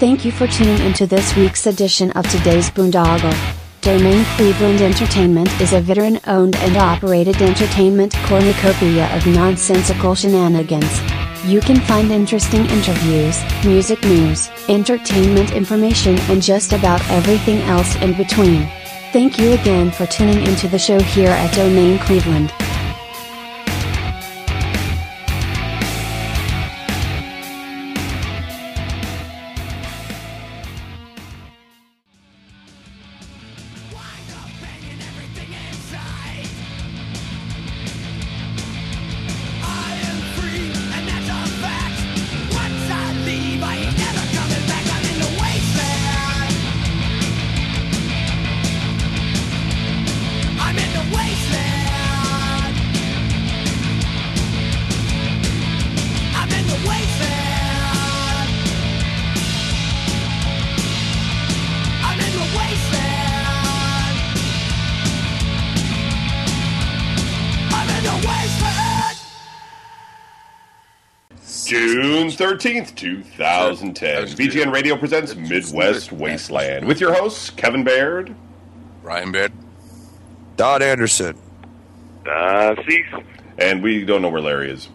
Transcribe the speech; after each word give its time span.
Thank 0.00 0.24
you 0.24 0.32
for 0.32 0.46
tuning 0.46 0.80
into 0.80 1.06
this 1.06 1.36
week's 1.36 1.66
edition 1.66 2.10
of 2.12 2.26
today's 2.30 2.70
Boondoggle. 2.70 3.36
Domain 3.82 4.24
Cleveland 4.34 4.80
Entertainment 4.80 5.50
is 5.60 5.74
a 5.74 5.80
veteran 5.82 6.18
owned 6.26 6.56
and 6.56 6.78
operated 6.78 7.42
entertainment 7.42 8.14
cornucopia 8.24 9.14
of 9.14 9.26
nonsensical 9.26 10.14
shenanigans. 10.14 11.02
You 11.44 11.60
can 11.60 11.80
find 11.80 12.10
interesting 12.10 12.64
interviews, 12.64 13.38
music 13.62 14.02
news, 14.02 14.48
entertainment 14.70 15.52
information, 15.52 16.18
and 16.30 16.40
just 16.40 16.72
about 16.72 17.06
everything 17.10 17.60
else 17.68 17.94
in 17.96 18.16
between. 18.16 18.70
Thank 19.12 19.38
you 19.38 19.52
again 19.52 19.90
for 19.90 20.06
tuning 20.06 20.46
into 20.46 20.66
the 20.66 20.78
show 20.78 20.98
here 20.98 21.28
at 21.28 21.52
Domain 21.52 21.98
Cleveland. 21.98 22.54
13th, 72.54 72.96
2010. 72.96 74.24
VGN 74.26 74.72
Radio 74.72 74.96
presents 74.96 75.36
Midwest 75.36 76.10
Wasteland 76.10 76.84
with 76.84 77.00
your 77.00 77.14
hosts, 77.14 77.48
Kevin 77.50 77.84
Baird, 77.84 78.34
Brian 79.02 79.30
Baird, 79.30 79.52
Don 80.56 80.82
Anderson. 80.82 81.36
Uh, 82.28 82.74
cease. 82.88 83.06
and 83.58 83.80
we 83.84 84.04
don't 84.04 84.20
know 84.20 84.28
where 84.30 84.40
Larry 84.40 84.72
is. 84.72 84.88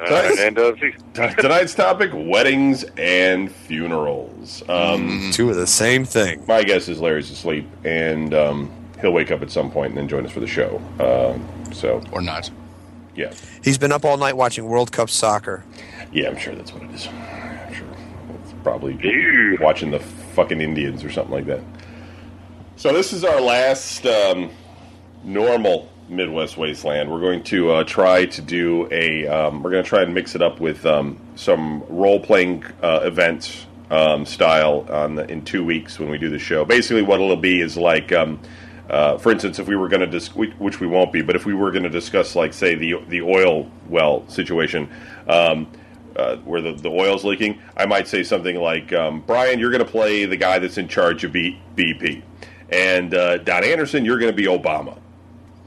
Uh, 0.00 0.34
and 0.38 0.58
uh, 0.58 0.72
cease. 0.76 0.94
Tonight's 1.38 1.74
topic 1.74 2.10
weddings 2.14 2.84
and 2.96 3.52
funerals. 3.52 4.62
Um, 4.70 5.28
Two 5.30 5.50
of 5.50 5.56
the 5.56 5.66
same 5.66 6.06
thing. 6.06 6.42
My 6.48 6.62
guess 6.64 6.88
is 6.88 7.00
Larry's 7.00 7.30
asleep, 7.30 7.68
and 7.84 8.32
um, 8.32 8.70
he'll 9.02 9.12
wake 9.12 9.30
up 9.30 9.42
at 9.42 9.50
some 9.50 9.70
point 9.70 9.90
and 9.90 9.98
then 9.98 10.08
join 10.08 10.24
us 10.24 10.32
for 10.32 10.40
the 10.40 10.46
show. 10.46 10.80
Um 10.98 11.46
so, 11.74 12.02
or 12.12 12.20
not. 12.22 12.50
yeah. 13.16 13.32
He's 13.62 13.78
been 13.78 13.90
up 13.92 14.04
all 14.04 14.16
night 14.16 14.36
watching 14.36 14.64
World 14.66 14.90
Cup 14.92 15.10
soccer. 15.10 15.64
Yeah, 16.14 16.28
I'm 16.28 16.38
sure 16.38 16.54
that's 16.54 16.72
what 16.72 16.84
it 16.84 16.90
is. 16.92 17.08
I'm 17.08 17.74
sure. 17.74 17.88
It's 18.40 18.54
probably 18.62 19.58
watching 19.58 19.90
the 19.90 19.98
fucking 19.98 20.60
Indians 20.60 21.02
or 21.02 21.10
something 21.10 21.34
like 21.34 21.46
that. 21.46 21.60
So 22.76 22.92
this 22.92 23.12
is 23.12 23.24
our 23.24 23.40
last 23.40 24.06
um, 24.06 24.50
normal 25.24 25.90
Midwest 26.08 26.56
Wasteland. 26.56 27.10
We're 27.10 27.20
going 27.20 27.42
to 27.44 27.72
uh, 27.72 27.84
try 27.84 28.26
to 28.26 28.40
do 28.40 28.88
a. 28.92 29.26
Um, 29.26 29.62
we're 29.62 29.72
going 29.72 29.82
to 29.82 29.88
try 29.88 30.02
and 30.02 30.14
mix 30.14 30.36
it 30.36 30.42
up 30.42 30.60
with 30.60 30.86
um, 30.86 31.18
some 31.34 31.82
role 31.88 32.20
playing 32.20 32.64
uh, 32.80 33.00
events 33.02 33.66
um, 33.90 34.24
style 34.24 34.86
on 34.90 35.16
the, 35.16 35.28
in 35.28 35.44
two 35.44 35.64
weeks 35.64 35.98
when 35.98 36.10
we 36.10 36.18
do 36.18 36.30
the 36.30 36.38
show. 36.38 36.64
Basically, 36.64 37.02
what 37.02 37.20
it'll 37.20 37.36
be 37.36 37.60
is 37.60 37.76
like. 37.76 38.12
Um, 38.12 38.40
uh, 38.88 39.16
for 39.16 39.32
instance, 39.32 39.58
if 39.58 39.66
we 39.66 39.76
were 39.76 39.88
going 39.88 40.02
to 40.02 40.06
dis- 40.06 40.34
which 40.34 40.78
we 40.78 40.86
won't 40.86 41.10
be, 41.10 41.22
but 41.22 41.34
if 41.34 41.46
we 41.46 41.54
were 41.54 41.70
going 41.70 41.84
to 41.84 41.88
discuss, 41.88 42.36
like, 42.36 42.52
say, 42.52 42.74
the 42.74 43.02
the 43.08 43.22
oil 43.22 43.68
well 43.88 44.28
situation, 44.28 44.90
um, 45.26 45.66
uh, 46.16 46.36
where 46.38 46.60
the, 46.60 46.72
the 46.72 46.88
oil's 46.90 47.24
leaking, 47.24 47.60
I 47.76 47.86
might 47.86 48.08
say 48.08 48.22
something 48.22 48.56
like, 48.56 48.92
um, 48.92 49.22
Brian, 49.26 49.58
you're 49.58 49.70
going 49.70 49.84
to 49.84 49.90
play 49.90 50.24
the 50.26 50.36
guy 50.36 50.58
that's 50.58 50.78
in 50.78 50.88
charge 50.88 51.24
of 51.24 51.32
B- 51.32 51.58
BP. 51.76 52.22
And 52.70 53.14
uh, 53.14 53.38
Don 53.38 53.64
Anderson, 53.64 54.04
you're 54.04 54.18
going 54.18 54.32
to 54.32 54.36
be 54.36 54.46
Obama. 54.46 54.98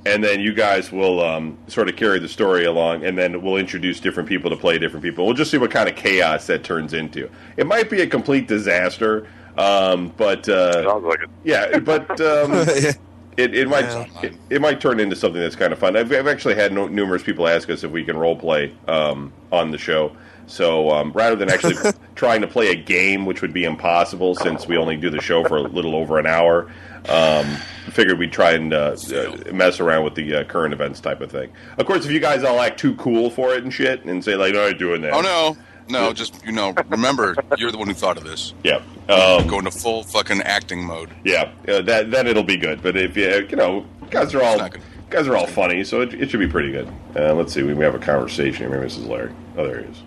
And 0.05 0.23
then 0.23 0.39
you 0.39 0.53
guys 0.53 0.89
will 0.91 1.19
um, 1.21 1.57
sort 1.67 1.89
of 1.89 1.97
carry 1.97 2.17
the 2.19 2.29
story 2.29 2.63
along, 2.63 3.03
and 3.03 3.17
then 3.17 3.41
we'll 3.41 3.57
introduce 3.57 3.99
different 3.99 4.29
people 4.29 4.49
to 4.49 4.55
play 4.55 4.77
different 4.79 5.03
people. 5.03 5.25
We'll 5.25 5.35
just 5.35 5.51
see 5.51 5.57
what 5.57 5.69
kind 5.69 5.89
of 5.89 5.95
chaos 5.97 6.47
that 6.47 6.63
turns 6.63 6.93
into. 6.93 7.29
It 7.57 7.67
might 7.67 7.89
be 7.89 7.99
a 8.01 8.07
complete 8.07 8.47
disaster, 8.47 9.27
um, 9.57 10.13
but 10.15 10.47
uh, 10.47 10.83
Sounds 10.83 11.03
like 11.03 11.19
it. 11.23 11.29
yeah, 11.43 11.79
but 11.79 12.09
um, 12.21 12.51
it, 13.37 13.53
it 13.53 13.67
might 13.67 13.81
Yeah. 13.83 14.05
it, 14.23 14.33
it 14.49 14.61
might 14.61 14.79
turn 14.79 15.01
into 15.01 15.15
something 15.17 15.41
that's 15.41 15.57
kind 15.57 15.73
of 15.73 15.79
fun. 15.79 15.97
I've, 15.97 16.09
I've 16.13 16.27
actually 16.27 16.55
had 16.55 16.71
no, 16.71 16.87
numerous 16.87 17.21
people 17.23 17.45
ask 17.45 17.69
us 17.69 17.83
if 17.83 17.91
we 17.91 18.05
can 18.05 18.15
role 18.15 18.37
play 18.37 18.73
um, 18.87 19.33
on 19.51 19.71
the 19.71 19.77
show. 19.77 20.15
So 20.47 20.89
um, 20.91 21.11
rather 21.11 21.35
than 21.35 21.49
actually 21.49 21.75
trying 22.15 22.41
to 22.41 22.47
play 22.47 22.69
a 22.71 22.75
game, 22.75 23.25
which 23.25 23.41
would 23.41 23.53
be 23.53 23.65
impossible 23.65 24.33
since 24.35 24.65
we 24.67 24.77
only 24.77 24.97
do 24.97 25.09
the 25.09 25.21
show 25.21 25.43
for 25.43 25.57
a 25.57 25.61
little 25.61 25.95
over 25.95 26.19
an 26.19 26.25
hour, 26.25 26.71
um, 27.09 27.45
figured 27.91 28.17
we'd 28.17 28.31
try 28.31 28.51
and 28.51 28.73
uh, 28.73 28.95
uh, 29.13 29.53
mess 29.53 29.79
around 29.79 30.03
with 30.05 30.15
the 30.15 30.35
uh, 30.37 30.43
current 30.45 30.73
events 30.73 30.99
type 30.99 31.21
of 31.21 31.29
thing. 31.31 31.51
Of 31.77 31.85
course, 31.85 32.05
if 32.05 32.11
you 32.11 32.19
guys 32.19 32.43
all 32.43 32.59
act 32.59 32.79
too 32.79 32.95
cool 32.95 33.29
for 33.29 33.53
it 33.53 33.63
and 33.63 33.73
shit, 33.73 34.03
and 34.05 34.23
say 34.23 34.35
like, 34.35 34.53
"No, 34.53 34.65
I'm 34.67 34.77
doing 34.77 35.01
that." 35.01 35.13
Oh 35.13 35.21
no, 35.21 35.57
no, 35.89 36.13
just 36.13 36.43
you 36.45 36.51
know, 36.51 36.73
remember 36.89 37.35
you're 37.57 37.71
the 37.71 37.77
one 37.77 37.87
who 37.87 37.93
thought 37.93 38.17
of 38.17 38.23
this. 38.23 38.53
Yeah. 38.63 38.81
Um, 39.09 39.47
Go 39.47 39.59
into 39.59 39.71
full 39.71 40.03
fucking 40.03 40.41
acting 40.41 40.83
mode. 40.85 41.09
Yeah, 41.23 41.51
uh, 41.67 41.81
that 41.83 42.11
then 42.11 42.27
it'll 42.27 42.43
be 42.43 42.57
good. 42.57 42.81
But 42.81 42.97
if 42.97 43.15
you 43.15 43.47
you 43.49 43.55
know, 43.55 43.85
guys 44.09 44.33
are 44.35 44.43
all 44.43 44.69
guys 45.09 45.27
are 45.27 45.35
all 45.37 45.47
funny, 45.47 45.83
so 45.83 46.01
it, 46.01 46.13
it 46.13 46.29
should 46.29 46.39
be 46.41 46.47
pretty 46.47 46.71
good. 46.71 46.87
Uh, 47.15 47.33
let's 47.33 47.53
see, 47.53 47.63
we 47.63 47.73
may 47.73 47.85
have 47.85 47.95
a 47.95 47.99
conversation. 47.99 48.57
here. 48.57 48.69
Maybe 48.69 48.83
this 48.83 48.97
is 48.97 49.05
Larry. 49.05 49.33
Oh, 49.57 49.65
there 49.65 49.79
he 49.81 49.85
is. 49.85 50.03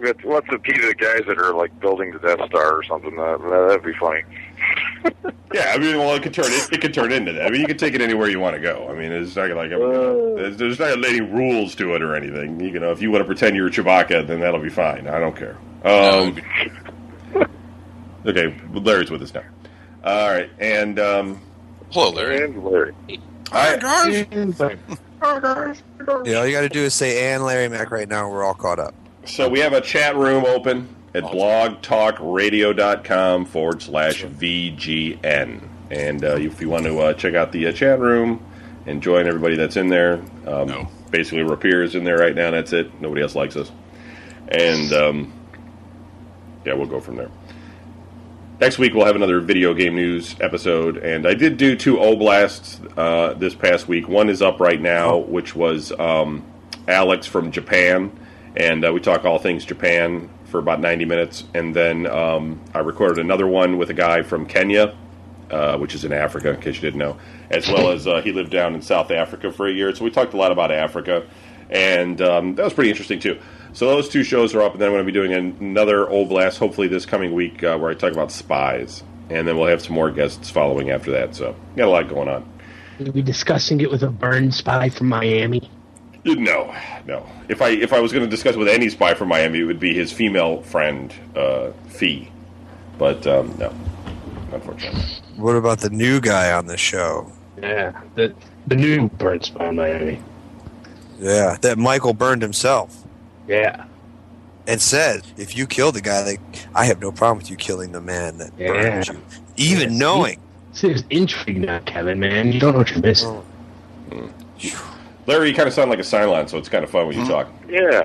But 0.00 0.22
What's 0.24 0.48
the 0.50 0.58
key 0.58 0.74
to 0.74 0.86
the 0.88 0.94
guys 0.94 1.22
that 1.26 1.38
are 1.38 1.54
like 1.54 1.78
building 1.80 2.12
the 2.12 2.18
Death 2.18 2.46
Star 2.48 2.76
or 2.76 2.82
something? 2.82 3.16
That, 3.16 3.40
that'd 3.40 3.82
be 3.84 3.94
funny. 3.94 4.22
Yeah, 5.54 5.72
I 5.74 5.78
mean, 5.78 5.96
well, 5.96 6.14
it 6.14 6.22
could 6.22 6.34
turn 6.34 6.46
it, 6.48 6.72
it 6.72 6.80
could 6.80 6.92
turn 6.92 7.12
into 7.12 7.32
that. 7.32 7.46
I 7.46 7.50
mean, 7.50 7.60
you 7.60 7.68
can 7.68 7.78
take 7.78 7.94
it 7.94 8.00
anywhere 8.02 8.28
you 8.28 8.40
want 8.40 8.56
to 8.56 8.60
go. 8.60 8.88
I 8.90 8.94
mean, 8.94 9.12
it's 9.12 9.36
not 9.36 9.48
like 9.50 9.70
there's, 9.70 10.56
there's 10.56 10.78
not 10.78 11.02
any 11.02 11.20
rules 11.20 11.74
to 11.76 11.94
it 11.94 12.02
or 12.02 12.16
anything. 12.16 12.60
You 12.60 12.78
know, 12.80 12.90
if 12.90 13.00
you 13.00 13.10
want 13.12 13.22
to 13.22 13.26
pretend 13.26 13.56
you're 13.56 13.70
Chewbacca, 13.70 14.26
then 14.26 14.40
that'll 14.40 14.60
be 14.60 14.68
fine. 14.68 15.06
I 15.06 15.20
don't 15.20 15.36
care. 15.36 15.56
Um, 15.84 16.36
okay, 18.26 18.54
Larry's 18.72 19.10
with 19.10 19.22
us 19.22 19.32
now. 19.32 19.44
All 20.04 20.30
right, 20.30 20.50
and 20.58 20.98
um, 20.98 21.40
Hello, 21.90 22.10
Larry. 22.10 22.44
And 22.44 22.64
Larry. 22.64 22.92
Hi, 23.50 23.76
guys. 23.76 24.26
Yeah, 24.30 24.74
all 25.22 26.46
you 26.46 26.52
got 26.52 26.62
to 26.62 26.68
do 26.68 26.80
is 26.80 26.92
say 26.92 27.32
"and 27.32 27.44
Larry 27.44 27.68
Mac" 27.68 27.90
right 27.90 28.08
now, 28.08 28.24
and 28.24 28.32
we're 28.32 28.44
all 28.44 28.54
caught 28.54 28.80
up. 28.80 28.94
So 29.26 29.48
we 29.48 29.60
have 29.60 29.72
a 29.72 29.80
chat 29.80 30.16
room 30.16 30.44
open 30.44 30.94
at 31.14 31.22
blogtalkradio.com 31.24 33.44
forward 33.46 33.82
slash 33.82 34.22
VGN. 34.24 35.60
And 35.90 36.24
uh, 36.24 36.36
if 36.36 36.60
you 36.60 36.68
want 36.70 36.84
to 36.84 36.98
uh, 37.00 37.12
check 37.14 37.34
out 37.34 37.50
the 37.52 37.66
uh, 37.66 37.72
chat 37.72 37.98
room 38.00 38.44
and 38.86 39.02
join 39.02 39.26
everybody 39.26 39.56
that's 39.56 39.76
in 39.76 39.88
there, 39.88 40.22
um, 40.46 40.68
No. 40.68 40.88
basically 41.10 41.42
Rapier's 41.42 41.94
in 41.96 42.04
there 42.04 42.18
right 42.18 42.34
now. 42.36 42.50
That's 42.52 42.72
it. 42.72 43.00
Nobody 43.00 43.22
else 43.22 43.34
likes 43.34 43.56
us. 43.56 43.72
And 44.48 44.92
um, 44.92 45.32
yeah, 46.64 46.74
we'll 46.74 46.86
go 46.86 47.00
from 47.00 47.16
there. 47.16 47.30
Next 48.60 48.78
week 48.78 48.94
we'll 48.94 49.06
have 49.06 49.16
another 49.16 49.40
video 49.40 49.74
game 49.74 49.96
news 49.96 50.34
episode, 50.40 50.96
and 50.96 51.26
I 51.26 51.34
did 51.34 51.58
do 51.58 51.76
two 51.76 51.96
Oblasts 51.96 52.80
uh, 52.96 53.34
this 53.34 53.54
past 53.54 53.86
week. 53.86 54.08
One 54.08 54.30
is 54.30 54.40
up 54.40 54.60
right 54.60 54.80
now, 54.80 55.18
which 55.18 55.54
was 55.54 55.92
um, 55.98 56.42
Alex 56.88 57.26
from 57.26 57.52
Japan, 57.52 58.10
and 58.56 58.84
uh, 58.84 58.92
we 58.92 59.00
talk 59.00 59.24
all 59.24 59.38
things 59.38 59.64
Japan 59.64 60.30
for 60.46 60.58
about 60.58 60.80
ninety 60.80 61.04
minutes. 61.04 61.44
And 61.54 61.74
then 61.74 62.06
um, 62.06 62.60
I 62.74 62.78
recorded 62.78 63.18
another 63.18 63.46
one 63.46 63.78
with 63.78 63.90
a 63.90 63.94
guy 63.94 64.22
from 64.22 64.46
Kenya, 64.46 64.96
uh, 65.50 65.78
which 65.78 65.94
is 65.94 66.04
in 66.04 66.12
Africa, 66.12 66.54
in 66.54 66.60
case 66.60 66.76
you 66.76 66.82
didn't 66.82 66.98
know, 66.98 67.18
as 67.50 67.68
well 67.68 67.90
as 67.90 68.06
uh, 68.06 68.20
he 68.22 68.32
lived 68.32 68.50
down 68.50 68.74
in 68.74 68.82
South 68.82 69.10
Africa 69.10 69.52
for 69.52 69.66
a 69.66 69.72
year. 69.72 69.94
So 69.94 70.04
we 70.04 70.10
talked 70.10 70.34
a 70.34 70.36
lot 70.36 70.52
about 70.52 70.72
Africa, 70.72 71.26
and 71.70 72.20
um, 72.20 72.54
that 72.54 72.64
was 72.64 72.72
pretty 72.72 72.90
interesting 72.90 73.20
too. 73.20 73.38
So 73.72 73.88
those 73.88 74.08
two 74.08 74.24
shows 74.24 74.54
are 74.54 74.62
up, 74.62 74.72
and 74.72 74.80
then 74.80 74.88
I'm 74.88 74.94
going 74.94 75.06
to 75.06 75.12
be 75.12 75.18
doing 75.18 75.34
another 75.34 76.06
Oblast, 76.06 76.56
hopefully 76.56 76.88
this 76.88 77.04
coming 77.04 77.34
week, 77.34 77.62
uh, 77.62 77.76
where 77.76 77.90
I 77.90 77.94
talk 77.94 78.12
about 78.12 78.32
spies, 78.32 79.02
and 79.28 79.46
then 79.46 79.58
we'll 79.58 79.66
have 79.66 79.82
some 79.82 79.94
more 79.94 80.10
guests 80.10 80.48
following 80.48 80.90
after 80.90 81.10
that. 81.10 81.34
So 81.34 81.54
got 81.76 81.88
a 81.88 81.90
lot 81.90 82.08
going 82.08 82.28
on. 82.28 82.50
We'll 82.98 83.12
be 83.12 83.20
discussing 83.20 83.82
it 83.82 83.90
with 83.90 84.02
a 84.02 84.08
burn 84.08 84.50
spy 84.50 84.88
from 84.88 85.08
Miami. 85.08 85.70
No, 86.34 86.74
no. 87.06 87.24
If 87.48 87.62
I 87.62 87.68
if 87.68 87.92
I 87.92 88.00
was 88.00 88.12
going 88.12 88.24
to 88.24 88.30
discuss 88.30 88.56
with 88.56 88.66
any 88.68 88.88
spy 88.88 89.14
from 89.14 89.28
Miami, 89.28 89.60
it 89.60 89.64
would 89.64 89.78
be 89.78 89.94
his 89.94 90.10
female 90.12 90.60
friend, 90.62 91.14
uh, 91.36 91.70
Fee. 91.88 92.30
But 92.98 93.26
um, 93.26 93.54
no, 93.58 93.72
unfortunately. 94.52 95.02
What 95.36 95.54
about 95.54 95.78
the 95.80 95.90
new 95.90 96.20
guy 96.20 96.50
on 96.52 96.66
the 96.66 96.76
show? 96.76 97.30
Yeah, 97.62 97.92
the 98.16 98.34
the 98.66 98.74
new 98.74 99.08
burn 99.08 99.40
spy 99.42 99.68
in 99.68 99.76
Miami. 99.76 100.20
Yeah, 101.20 101.56
that 101.60 101.78
Michael 101.78 102.12
burned 102.12 102.42
himself. 102.42 103.04
Yeah, 103.46 103.84
and 104.66 104.80
said, 104.80 105.22
"If 105.36 105.56
you 105.56 105.66
kill 105.68 105.92
the 105.92 106.00
guy, 106.00 106.24
like 106.24 106.40
I 106.74 106.86
have 106.86 107.00
no 107.00 107.12
problem 107.12 107.38
with 107.38 107.50
you 107.50 107.56
killing 107.56 107.92
the 107.92 108.00
man 108.00 108.38
that 108.38 108.50
Yeah. 108.58 108.68
burned 108.68 109.08
you, 109.08 109.20
even 109.56 109.92
Yeah. 109.92 109.98
knowing." 109.98 110.40
See, 110.72 110.88
there's 110.88 111.04
intrigue 111.08 111.58
now, 111.58 111.78
Kevin, 111.86 112.18
man. 112.18 112.52
You 112.52 112.58
don't 112.60 112.72
know 112.72 112.78
what 112.78 112.90
you're 112.90 113.00
missing. 113.00 113.42
Larry, 115.26 115.48
you 115.50 115.54
kind 115.54 115.66
of 115.68 115.74
sound 115.74 115.90
like 115.90 115.98
a 115.98 116.02
Cylon, 116.02 116.48
so 116.48 116.56
it's 116.58 116.68
kind 116.68 116.84
of 116.84 116.90
fun 116.90 117.06
when 117.08 117.18
you 117.18 117.26
talk. 117.26 117.48
Yeah. 117.68 118.04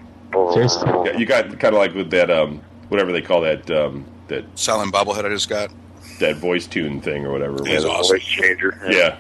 Seriously. 0.54 0.90
Yeah, 1.06 1.18
You 1.18 1.26
got 1.26 1.50
kind 1.60 1.76
of 1.76 1.80
like 1.80 1.94
with 1.94 2.10
that, 2.12 2.32
um, 2.32 2.62
whatever 2.90 3.12
they 3.12 3.22
call 3.22 3.42
that, 3.42 3.70
um, 3.70 4.06
that 4.28 4.44
Cylon 4.56 4.92
bobblehead 4.92 5.26
I 5.26 5.30
just 5.30 5.50
got. 5.50 5.72
that 6.20 6.38
voice 6.38 6.68
tune 6.68 7.02
thing 7.02 7.26
or 7.26 7.32
whatever. 7.32 7.56
It 7.56 7.68
is 7.68 7.84
whatever. 7.84 8.00
awesome. 8.00 8.16
Voice 8.18 8.26
changer. 8.26 8.80
Yeah, 8.90 9.18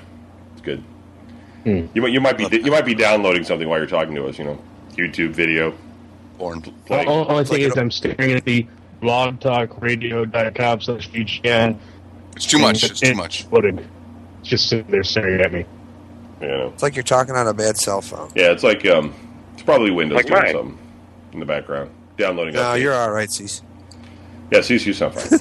it's 0.53 0.61
good. 0.61 0.83
Hmm. 1.63 1.85
You 1.93 2.01
might 2.01 2.11
you 2.11 2.21
might 2.21 2.37
be 2.37 2.47
you 2.63 2.71
might 2.71 2.85
be 2.85 2.95
downloading 2.95 3.43
something 3.43 3.67
while 3.69 3.77
you're 3.77 3.85
talking 3.87 4.15
to 4.15 4.25
us. 4.25 4.39
You 4.39 4.45
know, 4.45 4.61
YouTube 4.93 5.31
video. 5.31 5.75
Born. 6.39 6.61
Playing. 6.87 7.07
All, 7.07 7.29
only 7.31 7.43
thing 7.45 7.61
is, 7.61 7.77
I'm 7.77 7.91
staring 7.91 8.31
at 8.31 8.45
the 8.45 8.65
blogtalkradio.com 9.01 10.81
slash 10.81 11.09
VGN. 11.11 11.77
It's 12.35 12.45
too 12.45 12.57
much. 12.59 12.83
It's 12.83 12.99
too 12.99 13.13
much. 13.13 13.43
Footed. 13.45 13.85
It's 14.39 14.49
just 14.49 14.69
sitting 14.69 14.89
there 14.89 15.03
staring 15.03 15.41
at 15.41 15.51
me. 15.53 15.65
You 16.41 16.47
know. 16.47 16.67
It's 16.73 16.83
like 16.83 16.95
you're 16.95 17.03
talking 17.03 17.35
on 17.35 17.47
a 17.47 17.53
bad 17.53 17.77
cell 17.77 18.01
phone. 18.01 18.31
Yeah, 18.35 18.51
it's 18.51 18.63
like 18.63 18.85
um, 18.87 19.13
it's 19.53 19.63
probably 19.63 19.91
Windows 19.91 20.15
Like 20.17 20.25
doing 20.27 20.41
mine. 20.41 20.51
something 20.53 20.77
in 21.33 21.39
the 21.39 21.45
background, 21.45 21.91
downloading. 22.17 22.53
No, 22.55 22.61
updates. 22.61 22.81
you're 22.81 22.93
all 22.95 23.11
right, 23.11 23.29
Cease. 23.31 23.61
Yeah, 24.51 24.59
CSU 24.59 24.93
sound 24.93 25.13
fine. 25.13 25.39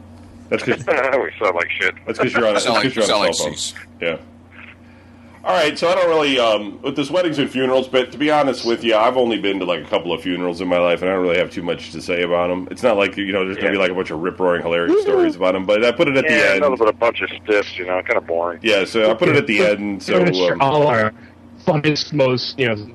that's 0.50 0.62
because 0.64 0.86
we 0.86 1.32
sound 1.40 1.54
like 1.56 1.70
shit. 1.70 1.94
that's 2.06 2.18
because 2.18 2.32
you're 2.34 2.46
on 2.46 2.56
a, 2.56 2.60
Sound 2.60 2.74
like, 2.74 2.82
'cause 2.84 2.94
you're 2.96 3.04
on 3.04 3.08
sound 3.08 3.22
a 3.22 3.26
like 3.26 3.34
cell 3.34 3.46
phone. 3.46 3.56
Cease. 3.56 3.74
Yeah. 4.00 4.16
All 5.44 5.52
right, 5.52 5.76
so 5.76 5.88
I 5.88 5.94
don't 5.96 6.08
really 6.08 6.38
um, 6.38 6.80
with 6.82 6.94
this 6.94 7.10
weddings 7.10 7.38
and 7.40 7.50
funerals, 7.50 7.88
but 7.88 8.12
to 8.12 8.18
be 8.18 8.30
honest 8.30 8.64
with 8.64 8.84
you, 8.84 8.94
I've 8.94 9.16
only 9.16 9.40
been 9.40 9.58
to 9.58 9.64
like 9.64 9.84
a 9.84 9.88
couple 9.88 10.12
of 10.12 10.22
funerals 10.22 10.60
in 10.60 10.68
my 10.68 10.78
life, 10.78 11.02
and 11.02 11.10
I 11.10 11.14
don't 11.14 11.22
really 11.22 11.38
have 11.38 11.50
too 11.50 11.62
much 11.64 11.90
to 11.92 12.00
say 12.00 12.22
about 12.22 12.46
them. 12.46 12.68
It's 12.70 12.84
not 12.84 12.96
like 12.96 13.16
you 13.16 13.32
know 13.32 13.44
there's 13.44 13.56
gonna 13.56 13.72
be 13.72 13.76
like 13.78 13.90
a 13.90 13.94
bunch 13.94 14.10
of 14.12 14.20
rip 14.20 14.38
roaring 14.38 14.62
hilarious 14.62 15.02
stories 15.02 15.34
about 15.34 15.54
them, 15.54 15.66
but 15.66 15.84
I 15.84 15.90
put 15.90 16.06
it 16.06 16.16
at 16.16 16.24
the 16.24 16.30
end. 16.32 16.60
nothing 16.60 16.76
but 16.76 16.88
a 16.88 16.92
bunch 16.92 17.22
of 17.22 17.30
stiffs, 17.42 17.76
you 17.76 17.84
know, 17.84 18.00
kind 18.02 18.18
of 18.18 18.26
boring. 18.26 18.60
Yeah, 18.62 18.84
so 18.84 19.10
I 19.10 19.14
put 19.14 19.30
it 19.30 19.36
at 19.36 19.48
the 19.48 19.66
end. 19.66 20.00
So 20.04 20.12
We're 20.12 20.18
gonna 20.26 20.34
share 20.34 20.52
um, 20.54 20.60
all 20.60 20.86
our 20.86 21.12
funnest, 21.66 22.12
most, 22.12 22.56
you 22.56 22.66
know, 22.68 22.94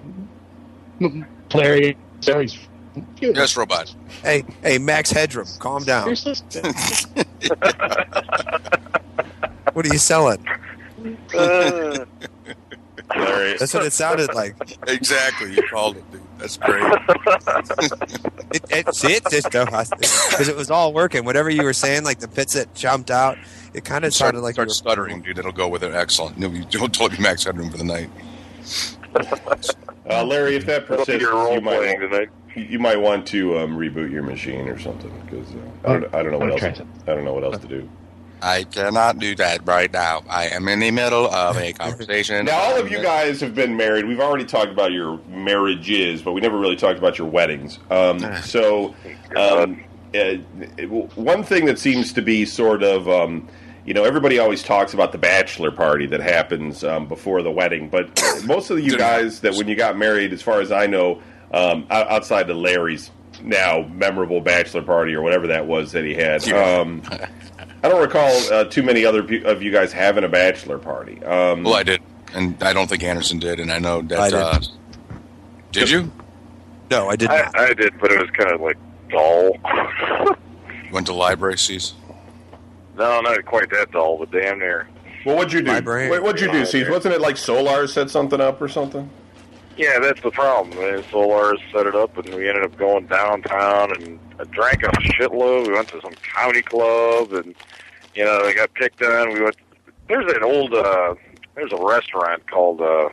m- 1.02 1.28
hilarious 1.52 1.96
stories. 2.22 2.58
Yes, 3.20 3.58
robot. 3.58 3.94
Hey, 4.24 4.46
hey, 4.64 4.78
Max 4.78 5.12
Headroom, 5.12 5.48
calm 5.60 5.84
down. 5.84 6.16
What 9.74 9.86
are 9.86 9.94
you 9.94 10.00
selling? 10.00 10.44
Uh, 11.38 12.06
hilarious. 13.14 13.60
That's 13.60 13.74
what 13.74 13.86
it 13.86 13.94
sounded 13.94 14.34
like. 14.34 14.56
Exactly. 14.88 15.54
You 15.56 15.64
called 15.70 15.98
it, 15.98 16.12
dude. 16.12 16.22
That's 16.38 16.58
great. 16.58 16.84
It, 18.50 18.64
it, 18.70 18.96
see, 18.96 19.12
it 19.12 19.24
just 19.30 19.52
because 19.52 20.48
it 20.48 20.56
was 20.56 20.72
all 20.72 20.94
working. 20.94 21.26
Whatever 21.26 21.50
you 21.50 21.64
were 21.64 21.74
saying, 21.74 22.06
like 22.06 22.20
the 22.20 22.30
pits 22.30 22.54
that 22.54 22.74
jumped 22.74 23.12
out, 23.12 23.38
it 23.74 23.84
kind 23.84 24.06
of 24.06 24.14
Start, 24.14 24.30
sounded 24.30 24.42
like 24.42 24.54
start 24.54 24.68
you 24.68 24.70
were- 24.70 24.74
stuttering, 24.76 25.22
dude. 25.22 25.38
It'll 25.38 25.52
go 25.52 25.68
with 25.68 25.84
it. 25.84 25.94
Excellent. 25.94 26.38
You'll, 26.38 26.54
you'll 26.56 26.88
totally 26.88 27.18
be 27.18 27.24
max 27.24 27.44
headroom 27.44 27.70
for 27.70 27.78
the 27.78 27.84
night. 27.84 28.10
Uh, 30.10 30.24
Larry, 30.24 30.56
if 30.56 30.66
that 30.66 30.86
persists, 30.86 31.10
you 31.22 31.60
might 31.62 31.78
playing 31.78 32.00
tonight. 32.00 32.30
you 32.56 32.80
might 32.80 32.98
want 32.98 33.28
to 33.28 33.58
um, 33.60 33.78
reboot 33.78 34.10
your 34.12 34.24
machine 34.24 34.70
or 34.70 34.80
something 34.80 35.12
because 35.26 35.48
uh, 35.54 35.90
I 35.90 35.94
don't 36.00 36.16
I 36.16 36.24
don't 36.24 36.32
know 36.32 36.38
what 36.38 36.48
I'll 36.48 36.52
else 36.54 36.78
try 36.78 36.86
I 37.08 37.16
don't 37.16 37.26
know 37.26 37.34
what 37.34 37.44
else 37.44 37.58
to 37.60 37.68
do. 37.68 37.90
I 38.42 38.64
cannot 38.64 39.20
do 39.20 39.36
that 39.36 39.66
right 39.66 39.92
now. 39.92 40.24
I 40.30 40.48
am 40.48 40.68
in 40.68 40.80
the 40.80 40.92
middle 40.92 41.28
of 41.28 41.58
a 41.58 41.74
conversation. 41.80 42.46
Now, 42.46 42.58
all 42.60 42.80
of 42.80 42.92
you 42.92 43.02
guys 43.02 43.42
have 43.42 43.56
been 43.56 43.76
married. 43.76 44.06
We've 44.06 44.20
already 44.20 44.46
talked 44.46 44.72
about 44.72 44.92
your 44.92 45.20
marriages, 45.28 46.22
but 46.22 46.34
we 46.34 46.42
never 46.42 46.58
really 46.58 46.76
talked 46.76 47.00
about 47.00 47.18
your 47.18 47.28
weddings. 47.28 47.80
Um, 47.90 48.20
so, 48.42 48.96
um, 49.36 49.84
uh, 50.16 50.36
one 51.16 51.44
thing 51.44 51.66
that 51.66 51.80
seems 51.80 52.14
to 52.14 52.22
be 52.22 52.46
sort 52.46 52.84
of, 52.84 53.10
um, 53.10 53.48
you 53.86 53.94
know, 53.94 54.04
everybody 54.04 54.40
always 54.40 54.64
talks 54.64 54.94
about 54.94 55.12
the 55.12 55.18
bachelor 55.18 55.72
party 55.72 56.06
that 56.08 56.20
happens 56.20 56.84
um, 56.84 57.08
before 57.08 57.42
the 57.42 57.52
wedding, 57.52 57.90
but 57.90 58.10
most 58.46 58.70
of 58.70 58.80
you 58.80 58.98
guys 58.98 59.42
that 59.42 59.54
when 59.56 59.68
you 59.68 59.76
got 59.76 59.98
married, 59.98 60.34
as 60.34 60.42
far 60.42 60.62
as 60.62 60.72
I 60.72 60.88
know, 60.88 61.22
um, 61.52 61.88
outside 61.90 62.50
of 62.50 62.58
Larry's 62.58 63.12
now 63.42 63.82
memorable 63.94 64.42
bachelor 64.42 64.82
party 64.82 65.14
or 65.14 65.22
whatever 65.22 65.48
that 65.48 65.68
was 65.68 65.92
that 65.94 66.04
he 66.04 66.14
had. 66.14 66.46
Um, 66.58 67.02
I 67.84 67.90
don't 67.90 68.02
recall 68.02 68.30
uh, 68.52 68.66
too 68.66 68.84
many 68.84 69.06
other 69.06 69.24
pe- 69.24 69.44
of 69.44 69.62
you 69.62 69.72
guys 69.72 69.94
having 69.94 70.24
a 70.24 70.28
bachelor 70.30 70.78
party. 70.80 71.24
Um, 71.24 71.64
Well, 71.64 71.76
I 71.76 71.84
did, 71.84 72.02
and 72.34 72.62
I 72.64 72.74
don't 72.74 72.88
think 72.90 73.04
Anderson 73.04 73.40
did, 73.40 73.60
and 73.60 73.72
I 73.72 73.80
know 73.80 74.02
that. 74.02 74.20
I 74.20 74.30
did. 74.30 74.40
Uh, 74.40 74.60
did 75.72 75.90
you? 75.90 76.12
No, 76.90 77.10
I 77.10 77.16
did 77.16 77.30
I, 77.30 77.38
not. 77.44 77.60
I 77.60 77.74
did, 77.74 78.00
but 78.00 78.12
it 78.12 78.20
was 78.20 78.30
kind 78.32 78.52
of 78.52 78.62
like 78.62 78.78
dull. 79.10 79.52
Went 80.92 81.08
to 81.08 81.14
library, 81.14 81.58
sees? 81.58 81.94
no, 82.98 83.22
not 83.22 83.46
quite 83.46 83.70
that 83.70 83.92
dull, 83.92 84.18
but 84.18 84.32
damn 84.32 84.58
near. 84.60 84.88
Well, 85.26 85.36
what'd 85.36 85.54
you 85.54 85.62
do? 85.62 85.72
Librarian. 85.72 86.10
Wait, 86.12 86.24
what'd 86.24 86.42
you 86.42 86.52
do, 86.52 86.66
Steve? 86.66 86.84
Librarian. 86.84 86.92
Wasn't 86.94 87.14
it 87.14 87.22
like 87.22 87.38
Solar 87.38 87.86
set 87.88 88.10
something 88.10 88.40
up 88.42 88.60
or 88.62 88.68
something? 88.68 89.10
Yeah, 89.76 90.00
that's 90.00 90.22
the 90.22 90.32
problem. 90.32 90.76
Man. 90.80 91.04
Solaris 91.12 91.62
set 91.72 91.86
it 91.86 91.94
up, 91.96 92.18
and 92.18 92.34
we 92.34 92.50
ended 92.50 92.64
up 92.64 92.76
going 92.78 93.06
downtown 93.06 93.92
and 94.02 94.20
I 94.20 94.27
drank 94.46 94.84
a 94.84 94.88
shitload. 94.88 95.68
We 95.68 95.74
went 95.74 95.88
to 95.90 96.02
some 96.02 96.14
county 96.14 96.62
club, 96.62 97.34
and 97.34 97.56
you 98.16 98.24
know 98.26 98.44
they 98.46 98.54
got 98.54 98.74
picked 98.74 99.02
on. 99.04 99.34
We 99.34 99.42
went. 99.42 99.56
There's 100.08 100.32
an 100.34 100.44
old. 100.44 100.74
uh 100.74 101.16
There's 101.56 101.72
a 101.74 101.78
restaurant 101.84 102.50
called 102.50 102.82
uh 102.82 103.10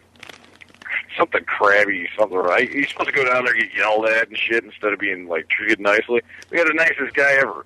something 1.16 1.44
crabby, 1.44 2.08
something. 2.18 2.36
Right? 2.38 2.70
You're 2.70 2.86
supposed 2.86 3.10
to 3.10 3.14
go 3.14 3.24
down 3.24 3.44
there 3.44 3.54
and 3.54 3.62
get 3.62 3.74
yelled 3.76 4.06
at 4.06 4.28
and 4.28 4.36
shit 4.38 4.64
instead 4.64 4.92
of 4.92 4.98
being 4.98 5.28
like 5.28 5.48
treated 5.48 5.80
nicely. 5.80 6.20
We 6.50 6.58
had 6.58 6.66
the 6.68 6.74
nicest 6.74 7.14
guy 7.14 7.32
ever. 7.34 7.64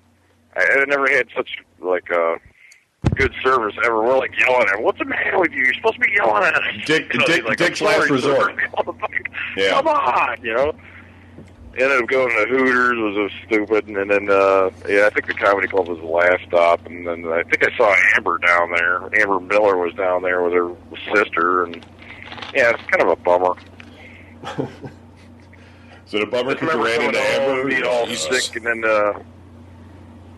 I, 0.55 0.65
I 0.81 0.85
never 0.85 1.07
had 1.09 1.27
such 1.35 1.57
like 1.79 2.09
uh 2.11 2.37
good 3.15 3.33
service 3.43 3.75
ever. 3.85 4.01
We're 4.03 4.17
like 4.17 4.37
yelling 4.39 4.67
at 4.67 4.75
him. 4.77 4.83
What's 4.83 4.99
the 4.99 5.05
matter 5.05 5.39
with 5.39 5.51
you? 5.51 5.63
You're 5.63 5.73
supposed 5.75 5.95
to 5.95 5.99
be 6.01 6.11
yelling 6.17 6.43
at 6.43 6.55
us. 6.55 6.63
Dick- 6.85 7.09
You 7.13 7.19
know, 7.19 7.25
Dick- 7.25 7.45
like, 7.45 7.57
Dick's 7.57 7.81
"I'm 7.81 7.87
Last 7.87 8.09
Resort." 8.09 8.55
sir." 8.59 9.21
Yeah. 9.57 9.71
Come 9.73 9.87
on, 9.87 10.41
you 10.43 10.53
know. 10.53 10.73
Ended 11.77 12.01
up 12.01 12.07
going 12.09 12.29
to 12.29 12.45
Hooters, 12.49 12.97
was 12.97 13.31
so 13.31 13.37
stupid, 13.47 13.87
and 13.87 14.09
then 14.09 14.29
uh 14.29 14.69
yeah, 14.87 15.05
I 15.05 15.09
think 15.11 15.27
the 15.27 15.33
comedy 15.35 15.67
club 15.67 15.87
was 15.87 15.99
the 15.99 16.05
last 16.05 16.43
stop, 16.47 16.85
and 16.85 17.05
then 17.07 17.25
I 17.27 17.43
think 17.43 17.63
I 17.65 17.75
saw 17.77 17.93
Amber 18.17 18.37
down 18.39 18.71
there. 18.71 19.03
Amber 19.21 19.39
Miller 19.39 19.77
was 19.77 19.93
down 19.93 20.21
there 20.23 20.41
with 20.43 20.53
her 20.53 20.75
sister, 21.15 21.63
and 21.63 21.75
yeah, 22.55 22.71
it's 22.71 22.83
kind 22.89 23.01
of 23.03 23.09
a 23.09 23.15
bummer. 23.15 23.53
So 26.05 26.17
the 26.17 26.25
bummer 26.25 26.55
Just 26.55 26.61
because 26.61 26.73
you 26.75 26.81
remember 26.83 27.01
ran 27.03 27.07
into 27.09 27.19
home, 27.19 27.57
Amber. 27.59 27.69
being 27.69 27.83
all 27.83 28.07
Jesus. 28.07 28.45
sick, 28.47 28.55
and 28.55 28.65
then 28.65 28.83
uh 28.83 29.19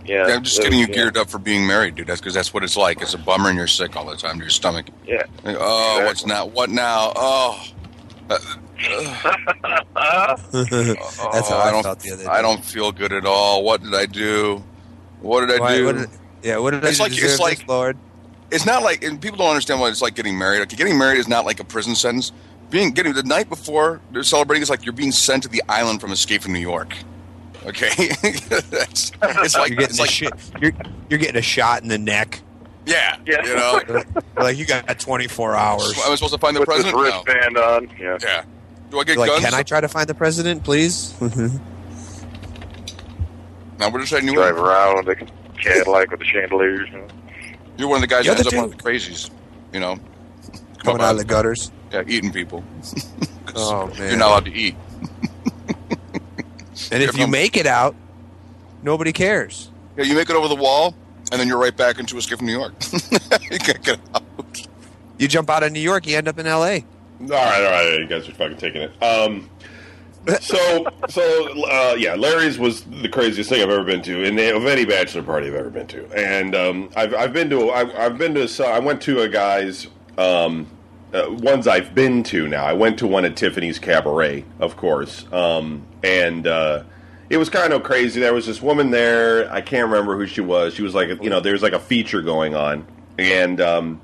yeah, 0.06 0.28
Yeah, 0.28 0.34
I'm 0.36 0.44
just 0.44 0.62
getting 0.62 0.80
you 0.80 0.88
was- 0.88 0.96
geared 0.98 1.16
up 1.16 1.30
for 1.30 1.38
being 1.40 1.66
married, 1.66 1.96
dude. 1.96 2.08
That's 2.08 2.20
because 2.20 2.34
that's 2.34 2.54
what 2.54 2.62
it's 2.66 2.76
like. 2.76 3.02
It's 3.02 3.14
a 3.14 3.18
bummer, 3.18 3.48
and 3.48 3.58
you're 3.58 3.68
sick 3.68 3.96
all 3.96 4.06
the 4.06 4.18
time 4.18 4.36
to 4.38 4.42
your 4.44 4.50
stomach. 4.50 4.88
Yeah. 5.08 5.24
Like, 5.46 5.56
oh, 5.58 6.00
Exactly. 6.02 6.06
what's 6.06 6.26
now? 6.26 6.46
What 6.48 6.70
now? 6.72 7.14
Oh. 7.16 7.64
Uh, 8.30 8.38
That's 9.96 11.50
how 11.50 11.56
oh, 11.58 11.62
I, 11.64 11.72
don't. 11.72 11.84
felt 11.84 12.00
the 12.00 12.12
other 12.12 12.24
day. 12.24 12.30
I 12.30 12.42
don't 12.42 12.64
feel 12.64 12.92
good 12.92 13.14
at 13.14 13.26
all. 13.26 13.64
What 13.64 13.84
did 13.84 13.94
I 13.94 14.06
do? 14.06 14.64
What 15.22 15.42
did 15.48 15.52
I 15.58 15.60
Why- 15.60 15.78
do? 15.78 15.86
what 15.86 15.96
did- 15.98 16.10
yeah, 16.44 16.58
what 16.58 16.72
did 16.72 16.84
It's 16.84 17.00
I 17.00 17.04
like- 17.04 17.12
do 17.12 17.16
it's 17.18 17.22
to 17.22 17.28
deserve 17.28 17.40
like- 17.40 17.58
this, 17.60 17.68
Lord? 17.68 17.98
it's 18.50 18.66
not 18.66 18.84
like 18.84 19.02
and 19.04 19.22
people 19.22 19.38
don't 19.38 19.48
understand 19.50 19.80
what 19.80 19.92
it's 19.92 20.02
like 20.02 20.16
getting 20.16 20.38
married. 20.38 20.60
Like 20.60 20.70
getting 20.70 20.98
married 20.98 21.20
is 21.20 21.28
not 21.28 21.46
like 21.46 21.60
a 21.60 21.64
prison 21.64 21.96
sentence. 21.96 22.32
Being 22.70 22.92
getting 22.92 23.14
the 23.14 23.24
night 23.24 23.48
before 23.50 24.02
they're 24.12 24.24
celebrating 24.24 24.62
is 24.64 24.70
like 24.70 24.84
you're 24.86 24.92
being 24.94 25.12
sent 25.12 25.44
to 25.44 25.50
the 25.50 25.62
island 25.70 26.02
from 26.02 26.12
Escape 26.12 26.42
from 26.42 26.54
New 26.54 26.60
York. 26.60 26.94
Okay, 27.66 27.90
it's, 27.98 29.12
it's 29.22 29.56
like 29.56 29.70
You're 29.70 29.78
getting 29.78 29.84
it's 29.84 30.00
a 30.00 30.02
like 30.02 30.10
shit. 30.10 30.34
You're 30.60 30.72
you're 31.10 31.20
getting 31.20 31.36
a 31.38 31.42
shot 31.42 31.84
in 31.84 31.90
the 31.90 31.98
neck. 31.98 32.42
yeah, 32.86 33.18
Yeah. 33.26 33.46
You 33.46 33.56
know, 33.56 34.04
like 34.38 34.58
you 34.58 34.66
got 34.66 35.00
24 35.00 35.56
hours. 35.56 35.94
am 36.04 36.12
I 36.12 36.16
supposed 36.16 36.34
to 36.34 36.40
find 36.40 36.56
the 36.56 36.62
with 36.62 36.70
this 36.70 36.82
president? 36.92 36.98
No. 36.98 37.24
wristband 37.24 37.58
on. 37.58 37.90
Yeah. 38.00 38.18
Yeah. 38.22 38.44
Do 38.92 39.00
I 39.00 39.04
get 39.06 39.14
You're 39.14 39.22
like, 39.22 39.30
guns? 39.32 39.46
can 39.46 39.54
I 39.54 39.64
try 39.64 39.80
to 39.80 39.88
find 39.88 40.08
the 40.08 40.14
president, 40.14 40.66
please? 40.66 41.14
Mm-hmm. 41.20 41.58
Now, 43.80 43.90
what 43.90 44.06
did 44.06 44.14
I 44.14 44.20
knew? 44.20 44.34
Drive 44.34 44.58
around 44.58 45.06
with 45.06 45.18
a 45.18 45.28
Cadillac 45.58 46.12
with 46.12 46.20
the 46.20 46.26
chandeliers. 46.26 46.90
You 46.92 46.98
know? 46.98 47.08
You're 47.78 47.88
one 47.88 47.98
of 47.98 48.02
the 48.02 48.08
guys 48.08 48.26
You're 48.26 48.36
that 48.36 48.42
ends 48.42 48.52
the 48.52 48.58
up 48.58 48.64
one 48.66 48.74
of 48.74 48.78
the 48.78 48.84
crazies. 48.84 49.32
You 49.74 49.80
know, 49.80 49.98
Coming 50.80 51.02
out 51.02 51.12
of 51.12 51.18
the 51.20 51.26
gutters. 51.26 51.72
yeah, 51.92 52.04
eating 52.08 52.32
people. 52.32 52.64
Oh 53.54 53.88
man! 53.88 54.12
You're 54.12 54.18
not 54.18 54.30
allowed 54.30 54.46
to 54.46 54.54
eat. 54.54 54.76
and 56.90 57.04
if 57.04 57.18
you 57.18 57.28
make 57.28 57.58
it 57.58 57.66
out, 57.66 57.98
nobody 58.82 59.12
cares. 59.12 59.70
Yeah, 59.98 60.06
you 60.06 60.16
make 60.16 60.30
it 60.30 60.38
over 60.38 60.48
the 60.48 60.56
wall, 60.56 60.96
and 61.32 61.42
then 61.42 61.50
you're 61.50 61.58
right 61.58 61.76
back 61.76 62.00
into 62.00 62.16
Escape 62.16 62.38
from 62.38 62.48
New 62.48 62.58
York. 62.58 62.74
you 63.52 63.60
can't 63.60 63.84
get 63.84 64.00
out. 64.16 64.24
You 65.18 65.28
jump 65.28 65.50
out 65.50 65.64
of 65.64 65.74
New 65.74 65.82
York, 65.82 66.08
you 66.08 66.16
end 66.16 66.30
up 66.30 66.40
in 66.40 66.48
L.A. 66.48 66.86
All 67.22 67.28
right, 67.28 67.64
all 67.64 67.72
right, 67.72 68.00
you 68.00 68.08
guys 68.08 68.28
are 68.28 68.34
fucking 68.34 68.58
taking 68.58 68.82
it. 68.82 69.04
Um, 69.04 69.48
so, 70.40 70.86
so 71.08 71.64
uh, 71.66 71.96
yeah, 71.98 72.16
Larry's 72.16 72.58
was 72.58 72.84
the 72.84 73.10
craziest 73.10 73.50
thing 73.50 73.62
I've 73.62 73.70
ever 73.70 73.84
been 73.84 74.02
to, 74.04 74.24
in 74.24 74.40
of 74.56 74.66
any 74.66 74.86
bachelor 74.86 75.22
party 75.22 75.48
I've 75.48 75.54
ever 75.54 75.70
been 75.70 75.88
to, 75.88 76.06
and 76.14 76.56
um, 76.56 76.90
I've 76.96 77.14
I've 77.14 77.32
been 77.32 77.50
to 77.52 77.70
I've, 77.72 77.96
I've 77.96 78.18
been 78.18 78.34
to 78.36 78.48
so 78.48 78.66
I 78.66 78.80
went 78.80 79.02
to 79.04 79.22
a 79.22 79.30
guy's 79.30 79.88
um, 80.18 80.68
uh, 81.14 81.26
ones 81.30 81.68
I've 81.68 81.94
been 81.94 82.24
to 82.24 82.48
now. 82.48 82.66
I 82.66 82.74
went 82.74 82.98
to 83.00 83.08
one 83.08 83.24
at 83.26 83.36
Tiffany's 83.36 83.78
Cabaret, 83.78 84.46
of 84.60 84.78
course, 84.78 85.32
um, 85.32 85.86
and 86.04 86.48
uh, 86.48 86.84
it 87.30 87.38
was 87.38 87.50
kind 87.50 87.72
of 87.72 87.84
crazy. 87.84 88.20
There 88.20 88.34
was 88.34 88.48
this 88.48 88.62
woman 88.64 88.90
there. 88.90 89.52
I 89.52 89.62
can't 89.62 89.90
remember 89.90 90.18
who 90.18 90.26
she 90.26 90.42
was. 90.42 90.74
She 90.74 90.82
was 90.82 90.96
like, 90.96 91.10
you 91.22 91.30
know, 91.30 91.40
there's 91.40 91.62
like 91.62 91.74
a 91.74 91.80
feature 91.80 92.22
going 92.22 92.56
on, 92.56 92.86
and 93.20 93.62
um, 93.62 94.02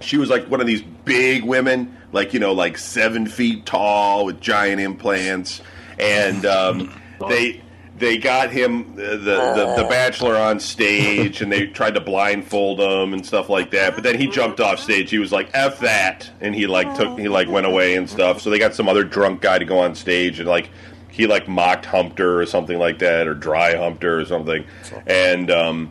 she 0.00 0.16
was 0.16 0.30
like 0.30 0.46
one 0.48 0.60
of 0.60 0.66
these 0.66 0.82
big 0.82 1.44
women, 1.44 1.96
like 2.14 2.32
you 2.32 2.40
know, 2.40 2.52
like 2.52 2.78
seven 2.78 3.26
feet 3.26 3.66
tall 3.66 4.24
with 4.24 4.40
giant 4.40 4.80
implants, 4.80 5.60
and 5.98 6.46
um, 6.46 7.00
they 7.28 7.60
they 7.98 8.16
got 8.16 8.50
him 8.50 8.94
the, 8.94 9.16
the 9.16 9.74
the 9.82 9.86
bachelor 9.90 10.36
on 10.36 10.60
stage, 10.60 11.42
and 11.42 11.52
they 11.52 11.66
tried 11.80 11.94
to 11.94 12.00
blindfold 12.00 12.80
him 12.80 13.12
and 13.12 13.26
stuff 13.26 13.48
like 13.48 13.72
that. 13.72 13.94
But 13.94 14.04
then 14.04 14.18
he 14.18 14.28
jumped 14.28 14.60
off 14.60 14.78
stage. 14.78 15.10
He 15.10 15.18
was 15.18 15.32
like, 15.32 15.50
"F 15.52 15.80
that," 15.80 16.30
and 16.40 16.54
he 16.54 16.66
like 16.66 16.94
took 16.94 17.18
he 17.18 17.28
like 17.28 17.48
went 17.48 17.66
away 17.66 17.96
and 17.96 18.08
stuff. 18.08 18.40
So 18.40 18.48
they 18.48 18.58
got 18.58 18.74
some 18.74 18.88
other 18.88 19.04
drunk 19.04 19.42
guy 19.42 19.58
to 19.58 19.64
go 19.64 19.80
on 19.80 19.94
stage 19.94 20.38
and 20.38 20.48
like 20.48 20.70
he 21.10 21.26
like 21.26 21.48
mocked 21.48 21.86
humped 21.86 22.18
her 22.18 22.40
or 22.40 22.46
something 22.46 22.78
like 22.78 22.98
that, 23.00 23.28
or 23.28 23.34
dry 23.34 23.76
humped 23.76 24.02
her 24.02 24.20
or 24.20 24.24
something, 24.24 24.64
and 25.06 25.50
um, 25.50 25.90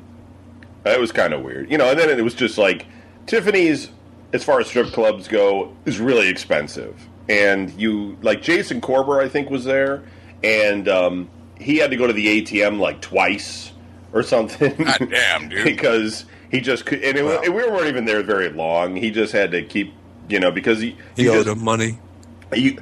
that 0.84 1.00
was 1.00 1.12
kind 1.12 1.34
of 1.34 1.42
weird, 1.42 1.72
you 1.72 1.78
know. 1.78 1.90
And 1.90 2.00
then 2.00 2.10
it 2.10 2.22
was 2.24 2.34
just 2.34 2.58
like 2.58 2.86
Tiffany's, 3.26 3.90
as 4.34 4.44
far 4.44 4.60
as 4.60 4.68
strip 4.68 4.88
clubs 4.88 5.28
go, 5.28 5.74
is 5.86 6.00
really 6.00 6.28
expensive, 6.28 6.96
and 7.30 7.72
you 7.80 8.18
like 8.22 8.42
Jason 8.42 8.82
Corber, 8.82 9.22
I 9.22 9.30
think, 9.30 9.50
was 9.50 9.64
there, 9.64 10.04
and 10.44 10.88
um, 10.90 11.30
he 11.60 11.78
had 11.78 11.92
to 11.92 11.98
go 11.98 12.08
to 12.08 12.14
the 12.14 12.42
ATM 12.42 12.80
like 12.80 13.00
twice 13.02 13.72
or 14.12 14.24
something. 14.24 14.76
God 14.76 15.08
damn, 15.10 15.50
dude. 15.50 15.64
because 15.64 16.26
he 16.52 16.60
just 16.62 16.86
could, 16.86 17.02
and, 17.04 17.18
it, 17.18 17.24
Wow. 17.24 17.42
and 17.44 17.56
we 17.56 17.64
weren't 17.64 17.88
even 17.88 18.06
there 18.06 18.22
very 18.24 18.50
long. 18.50 18.96
He 18.96 19.10
just 19.12 19.32
had 19.34 19.52
to 19.52 19.64
keep, 19.64 19.94
you 20.30 20.40
know, 20.40 20.52
because 20.52 20.80
he 20.82 20.98
He 21.16 21.24
he 21.24 21.30
owed 21.30 21.46
just- 21.46 21.58
him 21.58 21.64
money. 21.64 22.00
you 22.56 22.78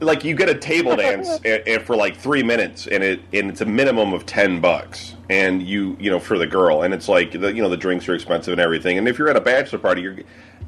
like 0.00 0.24
you 0.24 0.34
get 0.36 0.50
a 0.50 0.54
table 0.54 0.94
dance 0.94 1.26
and, 1.46 1.62
and 1.66 1.82
for 1.82 1.96
like 1.96 2.16
three 2.18 2.42
minutes 2.42 2.86
and 2.86 3.02
it 3.02 3.18
and 3.32 3.48
it's 3.50 3.62
a 3.62 3.64
minimum 3.64 4.12
of 4.12 4.26
10 4.26 4.60
bucks 4.60 5.14
and 5.30 5.62
you 5.62 5.96
you 5.98 6.10
know 6.10 6.20
for 6.20 6.36
the 6.36 6.46
girl 6.46 6.82
and 6.82 6.92
it's 6.92 7.08
like 7.08 7.32
the 7.32 7.50
you 7.54 7.62
know 7.62 7.70
the 7.70 7.78
drinks 7.78 8.06
are 8.06 8.14
expensive 8.14 8.52
and 8.52 8.60
everything 8.60 8.98
and 8.98 9.08
if 9.08 9.18
you're 9.18 9.30
at 9.30 9.36
a 9.36 9.40
bachelor 9.40 9.78
party 9.78 10.02
you're 10.02 10.18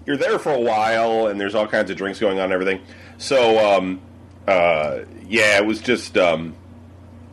you're 0.08 0.16
there 0.16 0.38
for 0.38 0.52
a 0.52 0.60
while 0.60 1.26
and 1.28 1.38
there's 1.38 1.54
all 1.54 1.66
kinds 1.68 1.90
of 1.90 1.96
drinks 1.96 2.18
going 2.18 2.38
on 2.38 2.44
and 2.44 2.52
everything 2.52 2.80
so 3.18 3.76
um 3.76 4.00
uh 4.48 5.00
yeah 5.28 5.58
it 5.58 5.66
was 5.66 5.80
just 5.80 6.16
um 6.16 6.54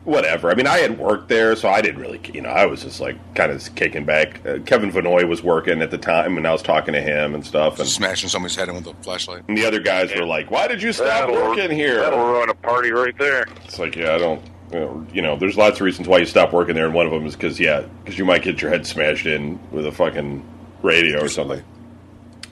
whatever. 0.05 0.51
I 0.51 0.55
mean, 0.55 0.67
I 0.67 0.77
had 0.77 0.97
worked 0.99 1.29
there, 1.29 1.55
so 1.55 1.67
I 1.67 1.81
didn't 1.81 1.99
really, 1.99 2.21
you 2.31 2.41
know, 2.41 2.49
I 2.49 2.65
was 2.67 2.83
just 2.83 2.99
like 2.99 3.17
kind 3.33 3.51
of 3.51 3.75
kicking 3.75 4.05
back. 4.05 4.45
Uh, 4.45 4.59
Kevin 4.59 4.91
Vanoy 4.91 5.27
was 5.27 5.43
working 5.43 5.81
at 5.81 5.91
the 5.91 5.97
time, 5.97 6.37
and 6.37 6.47
I 6.47 6.51
was 6.51 6.61
talking 6.61 6.93
to 6.93 7.01
him 7.01 7.33
and 7.33 7.45
stuff. 7.45 7.79
And, 7.79 7.89
Smashing 7.89 8.29
somebody's 8.29 8.55
head 8.55 8.69
in 8.69 8.75
with 8.75 8.87
a 8.87 8.93
flashlight. 9.01 9.43
and 9.47 9.57
the 9.57 9.65
other 9.65 9.79
guys 9.79 10.13
were 10.15 10.25
like, 10.25 10.51
"Why 10.51 10.67
did 10.67 10.81
you 10.81 10.93
stop 10.93 11.07
That'll, 11.07 11.35
working 11.35 11.71
here?" 11.71 12.01
that'll 12.01 12.23
ruin 12.23 12.49
a 12.49 12.53
party 12.53 12.91
right 12.91 13.17
there. 13.17 13.47
It's 13.65 13.79
like, 13.79 13.95
yeah, 13.95 14.13
I 14.13 14.17
don't. 14.19 14.41
You 14.71 14.79
know, 14.79 15.07
you 15.13 15.21
know, 15.21 15.35
there's 15.37 15.57
lots 15.57 15.79
of 15.79 15.81
reasons 15.85 16.07
why 16.07 16.17
you 16.17 16.25
stop 16.25 16.51
working 16.51 16.75
there, 16.75 16.85
and 16.85 16.93
one 16.93 17.05
of 17.05 17.11
them 17.11 17.25
is 17.25 17.35
because, 17.35 17.59
yeah, 17.59 17.83
because 18.03 18.17
you 18.17 18.25
might 18.25 18.41
get 18.41 18.61
your 18.61 18.71
head 18.71 18.85
smashed 18.85 19.25
in 19.25 19.59
with 19.71 19.85
a 19.85 19.91
fucking 19.91 20.43
radio 20.81 21.23
or 21.23 21.29
something. 21.29 21.63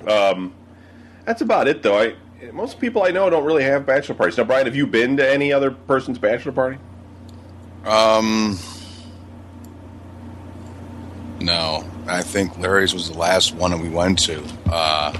Um, 0.07 0.53
that's 1.25 1.41
about 1.41 1.67
it, 1.67 1.83
though. 1.83 1.99
I 1.99 2.15
most 2.51 2.79
people 2.79 3.03
I 3.03 3.11
know 3.11 3.29
don't 3.29 3.45
really 3.45 3.63
have 3.63 3.85
bachelor 3.85 4.15
parties. 4.15 4.37
Now, 4.37 4.43
Brian, 4.43 4.65
have 4.65 4.75
you 4.75 4.85
been 4.85 5.17
to 5.17 5.29
any 5.29 5.53
other 5.53 5.71
person's 5.71 6.17
bachelor 6.17 6.51
party? 6.51 6.77
Um, 7.85 8.57
no, 11.39 11.89
I 12.07 12.21
think 12.21 12.57
Larry's 12.57 12.93
was 12.93 13.09
the 13.09 13.17
last 13.17 13.53
one 13.53 13.71
that 13.71 13.79
we 13.79 13.89
went 13.89 14.19
to. 14.19 14.43
Uh, 14.69 15.17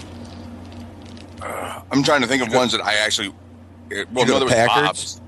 uh, 1.42 1.82
I'm 1.92 2.04
trying 2.04 2.22
to 2.22 2.28
think 2.28 2.46
of 2.46 2.54
ones 2.54 2.72
that 2.72 2.82
I 2.82 2.96
actually. 2.96 3.34
It, 3.90 4.12
well, 4.12 4.26
no, 4.26 4.40
there 4.40 4.46
was 4.46 4.54
Packard's? 4.54 4.88
Bob's. 4.88 5.22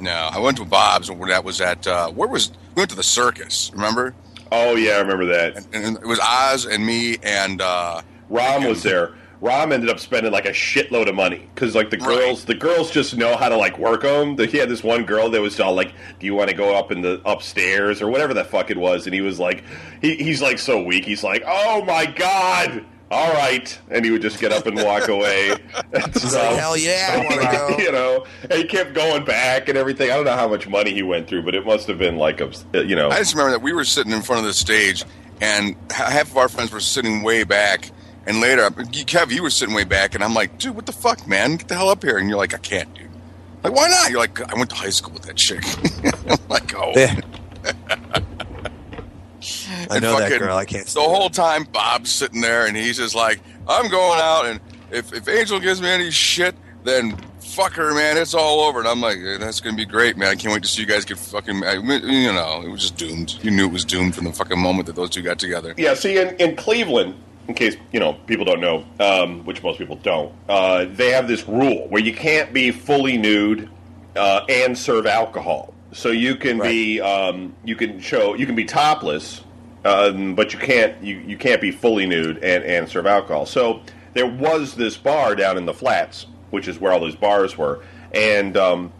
No, 0.00 0.28
I 0.32 0.38
went 0.38 0.56
to 0.58 0.64
Bob's. 0.64 1.10
Where 1.10 1.28
that 1.28 1.44
was 1.44 1.60
at. 1.60 1.86
Uh, 1.86 2.10
where 2.10 2.28
was 2.28 2.50
we 2.74 2.80
went 2.80 2.90
to 2.90 2.96
the 2.96 3.02
circus? 3.02 3.70
Remember? 3.72 4.14
Oh 4.50 4.74
yeah, 4.76 4.92
I 4.92 5.00
remember 5.00 5.26
that. 5.26 5.56
And, 5.56 5.74
and 5.74 5.96
it 5.96 6.06
was 6.06 6.20
Oz 6.20 6.66
and 6.66 6.84
me 6.84 7.18
and 7.22 7.60
uh, 7.60 8.02
Rom 8.34 8.64
was 8.64 8.82
there. 8.82 9.12
Rom 9.40 9.72
ended 9.72 9.90
up 9.90 9.98
spending 10.00 10.32
like 10.32 10.46
a 10.46 10.50
shitload 10.52 11.06
of 11.08 11.14
money 11.14 11.46
because 11.54 11.74
like 11.74 11.90
the 11.90 11.98
Right. 11.98 12.18
girls, 12.18 12.44
the 12.46 12.54
girls 12.54 12.90
just 12.90 13.16
know 13.16 13.36
how 13.36 13.48
to 13.48 13.56
like 13.56 13.78
work 13.78 14.02
them. 14.02 14.38
He 14.38 14.56
had 14.58 14.68
this 14.70 14.82
one 14.82 15.04
girl 15.04 15.28
that 15.30 15.40
was 15.40 15.60
all 15.60 15.74
like, 15.74 15.92
"Do 16.18 16.24
you 16.26 16.34
want 16.34 16.48
to 16.50 16.56
go 16.56 16.74
up 16.74 16.90
in 16.90 17.02
the 17.02 17.20
upstairs 17.26 18.00
or 18.00 18.08
whatever 18.08 18.32
the 18.32 18.44
fuck 18.44 18.70
it 18.70 18.78
was?" 18.78 19.06
And 19.06 19.14
he 19.14 19.20
was 19.20 19.38
like, 19.38 19.62
he, 20.00 20.14
he's 20.16 20.40
like 20.40 20.58
so 20.58 20.82
weak. 20.82 21.04
He's 21.04 21.22
like, 21.22 21.42
"Oh 21.46 21.84
my 21.84 22.06
god." 22.06 22.84
All 23.10 23.32
right, 23.34 23.78
and 23.90 24.04
he 24.04 24.10
would 24.10 24.22
just 24.22 24.40
get 24.40 24.50
up 24.50 24.66
and 24.66 24.76
walk 24.82 25.08
away. 25.08 25.50
and 25.92 26.12
He's 26.14 26.30
stuff. 26.30 26.50
like, 26.50 26.58
hell 26.58 26.76
yeah, 26.76 27.26
I 27.30 27.52
go. 27.52 27.78
you 27.78 27.92
know, 27.92 28.24
and 28.42 28.52
he 28.54 28.64
kept 28.64 28.94
going 28.94 29.24
back 29.24 29.68
and 29.68 29.76
everything. 29.78 30.10
I 30.10 30.16
don't 30.16 30.24
know 30.24 30.32
how 30.36 30.48
much 30.48 30.66
money 30.66 30.92
he 30.92 31.02
went 31.04 31.28
through, 31.28 31.42
but 31.42 31.54
it 31.54 31.64
must 31.66 31.86
have 31.86 31.98
been 31.98 32.16
like 32.16 32.40
a, 32.40 32.50
uh, 32.74 32.80
you 32.80 32.96
know, 32.96 33.10
I 33.10 33.18
just 33.18 33.34
remember 33.34 33.52
that 33.52 33.62
we 33.62 33.72
were 33.72 33.84
sitting 33.84 34.10
in 34.10 34.22
front 34.22 34.40
of 34.40 34.46
the 34.46 34.54
stage, 34.54 35.04
and 35.40 35.76
half 35.90 36.30
of 36.30 36.36
our 36.38 36.48
friends 36.48 36.72
were 36.72 36.80
sitting 36.80 37.22
way 37.22 37.44
back. 37.44 37.90
And 38.26 38.40
later, 38.40 38.62
Kev, 38.70 39.30
you 39.30 39.42
were 39.42 39.50
sitting 39.50 39.74
way 39.74 39.84
back, 39.84 40.14
and 40.14 40.24
I'm 40.24 40.32
like, 40.34 40.58
dude, 40.58 40.74
what 40.74 40.86
the 40.86 40.92
fuck, 40.92 41.26
man? 41.26 41.56
Get 41.56 41.68
the 41.68 41.74
hell 41.74 41.90
up 41.90 42.02
here. 42.02 42.16
And 42.18 42.28
you're 42.28 42.38
like, 42.38 42.54
I 42.54 42.58
can't, 42.58 42.92
dude. 42.94 43.10
Like, 43.62 43.74
why 43.74 43.88
not? 43.88 44.10
You're 44.10 44.18
like, 44.20 44.40
I 44.40 44.54
went 44.56 44.70
to 44.70 44.76
high 44.76 44.90
school 44.90 45.12
with 45.12 45.22
that 45.24 45.36
chick. 45.36 45.62
I'm 46.30 46.38
like, 46.48 46.74
oh. 46.74 46.92
Yeah. 46.96 47.20
I 49.90 49.96
And 49.96 50.02
know 50.02 50.18
that 50.18 50.38
girl. 50.38 50.56
I 50.56 50.64
can't. 50.64 50.86
The 50.86 51.00
whole 51.00 51.28
time, 51.28 51.64
Bob's 51.64 52.10
sitting 52.10 52.40
there, 52.40 52.66
and 52.66 52.76
he's 52.76 52.96
just 52.96 53.14
like, 53.14 53.40
I'm 53.68 53.90
going 53.90 54.20
out, 54.20 54.46
and 54.46 54.60
if, 54.90 55.12
if 55.12 55.28
Angel 55.28 55.60
gives 55.60 55.82
me 55.82 55.88
any 55.88 56.10
shit, 56.10 56.54
then 56.84 57.16
fuck 57.40 57.72
her, 57.74 57.92
man. 57.94 58.16
It's 58.16 58.34
all 58.34 58.60
over. 58.60 58.78
And 58.78 58.88
I'm 58.88 59.00
like, 59.02 59.18
that's 59.38 59.60
going 59.60 59.76
to 59.76 59.80
be 59.80 59.84
great, 59.90 60.16
man. 60.16 60.28
I 60.28 60.34
can't 60.34 60.52
wait 60.52 60.62
to 60.62 60.68
see 60.68 60.80
you 60.80 60.88
guys 60.88 61.04
get 61.04 61.18
fucking, 61.18 61.62
I- 61.64 61.74
you 61.74 62.32
know, 62.32 62.62
it 62.64 62.68
was 62.70 62.80
just 62.82 62.96
doomed. 62.96 63.38
You 63.44 63.50
knew 63.50 63.66
it 63.66 63.72
was 63.72 63.84
doomed 63.84 64.14
from 64.14 64.24
the 64.24 64.32
fucking 64.32 64.58
moment 64.58 64.86
that 64.86 64.96
those 64.96 65.10
two 65.10 65.22
got 65.22 65.38
together. 65.38 65.74
Yeah, 65.76 65.94
see, 65.94 66.18
in, 66.18 66.34
in 66.36 66.56
Cleveland, 66.56 67.14
in 67.48 67.54
case 67.54 67.76
you 67.92 68.00
know 68.00 68.14
people 68.26 68.44
don't 68.44 68.60
know, 68.60 68.84
um, 69.00 69.44
which 69.44 69.62
most 69.62 69.78
people 69.78 69.96
don't, 69.96 70.32
uh, 70.48 70.86
they 70.86 71.10
have 71.10 71.28
this 71.28 71.46
rule 71.48 71.88
where 71.88 72.02
you 72.02 72.14
can't 72.14 72.52
be 72.52 72.70
fully 72.70 73.16
nude 73.16 73.68
uh, 74.16 74.44
and 74.48 74.76
serve 74.76 75.06
alcohol. 75.06 75.74
So 75.92 76.10
you 76.10 76.34
can 76.34 76.60
be, 76.60 77.00
um, 77.00 77.54
you 77.64 77.76
can 77.76 78.00
show, 78.00 78.34
you 78.34 78.46
can 78.46 78.56
be 78.56 78.64
topless, 78.64 79.42
um, 79.84 80.34
but 80.34 80.52
you 80.52 80.58
can't, 80.58 81.00
you, 81.02 81.18
you 81.18 81.36
can't 81.36 81.60
be 81.60 81.70
fully 81.70 82.04
nude 82.04 82.38
and, 82.38 82.64
and 82.64 82.88
serve 82.88 83.06
alcohol. 83.06 83.46
So 83.46 83.82
there 84.12 84.26
was 84.26 84.74
this 84.74 84.96
bar 84.96 85.36
down 85.36 85.56
in 85.56 85.66
the 85.66 85.74
flats, 85.74 86.26
which 86.50 86.66
is 86.66 86.80
where 86.80 86.92
all 86.92 86.98
those 86.98 87.14
bars 87.14 87.56
were, 87.56 87.84
and 88.12 88.56
um, 88.56 88.92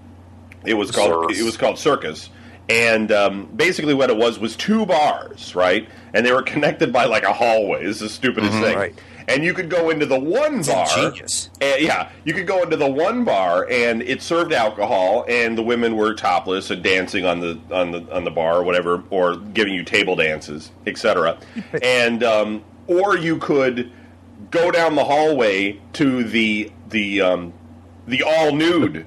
it 0.65 0.75
was 0.75 0.93
called 0.93 1.25
Circus. 1.25 1.41
it 1.41 1.43
was 1.43 1.57
called 1.57 1.79
Circus, 1.79 2.31
and 2.69 3.13
um, 3.13 3.47
basically 3.55 3.95
what 3.95 4.11
it 4.11 4.17
was 4.17 4.39
was 4.39 4.57
two 4.57 4.87
bars, 4.87 5.55
right? 5.55 5.89
And 6.13 6.25
they 6.25 6.33
were 6.33 6.43
connected 6.55 6.93
by 6.93 7.05
like 7.05 7.25
a 7.25 7.33
hallway. 7.33 7.85
This 7.85 7.97
is 7.97 8.03
the 8.03 8.09
stupidest 8.09 8.53
thing. 8.53 8.77
Right. 8.77 8.99
And 9.27 9.43
you 9.43 9.55
could 9.55 9.71
go 9.71 9.89
into 9.89 10.05
the 10.05 10.19
one 10.19 10.63
bar. 10.63 10.87
ingenious. 10.97 11.49
And, 11.59 11.81
yeah, 11.81 12.11
you 12.25 12.35
could 12.35 12.47
go 12.47 12.63
into 12.63 12.77
the 12.77 12.91
one 12.91 13.25
bar, 13.25 13.67
and 13.71 14.03
it 14.03 14.21
served 14.21 14.53
alcohol, 14.53 15.25
and 15.27 15.57
the 15.57 15.63
women 15.63 15.97
were 15.97 16.13
topless 16.13 16.71
and 16.71 16.83
dancing 16.83 17.25
on 17.25 17.41
the 17.41 17.59
on 17.71 17.91
the 17.91 18.07
on 18.15 18.25
the 18.25 18.31
bar, 18.31 18.59
or 18.59 18.65
whatever, 18.65 19.03
or 19.09 19.37
giving 19.37 19.73
you 19.73 19.83
table 19.83 20.15
dances, 20.15 20.73
etc. 20.87 21.39
and 21.83 22.23
um, 22.23 22.63
or 22.87 23.17
you 23.17 23.39
could 23.39 23.91
go 24.51 24.71
down 24.71 24.95
the 24.95 25.05
hallway 25.05 25.81
to 25.95 26.23
the 26.25 26.71
the 26.91 27.23
um, 27.23 27.55
the 28.07 28.23
all 28.23 28.53
nude 28.53 29.07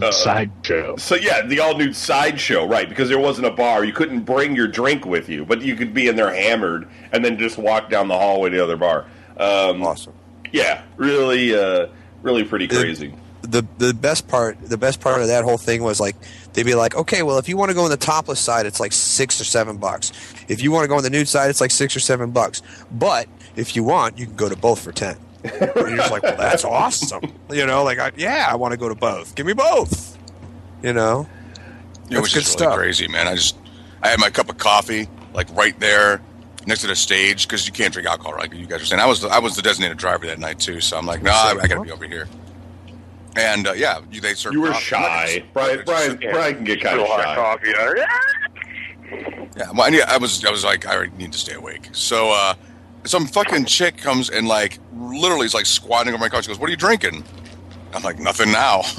The 0.00 0.12
sideshow. 0.12 0.96
so 0.96 1.14
yeah, 1.16 1.42
the 1.42 1.60
all 1.60 1.76
nude 1.76 1.94
sideshow, 1.96 2.66
right? 2.66 2.88
Because 2.88 3.08
there 3.08 3.18
wasn't 3.18 3.46
a 3.46 3.50
bar, 3.50 3.84
you 3.84 3.92
couldn't 3.92 4.20
bring 4.20 4.54
your 4.56 4.68
drink 4.68 5.04
with 5.06 5.28
you, 5.28 5.44
but 5.44 5.62
you 5.62 5.76
could 5.76 5.92
be 5.94 6.08
in 6.08 6.16
there 6.16 6.32
hammered 6.34 6.88
and 7.12 7.24
then 7.24 7.38
just 7.38 7.58
walk 7.58 7.90
down 7.90 8.08
the 8.08 8.16
hallway 8.18 8.50
to 8.50 8.56
the 8.56 8.62
other 8.62 8.76
bar. 8.76 9.06
Um, 9.36 9.82
Awesome. 9.82 10.12
Yeah, 10.52 10.82
really, 10.96 11.54
uh, 11.54 11.88
really 12.22 12.44
pretty 12.44 12.68
crazy. 12.68 13.12
the 13.42 13.66
the 13.78 13.92
best 13.92 14.28
part 14.28 14.58
the 14.62 14.78
best 14.78 15.00
part 15.00 15.20
of 15.20 15.26
that 15.26 15.44
whole 15.44 15.58
thing 15.58 15.82
was 15.82 16.00
like 16.00 16.16
they'd 16.54 16.62
be 16.64 16.74
like 16.74 16.96
okay 16.96 17.22
well 17.22 17.36
if 17.36 17.46
you 17.48 17.56
want 17.58 17.68
to 17.70 17.74
go 17.74 17.84
on 17.84 17.90
the 17.90 17.96
topless 17.96 18.40
side 18.40 18.64
it's 18.64 18.80
like 18.80 18.92
six 18.92 19.38
or 19.38 19.44
seven 19.44 19.76
bucks 19.76 20.12
if 20.48 20.62
you 20.62 20.70
want 20.72 20.82
to 20.84 20.88
go 20.88 20.96
on 20.96 21.02
the 21.02 21.10
nude 21.10 21.28
side 21.28 21.50
it's 21.50 21.60
like 21.60 21.70
six 21.70 21.94
or 21.94 22.00
seven 22.00 22.30
bucks 22.30 22.62
but 22.90 23.28
if 23.56 23.76
you 23.76 23.84
want 23.84 24.16
you 24.18 24.24
can 24.24 24.34
go 24.34 24.48
to 24.48 24.56
both 24.56 24.80
for 24.80 24.92
ten 24.92 25.14
and 25.14 25.33
you're 25.76 25.96
just 25.96 26.10
like 26.10 26.22
well 26.22 26.36
that's 26.36 26.64
awesome 26.64 27.20
you 27.50 27.66
know 27.66 27.84
like 27.84 27.98
I, 27.98 28.12
yeah 28.16 28.46
i 28.50 28.54
want 28.56 28.72
to 28.72 28.78
go 28.78 28.88
to 28.88 28.94
both 28.94 29.34
give 29.34 29.46
me 29.46 29.52
both 29.52 30.16
you 30.82 30.92
know 30.92 31.26
It 32.10 32.18
was 32.20 32.32
That's 32.32 32.44
just 32.46 32.58
good 32.58 32.64
really 32.64 32.72
stuff. 32.72 32.76
crazy, 32.78 33.08
man. 33.08 33.26
I 33.28 33.34
just, 33.34 33.56
I 34.02 34.08
had 34.08 34.20
my 34.20 34.28
cup 34.30 34.50
of 34.50 34.58
coffee, 34.58 35.08
like 35.32 35.48
right 35.56 35.78
there 35.80 36.20
next 36.66 36.82
to 36.82 36.86
the 36.86 36.94
stage, 36.94 37.48
because 37.48 37.66
you 37.66 37.72
can't 37.72 37.92
drink 37.94 38.06
alcohol, 38.06 38.34
right? 38.34 38.52
You 38.52 38.66
guys 38.66 38.82
are 38.82 38.84
saying 38.84 39.00
I 39.00 39.06
was, 39.06 39.22
the, 39.22 39.28
I 39.28 39.38
was 39.38 39.56
the 39.56 39.62
designated 39.62 39.96
driver 39.96 40.26
that 40.26 40.38
night 40.38 40.58
too, 40.60 40.80
so 40.82 40.98
I'm 40.98 41.06
like, 41.06 41.22
no, 41.22 41.30
I, 41.30 41.56
I 41.62 41.66
got 41.66 41.76
to 41.76 41.80
be 41.80 41.90
over 41.90 42.04
here. 42.06 42.28
And 43.36 43.66
uh, 43.66 43.72
yeah, 43.72 44.00
you, 44.12 44.20
they 44.20 44.34
served. 44.34 44.52
You 44.54 44.60
were 44.60 44.68
coffee. 44.72 44.94
I'm 44.96 45.02
like, 45.02 45.28
shy, 45.28 45.44
Brian. 45.54 45.82
Brian, 45.86 46.18
Yeah. 46.20 46.32
Brian 46.32 46.54
can 46.56 46.64
get 46.64 46.80
kind 46.82 47.00
of 47.00 47.06
shy. 47.06 47.34
coffee. 47.34 47.72
Yeah, 49.56 49.70
well, 49.72 49.82
I, 49.82 49.90
knew- 49.90 50.02
I 50.06 50.18
was 50.18 50.44
I 50.44 50.50
was 50.50 50.64
like 50.64 50.86
I 50.86 51.06
need 51.16 51.32
to 51.32 51.38
stay 51.38 51.54
awake. 51.54 51.88
So 51.92 52.30
uh, 52.32 52.54
some 53.04 53.26
fucking 53.26 53.64
chick 53.66 53.96
comes 53.98 54.30
and 54.30 54.46
like 54.48 54.78
literally 54.96 55.46
is 55.46 55.54
like 55.54 55.66
squatting 55.66 56.12
over 56.12 56.20
my 56.20 56.28
couch. 56.28 56.44
She 56.44 56.48
goes, 56.48 56.58
"What 56.58 56.68
are 56.68 56.70
you 56.70 56.76
drinking?" 56.76 57.24
I'm 57.92 58.02
like, 58.02 58.18
"Nothing 58.18 58.50
now." 58.52 58.82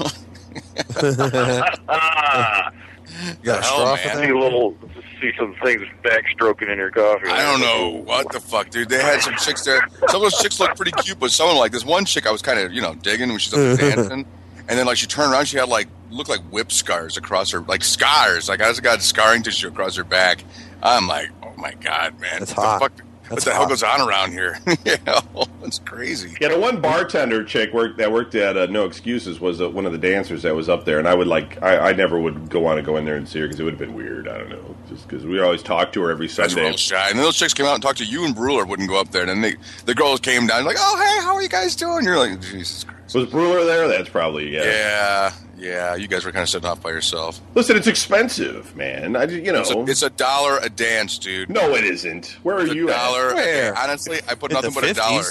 You 3.18 3.34
got 3.44 3.60
a 3.60 3.62
hell, 3.62 3.62
straw 3.62 3.94
man? 3.94 3.96
for 3.96 4.08
See 4.08 4.14
that? 4.26 4.30
a 4.30 4.38
little, 4.38 4.76
see 5.20 5.32
some 5.38 5.54
things 5.62 5.82
backstroking 6.02 6.68
in 6.70 6.76
your 6.76 6.90
coffee. 6.90 7.28
I 7.28 7.42
don't 7.42 7.60
know 7.60 8.02
what 8.04 8.30
the 8.30 8.40
fuck, 8.40 8.68
dude. 8.70 8.88
They 8.90 9.00
had 9.00 9.20
some 9.22 9.34
chicks 9.36 9.64
there. 9.64 9.80
Some 10.08 10.16
of 10.16 10.22
those 10.30 10.38
chicks 10.42 10.60
looked 10.60 10.76
pretty 10.76 10.92
cute, 11.02 11.18
but 11.18 11.30
someone 11.30 11.56
like 11.56 11.72
this 11.72 11.84
one 11.84 12.04
chick 12.04 12.26
I 12.26 12.30
was 12.32 12.42
kind 12.42 12.58
of 12.58 12.72
you 12.72 12.82
know 12.82 12.94
digging 12.94 13.30
when 13.30 13.38
she's 13.38 13.54
up 13.54 13.58
there 13.60 13.76
dancing, 13.96 14.26
and 14.68 14.78
then 14.78 14.84
like 14.86 14.98
she 14.98 15.06
turned 15.06 15.32
around, 15.32 15.46
she 15.46 15.56
had 15.56 15.68
like 15.68 15.88
looked 16.10 16.28
like 16.28 16.40
whip 16.50 16.70
scars 16.70 17.16
across 17.16 17.50
her, 17.52 17.60
like 17.60 17.82
scars, 17.84 18.48
like 18.48 18.60
I 18.60 18.68
just 18.68 18.82
got 18.82 19.00
scarring 19.02 19.42
tissue 19.42 19.68
across 19.68 19.96
her 19.96 20.04
back. 20.04 20.44
I'm 20.82 21.06
like, 21.08 21.30
oh 21.42 21.54
my 21.56 21.72
god, 21.74 22.20
man, 22.20 22.40
That's 22.40 22.54
what 22.54 22.66
hot. 22.66 22.96
the 22.96 23.02
fuck? 23.26 23.30
what 23.30 23.36
That's 23.36 23.44
the 23.44 23.52
hell 23.54 23.66
goes 23.66 23.82
on 23.82 24.00
around 24.08 24.32
here? 24.32 24.58
yeah, 24.84 25.20
it's 25.62 25.78
crazy. 25.80 26.36
Yeah, 26.40 26.48
the 26.48 26.58
one 26.58 26.80
bartender 26.80 27.44
chick 27.44 27.72
worked 27.72 27.98
that 27.98 28.10
worked 28.12 28.34
at 28.34 28.56
uh, 28.56 28.66
No 28.66 28.84
Excuses 28.86 29.40
was 29.40 29.60
uh, 29.60 29.68
one 29.68 29.86
of 29.86 29.92
the 29.92 29.98
dancers 29.98 30.42
that 30.42 30.54
was 30.54 30.68
up 30.68 30.84
there, 30.84 30.98
and 30.98 31.06
I 31.06 31.14
would 31.14 31.26
like 31.26 31.62
I, 31.62 31.90
I 31.90 31.92
never 31.92 32.18
would 32.18 32.48
go 32.48 32.66
on 32.66 32.76
to 32.76 32.82
go 32.82 32.96
in 32.96 33.04
there 33.04 33.16
and 33.16 33.28
see 33.28 33.40
her 33.40 33.46
because 33.46 33.60
it 33.60 33.64
would 33.64 33.74
have 33.74 33.80
been 33.80 33.94
weird. 33.94 34.28
I 34.28 34.38
don't 34.38 34.50
know, 34.50 34.76
just 34.88 35.08
because 35.08 35.24
we 35.26 35.40
always 35.40 35.62
talk 35.62 35.92
to 35.92 36.02
her 36.02 36.10
every 36.10 36.26
That's 36.28 36.52
Sunday. 36.52 36.68
real 36.68 36.76
shy. 36.76 37.08
And 37.10 37.18
then 37.18 37.24
those 37.24 37.36
chicks 37.36 37.54
came 37.54 37.66
out 37.66 37.74
and 37.74 37.82
talked 37.82 37.98
to 37.98 38.04
you 38.04 38.24
and 38.24 38.34
Brewer 38.34 38.64
wouldn't 38.64 38.88
go 38.88 38.98
up 39.00 39.10
there. 39.10 39.22
And 39.22 39.30
then 39.30 39.40
they, 39.40 39.56
the 39.84 39.94
girls 39.94 40.20
came 40.20 40.46
down 40.46 40.64
like, 40.64 40.76
oh 40.78 40.96
hey, 40.96 41.24
how 41.24 41.34
are 41.34 41.42
you 41.42 41.48
guys 41.48 41.76
doing? 41.76 42.04
You're 42.04 42.18
like, 42.18 42.40
Jesus 42.40 42.84
Christ. 42.84 43.14
Was 43.14 43.26
Brewer 43.26 43.64
there? 43.64 43.86
That's 43.88 44.08
probably 44.08 44.52
yeah. 44.54 44.64
Yeah, 44.64 45.32
yeah. 45.56 45.94
You 45.94 46.06
guys 46.08 46.24
were 46.24 46.32
kind 46.32 46.42
of 46.42 46.48
sitting 46.48 46.68
off 46.68 46.82
by 46.82 46.90
yourself. 46.90 47.40
Listen, 47.54 47.76
it's 47.76 47.86
expensive, 47.86 48.74
man. 48.76 49.16
I 49.16 49.24
you 49.24 49.52
know. 49.52 49.60
It's 49.60 49.70
a, 49.70 49.80
it's 49.84 50.02
a 50.02 50.10
dollar 50.10 50.58
a 50.58 50.68
dance, 50.68 51.18
dude. 51.18 51.50
no, 51.50 51.74
it 51.74 51.84
isn't. 51.84 52.36
Where 52.42 52.56
are 52.56 52.62
It's 52.62 52.72
a 52.72 52.74
you 52.74 52.90
at? 52.90 52.96
dollar. 52.96 53.34
Where? 53.34 53.76
Honestly, 53.78 54.20
I 54.28 54.34
put 54.34 54.50
In 54.50 54.54
nothing 54.56 54.70
the 54.72 54.80
but 54.80 54.90
a 54.90 54.94
dollar. 54.94 55.22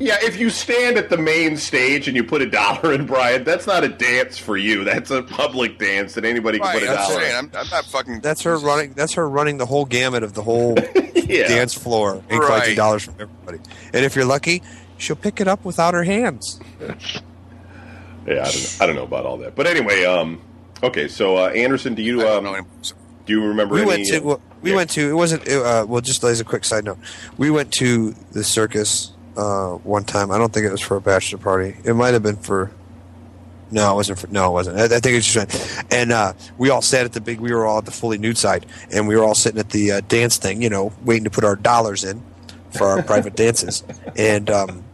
Yeah, 0.00 0.16
if 0.22 0.38
you 0.38 0.48
stand 0.48 0.96
at 0.96 1.10
the 1.10 1.16
main 1.18 1.56
stage 1.56 2.06
and 2.06 2.16
you 2.16 2.22
put 2.22 2.40
a 2.40 2.48
dollar 2.48 2.92
in, 2.92 3.04
Brian, 3.04 3.42
that's 3.42 3.66
not 3.66 3.82
a 3.82 3.88
dance 3.88 4.38
for 4.38 4.56
you. 4.56 4.84
That's 4.84 5.10
a 5.10 5.24
public 5.24 5.80
dance 5.80 6.14
that 6.14 6.24
anybody 6.24 6.60
can 6.60 6.70
put 6.72 6.84
a 6.84 6.88
I'm 6.90 6.94
dollar. 6.96 7.20
saying, 7.20 7.30
in. 7.32 7.36
I'm, 7.36 7.50
I'm 7.56 7.68
not 7.68 7.84
fucking. 7.86 8.20
That's 8.20 8.42
her 8.42 8.56
running. 8.58 8.92
That's 8.92 9.14
her 9.14 9.28
running 9.28 9.58
the 9.58 9.66
whole 9.66 9.84
gamut 9.84 10.22
of 10.22 10.34
the 10.34 10.42
whole 10.44 10.76
Yeah. 11.16 11.48
dance 11.48 11.74
floor 11.74 12.22
and 12.30 12.38
Right. 12.38 12.46
collecting 12.46 12.76
dollars 12.76 13.02
from 13.04 13.14
everybody. 13.18 13.58
And 13.92 14.04
if 14.04 14.14
you're 14.14 14.24
lucky, 14.24 14.62
she'll 14.98 15.16
pick 15.16 15.40
it 15.40 15.48
up 15.48 15.64
without 15.64 15.94
her 15.94 16.04
hands. 16.04 16.60
Yeah, 18.28 18.42
I 18.44 18.50
don't, 18.50 18.76
I 18.82 18.86
don't 18.86 18.96
know 18.96 19.04
about 19.04 19.24
all 19.26 19.38
that, 19.38 19.54
but 19.56 19.66
anyway, 19.66 20.04
um, 20.04 20.40
okay. 20.82 21.08
So 21.08 21.36
uh, 21.38 21.48
Anderson, 21.48 21.94
do 21.94 22.02
you 22.02 22.18
don't 22.20 22.46
um, 22.46 22.66
do 23.26 23.32
you 23.32 23.42
remember 23.46 23.74
We 23.74 23.80
any? 23.82 23.88
went 23.88 24.06
to. 24.08 24.20
well, 24.20 24.42
we 24.62 24.70
yeah. 24.70 24.76
went 24.76 24.90
to. 24.90 25.08
It 25.08 25.14
wasn't. 25.14 25.46
it, 25.46 25.62
Uh, 25.62 25.86
well, 25.88 26.00
just 26.00 26.22
as 26.24 26.40
a 26.40 26.44
quick 26.44 26.64
side 26.64 26.84
note, 26.84 26.98
we 27.36 27.50
went 27.50 27.72
to 27.74 28.12
the 28.32 28.44
circus 28.44 29.12
uh, 29.36 29.70
one 29.72 30.04
time. 30.04 30.30
I 30.30 30.38
don't 30.38 30.52
think 30.52 30.66
it 30.66 30.72
was 30.72 30.80
for 30.80 30.96
a 30.96 31.00
bachelor 31.00 31.38
party. 31.38 31.76
It 31.84 31.94
might 31.94 32.14
have 32.14 32.22
been 32.22 32.36
for. 32.36 32.70
No, 33.70 33.92
it 33.92 33.94
wasn't 33.96 34.18
for. 34.18 34.26
No, 34.28 34.48
it 34.48 34.52
wasn't. 34.52 34.78
I, 34.78 34.84
I 34.84 34.88
think 34.88 35.06
it 35.06 35.14
was 35.16 35.26
just. 35.26 35.82
And 35.92 36.10
uh, 36.12 36.32
we 36.56 36.70
all 36.70 36.82
sat 36.82 37.04
at 37.04 37.12
the 37.12 37.20
big. 37.20 37.38
We 37.40 37.52
were 37.52 37.66
all 37.66 37.78
at 37.78 37.84
the 37.84 37.90
fully 37.90 38.18
nude 38.18 38.38
side, 38.38 38.66
and 38.90 39.06
we 39.06 39.14
were 39.16 39.22
all 39.22 39.34
sitting 39.34 39.60
at 39.60 39.70
the 39.70 39.92
uh, 39.92 40.00
dance 40.08 40.38
thing. 40.38 40.62
You 40.62 40.70
know, 40.70 40.92
waiting 41.04 41.24
to 41.24 41.30
put 41.30 41.44
our 41.44 41.56
dollars 41.56 42.02
in 42.04 42.22
for 42.76 42.86
our 42.86 43.02
private 43.02 43.36
dances. 43.36 43.84
And 44.16 44.48
um, 44.50 44.84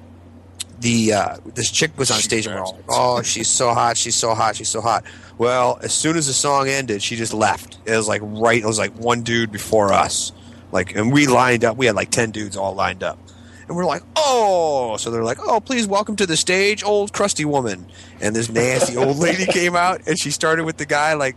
the 0.85 1.15
uh, 1.15 1.37
this 1.55 1.71
chick 1.71 1.97
was 1.97 2.11
on 2.11 2.19
stage, 2.19 2.47
and 2.47 2.55
we're 2.55 2.61
all 2.61 2.75
like, 2.75 2.85
"Oh, 2.91 3.23
she's 3.23 3.49
so 3.49 3.73
hot! 3.73 3.97
She's 3.97 4.15
so 4.15 4.35
hot! 4.35 4.55
She's 4.55 4.69
so 4.69 4.83
hot!" 4.83 5.03
Well, 5.39 5.79
as 5.83 5.95
soon 5.95 6.15
as 6.15 6.27
the 6.27 6.35
song 6.35 6.69
ended, 6.69 7.03
she 7.03 7.17
just 7.17 7.33
left. 7.33 7.79
It 7.87 7.97
was 7.97 8.07
like 8.07 8.21
right. 8.23 8.63
It 8.63 8.67
was 8.67 8.79
like 8.79 8.93
one 8.99 9.23
dude 9.23 9.51
before 9.51 9.95
us, 9.95 10.33
like, 10.73 10.95
and 10.95 11.11
we 11.11 11.27
lined 11.27 11.65
up. 11.65 11.79
We 11.79 11.87
had 11.87 11.97
like 11.97 12.11
ten 12.11 12.33
dudes 12.33 12.55
all 12.55 12.75
lined 12.75 13.03
up, 13.03 13.19
and 13.67 13.79
we're 13.79 13.87
like, 13.87 14.03
"Oh!" 14.15 14.99
So 14.99 15.11
they're 15.11 15.25
like, 15.25 15.39
"Oh, 15.41 15.59
please 15.59 15.87
welcome 15.87 16.17
to 16.17 16.27
the 16.27 16.37
stage, 16.37 16.85
old 16.85 17.15
crusty 17.15 17.47
woman." 17.47 17.87
And 18.21 18.37
this 18.37 18.51
nasty 18.51 18.95
old 18.99 19.17
lady 19.17 19.47
came 19.47 19.75
out, 19.75 20.03
and 20.07 20.19
she 20.19 20.31
started 20.31 20.67
with 20.67 20.77
the 20.77 20.87
guy 20.87 21.15
like 21.15 21.35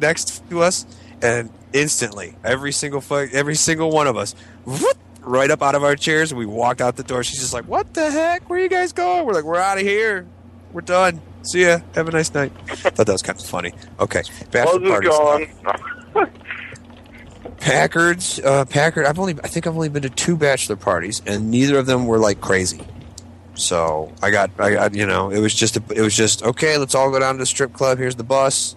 next 0.00 0.42
to 0.50 0.62
us, 0.64 0.84
and 1.22 1.50
instantly, 1.72 2.34
every 2.42 2.72
single 2.72 3.02
every 3.32 3.54
single 3.54 3.92
one 3.92 4.08
of 4.08 4.16
us, 4.16 4.34
whoop, 4.66 4.98
right 5.28 5.50
up 5.50 5.62
out 5.62 5.74
of 5.74 5.84
our 5.84 5.94
chairs, 5.96 6.32
and 6.32 6.38
we 6.38 6.46
walked 6.46 6.80
out 6.80 6.96
the 6.96 7.02
door. 7.02 7.22
She's 7.22 7.40
just 7.40 7.52
like, 7.52 7.66
"What 7.66 7.94
the 7.94 8.10
heck? 8.10 8.48
Where 8.48 8.58
you 8.58 8.68
guys 8.68 8.92
going?" 8.92 9.26
We're 9.26 9.34
like, 9.34 9.44
"We're 9.44 9.56
out 9.58 9.78
of 9.78 9.84
here. 9.84 10.26
We're 10.72 10.80
done. 10.80 11.20
See 11.42 11.62
ya. 11.62 11.80
Have 11.94 12.08
a 12.08 12.12
nice 12.12 12.32
night." 12.34 12.52
Thought 12.66 13.06
that 13.06 13.12
was 13.12 13.22
kind 13.22 13.38
of 13.38 13.46
funny. 13.46 13.72
Okay, 14.00 14.22
bachelor 14.50 14.80
party 14.80 15.08
gone. 15.08 15.46
Packard's 17.60 18.40
uh, 18.40 18.64
Packard. 18.64 19.06
I've 19.06 19.18
only 19.18 19.34
I 19.42 19.48
think 19.48 19.66
I've 19.66 19.74
only 19.74 19.88
been 19.88 20.02
to 20.02 20.10
two 20.10 20.36
bachelor 20.36 20.76
parties, 20.76 21.22
and 21.26 21.50
neither 21.50 21.78
of 21.78 21.86
them 21.86 22.06
were 22.06 22.18
like 22.18 22.40
crazy. 22.40 22.80
So 23.54 24.12
I 24.22 24.30
got 24.30 24.50
I 24.58 24.72
got 24.72 24.94
you 24.94 25.06
know 25.06 25.30
it 25.30 25.40
was 25.40 25.54
just 25.54 25.76
a, 25.76 25.82
it 25.94 26.00
was 26.00 26.16
just 26.16 26.42
okay. 26.42 26.78
Let's 26.78 26.94
all 26.94 27.10
go 27.10 27.18
down 27.18 27.34
to 27.34 27.38
the 27.38 27.46
strip 27.46 27.72
club. 27.72 27.98
Here's 27.98 28.16
the 28.16 28.24
bus. 28.24 28.76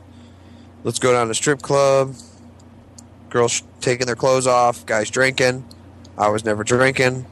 Let's 0.84 1.00
go 1.00 1.14
down 1.14 1.26
to 1.26 1.30
the 1.30 1.36
strip 1.36 1.62
club. 1.62 2.16
Girls 3.30 3.64
taking 3.80 4.08
their 4.08 4.16
clothes 4.16 4.48
off. 4.48 4.86
Guys 4.86 5.10
drinking. 5.10 5.64
I 6.22 6.30
was 6.30 6.46
never 6.46 6.64
drinking. 6.64 7.26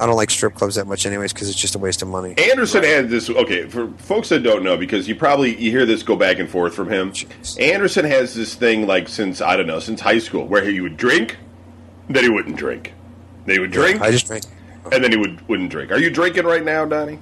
I 0.00 0.04
don't 0.04 0.16
like 0.16 0.30
strip 0.30 0.54
clubs 0.54 0.74
that 0.74 0.88
much, 0.88 1.06
anyways, 1.06 1.32
because 1.32 1.48
it's 1.48 1.58
just 1.58 1.76
a 1.76 1.78
waste 1.78 2.02
of 2.02 2.08
money. 2.08 2.34
Anderson 2.36 2.82
had 2.82 3.08
this. 3.08 3.30
Okay, 3.30 3.68
for 3.68 3.88
folks 3.98 4.30
that 4.30 4.40
don't 4.42 4.64
know, 4.64 4.76
because 4.76 5.08
you 5.08 5.14
probably 5.14 5.56
you 5.56 5.70
hear 5.70 5.86
this 5.86 6.02
go 6.02 6.16
back 6.16 6.40
and 6.40 6.50
forth 6.50 6.74
from 6.74 6.90
him. 6.90 7.12
Jeez. 7.12 7.58
Anderson 7.60 8.04
has 8.04 8.34
this 8.34 8.56
thing 8.56 8.86
like 8.86 9.08
since 9.08 9.40
I 9.40 9.56
don't 9.56 9.68
know 9.68 9.78
since 9.78 10.00
high 10.00 10.18
school 10.18 10.44
where 10.48 10.64
he 10.64 10.80
would 10.80 10.96
drink, 10.96 11.38
then 12.10 12.24
he 12.24 12.28
wouldn't 12.28 12.56
drink. 12.56 12.92
Then 13.46 13.54
he 13.54 13.60
would 13.60 13.70
drink, 13.70 14.00
I 14.02 14.10
just 14.10 14.26
drink. 14.26 14.44
and 14.90 15.04
then 15.04 15.12
he 15.12 15.16
would 15.16 15.46
wouldn't 15.48 15.70
drink. 15.70 15.92
Are 15.92 15.98
you 15.98 16.10
drinking 16.10 16.46
right 16.46 16.64
now, 16.64 16.84
Donnie? 16.84 17.20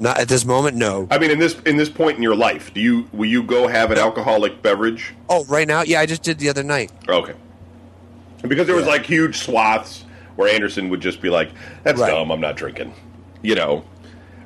Not 0.00 0.18
at 0.18 0.28
this 0.28 0.44
moment. 0.44 0.76
No. 0.76 1.06
I 1.12 1.18
mean, 1.18 1.30
in 1.30 1.38
this 1.38 1.54
in 1.60 1.76
this 1.76 1.88
point 1.88 2.16
in 2.16 2.22
your 2.24 2.34
life, 2.34 2.74
do 2.74 2.80
you 2.80 3.08
will 3.12 3.28
you 3.28 3.44
go 3.44 3.68
have 3.68 3.92
an 3.92 3.98
alcoholic 3.98 4.62
beverage? 4.62 5.14
Oh, 5.28 5.44
right 5.44 5.68
now? 5.68 5.82
Yeah, 5.82 6.00
I 6.00 6.06
just 6.06 6.24
did 6.24 6.40
the 6.40 6.48
other 6.48 6.64
night. 6.64 6.90
Okay. 7.08 7.34
Because 8.46 8.66
there 8.66 8.76
was 8.76 8.84
Yeah. 8.84 8.90
like 8.92 9.06
huge 9.06 9.36
swaths 9.38 10.04
where 10.36 10.52
Anderson 10.52 10.88
would 10.90 11.00
just 11.00 11.20
be 11.22 11.30
like, 11.30 11.50
"That's 11.82 12.00
Right. 12.00 12.10
dumb. 12.10 12.30
I'm 12.30 12.40
not 12.40 12.56
drinking," 12.56 12.92
you 13.42 13.54
know. 13.54 13.84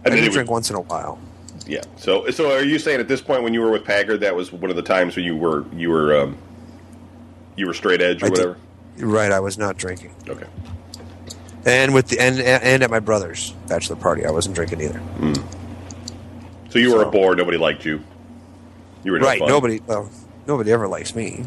I 0.05 0.11
And 0.11 0.15
do 0.15 0.23
he 0.23 0.29
drink 0.29 0.49
would, 0.49 0.53
once 0.55 0.71
in 0.71 0.77
a 0.77 0.81
while. 0.81 1.19
yeah. 1.67 1.81
So, 1.97 2.29
so 2.31 2.53
are 2.57 2.63
you 2.63 2.79
saying 2.79 3.01
at 3.01 3.09
this 3.09 3.21
point 3.21 3.43
when 3.43 3.53
you 3.55 3.61
were 3.61 3.71
with 3.71 3.85
Packard, 3.85 4.21
that 4.21 4.35
was 4.37 4.53
one 4.53 4.71
of 4.71 4.77
the 4.77 4.83
times 4.83 5.17
when 5.17 5.25
you 5.25 5.37
were 5.37 5.65
you 5.77 5.91
were 5.91 6.17
um, 6.17 6.37
you 7.57 7.67
were 7.67 7.75
straight 7.75 8.01
edge 8.01 8.23
or 8.23 8.27
I 8.27 8.29
did. 8.29 8.39
whatever? 8.39 8.57
Right, 9.01 9.33
I 9.33 9.41
was 9.41 9.59
not 9.59 9.77
drinking. 9.77 10.11
Okay. 10.29 10.47
And 11.67 11.93
with 11.93 12.09
the 12.09 12.21
and 12.21 12.39
and 12.41 12.83
at 12.83 12.91
my 12.91 13.01
brother's 13.01 13.53
bachelor 13.69 13.97
party, 13.97 14.25
I 14.25 14.31
wasn't 14.31 14.55
drinking 14.55 14.81
either. 14.81 15.01
So 16.71 16.79
you 16.79 16.93
were 16.95 17.01
So- 17.03 17.09
a 17.09 17.11
bore. 17.11 17.35
Nobody 17.35 17.59
liked 17.59 17.85
you. 17.85 18.01
You 19.05 19.13
were 19.13 19.19
no 19.19 19.27
right, 19.27 19.39
fun. 19.39 19.49
nobody 19.49 19.81
well, 19.87 20.09
nobody 20.47 20.71
ever 20.73 20.87
likes 20.87 21.15
me. 21.17 21.45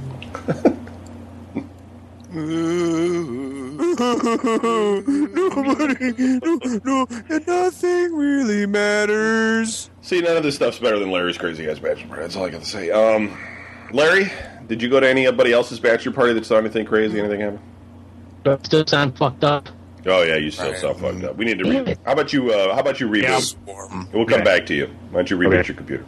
nobody, 4.81 6.39
no, 6.39 6.59
no, 6.85 7.07
and 7.29 7.47
nothing 7.47 8.13
really 8.15 8.65
matters. 8.65 9.89
See, 10.01 10.21
none 10.21 10.37
of 10.37 10.43
this 10.43 10.55
stuff's 10.55 10.79
better 10.79 10.97
than 10.99 11.11
Larry's 11.11 11.37
crazy 11.37 11.69
ass 11.69 11.79
bachelor 11.79 12.07
party. 12.07 12.21
That's 12.23 12.35
all 12.35 12.45
I 12.45 12.49
got 12.49 12.61
to 12.61 12.67
say. 12.67 12.89
Um, 12.91 13.37
Larry, 13.91 14.31
did 14.67 14.81
you 14.81 14.89
go 14.89 14.99
to 14.99 15.07
anybody 15.09 15.51
else's 15.53 15.79
bachelor 15.79 16.13
party 16.13 16.33
that 16.33 16.45
saw 16.45 16.57
anything 16.57 16.85
crazy? 16.85 17.19
Anything 17.19 17.41
happen? 17.41 17.59
But 18.43 18.65
still 18.65 18.85
sound 18.87 19.17
fucked 19.17 19.43
up. 19.43 19.67
Oh 20.05 20.23
yeah, 20.23 20.37
you 20.37 20.49
still 20.51 20.71
Right. 20.71 20.79
sound 20.79 20.99
fucked 20.99 21.23
up. 21.23 21.35
We 21.35 21.45
need 21.45 21.59
to. 21.59 21.65
Damn 21.65 21.85
Re- 21.85 21.95
how 22.05 22.13
about 22.13 22.33
you? 22.33 22.51
Uh, 22.51 22.73
how 22.73 22.79
about 22.79 22.99
you 22.99 23.07
reboot? 23.07 23.55
Yeah. 23.67 24.03
We'll 24.13 24.25
come 24.25 24.35
Okay. 24.41 24.43
back 24.43 24.65
to 24.67 24.73
you. 24.73 24.87
Why 25.11 25.17
don't 25.19 25.29
you 25.29 25.37
reboot 25.37 25.59
Okay. 25.59 25.67
your 25.67 25.75
computer? 25.77 26.05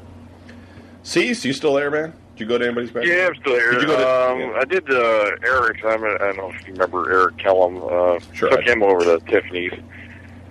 Cease, 1.04 1.46
you 1.46 1.54
still 1.54 1.74
there, 1.74 1.92
man? 1.92 2.14
Did 2.36 2.40
you 2.40 2.46
go 2.48 2.58
to 2.58 2.66
anybody's 2.66 2.92
bachelor? 2.92 3.14
Yeah, 3.14 3.28
I'm 3.28 3.36
still 3.36 3.54
here. 3.54 3.72
Did 3.74 3.82
you 3.82 3.88
go 3.88 3.98
to- 3.98 4.32
um, 4.32 4.40
yeah. 4.40 4.58
I 4.60 4.66
did 4.66 4.90
uh, 4.92 5.32
Eric's. 5.44 5.84
I, 5.84 5.94
I 5.94 5.96
don't 5.98 6.38
know 6.38 6.52
if 6.52 6.68
you 6.68 6.74
remember 6.74 7.12
Eric 7.12 7.38
Kellum. 7.38 7.78
Uh, 7.84 8.20
Sure. 8.34 8.50
Took 8.50 8.62
him 8.64 8.82
over 8.82 9.02
to 9.04 9.24
Tiffany's, 9.28 9.74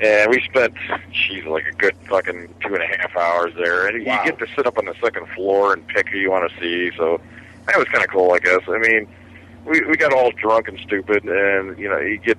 and 0.01 0.31
we 0.31 0.41
spent, 0.43 0.75
she's 1.13 1.45
like 1.45 1.65
a 1.67 1.73
good 1.73 1.97
fucking 2.09 2.55
two 2.65 2.75
and 2.75 2.83
a 2.83 2.87
half 2.87 3.17
hours 3.17 3.53
there. 3.57 3.89
And 3.89 4.07
Wow. 4.07 4.23
you 4.25 4.31
get 4.31 4.39
to 4.39 4.47
sit 4.55 4.67
up 4.67 4.79
on 4.79 4.85
the 4.85 4.95
second 5.03 5.27
floor 5.35 5.73
and 5.73 5.87
pick 5.89 6.09
who 6.09 6.19
you 6.19 6.31
want 6.31 6.51
to 6.51 6.61
see. 6.61 6.97
So 6.97 7.21
that 7.67 7.77
was 7.77 7.89
kind 7.89 8.05
of 8.05 8.11
cool, 8.11 8.33
I 8.33 8.39
guess. 8.39 8.61
I 8.69 8.79
mean, 8.79 9.09
we 9.65 9.81
we 9.83 9.97
got 9.97 10.13
all 10.13 10.31
drunk 10.33 10.69
and 10.69 10.79
stupid, 10.81 11.25
and 11.25 11.77
you 11.79 11.89
know, 11.89 11.99
you 11.99 12.19
get 12.19 12.39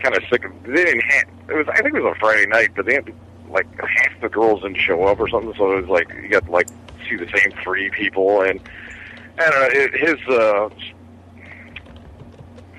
kind 0.00 0.14
of 0.16 0.22
sick 0.30 0.44
of. 0.44 0.52
They 0.64 0.84
didn't 0.84 1.00
have. 1.00 1.24
It 1.48 1.54
was. 1.54 1.66
I 1.68 1.80
think 1.82 1.94
it 1.94 2.02
was 2.02 2.14
a 2.14 2.20
Friday 2.20 2.46
night, 2.46 2.70
but 2.76 2.84
they 2.86 2.94
had 2.94 3.10
like 3.50 3.66
half 3.80 4.20
the 4.20 4.28
girls 4.28 4.62
didn't 4.62 4.78
show 4.78 5.04
up 5.04 5.18
or 5.20 5.28
something. 5.28 5.54
So 5.56 5.72
it 5.72 5.80
was 5.82 5.88
like 5.90 6.08
you 6.22 6.28
got 6.28 6.48
like 6.48 6.68
see 7.08 7.16
the 7.16 7.30
same 7.36 7.52
three 7.62 7.90
people, 7.90 8.42
and 8.42 8.60
I 9.38 9.50
don't 9.50 9.60
know. 9.60 9.80
It, 9.80 9.94
his 9.94 10.28
uh, 10.28 10.68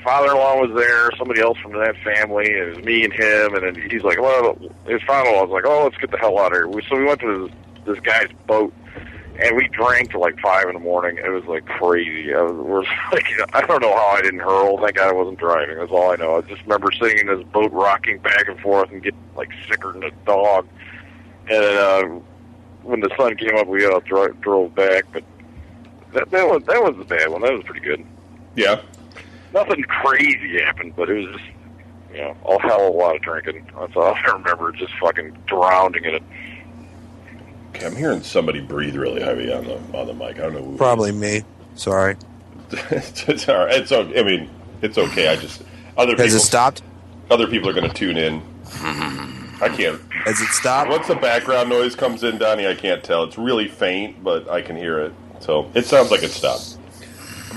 father-in-law 0.03 0.57
was 0.57 0.71
there. 0.75 1.09
Somebody 1.17 1.41
else 1.41 1.57
from 1.59 1.73
that 1.73 1.95
family, 2.03 2.45
and 2.45 2.57
it 2.57 2.75
was 2.77 2.85
me 2.85 3.03
and 3.03 3.13
him. 3.13 3.55
And 3.55 3.63
then 3.63 3.89
he's 3.89 4.03
like, 4.03 4.19
"Well," 4.21 4.57
his 4.87 5.01
father-in-law 5.03 5.45
was 5.45 5.51
like, 5.51 5.65
"Oh, 5.65 5.83
let's 5.85 5.97
get 5.97 6.11
the 6.11 6.17
hell 6.17 6.37
out 6.39 6.51
of 6.51 6.57
here." 6.57 6.67
We, 6.67 6.83
so 6.89 6.97
we 6.97 7.05
went 7.05 7.21
to 7.21 7.47
this, 7.47 7.95
this 7.95 7.99
guy's 8.01 8.29
boat, 8.47 8.73
and 9.39 9.55
we 9.55 9.67
drank 9.69 10.11
till 10.11 10.21
like 10.21 10.39
five 10.39 10.67
in 10.67 10.73
the 10.73 10.79
morning. 10.79 11.17
It 11.17 11.29
was 11.29 11.45
like 11.45 11.65
crazy. 11.65 12.33
I 12.33 12.41
was, 12.41 12.85
like, 13.11 13.25
I 13.53 13.61
don't 13.65 13.81
know 13.81 13.95
how 13.95 14.07
I 14.07 14.21
didn't 14.21 14.41
hurl. 14.41 14.77
Thank 14.77 14.95
God 14.95 15.09
I 15.09 15.13
wasn't 15.13 15.39
driving. 15.39 15.77
That's 15.77 15.91
all 15.91 16.11
I 16.11 16.15
know. 16.15 16.37
I 16.37 16.41
just 16.41 16.61
remember 16.63 16.91
sitting 16.91 17.19
in 17.19 17.27
this 17.27 17.45
boat, 17.47 17.71
rocking 17.71 18.19
back 18.19 18.47
and 18.47 18.59
forth, 18.59 18.91
and 18.91 19.01
get 19.01 19.15
like 19.35 19.49
sicker 19.69 19.93
than 19.93 20.03
a 20.03 20.11
dog. 20.25 20.67
And 21.49 21.63
uh, 21.63 22.19
when 22.83 22.99
the 22.99 23.09
sun 23.17 23.35
came 23.37 23.55
up, 23.57 23.67
we 23.67 23.85
all 23.85 23.99
dro- 24.01 24.33
drove 24.33 24.75
back. 24.75 25.05
But 25.11 25.23
that, 26.13 26.29
that 26.31 26.47
was 26.47 26.63
that 26.65 26.81
was 26.83 26.95
the 26.97 27.05
bad 27.05 27.29
one. 27.29 27.41
That 27.41 27.53
was 27.53 27.63
pretty 27.63 27.81
good. 27.81 28.05
Yeah. 28.55 28.81
Nothing 29.53 29.83
crazy 29.83 30.59
happened, 30.61 30.95
but 30.95 31.09
it 31.09 31.25
was 31.27 31.35
just 31.35 31.49
you 32.13 32.21
know 32.21 32.35
a 32.47 32.61
hell 32.61 32.87
of 32.87 32.93
a 32.93 32.97
lot 32.97 33.15
of 33.15 33.21
drinking. 33.21 33.67
That's 33.79 33.95
all 33.95 34.13
I 34.25 34.31
remember. 34.31 34.71
Just 34.71 34.93
fucking 34.99 35.37
drowning 35.47 36.03
in 36.05 36.15
it. 36.15 36.23
Okay, 37.75 37.85
I'm 37.87 37.95
hearing 37.95 38.21
somebody 38.21 38.59
breathe 38.61 38.95
really 38.95 39.21
heavy 39.21 39.51
on 39.51 39.65
the 39.65 39.75
on 39.97 40.07
the 40.07 40.13
mic. 40.13 40.37
I 40.37 40.43
don't 40.43 40.53
know. 40.53 40.63
Who 40.63 40.77
Probably 40.77 41.11
me. 41.11 41.43
Sorry. 41.75 42.15
is. 42.71 42.77
it's 43.27 43.49
all 43.49 43.65
right. 43.65 43.75
It's 43.81 43.91
okay. 43.91 44.19
I 44.19 44.23
mean, 44.23 44.49
it's 44.81 44.97
okay. 44.97 45.27
I 45.27 45.35
just 45.35 45.63
other 45.97 46.11
Has 46.15 46.25
people 46.27 46.37
it 46.37 46.39
stopped? 46.41 46.81
other 47.31 47.47
people 47.47 47.69
are 47.69 47.73
going 47.73 47.87
to 47.89 47.93
tune 47.95 48.17
in. 48.17 48.41
I 49.61 49.69
can't. 49.69 50.01
Has 50.11 50.41
it 50.41 50.49
stopped? 50.49 50.89
Once 50.89 51.07
the 51.07 51.15
background 51.15 51.69
noise 51.69 51.95
comes 51.95 52.23
in, 52.23 52.37
Donnie, 52.37 52.67
I 52.67 52.75
can't 52.75 53.03
tell. 53.03 53.23
It's 53.23 53.37
really 53.37 53.67
faint, 53.67 54.23
but 54.23 54.49
I 54.49 54.61
can 54.61 54.75
hear 54.75 54.99
it. 54.99 55.13
So 55.39 55.69
it 55.73 55.85
sounds 55.85 56.11
like 56.11 56.23
it 56.23 56.31
stopped. 56.31 56.77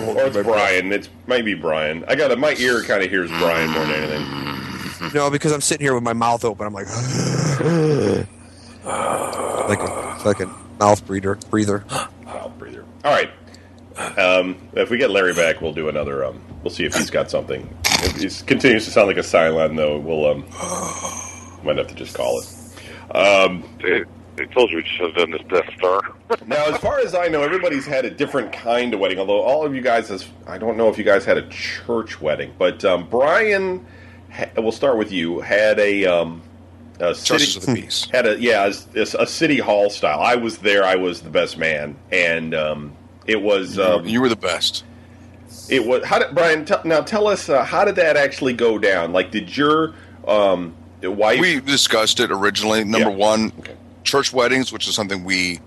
Or 0.00 0.26
it's 0.26 0.36
Brian. 0.36 0.92
It's 0.92 1.08
maybe 1.26 1.54
Brian. 1.54 2.04
I 2.06 2.14
got 2.16 2.30
it. 2.30 2.38
My 2.38 2.54
ear 2.58 2.82
kind 2.82 3.02
of 3.02 3.10
hears 3.10 3.30
Brian 3.30 3.70
more 3.70 3.86
than 3.86 4.02
anything. 4.02 5.12
No, 5.14 5.30
because 5.30 5.52
I'm 5.52 5.60
sitting 5.60 5.84
here 5.84 5.94
with 5.94 6.02
my 6.02 6.12
mouth 6.12 6.44
open. 6.44 6.66
I'm 6.66 6.74
like, 6.74 6.86
like 9.68 9.80
a 9.80 10.16
fucking 10.20 10.52
mouth 10.78 11.06
breather. 11.06 11.36
Breather. 11.50 11.84
Mouth 12.24 12.52
breather. 12.58 12.84
All 13.04 13.12
right. 13.12 13.30
Um, 14.18 14.56
if 14.74 14.90
we 14.90 14.98
get 14.98 15.10
Larry 15.10 15.32
back, 15.32 15.62
we'll 15.62 15.72
do 15.72 15.88
another. 15.88 16.24
Um, 16.24 16.40
we'll 16.62 16.72
see 16.72 16.84
if 16.84 16.94
he's 16.94 17.10
got 17.10 17.30
something. 17.30 17.68
If 17.84 18.16
he 18.16 18.44
continues 18.44 18.84
to 18.84 18.90
sound 18.90 19.08
like 19.08 19.16
a 19.16 19.20
Cylon, 19.20 19.76
though, 19.76 19.98
we'll 19.98 20.26
um, 20.26 20.44
might 21.66 21.78
have 21.78 21.88
to 21.88 21.94
just 21.94 22.14
call 22.14 22.40
it. 22.40 23.16
Um, 23.16 23.64
They, 23.82 24.04
they 24.36 24.46
told 24.46 24.70
you 24.70 24.78
we 24.78 24.84
should 24.84 25.06
have 25.06 25.14
done 25.14 25.30
this 25.30 25.42
Death 25.48 25.72
Star. 25.76 26.00
Now, 26.46 26.64
as 26.66 26.76
far 26.78 26.98
as 26.98 27.14
I 27.14 27.28
know, 27.28 27.42
everybody's 27.42 27.86
had 27.86 28.04
a 28.04 28.10
different 28.10 28.52
kind 28.52 28.92
of 28.94 29.00
wedding. 29.00 29.18
Although 29.18 29.40
all 29.42 29.64
of 29.64 29.74
you 29.74 29.80
guys, 29.80 30.08
has, 30.08 30.26
I 30.46 30.58
don't 30.58 30.76
know 30.76 30.88
if 30.88 30.98
you 30.98 31.04
guys 31.04 31.24
had 31.24 31.38
a 31.38 31.48
church 31.48 32.20
wedding, 32.20 32.52
but 32.58 32.84
um, 32.84 33.08
Brian, 33.08 33.86
ha- 34.32 34.50
we'll 34.56 34.72
start 34.72 34.98
with 34.98 35.12
you. 35.12 35.40
Had 35.40 35.78
a, 35.78 36.04
um, 36.06 36.42
a 36.98 37.14
city, 37.14 37.58
of 37.58 37.66
the 37.66 37.74
peace. 37.74 38.08
had 38.10 38.26
a 38.26 38.40
yeah, 38.40 38.72
a, 38.96 39.00
a 39.20 39.26
city 39.26 39.58
hall 39.58 39.88
style. 39.90 40.20
I 40.20 40.34
was 40.34 40.58
there. 40.58 40.82
I 40.84 40.96
was 40.96 41.20
the 41.20 41.30
best 41.30 41.58
man, 41.58 41.96
and 42.10 42.54
um, 42.54 42.96
it 43.26 43.40
was 43.40 43.78
um, 43.78 44.04
you 44.06 44.20
were 44.20 44.28
the 44.28 44.36
best. 44.36 44.84
it 45.68 45.84
was. 45.86 46.04
How 46.04 46.18
did 46.18 46.34
Brian? 46.34 46.64
Tell, 46.64 46.80
now 46.84 47.02
tell 47.02 47.28
us 47.28 47.48
uh, 47.48 47.64
how 47.64 47.84
did 47.84 47.96
that 47.96 48.16
actually 48.16 48.54
go 48.54 48.78
down? 48.78 49.12
Like, 49.12 49.30
did 49.30 49.56
your 49.56 49.94
um, 50.26 50.74
wife? 51.10 51.40
We 51.40 51.60
discussed 51.60 52.20
it 52.20 52.30
originally. 52.30 52.84
Number 52.84 53.10
Yeah. 53.10 53.16
one, 53.16 53.52
Okay. 53.60 53.74
church 54.04 54.32
weddings, 54.32 54.72
which 54.72 54.88
is 54.88 54.94
something 54.94 55.24
we 55.24 55.60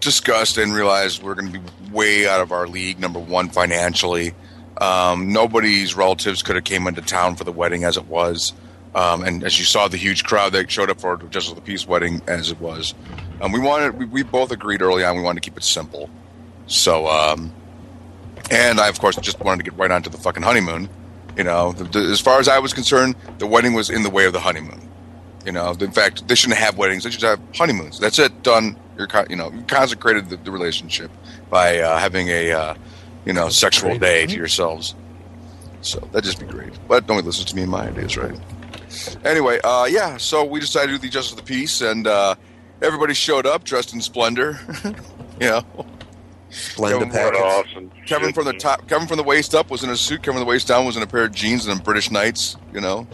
discussed 0.00 0.58
and 0.58 0.74
realized 0.74 1.22
we're 1.22 1.34
going 1.34 1.52
to 1.52 1.58
be 1.58 1.90
way 1.90 2.28
out 2.28 2.40
of 2.40 2.52
our 2.52 2.66
league. 2.68 2.98
Number 3.00 3.18
one, 3.18 3.48
financially, 3.48 4.34
um, 4.80 5.32
nobody's 5.32 5.94
relatives 5.96 6.42
could 6.42 6.54
have 6.54 6.64
came 6.64 6.86
into 6.86 7.00
town 7.02 7.34
for 7.36 7.44
the 7.44 7.52
wedding 7.52 7.84
as 7.84 7.96
it 7.96 8.06
was. 8.06 8.52
Um, 8.94 9.22
and 9.24 9.44
as 9.44 9.58
you 9.58 9.64
saw, 9.64 9.88
the 9.88 9.96
huge 9.96 10.24
crowd 10.24 10.52
that 10.52 10.70
showed 10.70 10.88
up 10.90 11.00
for 11.00 11.16
Justice 11.30 11.50
of 11.50 11.56
the 11.56 11.62
Peace 11.62 11.86
wedding 11.86 12.22
as 12.26 12.50
it 12.50 12.60
was. 12.60 12.94
Um, 13.42 13.52
we 13.52 13.60
wanted, 13.60 13.98
we, 13.98 14.04
we 14.06 14.22
both 14.22 14.50
agreed 14.52 14.80
early 14.80 15.04
on, 15.04 15.16
we 15.16 15.22
wanted 15.22 15.42
to 15.42 15.50
keep 15.50 15.56
it 15.58 15.64
simple. 15.64 16.08
So, 16.66 17.06
um, 17.06 17.52
and 18.50 18.80
I, 18.80 18.88
of 18.88 18.98
course, 18.98 19.16
just 19.16 19.38
wanted 19.40 19.64
to 19.64 19.70
get 19.70 19.78
right 19.78 19.90
onto 19.90 20.08
the 20.08 20.16
fucking 20.18 20.42
honeymoon. 20.42 20.88
You 21.36 21.44
know, 21.44 21.72
the, 21.72 21.84
the, 21.84 21.98
as 22.10 22.20
far 22.20 22.40
as 22.40 22.48
I 22.48 22.58
was 22.58 22.72
concerned, 22.72 23.14
the 23.38 23.46
wedding 23.46 23.74
was 23.74 23.90
in 23.90 24.02
the 24.02 24.10
way 24.10 24.24
of 24.24 24.32
the 24.32 24.40
honeymoon. 24.40 24.80
You 25.44 25.52
know, 25.52 25.70
in 25.78 25.92
fact, 25.92 26.26
they 26.28 26.34
shouldn't 26.34 26.58
have 26.58 26.76
weddings; 26.76 27.04
they 27.04 27.10
should 27.10 27.22
have 27.22 27.40
honeymoons. 27.54 28.00
That's 28.00 28.18
it, 28.18 28.42
done. 28.42 28.76
You're, 28.98 29.08
you 29.28 29.36
know, 29.36 29.52
you 29.52 29.62
consecrated 29.62 30.30
the, 30.30 30.38
the 30.38 30.50
relationship 30.50 31.10
by 31.50 31.78
uh, 31.78 31.98
having 31.98 32.28
a, 32.28 32.50
uh, 32.50 32.74
you 33.24 33.32
know, 33.32 33.48
sexual 33.50 33.96
day 33.98 34.26
to 34.26 34.34
yourselves. 34.34 34.94
So 35.82 36.00
that'd 36.12 36.24
just 36.24 36.40
be 36.40 36.46
great. 36.46 36.72
But 36.88 37.06
nobody 37.06 37.26
listens 37.26 37.50
to 37.50 37.56
me 37.56 37.62
and 37.62 37.70
my 37.70 37.88
ideas, 37.88 38.16
right? 38.16 38.36
Anyway, 39.24 39.60
uh, 39.62 39.84
yeah. 39.84 40.16
So 40.16 40.44
we 40.44 40.58
decided 40.58 40.88
to 40.88 40.92
do 40.94 40.98
the 40.98 41.08
Justice 41.08 41.32
of 41.32 41.38
the 41.38 41.44
Peace, 41.44 41.80
and 41.80 42.06
uh, 42.06 42.34
everybody 42.82 43.14
showed 43.14 43.46
up 43.46 43.62
dressed 43.64 43.92
in 43.92 44.00
splendor. 44.00 44.58
you 45.40 45.48
know, 45.48 45.64
Blend 46.76 47.00
the 47.02 47.06
Kevin 47.06 47.08
What 47.08 47.34
package. 47.34 47.40
awesome. 47.72 47.90
Kevin 48.06 48.32
from 48.32 48.44
the 48.44 48.52
top, 48.54 48.88
Kevin 48.88 49.06
from 49.06 49.16
the 49.16 49.22
waist 49.22 49.54
up 49.54 49.70
was 49.70 49.82
in 49.82 49.90
a 49.90 49.96
suit. 49.96 50.22
Kevin 50.22 50.34
from 50.34 50.40
the 50.46 50.50
waist 50.50 50.68
down 50.68 50.86
was 50.86 50.96
in 50.96 51.02
a 51.02 51.06
pair 51.06 51.24
of 51.24 51.32
jeans 51.32 51.66
and 51.66 51.78
a 51.78 51.82
British 51.82 52.10
Knights. 52.10 52.56
You 52.72 52.80
know, 52.80 53.06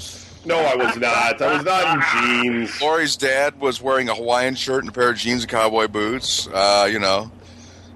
no, 0.44 0.58
I 0.58 0.74
was 0.76 0.96
not. 0.96 1.40
I 1.40 1.56
was 1.56 1.64
not 1.64 1.96
in 1.96 2.42
jeans. 2.42 2.80
Lori's 2.80 3.16
dad 3.16 3.60
was 3.60 3.80
wearing 3.80 4.08
a 4.08 4.14
Hawaiian 4.14 4.54
shirt 4.54 4.80
and 4.80 4.88
a 4.88 4.92
pair 4.92 5.10
of 5.10 5.16
jeans 5.16 5.42
and 5.42 5.50
cowboy 5.50 5.88
boots. 5.88 6.48
Uh, 6.52 6.88
you 6.90 6.98
know, 6.98 7.30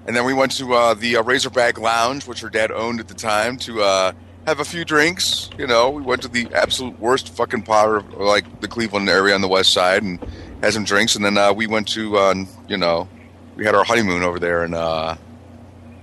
and 0.05 0.15
then 0.15 0.25
we 0.25 0.33
went 0.33 0.51
to 0.53 0.73
uh, 0.73 0.93
the 0.93 1.17
uh, 1.17 1.23
Razorback 1.23 1.79
Lounge, 1.79 2.25
which 2.27 2.41
her 2.41 2.49
dad 2.49 2.71
owned 2.71 2.99
at 2.99 3.07
the 3.07 3.13
time, 3.13 3.57
to 3.59 3.81
uh, 3.83 4.11
have 4.45 4.59
a 4.61 4.65
few 4.65 4.85
drinks. 4.85 5.49
You 5.57 5.67
know, 5.67 5.89
we 5.89 6.01
went 6.01 6.21
to 6.21 6.27
the 6.29 6.47
absolute 6.53 6.97
worst 6.99 7.29
fucking 7.35 7.63
part 7.63 7.97
of 7.97 8.13
like 8.13 8.61
the 8.61 8.67
Cleveland 8.67 9.09
area 9.09 9.35
on 9.35 9.41
the 9.41 9.47
west 9.49 9.73
side 9.73 10.03
and 10.03 10.19
had 10.61 10.73
some 10.73 10.85
drinks, 10.85 11.15
and 11.15 11.23
then 11.25 11.37
uh, 11.37 11.51
we 11.53 11.67
went 11.67 11.87
to 11.89 12.17
uh, 12.17 12.33
you 12.69 12.77
know, 12.77 13.07
we 13.55 13.65
had 13.65 13.75
our 13.75 13.83
honeymoon 13.83 14.23
over 14.23 14.39
there 14.39 14.63
in 14.63 14.73
uh, 14.73 15.17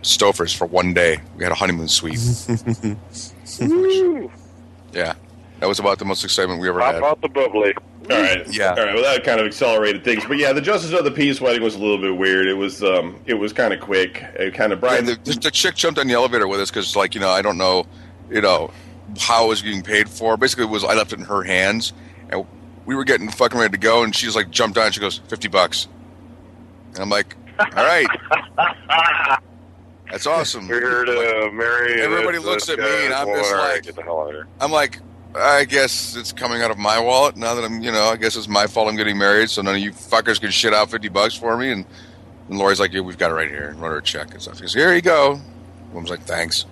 Stouffer's 0.05 0.53
for 0.53 0.67
one 0.67 0.95
day. 0.95 1.19
We 1.37 1.43
had 1.43 1.53
a 1.53 1.57
honeymoon 1.57 1.89
suite. 1.89 2.19
Woo! 3.61 4.31
yeah, 4.93 5.15
that 5.61 5.67
was 5.67 5.79
about 5.79 5.99
the 5.99 6.05
most 6.05 6.25
excitement 6.25 6.61
we 6.61 6.69
ever 6.69 6.81
Pop 6.81 6.95
had. 6.95 7.03
out 7.03 7.21
the 7.21 7.29
bubbly. 7.29 7.75
All 8.11 8.21
right. 8.21 8.47
Yeah. 8.53 8.75
All 8.75 8.85
right. 8.85 8.95
Well, 8.95 9.03
that 9.03 9.25
kind 9.25 9.41
of 9.41 9.47
accelerated 9.47 10.05
things, 10.05 10.25
but 10.27 10.37
yeah, 10.37 10.53
the 10.53 10.61
Justice 10.61 10.93
of 10.93 11.05
the 11.05 11.11
Peace 11.11 11.41
wedding 11.41 11.63
was 11.63 11.75
a 11.75 11.79
little 11.79 11.99
bit 11.99 12.17
weird. 12.17 12.47
It 12.47 12.55
was 12.55 12.83
um, 12.83 13.19
it 13.25 13.35
was 13.35 13.53
kind 13.55 13.73
of 13.73 13.81
quick. 13.81 14.23
It 14.35 14.53
kind 14.53 14.73
of 14.75 14.81
Brian. 14.81 15.07
Yeah, 15.07 15.15
the, 15.25 15.33
the, 15.33 15.41
the 15.41 15.51
chick 15.51 15.75
jumped 15.75 15.99
on 15.99 16.07
the 16.07 16.13
elevator 16.13 16.47
with 16.47 16.61
us 16.61 16.71
because, 16.71 16.95
like, 16.97 17.15
you 17.15 17.21
know, 17.21 17.31
I 17.31 17.41
don't 17.41 17.57
know, 17.57 17.87
you 18.31 18.43
know, 18.43 18.71
how 19.19 19.47
it 19.47 19.49
was 19.49 19.63
getting 19.63 19.83
paid 19.83 20.11
for. 20.11 20.37
Basically, 20.37 20.65
it 20.65 20.71
was 20.71 20.85
I 20.85 20.95
left 20.95 21.15
it 21.15 21.19
in 21.19 21.25
her 21.25 21.43
hands, 21.43 21.95
and 22.29 22.45
we 22.85 22.95
were 22.95 23.05
getting 23.05 23.31
fucking 23.31 23.59
ready 23.59 23.73
to 23.73 23.79
go, 23.79 24.03
and 24.03 24.15
she's 24.15 24.37
like 24.37 24.51
jumped 24.51 24.77
on. 24.77 24.93
She 24.93 25.01
goes, 25.01 25.19
50 25.29 25.49
bucks. 25.49 25.89
And 26.93 26.99
I'm 26.99 27.11
like, 27.11 27.35
all 27.59 27.85
right. 27.85 28.07
That's 30.15 30.29
awesome. 30.29 30.69
We're 30.69 30.79
here 30.81 31.05
to 31.07 31.51
marry. 31.53 32.01
Everybody 32.01 32.39
this- 32.39 32.47
looks 32.47 32.67
this 32.67 32.79
at 32.79 32.85
me 32.85 33.05
and. 33.07 33.13
I'm 33.13 33.27
just 33.27 33.53
like- 33.53 33.83
get 33.83 33.97
the 33.97 34.03
hell 34.03 34.21
out 34.21 34.29
of 34.29 34.35
here. 34.35 34.47
I'm 34.61 34.71
like, 34.71 35.01
I 35.35 35.65
guess 35.65 36.15
it's 36.15 36.31
coming 36.31 36.63
out 36.63 36.71
of 36.71 36.79
my 36.79 37.01
wallet 37.01 37.37
now 37.37 37.57
that 37.57 37.65
I'm, 37.65 37.83
you 37.83 37.91
know, 37.91 38.05
I 38.05 38.17
guess 38.17 38.37
it's 38.37 38.47
my 38.47 38.69
fault 38.69 38.89
I'm 38.89 38.95
getting 38.95 39.19
married, 39.19 39.51
so 39.51 39.61
none 39.61 39.75
of 39.75 39.81
you 39.81 39.91
fuckers 39.91 40.41
can 40.41 40.53
shit 40.53 40.73
out 40.73 40.89
50 40.89 41.09
bucks 41.09 41.35
for 41.35 41.57
me. 41.57 41.73
And, 41.73 41.85
and 42.49 42.59
Lori's 42.61 42.79
like, 42.79 42.93
yeah, 42.93 43.01
we've 43.01 43.19
got 43.19 43.33
it 43.33 43.35
right 43.35 43.49
here. 43.49 43.71
And 43.71 43.81
wrote 43.83 43.89
her 43.91 43.97
a 43.99 44.03
check 44.05 44.31
and 44.33 44.41
stuff. 44.41 44.55
He 44.55 44.61
goes, 44.61 44.73
here 44.75 44.95
you 44.95 45.03
go. 45.03 45.41
Woman's 45.93 46.11
like, 46.11 46.23
thanks. 46.23 46.65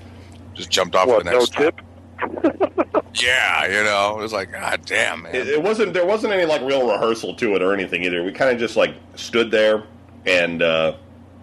Just 0.54 0.70
jumped 0.70 0.94
off 0.94 1.08
What? 1.08 1.24
the 1.24 1.32
No 1.32 1.38
next 1.40 1.52
tip? 1.54 1.80
Yeah, 3.14 3.66
you 3.66 3.84
know, 3.84 4.18
it 4.18 4.22
was 4.22 4.32
like, 4.32 4.52
God 4.52 4.82
damn, 4.86 5.22
man. 5.24 5.34
it, 5.34 5.46
it 5.48 5.62
wasn't. 5.62 5.92
There 5.92 6.06
wasn't 6.06 6.32
any 6.32 6.46
like 6.46 6.62
real 6.62 6.88
rehearsal 6.90 7.34
to 7.34 7.54
it 7.56 7.60
or 7.62 7.74
anything 7.74 8.04
either. 8.04 8.22
We 8.24 8.32
kind 8.32 8.50
of 8.52 8.58
just 8.58 8.74
like 8.76 8.94
stood 9.16 9.50
there 9.50 9.82
and 10.24 10.62
uh, 10.62 10.94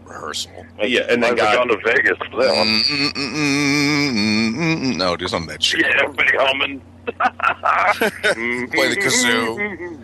Rehearsal. 0.10 0.52
yeah, 0.82 1.02
and 1.10 1.22
then 1.24 1.36
Might 1.36 1.40
have 1.44 1.56
got 1.56 1.56
gone 1.56 1.68
to 1.70 1.78
Vegas 1.86 2.18
for 2.32 2.42
that 2.44 2.56
one. 2.56 2.68
Mm, 2.68 3.14
mm, 3.14 4.54
mm. 4.56 4.96
No, 4.98 5.16
do 5.16 5.28
some 5.28 5.46
that 5.48 5.62
shit. 5.64 5.82
Yeah, 5.82 6.02
everybody 6.04 6.32
humming. 6.34 6.82
Play 8.72 8.90
the 8.90 8.98
kazoo. 9.02 10.00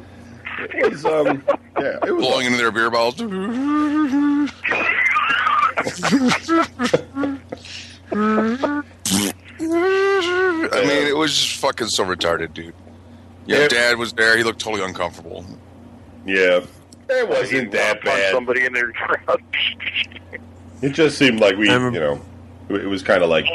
it 0.73 0.89
was 0.91 1.05
um 1.05 1.43
yeah 1.79 1.97
it 2.05 2.11
was 2.15 2.25
Blowing 2.25 2.45
into 2.45 2.57
their 2.57 2.71
beer 2.71 2.89
bottles. 2.89 3.21
I 9.61 10.81
mean, 10.87 11.07
it 11.07 11.15
was 11.15 11.33
just 11.37 11.57
fucking 11.59 11.87
so 11.87 12.03
retarded, 12.05 12.53
dude. 12.53 12.73
Yeah, 13.45 13.61
Yeah. 13.61 13.67
dad 13.67 13.97
was 13.97 14.13
there. 14.13 14.37
He 14.37 14.43
looked 14.43 14.59
totally 14.59 14.83
uncomfortable. 14.83 15.45
yeah. 16.25 16.61
It 17.09 17.29
wasn't 17.29 17.71
that 17.71 18.03
bad. 18.03 18.31
Somebody 18.31 18.65
in 18.65 18.73
their 18.73 18.91
crowd. 18.93 19.41
It 20.81 20.89
just 20.89 21.17
seemed 21.17 21.39
like 21.39 21.57
we, 21.57 21.69
you 21.69 21.91
know, 21.91 22.21
it 22.69 22.75
it 22.75 22.87
was 22.87 23.03
kind 23.03 23.23
of 23.23 23.29
like 23.29 23.45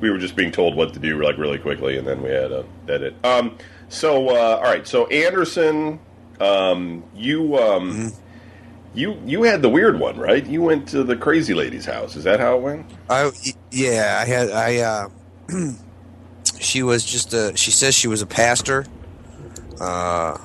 we 0.00 0.10
were 0.10 0.18
just 0.18 0.36
being 0.36 0.50
told 0.50 0.76
what 0.76 0.92
to 0.94 0.98
do 0.98 1.22
like 1.22 1.38
really 1.38 1.58
quickly, 1.58 1.98
and 1.98 2.06
then 2.06 2.22
we 2.22 2.30
had 2.30 2.52
a 2.52 2.64
edit. 2.88 3.14
Um, 3.24 3.58
so 3.88 4.28
uh, 4.30 4.56
all 4.56 4.62
right, 4.62 4.86
so 4.86 5.06
Anderson, 5.08 5.98
um, 6.40 7.04
you 7.14 7.56
um, 7.58 8.12
you 8.94 9.20
you 9.24 9.42
had 9.42 9.60
the 9.62 9.68
weird 9.68 9.98
one, 9.98 10.16
right? 10.16 10.44
You 10.46 10.62
went 10.62 10.88
to 10.88 11.02
the 11.04 11.16
crazy 11.16 11.54
lady's 11.54 11.84
house. 11.84 12.16
Is 12.16 12.24
that 12.24 12.40
how 12.40 12.56
it 12.56 12.62
went? 12.62 12.86
I 13.10 13.30
yeah, 13.70 14.18
I 14.20 14.24
had 14.24 14.50
I 14.50 14.78
uh 14.78 15.08
she 16.60 16.82
was 16.82 17.04
just 17.04 17.34
a 17.34 17.56
she 17.56 17.70
says 17.70 17.94
she 17.94 18.08
was 18.08 18.22
a 18.22 18.26
pastor. 18.26 18.86
Uh 19.80 20.38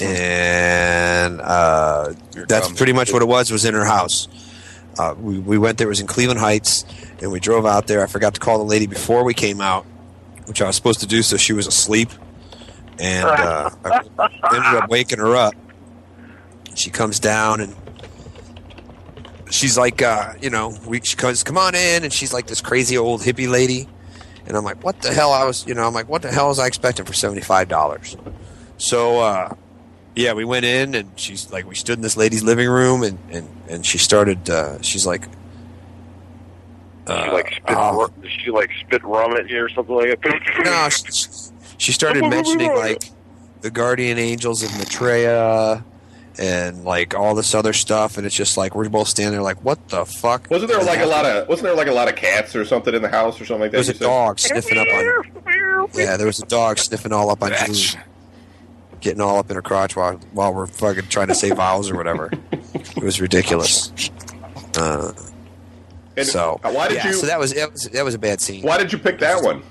and 0.00 1.40
uh 1.40 2.12
that's 2.48 2.72
pretty 2.72 2.92
much 2.92 3.12
what 3.12 3.22
it 3.22 3.28
was 3.28 3.50
was 3.50 3.64
in 3.64 3.74
her 3.74 3.84
house. 3.84 4.28
Uh, 4.98 5.14
we, 5.18 5.38
we 5.38 5.58
went 5.58 5.78
there 5.78 5.86
it 5.86 5.88
was 5.88 6.00
in 6.00 6.06
Cleveland 6.06 6.40
Heights 6.40 6.84
and 7.20 7.32
we 7.32 7.40
drove 7.40 7.66
out 7.66 7.86
there. 7.86 8.02
I 8.02 8.06
forgot 8.06 8.34
to 8.34 8.40
call 8.40 8.58
the 8.58 8.64
lady 8.64 8.86
before 8.86 9.24
we 9.24 9.34
came 9.34 9.60
out, 9.60 9.84
which 10.46 10.62
I 10.62 10.66
was 10.66 10.76
supposed 10.76 11.00
to 11.00 11.06
do 11.06 11.22
so 11.22 11.36
she 11.36 11.52
was 11.52 11.66
asleep. 11.66 12.10
And 13.00 13.26
uh, 13.26 13.70
I 13.84 14.00
ended 14.54 14.82
up 14.82 14.88
waking 14.88 15.18
her 15.18 15.34
up. 15.34 15.54
She 16.76 16.90
comes 16.90 17.18
down 17.18 17.60
and 17.60 17.74
she's 19.50 19.78
like, 19.78 20.02
uh, 20.02 20.34
you 20.40 20.50
know, 20.50 20.76
we 20.86 21.00
she 21.00 21.16
goes, 21.16 21.42
come 21.42 21.56
on 21.56 21.74
in, 21.74 22.04
and 22.04 22.12
she's 22.12 22.32
like 22.32 22.46
this 22.46 22.60
crazy 22.60 22.98
old 22.98 23.22
hippie 23.22 23.48
lady, 23.48 23.88
and 24.46 24.56
I'm 24.56 24.64
like, 24.64 24.82
what 24.84 25.00
the 25.00 25.12
hell? 25.12 25.32
I 25.32 25.44
was, 25.44 25.66
you 25.66 25.74
know, 25.74 25.86
I'm 25.86 25.94
like, 25.94 26.08
what 26.08 26.22
the 26.22 26.30
hell 26.30 26.48
was 26.48 26.58
I 26.58 26.66
expecting 26.66 27.04
for 27.04 27.12
seventy 27.12 27.40
five 27.40 27.68
dollars? 27.68 28.16
So, 28.76 29.20
uh, 29.20 29.54
yeah, 30.14 30.32
we 30.32 30.44
went 30.44 30.64
in, 30.64 30.94
and 30.94 31.18
she's 31.18 31.52
like, 31.52 31.66
we 31.66 31.74
stood 31.74 31.98
in 31.98 32.02
this 32.02 32.16
lady's 32.16 32.42
living 32.42 32.68
room, 32.68 33.02
and 33.02 33.18
and 33.30 33.48
and 33.68 33.86
she 33.86 33.98
started, 33.98 34.48
uh, 34.48 34.80
she's 34.82 35.06
like. 35.06 35.22
Did 37.06 37.18
she 37.18 37.28
uh, 37.28 37.32
like 37.32 37.52
spit? 37.52 37.64
oh, 37.68 38.00
ru- 38.00 38.22
did 38.22 38.30
she 38.30 38.50
like 38.50 38.70
spit 38.80 39.04
rum 39.04 39.32
at 39.36 39.48
you 39.50 39.62
or 39.62 39.68
something 39.68 39.94
like 39.94 40.20
that? 40.22 40.40
no, 40.64 40.88
she, 40.88 41.28
she 41.76 41.92
started 41.92 42.26
mentioning 42.28 42.74
like 42.74 43.10
the 43.60 43.70
guardian 43.70 44.18
angels 44.18 44.62
of 44.62 44.70
Maitreya 44.78 45.84
and 46.38 46.84
like 46.84 47.14
all 47.14 47.34
this 47.34 47.54
other 47.54 47.72
stuff, 47.72 48.16
and 48.16 48.26
it's 48.26 48.34
just 48.34 48.56
like 48.56 48.74
we're 48.74 48.88
both 48.88 49.08
standing 49.08 49.32
there 49.32 49.42
like, 49.42 49.62
what 49.64 49.88
the 49.88 50.04
fuck? 50.04 50.48
Wasn't 50.50 50.70
there 50.70 50.80
is 50.80 50.86
like 50.86 51.00
a 51.00 51.06
lot 51.06 51.26
of 51.26 51.48
wasn't 51.48 51.66
there 51.66 51.76
like 51.76 51.88
a 51.88 51.92
lot 51.92 52.08
of 52.08 52.16
cats 52.16 52.56
or 52.56 52.64
something 52.64 52.94
in 52.94 53.02
the 53.02 53.08
house 53.08 53.40
or 53.40 53.44
something 53.44 53.62
like 53.62 53.72
that? 53.72 53.76
There 53.76 53.80
was 53.80 53.88
a 53.90 53.94
said? 53.94 54.04
dog 54.04 54.38
sniffing 54.38 54.78
up 54.78 54.86
on. 54.86 55.90
Yeah, 55.94 56.16
there 56.16 56.26
was 56.26 56.40
a 56.40 56.46
dog 56.46 56.78
sniffing 56.78 57.12
all 57.12 57.30
up 57.30 57.42
on 57.42 57.50
Julie, 57.50 57.70
Bitch. 57.70 58.02
Getting 59.04 59.20
all 59.20 59.38
up 59.38 59.48
in 59.50 59.54
her 59.56 59.62
crotch 59.62 59.94
while 59.94 60.14
while 60.32 60.52
we're 60.52 60.66
fucking 60.66 61.06
trying 61.08 61.28
to 61.28 61.34
say 61.34 61.50
vowels 61.50 61.90
or 61.90 61.96
whatever. 61.96 62.30
It 62.52 63.02
was 63.02 63.20
ridiculous. 63.20 63.92
Uh, 64.76 65.12
And 66.16 66.26
so 66.26 66.58
why 66.62 66.88
did 66.88 66.96
yeah, 66.96 67.06
you 67.08 67.12
So 67.14 67.26
that 67.26 67.38
was, 67.38 67.52
that 67.54 67.70
was 67.72 67.84
that 67.90 68.04
was 68.04 68.14
a 68.14 68.18
bad 68.18 68.40
scene. 68.40 68.62
why 68.62 68.78
did 68.78 68.92
you 68.92 68.98
pick 68.98 69.18
that 69.20 69.42
one? 69.44 69.62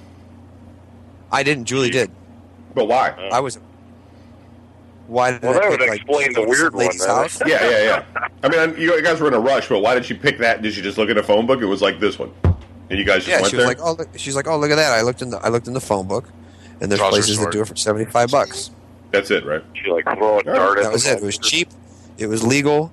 I 1.32 1.44
didn't. 1.44 1.66
Julie 1.66 1.90
did. 1.90 2.12
But 2.76 2.88
why? 2.88 3.10
I 3.32 3.40
was. 3.40 3.60
Why 5.08 5.32
did 5.32 5.42
Well, 5.42 5.52
I 5.52 5.54
that 5.56 5.62
pick, 5.64 5.72
would 5.72 5.90
like, 5.90 6.02
explain 6.02 6.28
the 6.30 6.40
some 6.42 6.50
weird 6.50 6.74
one, 6.76 6.86
house? 7.08 7.42
Yeah, 7.46 7.70
yeah, 7.70 8.04
yeah. 8.14 8.28
I 8.44 8.48
mean, 8.68 8.80
you 8.80 9.02
guys 9.04 9.20
were 9.20 9.28
in 9.28 9.34
a 9.34 9.40
rush, 9.40 9.68
but 9.68 9.80
why 9.80 9.96
did 9.96 10.06
she 10.06 10.14
pick 10.14 10.38
that? 10.40 10.62
Did 10.62 10.74
she 10.74 10.82
just 10.82 10.98
look 10.98 11.10
at 11.10 11.18
a 11.18 11.24
phone 11.24 11.46
book? 11.46 11.62
It 11.62 11.66
was 11.66 11.82
like 11.82 12.00
this 12.00 12.18
one, 12.18 12.32
and 12.90 12.98
you 12.98 13.04
guys 13.04 13.26
just 13.26 13.28
Yeah, 13.28 13.42
went 13.42 13.50
she 13.50 13.58
was 13.58 13.66
there. 13.66 13.68
like, 13.76 13.80
"Oh, 13.82 13.94
look, 13.94 14.10
she's 14.16 14.36
like, 14.36 14.48
oh, 14.48 14.58
look 14.58 14.72
at 14.72 14.76
that! 14.78 14.94
I 14.94 15.02
looked 15.02 15.22
in 15.22 15.30
the 15.32 15.40
I 15.40 15.50
looked 15.50 15.68
in 15.68 15.74
the 15.74 15.82
phone 15.82 16.08
book, 16.08 16.30
and 16.80 16.90
there's 16.90 17.00
Trouser 17.02 17.12
places 17.18 17.40
that 17.40 17.52
do 17.52 17.62
it 17.62 17.68
for 17.68 17.76
seventy 17.76 18.06
five 18.10 18.32
bucks. 18.32 18.72
That's 19.14 19.30
it, 19.32 19.46
right? 19.46 19.64
She 19.76 19.90
like 19.90 20.04
throw 20.06 20.40
a 20.40 20.44
dart 20.44 20.80
at 20.80 20.84
That 20.84 20.92
was 20.92 21.06
it. 21.08 21.20
It 21.20 21.24
was 21.24 21.38
cheap, 21.38 21.70
it 22.18 22.28
was 22.28 22.44
legal, 22.44 22.92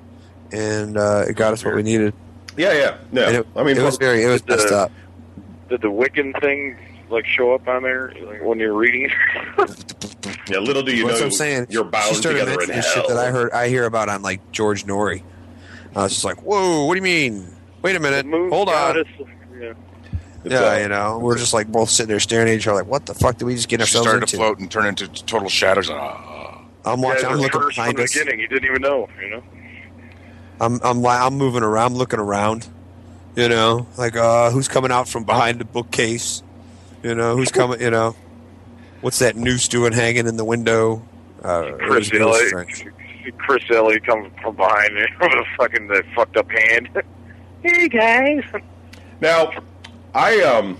and 0.52 0.96
uh, 0.96 1.24
it 1.28 1.34
got 1.34 1.52
us 1.54 1.64
what 1.64 1.74
we 1.74 1.82
needed. 1.82 2.14
Yeah, 2.56 2.72
yeah, 2.74 2.98
no. 3.10 3.22
It, 3.28 3.46
I 3.56 3.64
mean, 3.64 3.76
it 3.78 3.82
was 3.82 3.96
very, 3.96 4.22
it 4.22 4.28
was 4.28 4.42
the- 4.42 4.56
messed 4.56 4.72
up. 4.72 4.92
Did 5.70 5.80
the 5.80 5.88
Wiccan 5.88 6.38
thing 6.40 6.76
like 7.08 7.24
show 7.26 7.54
up 7.54 7.66
on 7.66 7.82
there 7.84 8.12
like 8.22 8.42
when 8.44 8.58
you're 8.58 8.74
reading? 8.74 9.10
yeah. 10.50 10.58
Little 10.58 10.82
do 10.82 10.94
you 10.94 11.06
That's 11.06 11.20
know, 11.20 11.24
what 11.26 11.26
I'm 11.26 11.30
saying. 11.32 11.66
you're 11.70 11.84
she 11.84 11.90
bound 11.90 12.16
started 12.16 12.38
together 12.40 12.50
in 12.52 12.56
mentioning 12.68 12.82
hell. 12.82 12.92
shit 12.94 13.08
that 13.08 13.16
I 13.18 13.30
heard, 13.30 13.50
I 13.52 13.68
hear 13.68 13.84
about 13.86 14.08
on 14.08 14.20
like 14.22 14.52
George 14.52 14.84
Noory. 14.84 15.22
I 15.96 16.02
was 16.02 16.12
just 16.12 16.24
like, 16.24 16.42
whoa, 16.42 16.84
what 16.84 16.94
do 16.94 16.98
you 16.98 17.02
mean? 17.02 17.46
Wait 17.82 17.96
a 17.96 18.00
minute, 18.00 18.26
Moon 18.26 18.50
hold 18.50 18.68
on. 18.68 18.74
goddess, 18.74 19.08
Yeah. 19.58 19.72
It's, 20.44 20.52
Yeah, 20.52 20.60
uh, 20.60 20.78
you 20.78 20.88
know, 20.88 21.18
we're 21.18 21.36
just 21.36 21.52
like 21.52 21.68
both 21.68 21.90
sitting 21.90 22.08
there 22.08 22.20
staring 22.20 22.48
at 22.48 22.54
each 22.54 22.66
other, 22.66 22.78
like, 22.80 22.86
what 22.90 23.06
the 23.06 23.14
fuck 23.14 23.36
did 23.36 23.44
we 23.44 23.54
just 23.54 23.68
get 23.68 23.80
ourselves 23.80 24.06
started 24.08 24.22
into? 24.22 24.32
to 24.32 24.36
float 24.38 24.58
and 24.58 24.70
turn 24.70 24.86
into 24.86 25.06
total 25.24 25.48
shadows. 25.48 25.90
Ah. 25.90 26.62
I'm 26.84 27.02
watching. 27.02 27.24
yeah, 27.24 27.30
I'm 27.34 27.38
looking 27.40 27.60
curse 27.60 27.74
from 27.74 27.92
behind 27.92 27.98
the 27.98 28.02
beginning. 28.04 28.40
You 28.40 28.48
didn't 28.48 28.64
even 28.70 28.80
know, 28.82 29.08
you 29.20 29.30
know. 29.30 29.42
I'm 30.60 30.80
I'm 30.82 31.04
I'm 31.06 31.34
moving 31.34 31.62
around, 31.62 31.92
I'm 31.92 31.98
looking 31.98 32.20
around. 32.20 32.68
You 33.36 33.48
know, 33.48 33.86
like 33.96 34.16
uh, 34.16 34.50
who's 34.50 34.66
coming 34.68 34.90
out 34.90 35.08
from 35.08 35.24
behind 35.24 35.60
the 35.60 35.64
bookcase? 35.64 36.42
You 37.02 37.14
know, 37.14 37.36
who's 37.36 37.50
coming? 37.50 37.80
You 37.80 37.90
know, 37.90 38.16
what's 39.02 39.18
that 39.20 39.36
noose 39.36 39.68
doing 39.68 39.92
hanging 39.92 40.26
in 40.26 40.36
the 40.36 40.44
window? 40.44 41.02
Uh, 41.42 41.72
Chris 41.78 42.12
real 42.12 42.28
Elliott. 42.28 42.68
Chris 43.38 43.62
Elliott 43.70 44.04
comes 44.04 44.30
from 44.42 44.56
behind 44.56 44.94
me 44.94 45.02
with 45.20 45.32
a 45.32 45.44
fucking 45.56 45.86
the 45.86 46.02
fucked 46.14 46.36
up 46.36 46.50
hand. 46.50 46.88
hey 47.62 47.88
guys. 47.88 48.42
Now, 49.20 49.50
I 50.14 50.40
um, 50.42 50.78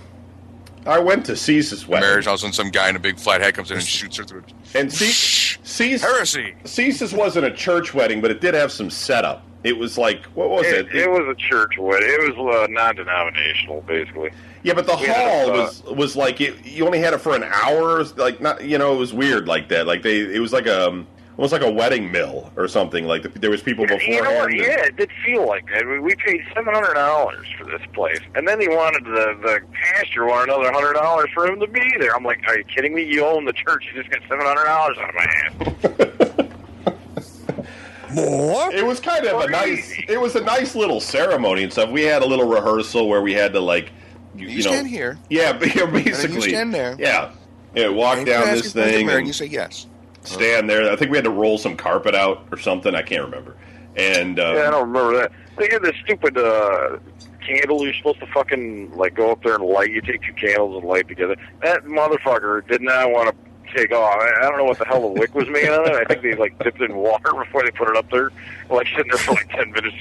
I 0.85 0.99
went 0.99 1.25
to 1.27 1.35
Cease's 1.35 1.87
wedding, 1.87 2.07
Marriage, 2.07 2.27
all 2.27 2.33
of 2.33 2.39
a 2.39 2.41
sudden, 2.41 2.53
some 2.53 2.69
guy 2.69 2.89
in 2.89 2.95
a 2.95 2.99
big 2.99 3.17
flat 3.19 3.41
hat 3.41 3.53
comes 3.53 3.71
in 3.71 3.77
and 3.77 3.85
shoots 3.85 4.17
her 4.17 4.23
through. 4.23 4.43
and 4.75 4.91
Cease, 4.91 5.57
Cease, 5.63 6.01
Heresy. 6.01 6.55
Cease's 6.65 7.13
wasn't 7.13 7.45
a 7.45 7.51
church 7.51 7.93
wedding, 7.93 8.19
but 8.21 8.31
it 8.31 8.41
did 8.41 8.53
have 8.53 8.71
some 8.71 8.89
setup. 8.89 9.43
It 9.63 9.77
was 9.77 9.97
like 9.97 10.25
what 10.33 10.49
was 10.49 10.65
It, 10.65 10.87
it? 10.87 10.95
it 10.95 11.09
was 11.09 11.27
a 11.29 11.35
church 11.35 11.77
wedding. 11.77 12.09
It 12.09 12.35
was 12.35 12.55
uh, 12.55 12.67
non-denominational, 12.71 13.81
basically. 13.81 14.31
yeah, 14.63 14.73
but 14.73 14.87
the 14.87 14.95
we 14.95 15.05
had 15.05 15.29
hall 15.45 15.49
a, 15.49 15.53
uh, 15.53 15.57
was 15.65 15.83
was 15.83 16.15
like 16.15 16.41
it, 16.41 16.65
you 16.65 16.85
only 16.85 16.99
had 16.99 17.13
it 17.13 17.19
for 17.19 17.35
an 17.35 17.43
hour. 17.43 18.03
Like 18.03 18.41
not, 18.41 18.63
you 18.63 18.77
know, 18.79 18.93
it 18.93 18.97
was 18.97 19.13
weird 19.13 19.47
like 19.47 19.69
that. 19.69 19.85
Like 19.85 20.01
they, 20.01 20.19
it 20.19 20.39
was 20.39 20.51
like 20.51 20.65
a 20.65 21.05
almost 21.41 21.53
like 21.53 21.63
a 21.63 21.71
wedding 21.71 22.11
mill 22.11 22.53
or 22.55 22.67
something. 22.67 23.05
Like 23.05 23.23
the, 23.23 23.29
there 23.29 23.49
was 23.49 23.63
people 23.63 23.83
You 23.85 23.89
know 23.89 23.97
beforehand. 23.97 24.37
what? 24.43 24.55
Yeah, 24.55 24.85
it 24.85 24.95
did 24.95 25.09
feel 25.25 25.47
like 25.47 25.65
that. 25.73 25.87
We, 25.87 25.99
we 25.99 26.13
paid 26.15 26.41
seven 26.53 26.71
hundred 26.71 26.93
dollars 26.93 27.47
for 27.57 27.65
this 27.65 27.81
place, 27.93 28.19
and 28.35 28.47
then 28.47 28.61
he 28.61 28.67
wanted 28.67 29.03
the 29.05 29.35
the 29.41 29.59
pastor 29.73 30.25
wanted 30.27 30.53
another 30.53 30.71
hundred 30.71 30.93
dollars 30.93 31.29
for 31.33 31.47
him 31.47 31.59
to 31.59 31.65
be 31.67 31.81
there. 31.99 32.15
I'm 32.15 32.23
like, 32.23 32.41
are 32.47 32.59
you 32.59 32.63
kidding 32.65 32.93
me? 32.93 33.03
You 33.03 33.25
own 33.25 33.45
the 33.45 33.53
church. 33.53 33.85
You 33.91 33.99
just 34.03 34.11
got 34.13 34.21
seven 34.29 34.45
hundred 34.45 34.65
dollars 34.65 34.97
out 34.99 35.09
of 35.09 35.15
my 35.15 35.25
ass. 35.25 36.47
More? 38.13 38.71
It 38.73 38.85
was 38.85 38.99
kind 38.99 39.25
of 39.25 39.41
a 39.41 39.49
nice. 39.49 39.95
It 40.07 40.19
was 40.19 40.35
a 40.35 40.41
nice 40.41 40.75
little 40.75 40.99
ceremony 40.99 41.63
and 41.63 41.71
stuff. 41.71 41.89
We 41.89 42.03
had 42.03 42.21
a 42.21 42.25
little 42.25 42.47
rehearsal 42.47 43.07
where 43.07 43.21
we 43.21 43.33
had 43.33 43.51
to 43.53 43.59
like, 43.61 43.91
you, 44.35 44.47
You, 44.47 44.57
you 44.57 44.63
know, 44.65 44.71
stand 44.71 44.87
here. 44.89 45.17
yeah, 45.29 45.53
but 45.53 45.73
yeah, 45.75 45.83
And 45.85 45.95
then 45.95 46.03
basically, 46.03 46.35
you 46.35 46.41
stand 46.41 46.73
there. 46.73 46.95
yeah, 46.99 47.31
yeah. 47.73 47.87
Walk 47.87 48.17
and 48.17 48.25
down 48.27 48.41
this 48.47 48.57
ask 48.59 48.65
if 48.65 48.73
they're 48.73 48.89
thing 48.89 49.09
and 49.09 49.25
you 49.25 49.33
say 49.33 49.45
yes. 49.45 49.87
Stand 50.23 50.69
there. 50.69 50.91
I 50.91 50.95
think 50.95 51.11
we 51.11 51.17
had 51.17 51.25
to 51.25 51.31
roll 51.31 51.57
some 51.57 51.75
carpet 51.75 52.15
out 52.15 52.47
or 52.51 52.57
something. 52.57 52.95
I 52.95 53.01
can't 53.01 53.23
remember. 53.23 53.55
And 53.95 54.39
uh, 54.39 54.53
Yeah, 54.55 54.67
I 54.67 54.71
don't 54.71 54.87
remember 54.91 55.17
that. 55.17 55.31
They 55.57 55.69
had 55.71 55.81
this 55.81 55.95
stupid 56.03 56.37
uh, 56.37 56.97
candle 57.45 57.83
you're 57.83 57.93
supposed 57.93 58.19
to 58.19 58.27
fucking 58.27 58.95
like 58.95 59.15
go 59.15 59.31
up 59.31 59.43
there 59.43 59.55
and 59.55 59.63
light. 59.63 59.91
You 59.91 60.01
take 60.01 60.21
two 60.23 60.33
candles 60.33 60.81
and 60.81 60.85
light 60.89 61.07
together. 61.07 61.35
That 61.61 61.83
motherfucker 61.85 62.65
did 62.67 62.81
not 62.81 63.11
want 63.11 63.35
to 63.35 63.75
take 63.75 63.91
off. 63.91 64.13
I, 64.19 64.45
I 64.45 64.49
don't 64.49 64.57
know 64.57 64.65
what 64.65 64.79
the 64.79 64.85
hell 64.85 65.01
the 65.01 65.19
wick 65.19 65.33
was 65.35 65.47
made 65.49 65.67
of. 65.69 65.85
I 65.87 66.03
think 66.05 66.21
they 66.21 66.35
like 66.35 66.57
dipped 66.63 66.81
it 66.81 66.89
in 66.89 66.95
water 66.97 67.33
before 67.37 67.63
they 67.63 67.71
put 67.71 67.89
it 67.89 67.97
up 67.97 68.09
there. 68.11 68.31
Like 68.69 68.87
sitting 68.87 69.07
there 69.09 69.17
for 69.17 69.33
like 69.33 69.49
ten 69.49 69.71
minutes. 69.71 69.95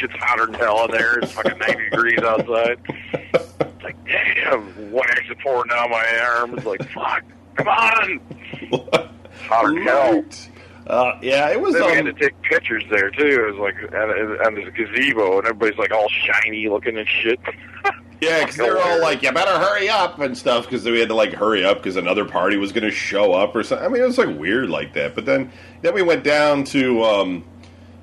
It's 0.00 0.14
hotter 0.14 0.46
than 0.46 0.54
hell 0.54 0.84
in 0.86 0.90
there. 0.92 1.18
It's 1.18 1.32
fucking 1.32 1.58
ninety 1.58 1.90
degrees 1.90 2.18
outside. 2.20 2.78
It's 2.88 3.82
like 3.84 3.96
damn, 4.06 4.92
wax 4.92 5.20
is 5.30 5.36
pouring 5.42 5.68
down 5.68 5.90
my 5.90 6.36
arms. 6.38 6.64
Like 6.64 6.82
fuck. 6.90 7.22
Come 7.56 7.68
on, 7.68 8.20
hotter 9.42 9.68
than 9.74 9.82
hell. 9.82 10.12
Right. 10.12 10.50
Uh, 10.86 11.18
yeah, 11.20 11.50
it 11.50 11.60
was. 11.60 11.74
Then 11.74 11.84
we 11.86 11.92
had 11.96 12.04
to 12.04 12.10
Um, 12.12 12.16
take 12.16 12.42
pictures 12.42 12.84
there 12.90 13.10
too. 13.10 13.26
It 13.26 13.52
was 13.52 13.56
like 13.56 13.74
on, 13.92 14.46
on 14.46 14.54
this 14.54 14.68
gazebo, 14.74 15.38
and 15.38 15.46
everybody's 15.48 15.78
like 15.78 15.90
all 15.92 16.08
shiny 16.08 16.68
looking 16.68 16.96
and 16.96 17.08
shit. 17.08 17.40
yeah, 18.20 18.40
because 18.40 18.54
they're 18.56 18.78
all 18.80 19.00
like, 19.00 19.20
"You 19.20 19.32
better 19.32 19.58
hurry 19.58 19.88
up" 19.88 20.20
and 20.20 20.38
stuff. 20.38 20.64
Because 20.64 20.84
we 20.84 21.00
had 21.00 21.08
to 21.08 21.14
like 21.16 21.32
hurry 21.32 21.64
up 21.64 21.78
because 21.78 21.96
another 21.96 22.24
party 22.24 22.56
was 22.56 22.70
going 22.70 22.84
to 22.84 22.92
show 22.92 23.32
up 23.32 23.56
or 23.56 23.64
something. 23.64 23.84
I 23.84 23.88
mean, 23.88 24.00
it 24.00 24.06
was 24.06 24.16
like 24.18 24.38
weird 24.38 24.70
like 24.70 24.92
that. 24.94 25.16
But 25.16 25.26
then, 25.26 25.50
then 25.82 25.92
we 25.92 26.02
went 26.02 26.22
down 26.22 26.62
to. 26.64 27.02
Um, 27.02 27.44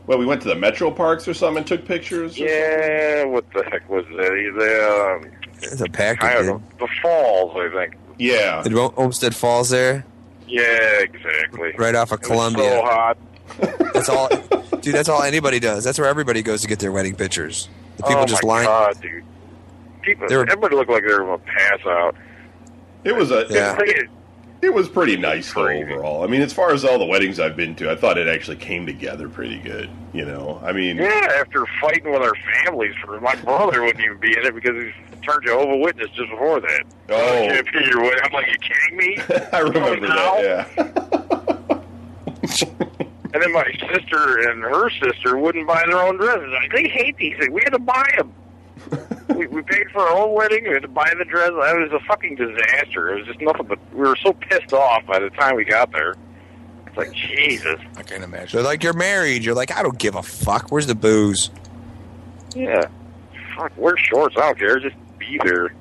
well, 0.06 0.18
we 0.18 0.26
went 0.26 0.42
to 0.42 0.50
the 0.50 0.56
Metro 0.56 0.92
Parks 0.92 1.26
or 1.30 1.34
something 1.34 1.60
and 1.60 1.66
took 1.68 1.86
pictures. 1.86 2.38
or 2.38 2.44
Yeah, 2.44 3.24
what 3.24 3.50
the 3.54 3.64
heck 3.64 3.90
was 3.90 4.04
that? 4.18 4.18
The 4.58 5.30
um, 5.30 5.32
It's 5.62 5.80
a 5.80 5.86
package. 5.88 6.20
kind 6.50 6.62
the 6.80 6.88
falls, 7.02 7.54
I 7.56 7.70
think. 7.74 7.96
Yeah. 8.20 8.62
Did 8.64 8.74
Olmsted 8.74 9.34
Falls 9.34 9.70
there, 9.70 10.06
Yeah, 10.48 11.00
exactly. 11.02 11.72
right 11.78 11.96
off 11.96 12.12
of 12.12 12.20
It 12.20 12.22
was 12.22 12.28
Columbia. 12.30 12.70
so 12.70 12.82
hot. 12.84 13.18
That's 13.94 14.10
all, 14.10 14.30
dude. 14.82 14.96
That's 14.96 15.10
all 15.10 15.24
anybody 15.24 15.60
does. 15.60 15.84
That's 15.84 16.00
where 16.00 16.08
everybody 16.08 16.42
goes 16.42 16.62
to 16.62 16.68
get 16.68 16.80
their 16.80 16.92
wedding 16.92 17.16
pictures. 17.16 17.70
The 17.98 18.04
people 18.04 18.22
oh 18.24 18.26
just 18.26 18.44
my 18.44 18.50
line. 18.50 18.66
god, 18.66 19.02
dude. 19.02 19.24
People, 20.02 20.28
were- 20.30 20.44
everybody 20.44 20.76
looked 20.76 20.90
like 20.90 21.04
they 21.04 21.14
were 21.14 21.20
gonna 21.20 21.38
pass 21.40 21.80
out. 21.86 22.16
It 23.04 23.16
was 23.16 23.32
a. 23.32 23.46
Yeah. 23.50 23.76
It, 23.80 24.10
it 24.64 24.74
was 24.74 24.90
pretty 24.90 25.18
nice 25.18 25.54
though 25.54 25.68
overall. 25.68 26.24
I 26.24 26.28
mean, 26.28 26.42
as 26.42 26.54
far 26.54 26.72
as 26.72 26.84
all 26.86 26.98
the 27.00 27.06
weddings 27.06 27.40
I've 27.40 27.56
been 27.56 27.76
to, 27.76 27.92
I 27.92 27.96
thought 27.96 28.18
it 28.18 28.28
actually 28.28 28.58
came 28.58 28.86
together 28.86 29.30
pretty 29.30 29.60
good. 29.60 29.90
You 30.14 30.26
know, 30.26 30.62
I 30.64 30.74
mean, 30.74 30.98
Yeah, 30.98 31.32
after 31.38 31.66
fighting 31.82 32.12
with 32.12 32.22
our 32.22 32.36
families 32.64 32.96
for 33.04 33.20
my 33.20 33.36
brother 33.36 33.82
wouldn't 33.82 34.04
even 34.04 34.18
be 34.20 34.38
in 34.38 34.46
it 34.46 34.56
because 34.56 34.76
he 34.84 34.92
turned 35.22 35.44
Jehovah 35.46 35.78
Witness 35.78 36.10
just 36.12 36.30
before 36.30 36.60
that. 36.62 36.84
Oh. 37.10 37.48
can't 37.48 37.72
be 37.72 37.80
your 37.86 38.02
wedding. 38.02 38.20
I'm 38.24 38.32
like, 38.34 38.48
you 38.48 38.58
kidding 38.60 38.98
me? 38.98 39.18
I 39.54 39.60
remember 39.60 40.08
that. 40.08 40.68
Yeah. 40.78 41.80
And 43.34 43.42
then 43.42 43.52
my 43.52 43.66
sister 43.92 44.48
and 44.48 44.62
her 44.62 44.92
sister 44.92 45.38
wouldn't 45.38 45.68
buy 45.68 45.84
their 45.88 45.98
own 45.98 46.18
dresses. 46.18 46.52
Like, 46.52 46.72
they 46.72 46.88
hate 46.88 47.18
these 47.18 47.36
things. 47.38 47.50
We 47.50 47.62
had 47.64 47.72
to 47.74 47.80
buy 47.80 48.08
them. 48.16 48.32
We, 49.36 49.48
we 49.48 49.62
paid 49.62 49.90
for 49.92 50.02
our 50.02 50.18
own 50.18 50.34
wedding. 50.34 50.64
We 50.64 50.74
had 50.74 50.82
to 50.84 50.88
buy 50.88 51.14
the 51.18 51.26
dress. 51.26 51.50
It 51.50 51.54
was 51.54 51.92
a 51.92 52.06
fucking 52.06 52.36
disaster. 52.36 53.14
It 53.14 53.20
was 53.20 53.28
just 53.28 53.42
nothing 53.42 53.68
but. 53.68 53.80
We 53.94 54.02
were 54.02 54.16
so 54.18 54.34
pissed 54.34 54.74
off 54.74 55.06
by 55.06 55.20
the 55.20 55.30
time 55.32 55.56
we 55.56 55.66
got 55.66 55.92
there. 55.92 56.16
It's 56.88 56.98
like 56.98 57.12
Jesus. 57.14 57.80
I 57.98 58.04
can't 58.04 58.24
imagine. 58.24 58.58
They're 58.58 58.66
like, 58.66 58.84
you're 58.84 58.94
married. 58.94 59.44
You're 59.44 59.56
like, 59.56 59.72
I 59.72 59.82
don't 59.82 59.98
give 59.98 60.16
a 60.16 60.24
fuck. 60.24 60.72
Where's 60.72 60.88
the 60.88 60.96
booze? 60.96 61.50
Yeah. 62.56 62.88
Fuck. 63.56 63.72
Wear 63.78 63.98
shorts. 63.98 64.36
I 64.38 64.42
don't 64.42 64.60
care. 64.60 64.80
Just 64.80 64.96
be 65.18 65.40
there. 65.44 65.74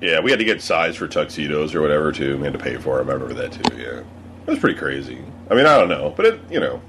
Yeah, 0.00 0.20
we 0.20 0.30
had 0.30 0.38
to 0.38 0.44
get 0.44 0.62
size 0.62 0.96
for 0.96 1.08
tuxedos 1.08 1.74
or 1.74 1.80
whatever 1.80 2.12
too. 2.12 2.36
We 2.36 2.44
had 2.44 2.52
to 2.52 2.58
pay 2.58 2.76
for 2.76 2.98
them. 2.98 3.10
I 3.10 3.14
remember 3.14 3.34
that 3.34 3.52
too. 3.52 3.76
Yeah, 3.76 4.00
it 4.00 4.46
was 4.46 4.58
pretty 4.58 4.78
crazy. 4.78 5.18
I 5.50 5.54
mean, 5.54 5.66
I 5.66 5.76
don't 5.76 5.88
know, 5.88 6.14
but 6.16 6.26
it 6.26 6.40
you 6.50 6.60
know, 6.60 6.80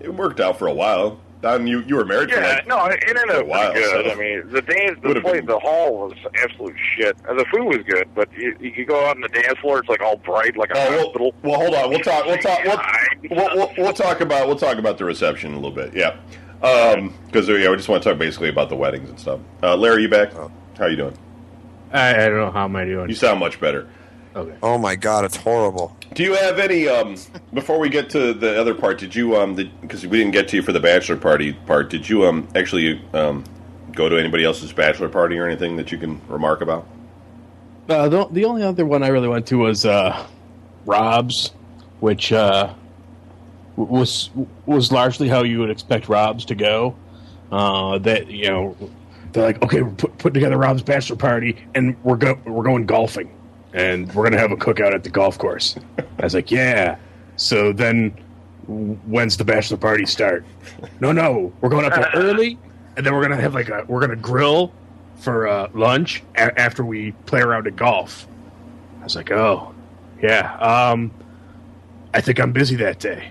it 0.00 0.12
worked 0.12 0.40
out 0.40 0.58
for 0.58 0.66
a 0.66 0.74
while. 0.74 1.18
Don, 1.42 1.66
you 1.66 1.80
you 1.82 1.96
were 1.96 2.04
married 2.04 2.30
for 2.30 2.40
Yeah, 2.40 2.48
like 2.54 2.66
no, 2.66 2.86
it 2.86 3.02
ended 3.06 3.30
up 3.30 3.46
while, 3.46 3.70
pretty 3.70 3.86
good. 3.86 4.06
so- 4.06 4.10
I 4.12 4.14
mean, 4.14 4.48
the 4.50 4.62
dance, 4.62 4.98
the 5.02 5.08
Would've 5.08 5.22
been- 5.22 5.46
the 5.46 5.58
hall 5.58 6.08
was 6.08 6.14
absolute 6.42 6.74
shit. 6.96 7.16
The 7.24 7.44
food 7.52 7.64
was 7.64 7.78
good, 7.86 8.08
but 8.14 8.28
you, 8.36 8.56
you 8.58 8.72
could 8.72 8.86
go 8.88 9.04
out 9.04 9.16
on 9.16 9.20
the 9.20 9.28
dance 9.28 9.58
floor. 9.58 9.78
It's 9.78 9.88
like 9.88 10.00
all 10.00 10.16
bright, 10.16 10.56
like 10.56 10.70
a 10.70 10.78
Oh, 10.78 10.98
hospital. 11.04 11.34
well, 11.42 11.52
well, 11.52 11.60
hold 11.60 11.74
on. 11.74 11.90
We'll 11.90 11.98
talk. 12.00 12.24
We'll 12.24 12.38
talk. 12.38 12.60
We'll, 12.64 12.78
we'll, 13.30 13.56
we'll, 13.56 13.70
we'll 13.76 13.92
talk 13.92 14.20
about. 14.22 14.46
We'll 14.46 14.56
talk 14.56 14.78
about 14.78 14.96
the 14.98 15.04
reception 15.04 15.52
a 15.52 15.56
little 15.56 15.70
bit. 15.70 15.94
Yeah, 15.94 16.16
because 16.60 17.48
yeah, 17.48 17.70
we 17.70 17.76
just 17.76 17.88
want 17.88 18.02
to 18.02 18.08
talk 18.10 18.18
basically 18.18 18.48
about 18.48 18.70
the 18.70 18.76
weddings 18.76 19.10
and 19.10 19.20
stuff. 19.20 19.40
Uh, 19.62 19.76
Larry, 19.76 20.02
you 20.02 20.08
back? 20.08 20.32
How 20.78 20.86
you 20.86 20.96
doing? 20.96 21.16
I, 21.92 22.10
I 22.24 22.28
don't 22.28 22.38
know 22.38 22.50
how 22.50 22.64
am 22.64 22.74
I 22.76 22.84
doing. 22.86 23.08
You 23.08 23.14
sound 23.14 23.40
much 23.40 23.60
better. 23.60 23.88
Okay. 24.36 24.54
Oh 24.62 24.76
my 24.76 24.96
god, 24.96 25.24
it's 25.24 25.36
horrible. 25.36 25.96
Do 26.14 26.22
you 26.22 26.34
have 26.34 26.58
any? 26.58 26.86
Um, 26.86 27.16
before 27.54 27.78
we 27.78 27.88
get 27.88 28.10
to 28.10 28.34
the 28.34 28.60
other 28.60 28.74
part, 28.74 28.98
did 28.98 29.14
you? 29.14 29.34
Um, 29.36 29.54
because 29.54 30.06
we 30.06 30.18
didn't 30.18 30.32
get 30.32 30.46
to 30.48 30.56
you 30.56 30.62
for 30.62 30.72
the 30.72 30.80
bachelor 30.80 31.16
party 31.16 31.54
part. 31.54 31.88
Did 31.88 32.06
you? 32.06 32.26
Um, 32.26 32.46
actually, 32.54 33.02
um, 33.14 33.44
go 33.96 34.08
to 34.08 34.16
anybody 34.16 34.44
else's 34.44 34.72
bachelor 34.72 35.08
party 35.08 35.38
or 35.38 35.46
anything 35.46 35.76
that 35.76 35.90
you 35.90 35.98
can 35.98 36.20
remark 36.28 36.60
about? 36.60 36.86
Uh, 37.88 38.08
the 38.08 38.26
the 38.28 38.44
only 38.44 38.62
other 38.62 38.86
one 38.86 39.02
I 39.02 39.08
really 39.08 39.28
went 39.28 39.46
to 39.48 39.58
was 39.58 39.84
uh, 39.86 40.26
Rob's, 40.84 41.52
which 42.00 42.32
uh, 42.32 42.72
was 43.76 44.30
was 44.66 44.92
largely 44.92 45.28
how 45.28 45.42
you 45.42 45.60
would 45.60 45.70
expect 45.70 46.08
Rob's 46.08 46.44
to 46.44 46.54
go. 46.54 46.94
Uh, 47.50 47.98
that 47.98 48.28
you 48.28 48.48
know, 48.48 48.76
they're 49.32 49.44
like, 49.44 49.62
okay, 49.62 49.82
we're 49.82 49.90
put, 49.92 50.18
putting 50.18 50.34
together 50.34 50.58
Rob's 50.58 50.82
bachelor 50.82 51.16
party, 51.16 51.56
and 51.74 51.96
we're 52.04 52.16
go 52.16 52.38
we're 52.44 52.64
going 52.64 52.86
golfing, 52.86 53.30
and 53.76 54.12
we're 54.14 54.24
gonna 54.24 54.38
have 54.38 54.50
a 54.52 54.56
cookout 54.56 54.94
at 54.94 55.04
the 55.04 55.10
golf 55.10 55.38
course. 55.38 55.76
I 56.18 56.24
was 56.24 56.34
like, 56.34 56.50
yeah. 56.50 56.96
So 57.36 57.72
then, 57.72 58.10
when's 58.66 59.36
the 59.36 59.44
bachelor 59.44 59.76
party 59.76 60.06
start? 60.06 60.44
No, 61.00 61.12
no, 61.12 61.52
we're 61.60 61.68
going 61.68 61.84
up 61.84 61.94
there 61.94 62.10
early, 62.14 62.58
and 62.96 63.04
then 63.04 63.14
we're 63.14 63.22
gonna 63.22 63.40
have 63.40 63.54
like 63.54 63.68
a 63.68 63.84
we're 63.86 64.00
gonna 64.00 64.16
grill 64.16 64.72
for 65.16 65.46
uh, 65.46 65.68
lunch 65.74 66.22
a- 66.36 66.58
after 66.58 66.84
we 66.84 67.12
play 67.26 67.40
around 67.40 67.66
at 67.66 67.76
golf. 67.76 68.26
I 69.00 69.04
was 69.04 69.14
like, 69.14 69.30
oh, 69.30 69.74
yeah. 70.22 70.56
Um, 70.56 71.12
I 72.14 72.20
think 72.20 72.40
I'm 72.40 72.52
busy 72.52 72.76
that 72.76 72.98
day. 72.98 73.30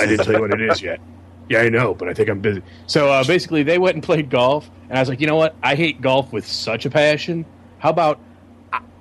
I 0.00 0.06
didn't 0.06 0.24
tell 0.24 0.34
you 0.34 0.40
what 0.40 0.50
it 0.52 0.60
is 0.60 0.82
yet. 0.82 1.00
Yeah, 1.46 1.58
I 1.60 1.68
know, 1.68 1.92
but 1.92 2.08
I 2.08 2.14
think 2.14 2.30
I'm 2.30 2.40
busy. 2.40 2.62
So 2.86 3.12
uh, 3.12 3.22
basically, 3.22 3.62
they 3.62 3.76
went 3.78 3.96
and 3.96 4.02
played 4.02 4.30
golf, 4.30 4.70
and 4.88 4.96
I 4.96 5.02
was 5.02 5.10
like, 5.10 5.20
you 5.20 5.26
know 5.26 5.36
what? 5.36 5.54
I 5.62 5.74
hate 5.74 6.00
golf 6.00 6.32
with 6.32 6.46
such 6.46 6.86
a 6.86 6.90
passion. 6.90 7.44
How 7.80 7.90
about 7.90 8.18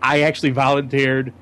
I, 0.04 0.22
actually 0.22 0.52
volunteered? 0.52 1.34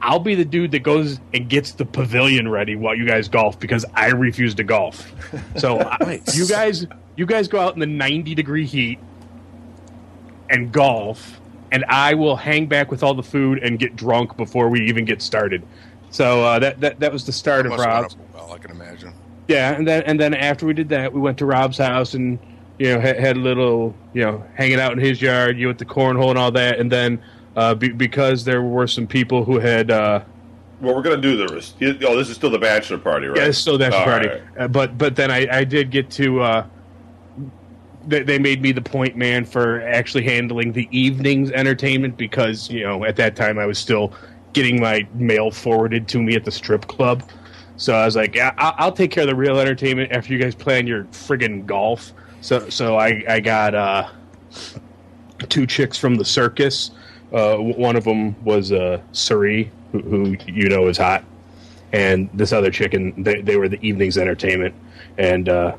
I'll 0.00 0.20
be 0.20 0.34
the 0.34 0.44
dude 0.44 0.70
that 0.72 0.80
goes 0.84 1.20
and 1.34 1.48
gets 1.48 1.72
the 1.72 1.84
pavilion 1.84 2.48
ready 2.48 2.76
while 2.76 2.94
you 2.94 3.06
guys 3.06 3.28
golf 3.28 3.58
because 3.58 3.84
I 3.94 4.08
refuse 4.08 4.54
to 4.56 4.64
golf. 4.64 5.12
So 5.56 5.78
I- 5.80 6.22
you 6.34 6.46
guys, 6.46 6.86
you 7.16 7.26
guys 7.26 7.48
go 7.48 7.60
out 7.60 7.74
in 7.74 7.80
the 7.80 7.86
90 7.86 8.34
degree 8.34 8.64
heat 8.66 8.98
and 10.50 10.72
golf, 10.72 11.40
and 11.72 11.84
I 11.88 12.14
will 12.14 12.36
hang 12.36 12.66
back 12.66 12.90
with 12.90 13.02
all 13.02 13.14
the 13.14 13.22
food 13.22 13.58
and 13.58 13.78
get 13.78 13.96
drunk 13.96 14.36
before 14.36 14.68
we 14.68 14.80
even 14.88 15.04
get 15.04 15.20
started. 15.20 15.62
So 16.10 16.42
uh, 16.42 16.58
that, 16.60 16.80
that 16.80 17.00
that 17.00 17.12
was 17.12 17.26
the 17.26 17.32
start 17.32 17.66
of 17.66 17.72
Must 17.72 17.84
have 17.84 18.02
Rob's. 18.04 18.16
well, 18.34 18.52
I 18.52 18.58
can 18.58 18.70
imagine. 18.70 19.12
Yeah, 19.48 19.74
and 19.74 19.86
then 19.86 20.02
and 20.04 20.18
then 20.18 20.32
after 20.34 20.64
we 20.64 20.72
did 20.72 20.88
that, 20.90 21.12
we 21.12 21.20
went 21.20 21.36
to 21.38 21.46
Rob's 21.46 21.76
house 21.76 22.14
and 22.14 22.38
you 22.78 22.94
know 22.94 23.00
had, 23.00 23.18
had 23.18 23.36
a 23.36 23.40
little 23.40 23.94
you 24.14 24.22
know 24.22 24.42
hanging 24.54 24.80
out 24.80 24.92
in 24.92 24.98
his 24.98 25.20
yard, 25.20 25.58
you 25.58 25.64
know, 25.64 25.68
with 25.68 25.78
the 25.78 25.84
cornhole 25.84 26.30
and 26.30 26.38
all 26.38 26.50
that, 26.52 26.78
and 26.78 26.90
then 26.90 27.22
uh, 27.58 27.74
be, 27.74 27.88
because 27.90 28.44
there 28.44 28.62
were 28.62 28.86
some 28.86 29.06
people 29.06 29.44
who 29.44 29.58
had 29.58 29.90
uh, 29.90 30.20
Well, 30.80 30.94
we're 30.94 31.02
gonna 31.02 31.16
do 31.20 31.36
the. 31.36 31.72
you- 31.80 31.98
Oh, 32.06 32.16
this 32.16 32.28
is 32.28 32.36
still 32.36 32.50
the 32.50 32.58
bachelor 32.58 32.98
party, 32.98 33.26
right? 33.26 33.36
yeah, 33.38 33.44
it's 33.46 33.58
still 33.58 33.76
that 33.78 33.92
All 33.92 34.04
party, 34.04 34.28
right. 34.28 34.42
uh, 34.58 34.68
but 34.68 34.96
but 34.96 35.16
then 35.16 35.30
I, 35.30 35.46
I 35.50 35.64
did 35.64 35.90
get 35.90 36.10
to. 36.12 36.40
Uh, 36.40 36.66
they, 38.06 38.22
they 38.22 38.38
made 38.38 38.62
me 38.62 38.72
the 38.72 38.80
point 38.80 39.16
man 39.16 39.44
for 39.44 39.82
actually 39.82 40.24
handling 40.24 40.72
the 40.72 40.88
evenings 40.96 41.50
entertainment 41.50 42.16
because 42.16 42.70
you 42.70 42.82
know 42.84 43.04
at 43.04 43.16
that 43.16 43.34
time 43.36 43.58
I 43.58 43.66
was 43.66 43.78
still 43.78 44.12
getting 44.52 44.80
my 44.80 45.06
mail 45.14 45.50
forwarded 45.50 46.08
to 46.08 46.22
me 46.22 46.34
at 46.34 46.44
the 46.44 46.50
strip 46.52 46.86
club. 46.86 47.22
So 47.76 47.94
I 47.94 48.06
was 48.06 48.16
like, 48.16 48.34
yeah, 48.34 48.54
I'll, 48.58 48.74
I'll 48.78 48.92
take 48.92 49.10
care 49.10 49.22
of 49.24 49.28
the 49.28 49.34
real 49.36 49.58
entertainment 49.60 50.10
after 50.12 50.32
you 50.32 50.38
guys 50.40 50.54
plan 50.54 50.86
your 50.86 51.04
friggin' 51.06 51.66
golf. 51.66 52.12
So 52.40 52.68
so 52.70 52.96
I 52.96 53.24
I 53.28 53.40
got 53.40 53.74
uh, 53.74 54.08
two 55.48 55.66
chicks 55.66 55.98
from 55.98 56.14
the 56.16 56.24
circus. 56.24 56.90
Uh, 57.32 57.56
one 57.56 57.96
of 57.96 58.04
them 58.04 58.42
was 58.44 58.72
uh, 58.72 59.00
Suri, 59.12 59.68
who, 59.92 59.98
who 60.00 60.36
you 60.46 60.68
know 60.68 60.88
is 60.88 60.96
hot, 60.98 61.24
and 61.92 62.28
this 62.32 62.52
other 62.52 62.70
chicken. 62.70 63.22
They 63.22 63.40
they 63.42 63.56
were 63.56 63.68
the 63.68 63.78
evening's 63.86 64.16
entertainment, 64.16 64.74
and 65.18 65.48
uh, 65.48 65.76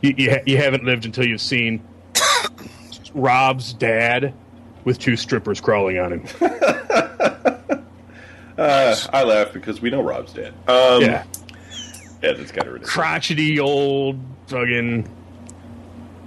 you 0.00 0.14
you, 0.16 0.30
ha- 0.30 0.42
you 0.46 0.58
haven't 0.58 0.84
lived 0.84 1.04
until 1.04 1.26
you've 1.26 1.40
seen 1.40 1.82
Rob's 3.14 3.72
dad 3.72 4.32
with 4.84 4.98
two 4.98 5.16
strippers 5.16 5.60
crawling 5.60 5.98
on 5.98 6.12
him. 6.12 6.24
Uh, 8.58 8.94
I 9.14 9.24
laugh 9.24 9.52
because 9.52 9.80
we 9.80 9.88
know 9.88 10.02
Rob's 10.02 10.34
dad. 10.34 10.52
Um, 10.68 11.00
yeah, 11.00 11.24
yeah, 12.22 12.32
that's 12.34 12.52
kind 12.52 12.66
of 12.68 12.74
ridiculous. 12.74 12.90
crotchety 12.90 13.58
old 13.58 14.20
fucking. 14.46 15.08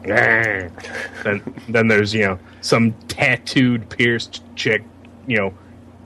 then 1.24 1.42
then 1.70 1.88
there's 1.88 2.14
you 2.14 2.24
know 2.24 2.40
some 2.62 2.94
tattooed 3.08 3.90
pierced 3.90 4.44
chick, 4.56 4.84
you 5.28 5.38
know, 5.38 5.54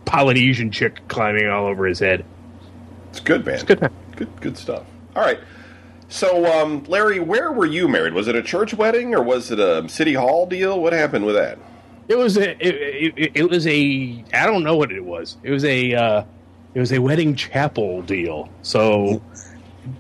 Polynesian 0.06 0.72
chick 0.72 1.00
climbing 1.08 1.48
all 1.48 1.66
over 1.66 1.86
his 1.86 2.00
head. 2.00 2.26
It's 3.10 3.20
good, 3.20 3.46
man. 3.46 3.56
It's 3.56 3.64
good, 3.64 3.82
man. 3.82 3.92
Good, 4.16 4.42
good 4.42 4.58
stuff. 4.58 4.84
All 5.16 5.24
right. 5.24 5.40
So, 6.10 6.46
um, 6.52 6.84
Larry, 6.86 7.20
where 7.20 7.52
were 7.52 7.68
you 7.68 7.88
married? 7.88 8.14
Was 8.14 8.28
it 8.28 8.36
a 8.36 8.42
church 8.42 8.74
wedding 8.74 9.14
or 9.14 9.22
was 9.22 9.52
it 9.52 9.60
a 9.60 9.88
city 9.88 10.16
hall 10.16 10.48
deal? 10.48 10.82
What 10.82 10.92
happened 10.92 11.26
with 11.26 11.36
that? 11.36 11.60
It 12.08 12.18
was 12.18 12.38
a 12.38 12.52
it, 12.66 13.14
it, 13.16 13.32
it 13.36 13.50
was 13.50 13.68
a 13.68 14.24
I 14.34 14.48
don't 14.48 14.64
know 14.64 14.76
what 14.76 14.92
it 14.92 15.06
was. 15.06 15.38
It 15.44 15.52
was 15.52 15.64
a 15.64 15.94
uh, 15.94 16.24
it 16.74 16.80
was 16.80 16.92
a 16.92 17.00
wedding 17.00 17.36
chapel 17.36 18.02
deal. 18.02 18.50
So 18.64 19.22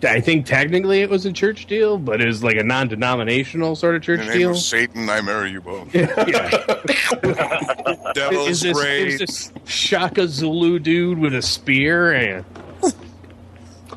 I 0.03 0.21
think 0.21 0.45
technically 0.45 1.01
it 1.01 1.09
was 1.09 1.25
a 1.25 1.33
church 1.33 1.65
deal, 1.65 1.97
but 1.97 2.21
it 2.21 2.27
was 2.27 2.43
like 2.43 2.57
a 2.57 2.63
non-denominational 2.63 3.75
sort 3.75 3.95
of 3.95 4.01
In 4.01 4.05
church 4.05 4.19
the 4.19 4.25
name 4.25 4.37
deal. 4.37 4.51
of 4.51 4.57
Satan, 4.57 5.09
I 5.09 5.21
marry 5.21 5.51
you 5.51 5.61
both. 5.61 5.93
yeah. 5.99 6.05
Devil's 8.13 8.49
is 8.49 8.61
this, 8.61 8.77
great. 8.77 9.07
is 9.07 9.19
this 9.19 9.51
Shaka 9.65 10.27
Zulu 10.27 10.79
dude 10.79 11.19
with 11.19 11.33
a 11.33 11.41
spear 11.41 12.13
and 12.13 12.45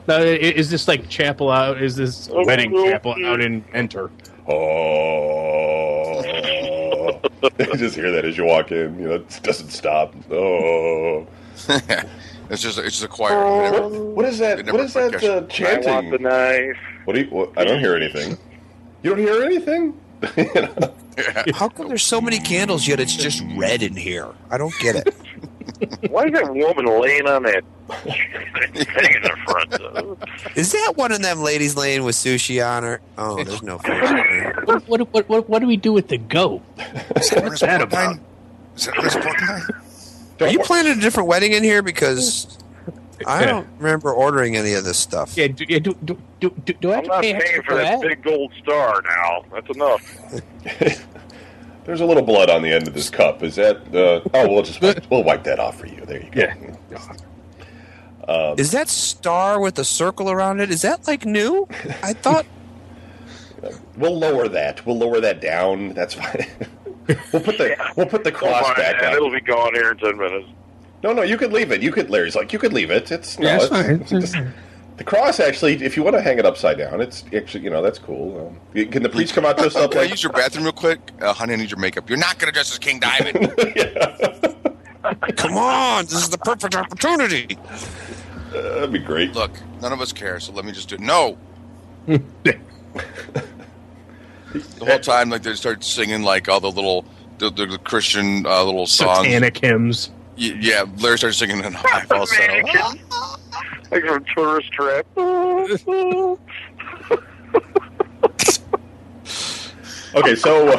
no, 0.09 0.19
is 0.19 0.71
this 0.71 0.89
like 0.89 1.09
chapel 1.09 1.51
out? 1.51 1.81
Is 1.83 1.97
this 1.97 2.29
wedding 2.33 2.73
chapel 2.73 3.15
out 3.25 3.41
in 3.41 3.65
Enter? 3.73 4.11
Oh. 4.49 6.23
you 7.43 7.77
just 7.77 7.95
hear 7.95 8.11
that 8.11 8.25
as 8.25 8.37
you 8.37 8.45
walk 8.45 8.73
in. 8.73 8.99
You 8.99 9.09
know, 9.09 9.15
it 9.15 9.41
doesn't 9.43 9.71
stop. 9.71 10.15
Oh. 10.31 11.27
It's 12.53 12.61
just 12.61 12.79
it's 12.79 13.01
just 13.01 13.05
a 13.05 13.09
choir. 13.09 13.31
They 13.63 13.71
never- 13.71 14.05
What 14.13 14.27
is 14.27 14.39
that? 14.39 14.67
What 14.67 14.81
is 14.81 14.93
that 14.93 15.11
quite 15.11 15.21
catch 15.23 15.25
uh, 15.25 15.47
it. 15.49 15.87
I 15.87 15.91
want 15.91 16.11
the 16.11 16.19
knife. 16.19 16.77
What 17.07 17.15
do 17.15 17.21
you? 17.23 17.27
What, 17.31 17.59
I 17.59 17.65
don't 17.65 17.81
hear 17.81 17.97
anything. 17.97 18.37
You 19.03 19.11
don't 19.11 19.19
hear 19.19 19.43
anything? 19.43 19.99
You 20.37 20.45
know? 20.55 20.95
How 21.55 21.69
come 21.71 21.89
there's 21.89 22.03
so 22.05 22.21
many 22.21 22.39
candles 22.39 22.87
yet 22.87 23.01
it's 23.01 23.17
just 23.17 23.43
red 23.57 23.83
in 23.83 23.97
here? 23.97 24.29
I 24.51 24.59
don't 24.59 24.75
get 24.81 24.97
it. 24.97 25.15
Why 26.11 26.27
is 26.27 26.33
that 26.33 26.55
woman 26.55 26.87
laying 27.01 27.27
on 27.27 27.43
that 27.45 27.65
thing 28.05 29.15
in 29.15 29.23
the 29.23 29.37
front? 29.45 29.75
Uh, 29.75 30.15
Is 30.55 30.73
that 30.73 30.93
one 30.97 31.11
of 31.11 31.21
them 31.23 31.41
ladies 31.41 31.75
laying 31.75 32.05
with 32.05 32.15
sushi 32.15 32.65
on 32.65 32.83
her? 32.85 33.01
Oh, 33.19 33.43
there's 33.43 33.63
no 33.63 33.79
fish. 33.79 34.55
What, 34.65 34.89
what, 34.89 35.01
what, 35.13 35.29
what, 35.29 35.49
what 35.49 35.59
do 35.59 35.67
we 35.67 35.77
do 35.77 35.93
with 35.93 36.09
the 36.09 36.19
goat? 36.19 36.63
Is 37.17 37.31
that 37.31 37.45
Ernest 37.45 37.63
that 37.63 37.81
Borgnine? 37.89 38.21
Is 38.77 38.87
that 38.87 38.99
Ernest 38.99 39.19
Borgnine? 39.19 39.82
Are 40.43 40.49
you 40.53 40.59
planning 40.61 40.99
a 40.99 41.01
different 41.01 41.29
wedding 41.29 41.53
in 41.53 41.63
here? 41.63 41.83
Because 41.83 42.59
I 43.27 43.45
don't 43.45 43.67
remember 43.79 44.13
ordering 44.13 44.57
any 44.57 44.75
of 44.75 44.85
this 44.85 44.99
stuff. 44.99 45.37
Yeah, 45.37 45.49
do, 45.49 45.65
yeah, 45.69 45.79
do, 45.79 45.95
do, 46.05 46.21
do, 46.41 46.51
do, 46.65 46.73
do 46.75 46.93
I 46.93 46.97
have 46.97 47.05
I'm 47.05 47.05
to 47.05 47.09
not 47.09 47.23
pay 47.23 47.33
paying 47.33 47.43
extra 47.45 47.65
for 47.65 47.75
that 47.77 48.01
that? 48.01 48.09
big 48.09 48.23
gold 48.23 48.53
star 48.63 49.03
now. 49.03 49.45
That's 49.53 49.71
enough. 49.71 51.05
There's 51.85 52.01
a 52.01 52.07
little 52.07 52.23
blood 52.23 52.49
on 52.51 52.63
the 52.63 52.73
end 52.73 52.87
of 52.87 52.95
this 52.95 53.11
cup. 53.11 53.43
Is 53.43 53.57
that? 53.57 53.77
Uh, 53.95 54.21
oh, 54.35 54.49
we'll 54.49 54.63
just 54.63 54.81
wipe, 54.81 55.05
we'll 55.11 55.25
wipe 55.25 55.45
that 55.45 55.59
off 55.59 55.79
for 55.79 55.87
you. 55.87 56.05
There 56.07 56.23
you 56.23 56.31
go. 56.31 56.41
Yeah. 56.91 58.55
Is 58.57 58.71
that 58.71 58.89
star 58.89 59.61
with 59.61 59.79
a 59.79 59.85
circle 59.85 60.31
around 60.31 60.61
it? 60.61 60.71
Is 60.71 60.83
that 60.83 61.07
like 61.07 61.25
new? 61.25 61.67
I 62.03 62.13
thought. 62.13 62.47
We'll 63.97 64.19
lower 64.19 64.49
that. 64.49 64.85
We'll 64.85 64.99
lower 64.99 65.21
that 65.21 65.41
down. 65.41 65.91
That's 65.91 66.15
fine. 66.15 66.47
We'll 67.33 67.43
put 67.43 67.59
the 67.59 67.77
we'll 67.97 68.07
put 68.07 68.25
the 68.25 68.31
Don't 68.31 68.41
cross 68.41 68.63
mind 68.63 68.77
back 68.77 69.01
that. 69.01 69.11
on. 69.11 69.17
It'll 69.17 69.31
be 69.31 69.41
gone 69.41 69.75
here 69.75 69.91
in 69.93 69.99
ten 69.99 70.17
minutes. 70.19 70.49
No, 71.03 71.13
no, 71.13 71.23
you 71.23 71.37
could 71.37 71.53
leave 71.53 71.73
it. 71.73 71.83
You 71.83 71.91
could. 71.93 72.11
Larry's 72.11 72.37
like, 72.37 72.53
you 72.53 72.59
could 72.59 72.73
leave 72.73 72.91
it. 72.91 73.11
It's 73.11 73.39
no, 73.39 73.47
Yeah, 73.49 73.57
it's 73.57 73.65
it's, 73.65 73.73
fine. 73.73 73.91
it's 74.01 74.11
just- 74.33 74.37
the 74.99 75.05
cross 75.05 75.41
actually. 75.41 75.83
If 75.83 75.97
you 75.97 76.03
want 76.03 76.17
to 76.17 76.23
hang 76.23 76.39
it 76.39 76.45
upside 76.47 76.77
down, 76.79 77.01
it's 77.01 77.25
actually 77.35 77.65
you 77.65 77.71
know 77.71 77.83
that's 77.83 77.99
cool. 77.99 78.55
Um, 78.75 78.87
can 78.91 79.03
the 79.03 79.09
priest 79.09 79.35
come 79.35 79.45
out 79.47 79.57
dressed 79.57 79.77
up 79.79 79.91
Can 79.91 79.99
I 80.01 80.03
like? 80.03 80.11
use 80.11 80.23
your 80.23 80.33
bathroom 80.33 80.65
real 80.65 80.73
quick? 80.73 81.01
Uh, 81.21 81.33
honey, 81.33 81.55
I 81.55 81.57
need 81.57 81.71
your 81.71 81.81
makeup. 81.81 82.09
You're 82.09 82.19
not 82.19 82.39
going 82.39 82.49
to 82.49 82.53
dress 82.53 82.71
as 82.71 82.79
King 82.79 83.01
Diamond. 83.01 83.53
Come 85.37 85.57
on, 85.57 86.05
this 86.05 86.13
is 86.15 86.29
the 86.29 86.39
perfect 86.39 86.77
opportunity. 86.77 87.59
Uh, 88.55 88.61
that'd 88.75 88.93
be 88.93 88.99
great. 89.01 89.33
Look, 89.33 89.51
none 89.81 89.93
of 89.93 90.01
us 90.01 90.13
care, 90.13 90.39
so 90.39 90.53
let 90.53 90.65
me 90.65 90.71
just 90.73 90.89
do 90.91 90.95
it. 90.95 91.01
No! 91.01 91.37
The 94.53 94.85
whole 94.85 94.99
time, 94.99 95.31
like 95.31 95.43
they 95.43 95.55
start 95.55 95.83
singing 95.85 96.23
like 96.23 96.49
all 96.49 96.61
the 96.61 96.71
little 96.71 97.05
the, 97.39 97.51
the, 97.51 97.67
the 97.67 97.79
Christian 97.79 98.45
uh, 98.47 98.63
little 98.65 98.87
songs. 98.87 99.27
Satanic 99.27 99.57
hymns. 99.59 100.11
Y- 100.39 100.57
Yeah, 100.61 100.85
Larry 100.99 101.19
started 101.19 101.35
singing 101.37 101.63
in 101.65 101.73
high 101.73 102.03
falsetto. 102.03 102.53
Mannequin. 102.63 103.01
like 103.91 104.05
from 104.05 104.25
Tourist 104.35 104.73
Trap. 104.73 105.07
Okay, 110.15 110.35
so 110.35 110.79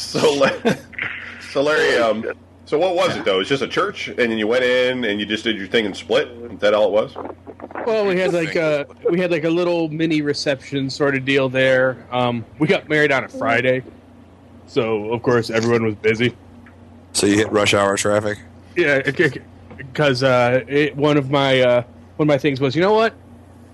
so 0.00 0.32
La- 0.34 0.74
so 1.50 1.62
Larry, 1.62 1.96
um, 1.98 2.24
so 2.68 2.78
what 2.78 2.94
was 2.94 3.16
it 3.16 3.24
though? 3.24 3.36
It 3.36 3.38
was 3.38 3.48
just 3.48 3.62
a 3.62 3.68
church, 3.68 4.08
and 4.08 4.18
then 4.18 4.36
you 4.36 4.46
went 4.46 4.62
in 4.62 5.04
and 5.06 5.18
you 5.18 5.24
just 5.24 5.42
did 5.42 5.56
your 5.56 5.68
thing 5.68 5.86
and 5.86 5.96
split. 5.96 6.28
Is 6.28 6.60
that 6.60 6.74
all 6.74 6.88
it 6.88 6.92
was? 6.92 7.16
Well, 7.86 8.04
we 8.06 8.20
had 8.20 8.34
like 8.34 8.56
a 8.56 8.86
we 9.10 9.18
had 9.18 9.30
like 9.30 9.44
a 9.44 9.50
little 9.50 9.88
mini 9.88 10.20
reception 10.20 10.90
sort 10.90 11.16
of 11.16 11.24
deal 11.24 11.48
there. 11.48 12.06
Um, 12.10 12.44
we 12.58 12.66
got 12.66 12.86
married 12.86 13.10
on 13.10 13.24
a 13.24 13.28
Friday, 13.28 13.82
so 14.66 15.10
of 15.14 15.22
course 15.22 15.48
everyone 15.48 15.82
was 15.84 15.94
busy. 15.94 16.36
So 17.14 17.26
you 17.26 17.36
hit 17.36 17.50
rush 17.50 17.72
hour 17.72 17.96
traffic. 17.96 18.38
Yeah, 18.76 19.00
because 19.78 20.22
uh, 20.22 20.62
it, 20.68 20.94
one 20.94 21.16
of 21.16 21.30
my 21.30 21.60
uh, 21.62 21.82
one 22.16 22.26
of 22.26 22.28
my 22.28 22.36
things 22.36 22.60
was, 22.60 22.76
you 22.76 22.82
know 22.82 22.92
what, 22.92 23.14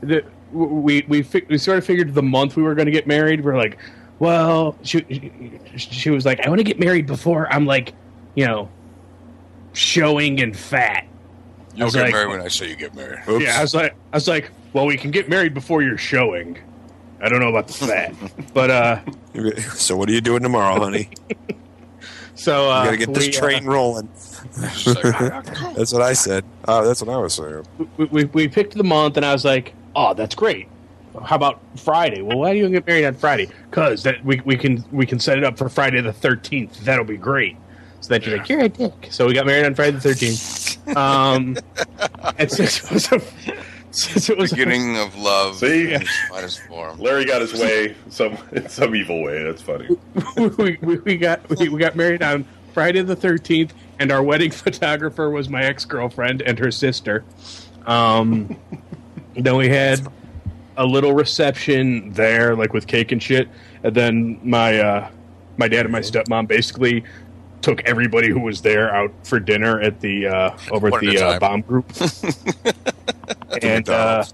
the, 0.02 0.24
we 0.52 1.04
we 1.08 1.22
fi- 1.22 1.44
we 1.48 1.58
sort 1.58 1.78
of 1.78 1.84
figured 1.84 2.14
the 2.14 2.22
month 2.22 2.54
we 2.54 2.62
were 2.62 2.76
going 2.76 2.86
to 2.86 2.92
get 2.92 3.08
married. 3.08 3.44
We're 3.44 3.56
like, 3.56 3.76
well, 4.20 4.78
she 4.84 5.32
she 5.76 6.10
was 6.10 6.24
like, 6.24 6.46
I 6.46 6.48
want 6.48 6.60
to 6.60 6.64
get 6.64 6.78
married 6.78 7.06
before 7.06 7.52
I'm 7.52 7.66
like, 7.66 7.92
you 8.36 8.46
know, 8.46 8.68
showing 9.74 10.40
and 10.40 10.56
fat. 10.56 11.06
You'll 11.74 11.90
get 11.90 12.02
like- 12.04 12.12
married 12.12 12.30
when 12.30 12.40
I 12.40 12.48
say 12.48 12.70
you 12.70 12.76
get 12.76 12.94
married. 12.94 13.20
Oops. 13.28 13.44
Yeah, 13.44 13.58
I 13.58 13.62
was 13.62 13.74
like, 13.74 13.94
I 14.12 14.16
was 14.16 14.28
like, 14.28 14.50
well, 14.72 14.86
we 14.86 14.96
can 14.96 15.10
get 15.10 15.28
married 15.28 15.54
before 15.54 15.82
you're 15.82 15.98
showing. 15.98 16.58
I 17.20 17.28
don't 17.28 17.40
know 17.40 17.48
about 17.48 17.68
the 17.68 17.72
fat, 17.74 18.14
but 18.54 18.70
uh, 18.70 19.00
So 19.74 19.96
what 19.96 20.08
are 20.08 20.12
you 20.12 20.20
doing 20.20 20.42
tomorrow, 20.42 20.78
honey? 20.82 21.08
so 22.34 22.70
uh, 22.70 22.80
You 22.80 22.84
gotta 22.86 22.96
get 22.98 23.14
this 23.14 23.26
we, 23.28 23.36
uh, 23.36 23.40
train 23.40 23.64
rolling. 23.66 24.08
She's 24.74 24.94
like, 24.94 25.20
"I- 25.20 25.38
I- 25.38 25.72
That's 25.74 25.92
what 25.92 26.02
I 26.02 26.12
said. 26.12 26.44
Oh, 26.68 26.84
that's 26.86 27.02
what 27.02 27.12
I 27.14 27.16
was 27.18 27.34
saying. 27.34 27.64
we, 27.96 28.04
we, 28.06 28.24
we 28.26 28.48
picked 28.48 28.74
the 28.74 28.84
month, 28.84 29.16
and 29.16 29.24
I 29.24 29.32
was 29.32 29.44
like, 29.44 29.72
"Oh, 29.96 30.12
that's 30.14 30.34
great. 30.34 30.68
How 31.24 31.36
about 31.36 31.60
Friday? 31.76 32.20
Well, 32.22 32.38
why 32.38 32.52
do 32.52 32.58
you 32.58 32.68
get 32.68 32.86
married 32.86 33.06
on 33.06 33.14
Friday? 33.14 33.48
Because 33.70 34.02
that 34.02 34.22
we, 34.24 34.40
we 34.44 34.56
can 34.56 34.84
we 34.92 35.06
can 35.06 35.18
set 35.18 35.38
it 35.38 35.44
up 35.44 35.56
for 35.56 35.68
Friday 35.68 36.00
the 36.02 36.12
thirteenth. 36.12 36.84
That'll 36.84 37.04
be 37.04 37.16
great." 37.16 37.56
So 38.04 38.10
then 38.10 38.20
she's 38.20 38.34
like, 38.34 38.48
"You're 38.50 38.60
a 38.60 38.68
dick." 38.68 39.08
So 39.08 39.26
we 39.26 39.32
got 39.32 39.46
married 39.46 39.64
on 39.64 39.74
Friday 39.74 39.92
the 39.92 40.00
thirteenth. 40.00 40.94
Um, 40.94 41.56
and 42.38 42.52
since 42.52 42.84
it 42.84 42.90
was 42.92 43.10
a, 43.10 43.20
since 43.92 44.28
it 44.28 44.36
was 44.36 44.52
a- 44.52 44.56
beginning 44.56 44.98
of 44.98 45.16
love 45.16 45.56
See? 45.56 45.94
in 45.94 46.02
its 46.02 46.28
finest 46.28 46.60
form. 46.66 46.98
Larry 46.98 47.24
got 47.24 47.40
his 47.40 47.54
way 47.54 47.96
some 48.10 48.36
in 48.52 48.68
some 48.68 48.94
evil 48.94 49.22
way. 49.22 49.42
That's 49.42 49.62
funny. 49.62 49.88
we, 50.36 50.76
we, 50.82 50.98
we 50.98 51.16
got 51.16 51.48
we, 51.48 51.70
we 51.70 51.80
got 51.80 51.96
married 51.96 52.22
on 52.22 52.44
Friday 52.74 53.00
the 53.00 53.16
thirteenth, 53.16 53.72
and 53.98 54.12
our 54.12 54.22
wedding 54.22 54.50
photographer 54.50 55.30
was 55.30 55.48
my 55.48 55.62
ex 55.64 55.86
girlfriend 55.86 56.42
and 56.42 56.58
her 56.58 56.70
sister. 56.70 57.24
Um, 57.86 58.54
then 59.34 59.56
we 59.56 59.70
had 59.70 60.06
a 60.76 60.84
little 60.84 61.14
reception 61.14 62.12
there, 62.12 62.54
like 62.54 62.74
with 62.74 62.86
cake 62.86 63.12
and 63.12 63.22
shit, 63.22 63.48
and 63.82 63.94
then 63.94 64.40
my 64.42 64.78
uh, 64.78 65.10
my 65.56 65.68
dad 65.68 65.86
and 65.86 65.92
my 65.92 66.00
stepmom 66.00 66.46
basically 66.48 67.02
took 67.64 67.82
everybody 67.84 68.28
who 68.28 68.40
was 68.40 68.62
there 68.62 68.94
out 68.94 69.10
for 69.24 69.40
dinner 69.40 69.80
at 69.80 70.00
the 70.00 70.26
uh, 70.26 70.56
over 70.70 70.88
at 70.88 71.00
the 71.00 71.18
uh, 71.18 71.38
bomb 71.38 71.62
group. 71.62 71.90
and 73.62 73.88
uh, 73.88 74.24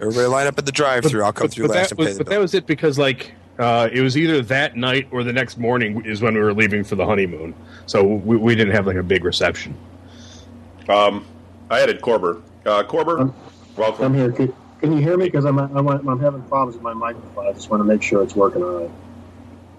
Everybody 0.00 0.26
line 0.26 0.46
up 0.48 0.58
at 0.58 0.66
the 0.66 0.72
drive-through. 0.72 1.22
I'll 1.22 1.32
come 1.32 1.46
through 1.48 1.68
but 1.68 1.76
last 1.76 1.90
that 1.90 1.92
and 1.92 1.98
pay 1.98 2.04
was, 2.06 2.18
the 2.18 2.24
but 2.24 2.30
that 2.30 2.40
was 2.40 2.54
it 2.54 2.66
because 2.66 2.98
like 2.98 3.32
uh, 3.60 3.88
it 3.92 4.00
was 4.00 4.16
either 4.16 4.42
that 4.42 4.76
night 4.76 5.06
or 5.12 5.22
the 5.22 5.32
next 5.32 5.58
morning 5.58 6.04
is 6.04 6.20
when 6.20 6.34
we 6.34 6.40
were 6.40 6.52
leaving 6.52 6.82
for 6.82 6.96
the 6.96 7.06
honeymoon. 7.06 7.54
So 7.86 8.02
we, 8.02 8.36
we 8.36 8.56
didn't 8.56 8.74
have 8.74 8.86
like 8.88 8.96
a 8.96 9.02
big 9.02 9.24
reception. 9.24 9.76
Um, 10.88 11.24
I 11.70 11.80
added 11.80 12.00
Corber. 12.00 12.42
Uh, 12.66 12.82
Corber, 12.82 13.18
I'm- 13.18 13.34
welcome. 13.76 14.06
I'm 14.06 14.14
here. 14.14 14.32
Can, 14.32 14.52
can 14.80 14.92
you 14.92 14.98
hear 14.98 15.16
me? 15.16 15.26
Because 15.26 15.44
I'm, 15.44 15.58
I'm 15.58 15.86
I'm 15.86 16.18
having 16.18 16.42
problems 16.42 16.74
with 16.74 16.82
my 16.82 16.94
microphone. 16.94 17.46
I 17.46 17.52
just 17.52 17.70
want 17.70 17.80
to 17.80 17.84
make 17.84 18.02
sure 18.02 18.24
it's 18.24 18.34
working 18.34 18.64
all 18.64 18.80
right. 18.80 18.90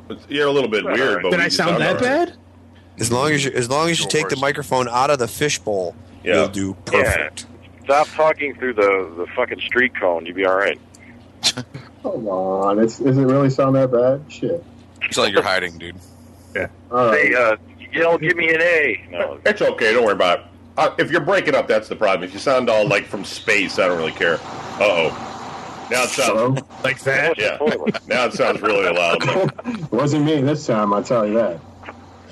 It's- 0.10 0.26
You're 0.30 0.48
a 0.48 0.52
little 0.52 0.70
bit 0.70 0.86
weird, 0.86 1.24
but 1.24 1.32
Did 1.32 1.42
I 1.42 1.50
sound 1.50 1.82
that 1.82 1.88
all 1.88 1.94
right. 1.96 2.30
bad? 2.30 2.38
As 3.00 3.12
long 3.12 3.32
as 3.32 3.44
you, 3.46 3.52
as 3.52 3.70
long 3.70 3.90
as 3.90 4.00
you 4.00 4.08
take 4.08 4.30
the 4.30 4.36
microphone 4.38 4.88
out 4.88 5.10
of 5.10 5.20
the 5.20 5.28
fishbowl, 5.28 5.96
Yeah. 6.24 6.36
you'll 6.36 6.48
do 6.50 6.74
perfect. 6.86 7.46
Stop 7.84 8.08
talking 8.10 8.56
through 8.56 8.74
the, 8.76 9.14
the 9.18 9.28
fucking 9.36 9.60
street 9.62 9.94
cone. 10.00 10.26
You'll 10.26 10.36
be 10.36 10.46
all 10.46 10.56
right. 10.56 10.80
Come 12.04 12.28
on, 12.28 12.80
it's, 12.80 13.00
does 13.00 13.18
it 13.18 13.24
really 13.24 13.50
sound 13.50 13.76
that 13.76 13.92
bad? 13.92 14.24
Shit. 14.32 14.64
It's 15.02 15.18
like 15.18 15.34
you're 15.34 15.44
hiding, 15.44 15.78
dude. 15.78 15.96
All 16.56 17.08
right. 17.08 17.20
Hey, 17.28 17.34
uh, 17.36 17.58
yell, 17.92 18.18
give 18.18 18.36
me 18.38 18.54
an 18.54 18.62
A. 18.62 19.06
No, 19.12 19.40
It's 19.46 19.62
okay. 19.62 19.94
Don't 19.94 20.04
worry 20.04 20.14
about 20.14 20.40
it. 20.40 20.46
Uh, 20.78 20.96
if 20.98 21.12
you're 21.12 21.22
breaking 21.22 21.56
up, 21.56 21.68
that's 21.68 21.88
the 21.88 21.96
problem. 21.96 22.24
If 22.24 22.34
you 22.34 22.40
sound 22.40 22.70
all 22.70 22.88
like 22.88 23.06
from 23.06 23.24
space, 23.26 23.80
I 23.80 23.88
don't 23.88 23.98
really 23.98 24.12
care. 24.12 24.36
Uh 24.36 24.80
oh. 24.82 25.88
Now 25.92 26.04
it 26.04 26.10
sounds. 26.10 26.30
Hello? 26.30 26.56
Like 26.84 27.00
that? 27.02 27.38
Yeah. 27.38 27.58
Now 28.08 28.26
it 28.26 28.34
sounds 28.34 28.62
really 28.62 28.92
loud. 28.92 29.18
it 29.66 29.92
wasn't 29.92 30.26
me 30.26 30.42
this 30.42 30.66
time. 30.66 30.94
I'll 30.94 31.04
tell 31.04 31.28
you 31.28 31.34
that. 31.36 31.60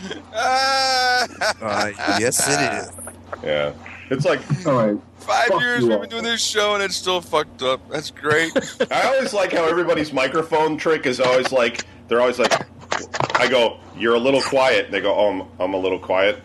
Uh, 1.62 1.92
yes, 2.20 2.48
it 2.48 2.84
is. 2.84 3.44
Yeah. 3.44 3.74
It's 4.10 4.26
like 4.26 4.40
All 4.66 4.74
right. 4.74 4.98
Five 5.20 5.48
Fuck 5.48 5.62
years 5.62 5.86
we've 5.86 6.02
been 6.02 6.10
doing 6.10 6.24
this 6.24 6.44
show 6.44 6.74
and 6.74 6.84
it's 6.84 6.96
still 6.96 7.22
fucked 7.22 7.62
up. 7.62 7.88
That's 7.90 8.10
great. 8.10 8.52
I 8.92 9.04
always 9.04 9.34
like 9.34 9.54
how 9.54 9.66
everybody's 9.66 10.12
microphone 10.12 10.78
trick 10.78 11.06
is 11.06 11.20
always 11.20 11.52
like 11.52 11.86
they're 12.08 12.22
always 12.22 12.40
like. 12.40 12.52
I 13.40 13.48
go, 13.48 13.80
you're 13.96 14.16
a 14.16 14.20
little 14.20 14.42
quiet. 14.42 14.92
They 14.92 15.00
go, 15.00 15.14
oh, 15.14 15.30
I'm, 15.30 15.48
I'm 15.60 15.74
a 15.74 15.78
little 15.78 16.00
quiet. 16.00 16.42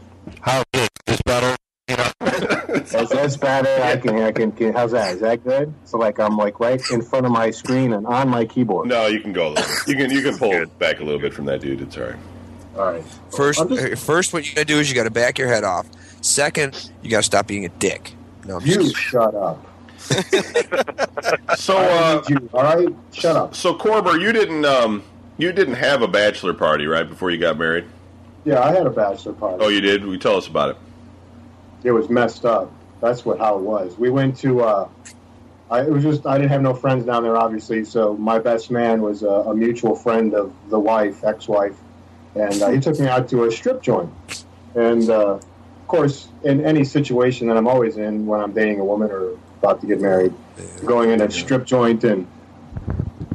That's, 1.89 3.11
that's 3.11 3.37
better. 3.37 3.83
I 3.83 3.97
can, 3.97 4.19
I 4.21 4.33
can, 4.33 4.53
can. 4.53 4.73
How's 4.73 4.93
that? 4.93 5.15
Is 5.15 5.21
that 5.21 5.43
good? 5.43 5.73
So 5.85 5.99
like 5.99 6.21
I'm 6.21 6.37
like 6.37 6.61
right 6.61 6.81
in 6.91 7.03
front 7.03 7.27
of 7.27 7.33
my 7.33 7.51
screen 7.51 7.93
and 7.93 8.07
on 8.07 8.29
my 8.29 8.45
keyboard. 8.45 8.89
No, 8.89 9.07
you 9.07 9.21
can 9.21 9.33
go. 9.33 9.49
A 9.49 9.51
little. 9.51 9.75
You 9.87 9.97
can 9.97 10.11
you 10.11 10.23
can 10.23 10.39
pull 10.39 10.67
back 10.79 11.01
a 11.01 11.05
little 11.05 11.21
bit 11.21 11.35
from 11.35 11.47
that 11.47 11.61
dude. 11.61 11.81
It's 11.81 11.97
all 11.97 12.05
right. 12.05 12.17
All 12.77 12.93
right. 12.93 13.05
First, 13.35 13.69
just- 13.69 13.93
uh, 13.93 13.97
first, 13.97 14.33
what 14.33 14.49
you 14.49 14.55
gotta 14.55 14.67
do 14.67 14.79
is 14.79 14.89
you 14.89 14.95
gotta 14.95 15.11
back 15.11 15.39
your 15.39 15.49
head 15.49 15.65
off. 15.65 15.87
Second, 16.21 16.91
you 17.03 17.11
gotta 17.11 17.23
stop 17.23 17.47
being 17.47 17.65
a 17.65 17.69
dick. 17.69 18.13
No, 18.45 18.57
I'm 18.57 18.67
You 18.67 18.93
shut 18.95 19.35
up. 19.35 19.65
So, 21.57 21.77
I 21.79 21.85
uh, 21.87 22.23
need 22.29 22.41
you. 22.41 22.51
All 22.53 22.63
right. 22.63 22.95
Shut 23.13 23.35
up. 23.35 23.55
so 23.55 23.75
Corber, 23.75 24.19
you 24.19 24.33
didn't 24.33 24.65
um, 24.65 25.03
you 25.39 25.53
didn't 25.53 25.75
have 25.75 26.03
a 26.03 26.09
bachelor 26.09 26.55
party 26.55 26.87
right 26.87 27.09
before 27.09 27.31
you 27.31 27.39
got 27.39 27.59
married. 27.59 27.85
Yeah, 28.45 28.61
I 28.61 28.73
had 28.73 28.87
a 28.87 28.91
bachelor 28.91 29.33
party. 29.33 29.65
Oh, 29.65 29.69
you 29.69 29.81
did. 29.81 30.05
We 30.05 30.19
tell 30.19 30.37
us 30.37 30.47
about 30.47 30.71
it. 30.71 30.77
it 31.83 31.91
was 31.91 32.09
messed 32.09 32.45
up. 32.45 32.71
That's 33.01 33.25
what 33.25 33.39
how 33.39 33.57
it 33.57 33.63
was. 33.63 33.99
We 33.99 34.11
went 34.11 34.37
to. 34.39 34.63
Uh, 34.63 34.89
I, 35.71 35.81
it 35.81 35.91
was 35.91 36.05
just 36.05 36.27
I 36.27 36.39
didn't 36.39 36.51
have 36.51 36.63
no 36.63 36.75
friends 36.75 37.05
down 37.05 37.25
there, 37.25 37.37
obviously. 37.37 37.85
So 37.85 38.17
my 38.17 38.39
best 38.39 38.71
man 38.71 39.03
was 39.03 39.23
a, 39.23 39.29
a 39.29 39.55
mutual 39.55 39.97
friend 39.97 40.35
of 40.35 40.53
the 40.69 40.79
wife, 40.79 41.25
ex-wife, 41.25 41.75
and 42.37 42.63
uh, 42.63 42.71
he 42.71 42.81
took 42.81 42.99
me 42.99 43.07
out 43.07 43.29
to 43.31 43.45
a 43.45 43.51
strip 43.51 43.83
joint. 43.83 44.13
And 44.75 45.09
uh, 45.09 45.35
of 45.35 45.89
course, 45.89 46.29
in 46.45 46.65
any 46.65 46.85
situation 46.85 47.49
that 47.49 47.57
I'm 47.57 47.67
always 47.67 47.97
in 47.97 48.27
when 48.27 48.41
I'm 48.41 48.53
dating 48.53 48.81
a 48.81 48.85
woman 48.85 49.11
or 49.11 49.39
about 49.59 49.81
to 49.81 49.87
get 49.87 50.01
married, 50.01 50.35
going 50.85 51.11
in 51.11 51.23
a 51.23 51.31
strip 51.31 51.65
joint 51.65 52.05
and 52.05 52.27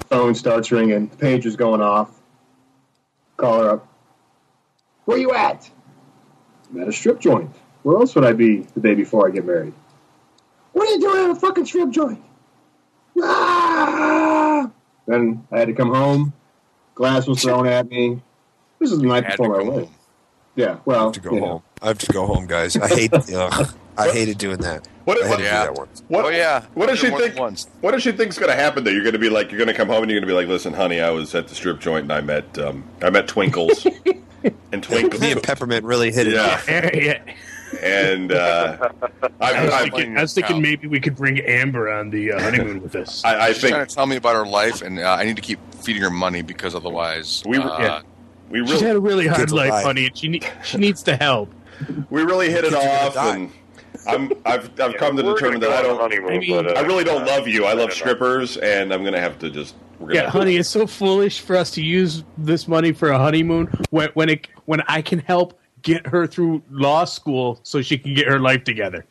phone 0.10 0.36
starts 0.36 0.72
ringing, 0.72 1.08
the 1.08 1.18
page 1.18 1.46
is 1.46 1.56
going 1.56 1.82
off. 1.82 2.12
Call 3.38 3.64
her 3.64 3.70
up. 3.72 3.88
Where 5.06 5.18
you 5.18 5.34
at? 5.34 5.70
I'm 6.70 6.82
at 6.82 6.88
a 6.88 6.94
strip 6.94 7.20
joint. 7.20 7.50
Where 7.84 7.98
else 7.98 8.14
would 8.14 8.24
I 8.24 8.34
be 8.34 8.68
the 8.76 8.80
day 8.80 8.94
before 8.94 9.28
I 9.28 9.32
get 9.32 9.46
married? 9.46 9.74
What 10.74 10.88
are 10.88 10.92
you 10.92 11.00
doing 11.02 11.24
at 11.26 11.30
a 11.32 11.36
fucking 11.36 11.66
strip 11.66 11.90
joint? 11.90 12.24
Ah! 13.22 14.70
Then 15.08 15.46
I 15.52 15.60
had 15.60 15.68
to 15.70 15.74
come 15.74 15.94
home. 15.94 16.34
Glass 16.94 17.28
was 17.28 17.42
thrown 17.42 17.68
at 17.68 17.90
me. 17.90 18.22
This 18.82 18.92
is 18.92 19.00
the 19.00 19.06
night 19.08 19.26
before 19.28 19.56
I 19.56 19.64
went. 19.64 19.68
wedding. 19.70 19.86
home. 19.86 19.96
Yeah, 20.56 20.74
I 20.74 20.78
well, 20.84 21.04
have 21.06 21.14
to 21.14 21.20
go 21.22 21.34
you 21.34 21.40
know. 21.40 21.46
home. 21.48 21.64
I 21.82 21.88
have 21.88 21.98
to 22.00 22.12
go 22.12 22.26
home, 22.26 22.46
guys. 22.48 22.76
I 22.76 22.88
hate. 22.90 23.14
ugh, 23.34 23.74
I 23.98 24.10
hated 24.12 24.38
doing 24.38 24.58
that. 24.58 24.86
What, 25.06 25.18
I 25.18 25.24
had 25.24 25.30
what, 25.30 25.38
to 25.38 25.44
Yeah. 25.44 25.62
do 25.62 25.68
that 25.74 25.78
once. 25.80 26.04
what, 26.10 26.26
Oh, 26.26 26.30
yeah. 26.30 26.66
What 26.74 26.90
does 26.90 27.00
she 27.00 27.10
think? 27.10 27.38
once. 27.38 27.68
What 27.80 27.92
does 27.92 28.04
she 28.04 28.12
think's 28.12 28.38
going 28.38 28.50
to 28.52 28.56
happen? 28.56 28.84
Though 28.84 28.92
you're 28.92 29.04
going 29.04 29.14
to 29.14 29.20
be 29.20 29.30
like, 29.30 29.50
you're 29.52 29.58
going 29.58 29.68
to 29.70 29.74
come 29.74 29.88
home 29.88 30.04
and 30.04 30.12
you're 30.12 30.20
going 30.20 30.28
to 30.28 30.34
be 30.34 30.36
like, 30.38 30.48
listen, 30.48 30.74
honey, 30.74 31.00
I 31.00 31.10
was 31.12 31.34
at 31.36 31.48
the 31.48 31.56
strip 31.56 31.80
joint 31.80 32.04
and 32.04 32.12
I 32.14 32.22
met, 32.22 32.58
um, 32.60 32.84
I 33.02 33.10
met 33.10 33.28
Twinkles, 33.28 33.86
and 34.72 34.84
Twinkles, 34.84 35.22
Me 35.22 35.32
and 35.32 35.42
Peppermint 35.44 35.86
really 35.86 36.12
hit 36.12 36.28
it. 36.28 36.34
yeah, 36.34 36.42
off. 36.54 36.70
yeah. 36.70 37.22
and 37.82 38.32
uh, 38.32 38.90
I, 39.40 39.54
I 39.54 39.64
was, 39.66 39.74
I, 39.74 39.82
thinking, 39.90 40.18
I 40.18 40.22
was 40.22 40.34
thinking 40.34 40.62
maybe 40.62 40.88
we 40.88 41.00
could 41.00 41.16
bring 41.16 41.40
Amber 41.40 41.90
on 41.92 42.10
the 42.10 42.34
uh, 42.34 42.42
honeymoon 42.42 42.82
with 42.82 42.96
us. 42.96 43.24
I, 43.24 43.40
I 43.40 43.48
She's 43.54 43.62
trying 43.62 43.74
think 43.74 43.90
to 43.90 43.96
tell 43.96 44.06
me 44.06 44.18
about 44.18 44.36
her 44.36 44.46
life, 44.46 44.82
and 44.82 45.00
uh, 45.00 45.16
I 45.18 45.24
need 45.24 45.36
to 45.38 45.42
keep 45.42 45.60
feeding 45.76 46.02
her 46.04 46.10
money 46.12 46.42
because 46.42 46.76
otherwise, 46.76 47.42
We- 47.46 47.58
uh, 47.58 47.80
yeah. 47.80 48.02
We 48.52 48.60
She's 48.60 48.72
really, 48.74 48.86
had 48.86 48.96
a 48.96 49.00
really 49.00 49.28
hard 49.28 49.40
Kids 49.42 49.52
will 49.54 49.60
life, 49.60 49.84
honey, 49.84 50.06
and 50.08 50.18
she 50.18 50.28
ne- 50.28 50.42
she 50.64 50.78
needs 50.78 51.02
to 51.04 51.16
help. 51.16 51.52
we 52.10 52.24
really 52.24 52.50
hit 52.50 52.64
it 52.66 52.72
Kids 52.72 52.76
are 52.76 52.80
gonna 52.80 52.92
off, 52.92 53.18
and 53.18 53.52
I'm 54.08 54.32
I've 54.46 54.80
I've 54.80 54.96
come 54.98 55.16
to 55.18 55.24
determine 55.24 55.60
that 55.62 55.72
I 55.72 55.82
don't. 55.84 56.00
honeymoon, 56.00 56.32
I 56.34 56.40
mean- 56.40 56.64
but, 56.64 56.78
uh, 56.78 56.80
I 56.80 56.84
really 56.84 57.04
don't 57.04 57.24
uh, 57.24 57.26
love 57.28 57.48
you. 57.48 57.66
I 57.66 57.70
love 57.74 57.90
don't 57.90 57.94
strippers, 57.94 58.58
and 58.58 58.94
I'm 58.94 59.04
gonna 59.04 59.20
have 59.20 59.40
to 59.40 59.50
just. 59.50 59.76
We're 60.00 60.08
gonna 60.08 60.22
Yeah, 60.24 60.30
honey, 60.30 60.56
it's 60.58 60.70
so 60.70 60.88
foolish 60.88 61.42
for 61.42 61.56
us 61.56 61.70
to 61.72 61.84
use 61.84 62.24
this 62.38 62.68
money 62.68 62.92
for 62.92 63.10
a 63.10 63.18
honeymoon 63.18 63.68
when 63.92 64.10
when 64.16 64.30
it 64.30 64.48
when 64.66 64.82
I 64.88 65.02
can 65.02 65.20
help 65.20 65.60
get 65.84 66.06
her 66.08 66.26
through 66.28 66.62
law 66.72 67.06
school 67.06 67.60
so 67.64 67.82
she 67.82 67.98
can 67.98 68.14
get 68.14 68.28
her 68.28 68.40
life 68.40 68.64
together. 68.64 69.06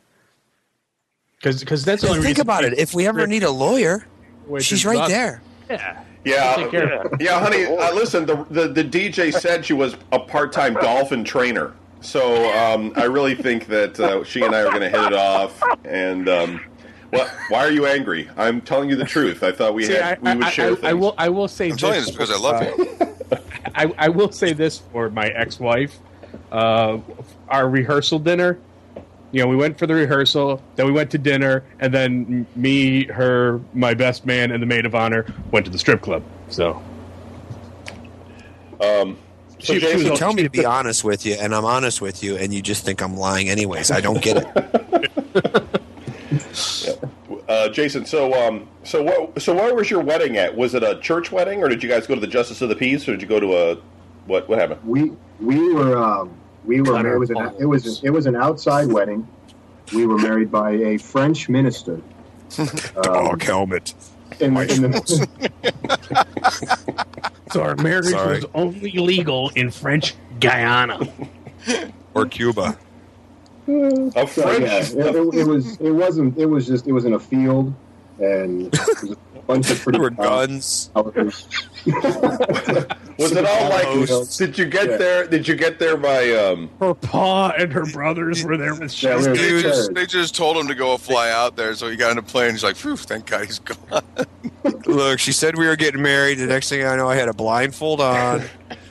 Because 1.43 1.85
that's 1.85 2.03
the 2.03 2.09
only 2.09 2.21
Think 2.21 2.29
reason 2.37 2.43
about 2.43 2.65
it. 2.65 2.79
If 2.79 2.93
we 2.93 3.07
ever 3.07 3.27
need 3.27 3.45
a 3.45 3.51
lawyer, 3.51 4.05
she's 4.61 4.85
right 4.85 4.99
law- 4.99 5.09
there. 5.09 5.41
Yeah, 5.71 6.03
Yeah, 6.25 6.57
Take 6.57 6.71
care 6.71 6.93
of 7.03 7.21
yeah, 7.21 7.41
honey. 7.41 7.65
Uh, 7.65 7.95
listen, 7.95 8.27
the, 8.27 8.45
the 8.51 8.69
the 8.69 8.85
DJ 8.85 9.33
said 9.33 9.65
she 9.65 9.73
was 9.73 9.97
a 10.13 10.19
part-time 10.19 10.75
dolphin 10.75 11.25
trainer, 11.25 11.73
so 12.03 12.53
um, 12.59 12.93
I 12.97 13.05
really 13.05 13.35
think 13.35 13.67
that 13.69 13.99
uh, 13.99 14.23
she 14.25 14.43
and 14.43 14.55
I 14.55 14.61
are 14.61 14.69
going 14.71 14.81
to 14.83 14.91
hit 14.91 15.01
it 15.01 15.15
off. 15.15 15.63
And 15.85 16.29
um, 16.29 16.61
what? 17.11 17.29
Why 17.49 17.61
are 17.61 17.71
you 17.71 17.87
angry? 17.87 18.29
I'm 18.37 18.61
telling 18.61 18.91
you 18.91 18.97
the 18.97 19.05
truth. 19.07 19.43
I 19.43 19.51
thought 19.53 19.73
we 19.75 19.85
See, 19.87 19.95
had 19.95 20.19
I, 20.23 20.33
we 20.33 20.37
would 20.39 20.47
I- 20.47 20.51
share 20.51 20.67
I- 20.73 20.75
things. 20.75 20.85
I 20.85 20.93
will. 20.93 21.15
I 21.17 21.29
will 21.31 21.49
say 21.49 21.71
I'm 21.71 21.77
telling 21.79 21.95
you 22.01 22.01
this. 22.07 22.15
this 22.15 22.29
because 22.29 22.31
I 22.31 22.39
love 22.39 22.63
you. 22.79 23.39
I, 23.75 23.93
I 24.07 24.09
will 24.11 24.31
say 24.33 24.53
this 24.53 24.79
for 24.93 25.09
my 25.11 25.29
ex-wife. 25.29 25.99
Uh, 26.53 26.99
our 27.49 27.69
rehearsal 27.69 28.19
dinner. 28.19 28.59
You 29.33 29.41
know, 29.43 29.47
we 29.49 29.57
went 29.57 29.79
for 29.79 29.87
the 29.87 29.95
rehearsal, 29.95 30.61
then 30.77 30.87
we 30.87 30.93
went 30.93 31.11
to 31.13 31.19
dinner, 31.19 31.63
and 31.79 31.95
then 31.95 32.47
me, 32.57 33.05
her, 33.07 33.61
my 33.75 33.95
best 33.95 34.27
man, 34.27 34.51
and 34.51 34.61
the 34.61 34.67
maid 34.67 34.87
of 34.87 34.95
honor 34.95 35.25
went 35.53 35.67
to 35.67 35.71
the 35.73 35.79
strip 35.79 36.03
club. 36.03 36.23
So, 36.49 36.83
Um, 38.81 39.19
so 39.59 39.75
She- 39.75 39.75
she 39.75 39.81
Jason, 39.81 39.97
was- 39.99 40.05
You 40.07 40.17
tell 40.17 40.33
me 40.33 40.43
to 40.43 40.49
be 40.51 40.65
honest 40.65 41.05
with 41.05 41.27
you, 41.27 41.35
and 41.35 41.55
I'm 41.55 41.67
honest 41.67 42.01
with 42.01 42.23
you, 42.23 42.37
and 42.37 42.53
you 42.53 42.63
just 42.63 42.85
think 42.85 43.03
I'm 43.03 43.17
lying 43.17 43.51
anyways. 43.51 43.91
I 43.91 44.01
don't 44.01 44.23
get 44.23 44.39
it. 44.39 45.61
uh, 47.49 47.69
Jason. 47.69 48.07
So 48.07 48.33
um, 48.33 48.67
so 48.85 49.03
what? 49.03 49.43
So 49.43 49.55
where 49.55 49.75
was 49.75 49.91
your 49.91 50.01
wedding 50.01 50.37
at? 50.39 50.57
Was 50.57 50.75
it 50.75 50.83
a 50.83 50.99
church 51.01 51.31
wedding, 51.31 51.63
or 51.63 51.69
did 51.69 51.83
you 51.83 51.89
guys 51.89 52.07
go 52.07 52.15
to 52.15 52.21
the 52.21 52.27
Justice 52.27 52.63
of 52.63 52.69
the 52.71 52.75
Peace, 52.75 53.07
or 53.07 53.13
did 53.13 53.23
you 53.23 53.29
go 53.29 53.39
to 53.39 53.55
a 53.55 53.77
what? 54.27 54.49
What 54.49 54.59
happened? 54.59 54.81
We 54.85 55.13
we 55.41 55.75
were 55.75 55.97
um, 56.03 56.31
we 56.65 56.81
were 56.83 56.93
Cutter 56.95 57.15
it 57.15 57.19
was 57.19 57.31
an 57.31 57.55
it 57.59 57.65
was 57.67 58.03
it 58.05 58.11
was 58.11 58.27
an 58.27 58.37
outside 58.37 58.89
wedding. 58.89 59.27
We 59.95 60.07
were 60.07 60.19
married 60.19 60.51
by 60.53 60.71
a 60.73 60.99
French 60.99 61.49
minister. 61.49 62.01
Um, 63.07 63.39
helmet. 63.39 63.95
in, 64.41 64.55
the- 64.55 64.73
in 64.75 64.83
the, 64.91 65.29
so 67.53 67.63
our 67.63 67.77
marriage 67.77 68.07
Sorry. 68.07 68.37
was 68.37 68.47
only 68.55 68.91
legal 68.93 69.51
in 69.55 69.71
French 69.71 70.15
Guiana. 70.41 70.99
Or 72.15 72.27
Cuba. 72.27 72.77
A 73.69 73.71
so, 73.71 74.27
French. 74.27 74.63
yeah, 74.63 74.79
it, 74.81 75.15
it, 75.17 75.35
it 75.35 75.47
was 75.47 75.77
it 75.81 75.91
wasn't 75.93 76.37
it 76.39 76.47
was 76.47 76.67
just 76.67 76.89
it 76.89 76.93
was 76.93 77.05
in 77.05 77.13
a 77.15 77.21
field 77.21 77.73
and 78.19 78.67
it 78.75 78.81
was 79.03 79.13
a 79.13 79.30
bunch 79.55 79.71
of 79.71 79.81
pretty 79.81 79.99
There 79.99 80.03
were 80.03 80.11
guns. 80.11 80.91
Was 83.19 83.33
it 83.33 83.45
all 83.45 83.69
like? 83.69 83.85
Hosts. 84.09 84.37
Did 84.37 84.57
you 84.59 84.65
get 84.67 84.91
Yeah. 84.91 84.97
there? 84.97 85.27
Did 85.27 85.47
you 85.49 85.55
get 85.55 85.79
there 85.79 85.97
by? 85.97 86.31
Um, 86.33 86.71
Her 86.81 86.95
pa 86.95 87.51
and 87.59 87.73
her 87.73 87.85
brothers 87.87 88.45
were 88.45 88.57
there 88.57 88.75
with 88.75 89.03
Yeah, 89.03 89.17
we 89.19 89.29
were- 89.29 89.35
They 89.37 89.63
just, 89.63 89.95
they 89.95 90.07
just 90.07 90.35
told 90.35 90.57
him 90.57 90.69
to 90.69 90.75
go 90.75 90.97
fly 90.97 91.31
out 91.31 91.57
there, 91.57 91.75
so 91.75 91.89
he 91.89 91.97
got 91.97 92.13
in 92.13 92.19
a 92.19 92.23
plane. 92.23 92.53
He's 92.53 92.65
like, 92.65 92.77
"Phew, 92.77 92.97
thank 92.97 93.27
God 93.27 93.45
he's 93.47 93.59
gone." 93.59 94.03
Look, 94.87 95.19
she 95.19 95.33
said 95.33 95.57
we 95.59 95.67
were 95.67 95.77
getting 95.77 96.03
married. 96.03 96.39
The 96.39 96.47
next 96.47 96.69
thing 96.69 96.85
I 96.85 96.97
know, 96.97 97.09
I 97.09 97.17
had 97.17 97.29
a 97.29 97.35
blindfold 97.35 98.01
on. 98.01 98.43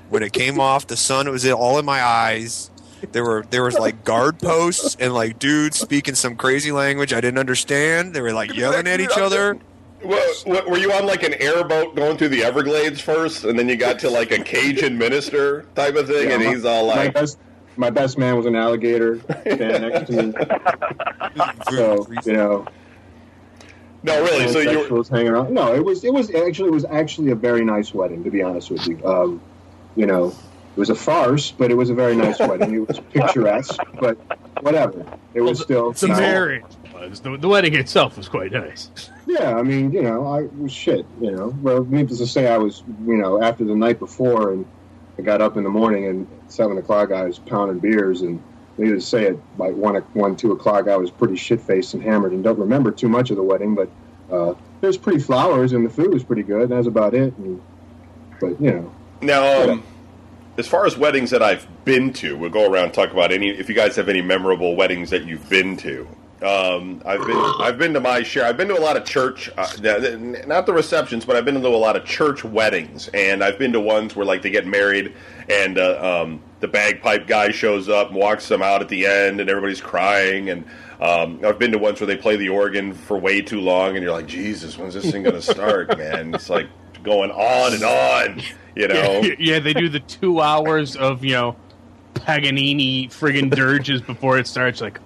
When 0.09 0.23
it 0.23 0.33
came 0.33 0.59
off, 0.59 0.87
the 0.87 0.97
sun 0.97 1.29
was 1.29 1.47
all 1.49 1.77
in 1.79 1.85
my 1.85 2.01
eyes. 2.03 2.71
There 3.11 3.23
were 3.23 3.45
there 3.49 3.63
was 3.63 3.75
like 3.79 4.03
guard 4.03 4.39
posts 4.39 4.97
and 4.99 5.13
like 5.13 5.39
dudes 5.39 5.79
speaking 5.79 6.15
some 6.15 6.35
crazy 6.35 6.71
language 6.71 7.13
I 7.13 7.21
didn't 7.21 7.37
understand. 7.37 8.13
They 8.13 8.21
were 8.21 8.33
like 8.33 8.53
yelling 8.55 8.87
at 8.87 8.99
each 8.99 9.17
other. 9.17 9.57
What, 10.01 10.43
what, 10.45 10.69
were 10.69 10.77
you 10.77 10.91
on 10.93 11.05
like 11.05 11.23
an 11.23 11.33
airboat 11.35 11.95
going 11.95 12.17
through 12.17 12.29
the 12.29 12.43
Everglades 12.43 13.01
first, 13.01 13.43
and 13.43 13.59
then 13.59 13.67
you 13.67 13.75
got 13.75 13.99
to 13.99 14.09
like 14.09 14.31
a 14.31 14.41
Cajun 14.41 14.97
minister 14.97 15.63
type 15.75 15.95
of 15.95 16.07
thing, 16.07 16.29
Yeah, 16.29 16.35
and 16.35 16.45
my- 16.45 16.51
he's 16.51 16.65
all 16.65 16.87
my 16.87 16.95
like, 16.95 17.13
best 17.13 17.37
my 17.75 17.89
best 17.89 18.17
man 18.17 18.35
was 18.35 18.45
an 18.45 18.55
alligator 18.55 19.19
standing 19.41 19.89
next 19.89 20.07
to 20.11 20.23
me. 20.23 20.33
So 21.71 22.07
you 22.25 22.33
know, 22.33 22.65
"No, 24.03 24.23
really." 24.23 24.51
So 24.51 24.59
you 24.59 24.89
were, 24.89 25.03
hanging 25.03 25.29
around. 25.29 25.53
No, 25.53 25.73
it 25.73 25.83
was 25.83 26.03
it 26.03 26.13
was 26.13 26.33
actually 26.33 26.69
it 26.69 26.73
was 26.73 26.85
actually 26.85 27.31
a 27.31 27.35
very 27.35 27.63
nice 27.63 27.93
wedding. 27.93 28.23
To 28.23 28.31
be 28.31 28.41
honest 28.41 28.71
with 28.71 28.85
you, 28.87 28.99
um, 29.05 29.41
you 29.95 30.05
know, 30.05 30.27
it 30.27 30.79
was 30.79 30.89
a 30.89 30.95
farce, 30.95 31.51
but 31.51 31.71
it 31.71 31.75
was 31.75 31.89
a 31.89 31.93
very 31.93 32.15
nice 32.15 32.39
wedding. 32.39 32.73
It 32.73 32.87
was 32.87 32.99
picturesque, 33.13 33.79
but 33.99 34.17
whatever. 34.61 35.05
It 35.33 35.41
was 35.41 35.61
still 35.61 35.93
the 35.93 36.07
nice. 36.07 36.19
marriage 36.19 36.63
was 37.07 37.19
the, 37.21 37.37
the 37.37 37.47
wedding 37.47 37.75
itself 37.75 38.17
was 38.17 38.27
quite 38.27 38.51
nice. 38.51 38.89
Yeah, 39.25 39.55
I 39.55 39.63
mean, 39.63 39.91
you 39.91 40.01
know, 40.01 40.25
I 40.27 40.43
was 40.61 40.71
shit. 40.71 41.05
You 41.21 41.31
know, 41.31 41.55
well, 41.61 41.83
needless 41.85 42.19
to 42.19 42.27
say, 42.27 42.47
I 42.47 42.57
was, 42.57 42.83
you 43.05 43.17
know, 43.17 43.41
after 43.41 43.63
the 43.63 43.75
night 43.75 43.99
before, 43.99 44.51
and 44.53 44.65
I 45.17 45.21
got 45.21 45.41
up 45.41 45.57
in 45.57 45.63
the 45.63 45.69
morning, 45.69 46.07
and 46.07 46.27
seven 46.47 46.77
o'clock, 46.77 47.11
I 47.11 47.25
was 47.25 47.39
pounding 47.39 47.79
beers, 47.79 48.21
and 48.21 48.41
needless 48.77 49.03
to 49.05 49.09
say, 49.09 49.27
at 49.27 49.35
like 49.57 49.75
one, 49.75 49.95
one, 50.13 50.35
two 50.35 50.51
o'clock, 50.51 50.87
I 50.87 50.97
was 50.97 51.11
pretty 51.11 51.35
shit 51.35 51.61
faced 51.61 51.93
and 51.93 52.01
hammered, 52.01 52.31
and 52.31 52.43
don't 52.43 52.59
remember 52.59 52.91
too 52.91 53.09
much 53.09 53.29
of 53.29 53.37
the 53.37 53.43
wedding, 53.43 53.75
but 53.75 53.89
uh, 54.31 54.53
there's 54.81 54.97
pretty 54.97 55.19
flowers, 55.19 55.73
and 55.73 55.85
the 55.85 55.89
food 55.89 56.13
was 56.13 56.23
pretty 56.23 56.43
good. 56.43 56.63
And 56.63 56.71
that's 56.71 56.87
about 56.87 57.13
it. 57.13 57.35
And, 57.37 57.61
but 58.39 58.59
you 58.61 58.71
know, 58.71 58.95
now, 59.21 59.71
um, 59.71 59.83
as 60.57 60.67
far 60.67 60.85
as 60.85 60.97
weddings 60.97 61.29
that 61.31 61.41
I've 61.41 61.67
been 61.85 62.13
to, 62.13 62.37
we'll 62.37 62.49
go 62.49 62.69
around 62.71 62.85
and 62.85 62.93
talk 62.93 63.11
about 63.11 63.31
any. 63.31 63.49
If 63.49 63.69
you 63.69 63.75
guys 63.75 63.95
have 63.95 64.09
any 64.09 64.21
memorable 64.21 64.75
weddings 64.75 65.09
that 65.09 65.25
you've 65.25 65.49
been 65.49 65.77
to, 65.77 66.07
um, 66.41 67.01
I've 67.05 67.25
been 67.25 67.53
I've 67.59 67.77
been 67.77 67.93
to 67.93 67.99
my 67.99 68.23
share. 68.23 68.45
I've 68.45 68.57
been 68.57 68.69
to 68.69 68.77
a 68.77 68.79
lot 68.79 68.95
of 68.95 69.05
church, 69.05 69.49
uh, 69.57 69.67
not 70.47 70.65
the 70.65 70.73
receptions, 70.73 71.25
but 71.25 71.35
I've 71.35 71.45
been 71.45 71.59
to 71.61 71.67
a 71.67 71.69
lot 71.69 71.95
of 71.95 72.05
church 72.05 72.43
weddings, 72.43 73.09
and 73.13 73.43
I've 73.43 73.59
been 73.59 73.73
to 73.73 73.79
ones 73.79 74.15
where 74.15 74.25
like 74.25 74.41
they 74.41 74.49
get 74.49 74.65
married 74.65 75.13
and 75.49 75.77
uh, 75.77 76.21
um, 76.23 76.41
the 76.59 76.67
bagpipe 76.67 77.27
guy 77.27 77.51
shows 77.51 77.89
up 77.89 78.09
and 78.09 78.15
walks 78.15 78.47
them 78.47 78.61
out 78.61 78.81
at 78.81 78.87
the 78.87 79.05
end, 79.05 79.41
and 79.41 79.49
everybody's 79.49 79.81
crying. 79.81 80.49
And 80.49 80.63
um, 81.01 81.39
I've 81.43 81.59
been 81.59 81.71
to 81.71 81.77
ones 81.77 81.99
where 81.99 82.07
they 82.07 82.17
play 82.17 82.35
the 82.35 82.49
organ 82.49 82.93
for 82.93 83.17
way 83.17 83.41
too 83.41 83.59
long, 83.59 83.95
and 83.95 84.03
you're 84.03 84.11
like, 84.11 84.27
Jesus, 84.27 84.77
when's 84.77 84.93
this 84.93 85.11
thing 85.11 85.23
going 85.23 85.35
to 85.35 85.41
start, 85.41 85.97
man? 85.97 86.35
It's 86.35 86.49
like 86.49 86.67
going 87.03 87.31
on 87.31 87.73
and 87.73 87.83
on, 87.83 88.41
you 88.75 88.87
know. 88.87 89.21
Yeah, 89.21 89.33
yeah, 89.39 89.59
they 89.59 89.73
do 89.73 89.89
the 89.89 90.01
two 90.01 90.39
hours 90.39 90.95
of 90.95 91.23
you 91.23 91.33
know 91.33 91.55
Paganini 92.13 93.07
friggin' 93.09 93.53
dirges 93.53 94.01
before 94.01 94.37
it 94.37 94.47
starts. 94.47 94.81
Like, 94.81 94.99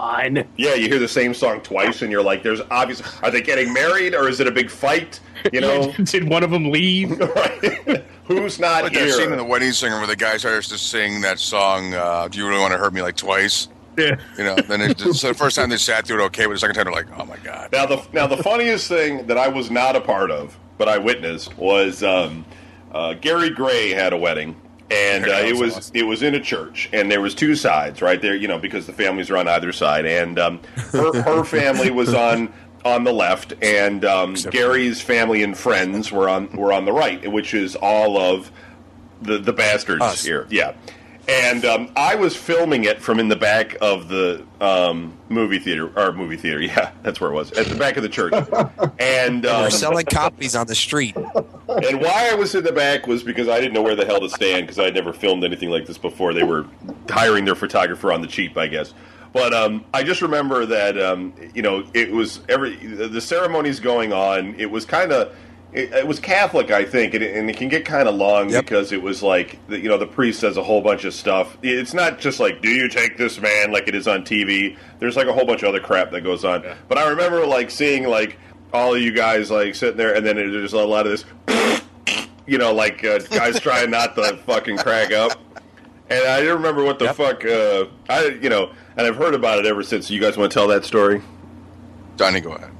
on. 0.00 0.44
Yeah, 0.56 0.74
you 0.74 0.88
hear 0.88 0.98
the 0.98 1.08
same 1.08 1.34
song 1.34 1.60
twice, 1.60 2.02
and 2.02 2.10
you're 2.10 2.22
like, 2.22 2.42
"There's 2.42 2.60
obviously 2.70 3.06
are 3.22 3.30
they 3.30 3.42
getting 3.42 3.72
married 3.72 4.14
or 4.14 4.28
is 4.28 4.40
it 4.40 4.46
a 4.46 4.50
big 4.50 4.70
fight?" 4.70 5.20
You 5.52 5.60
know, 5.60 5.92
did 6.04 6.28
one 6.28 6.42
of 6.42 6.50
them 6.50 6.70
leave? 6.70 7.18
right? 7.20 8.04
Who's 8.24 8.58
not 8.58 8.84
Like 8.84 8.92
that 8.94 9.10
scene 9.10 9.32
in 9.32 9.38
the 9.38 9.44
wedding 9.44 9.72
singer 9.72 9.98
where 9.98 10.06
the 10.06 10.16
guy 10.16 10.36
starts 10.36 10.68
to 10.68 10.78
sing 10.78 11.20
that 11.20 11.38
song, 11.38 11.94
uh, 11.94 12.28
"Do 12.28 12.38
you 12.38 12.48
really 12.48 12.60
want 12.60 12.72
to 12.72 12.78
hurt 12.78 12.92
me 12.92 13.02
like 13.02 13.16
twice?" 13.16 13.68
Yeah. 13.98 14.16
You 14.38 14.44
know, 14.44 14.54
then 14.54 14.80
it, 14.80 15.00
so 15.00 15.28
the 15.28 15.34
first 15.34 15.56
time 15.56 15.68
they 15.68 15.76
sat 15.76 16.06
through 16.06 16.22
it 16.22 16.26
okay, 16.26 16.46
but 16.46 16.52
the 16.52 16.58
second 16.58 16.76
time 16.76 16.84
they're 16.84 16.94
like, 16.94 17.18
"Oh 17.18 17.24
my 17.26 17.36
god!" 17.38 17.70
Now 17.72 17.86
the 17.86 18.02
now 18.12 18.26
the 18.26 18.42
funniest 18.42 18.88
thing 18.88 19.26
that 19.26 19.36
I 19.36 19.48
was 19.48 19.70
not 19.70 19.96
a 19.96 20.00
part 20.00 20.30
of, 20.30 20.58
but 20.78 20.88
I 20.88 20.98
witnessed 20.98 21.56
was 21.58 22.02
um, 22.02 22.44
uh, 22.92 23.14
Gary 23.14 23.50
Gray 23.50 23.90
had 23.90 24.12
a 24.12 24.16
wedding. 24.16 24.56
And 24.90 25.26
uh, 25.26 25.42
it 25.44 25.56
was 25.56 25.76
awesome. 25.76 25.96
it 25.96 26.02
was 26.02 26.22
in 26.22 26.34
a 26.34 26.40
church, 26.40 26.88
and 26.92 27.10
there 27.10 27.20
was 27.20 27.34
two 27.34 27.54
sides 27.54 28.02
right 28.02 28.20
there, 28.20 28.34
you 28.34 28.48
know, 28.48 28.58
because 28.58 28.86
the 28.86 28.92
families 28.92 29.30
are 29.30 29.36
on 29.36 29.46
either 29.46 29.72
side, 29.72 30.04
and 30.04 30.38
um, 30.38 30.60
her 30.90 31.22
her 31.22 31.44
family 31.44 31.90
was 31.90 32.12
on 32.12 32.52
on 32.84 33.04
the 33.04 33.12
left, 33.12 33.52
and 33.62 34.04
um, 34.04 34.34
Gary's 34.34 35.00
family 35.00 35.42
and 35.42 35.56
friends 35.56 36.10
were 36.10 36.28
on 36.28 36.50
were 36.56 36.72
on 36.72 36.86
the 36.86 36.92
right, 36.92 37.30
which 37.30 37.54
is 37.54 37.76
all 37.76 38.18
of 38.18 38.50
the 39.22 39.38
the 39.38 39.52
bastards 39.52 40.02
Us. 40.02 40.24
here, 40.24 40.46
yeah. 40.50 40.74
And 41.30 41.64
um, 41.64 41.92
I 41.94 42.16
was 42.16 42.34
filming 42.34 42.84
it 42.84 43.00
from 43.00 43.20
in 43.20 43.28
the 43.28 43.36
back 43.36 43.76
of 43.80 44.08
the 44.08 44.44
um, 44.60 45.16
movie 45.28 45.60
theater, 45.60 45.92
or 45.96 46.12
movie 46.12 46.36
theater, 46.36 46.60
yeah, 46.62 46.90
that's 47.02 47.20
where 47.20 47.30
it 47.30 47.34
was, 47.34 47.52
at 47.52 47.66
the 47.66 47.76
back 47.76 47.96
of 47.96 48.02
the 48.02 48.08
church. 48.08 48.34
And 48.98 49.46
um, 49.46 49.70
selling 49.70 50.06
copies 50.06 50.56
on 50.56 50.66
the 50.66 50.74
street. 50.74 51.14
and 51.16 52.00
why 52.00 52.30
I 52.32 52.34
was 52.34 52.54
in 52.54 52.64
the 52.64 52.72
back 52.72 53.06
was 53.06 53.22
because 53.22 53.48
I 53.48 53.60
didn't 53.60 53.74
know 53.74 53.82
where 53.82 53.94
the 53.94 54.04
hell 54.04 54.20
to 54.20 54.28
stand 54.28 54.66
because 54.66 54.78
I 54.80 54.84
had 54.84 54.94
never 54.94 55.12
filmed 55.12 55.44
anything 55.44 55.70
like 55.70 55.86
this 55.86 55.98
before. 55.98 56.34
They 56.34 56.42
were 56.42 56.66
hiring 57.08 57.44
their 57.44 57.54
photographer 57.54 58.12
on 58.12 58.22
the 58.22 58.26
cheap, 58.26 58.56
I 58.56 58.66
guess. 58.66 58.92
But 59.32 59.54
um, 59.54 59.84
I 59.94 60.02
just 60.02 60.22
remember 60.22 60.66
that 60.66 61.00
um, 61.00 61.32
you 61.54 61.62
know 61.62 61.84
it 61.94 62.10
was 62.10 62.40
every 62.48 62.74
the 62.74 63.06
the 63.06 63.20
ceremony's 63.20 63.78
going 63.78 64.12
on. 64.12 64.56
It 64.58 64.70
was 64.70 64.84
kind 64.84 65.12
of 65.12 65.34
it, 65.72 65.92
it 65.92 66.06
was 66.06 66.18
Catholic, 66.20 66.70
I 66.70 66.84
think, 66.84 67.14
and 67.14 67.22
it, 67.22 67.36
and 67.36 67.48
it 67.48 67.56
can 67.56 67.68
get 67.68 67.84
kind 67.84 68.08
of 68.08 68.14
long 68.14 68.50
Yep. 68.50 68.64
because 68.64 68.92
it 68.92 69.00
was 69.02 69.22
like 69.22 69.58
the- 69.68 69.78
you 69.78 69.88
know 69.88 69.98
the 69.98 70.06
priest 70.06 70.40
says 70.40 70.56
a 70.56 70.62
whole 70.62 70.80
bunch 70.80 71.04
of 71.04 71.14
stuff. 71.14 71.56
It's 71.62 71.94
not 71.94 72.18
just 72.18 72.40
like 72.40 72.60
do 72.62 72.68
you 72.70 72.88
take 72.88 73.16
this 73.16 73.40
man 73.40 73.70
like 73.72 73.86
it 73.88 73.94
is 73.94 74.08
on 74.08 74.24
TV. 74.24 74.76
There's 74.98 75.16
like 75.16 75.26
a 75.28 75.32
whole 75.32 75.46
bunch 75.46 75.62
of 75.62 75.68
other 75.68 75.80
crap 75.80 76.10
that 76.12 76.22
goes 76.22 76.44
on. 76.44 76.64
But 76.88 76.98
I 76.98 77.08
remember 77.08 77.46
like 77.46 77.70
seeing 77.70 78.04
like 78.08 78.36
all 78.72 78.94
of 78.94 79.00
you 79.00 79.12
guys 79.12 79.50
like 79.50 79.74
sitting 79.74 79.96
there, 79.96 80.14
and 80.14 80.24
then 80.26 80.36
there's 80.36 80.72
a 80.72 80.78
lot 80.78 81.06
of 81.06 81.12
this 81.12 81.24
you 82.46 82.58
know, 82.58 82.72
like 82.74 83.04
uh, 83.04 83.18
guys 83.30 83.60
trying 83.60 83.90
not 83.90 84.16
to 84.16 84.36
fucking 84.46 84.76
crack 84.78 85.12
up. 85.12 85.32
And 86.08 86.26
I 86.26 86.40
don't 86.42 86.54
remember 86.56 86.82
what 86.82 86.98
the 86.98 87.04
Yep. 87.04 87.14
fuck. 87.16 87.44
Uh, 87.44 87.84
I 88.08 88.26
you 88.42 88.48
know, 88.48 88.72
and 88.96 89.06
I've 89.06 89.14
heard 89.16 89.34
about 89.34 89.60
it 89.60 89.66
ever 89.66 89.84
since. 89.84 90.10
You 90.10 90.20
guys 90.20 90.36
want 90.36 90.50
to 90.50 90.58
tell 90.58 90.66
that 90.68 90.84
story? 90.84 91.22
Donnie, 92.16 92.40
go 92.40 92.52
ahead. 92.52 92.70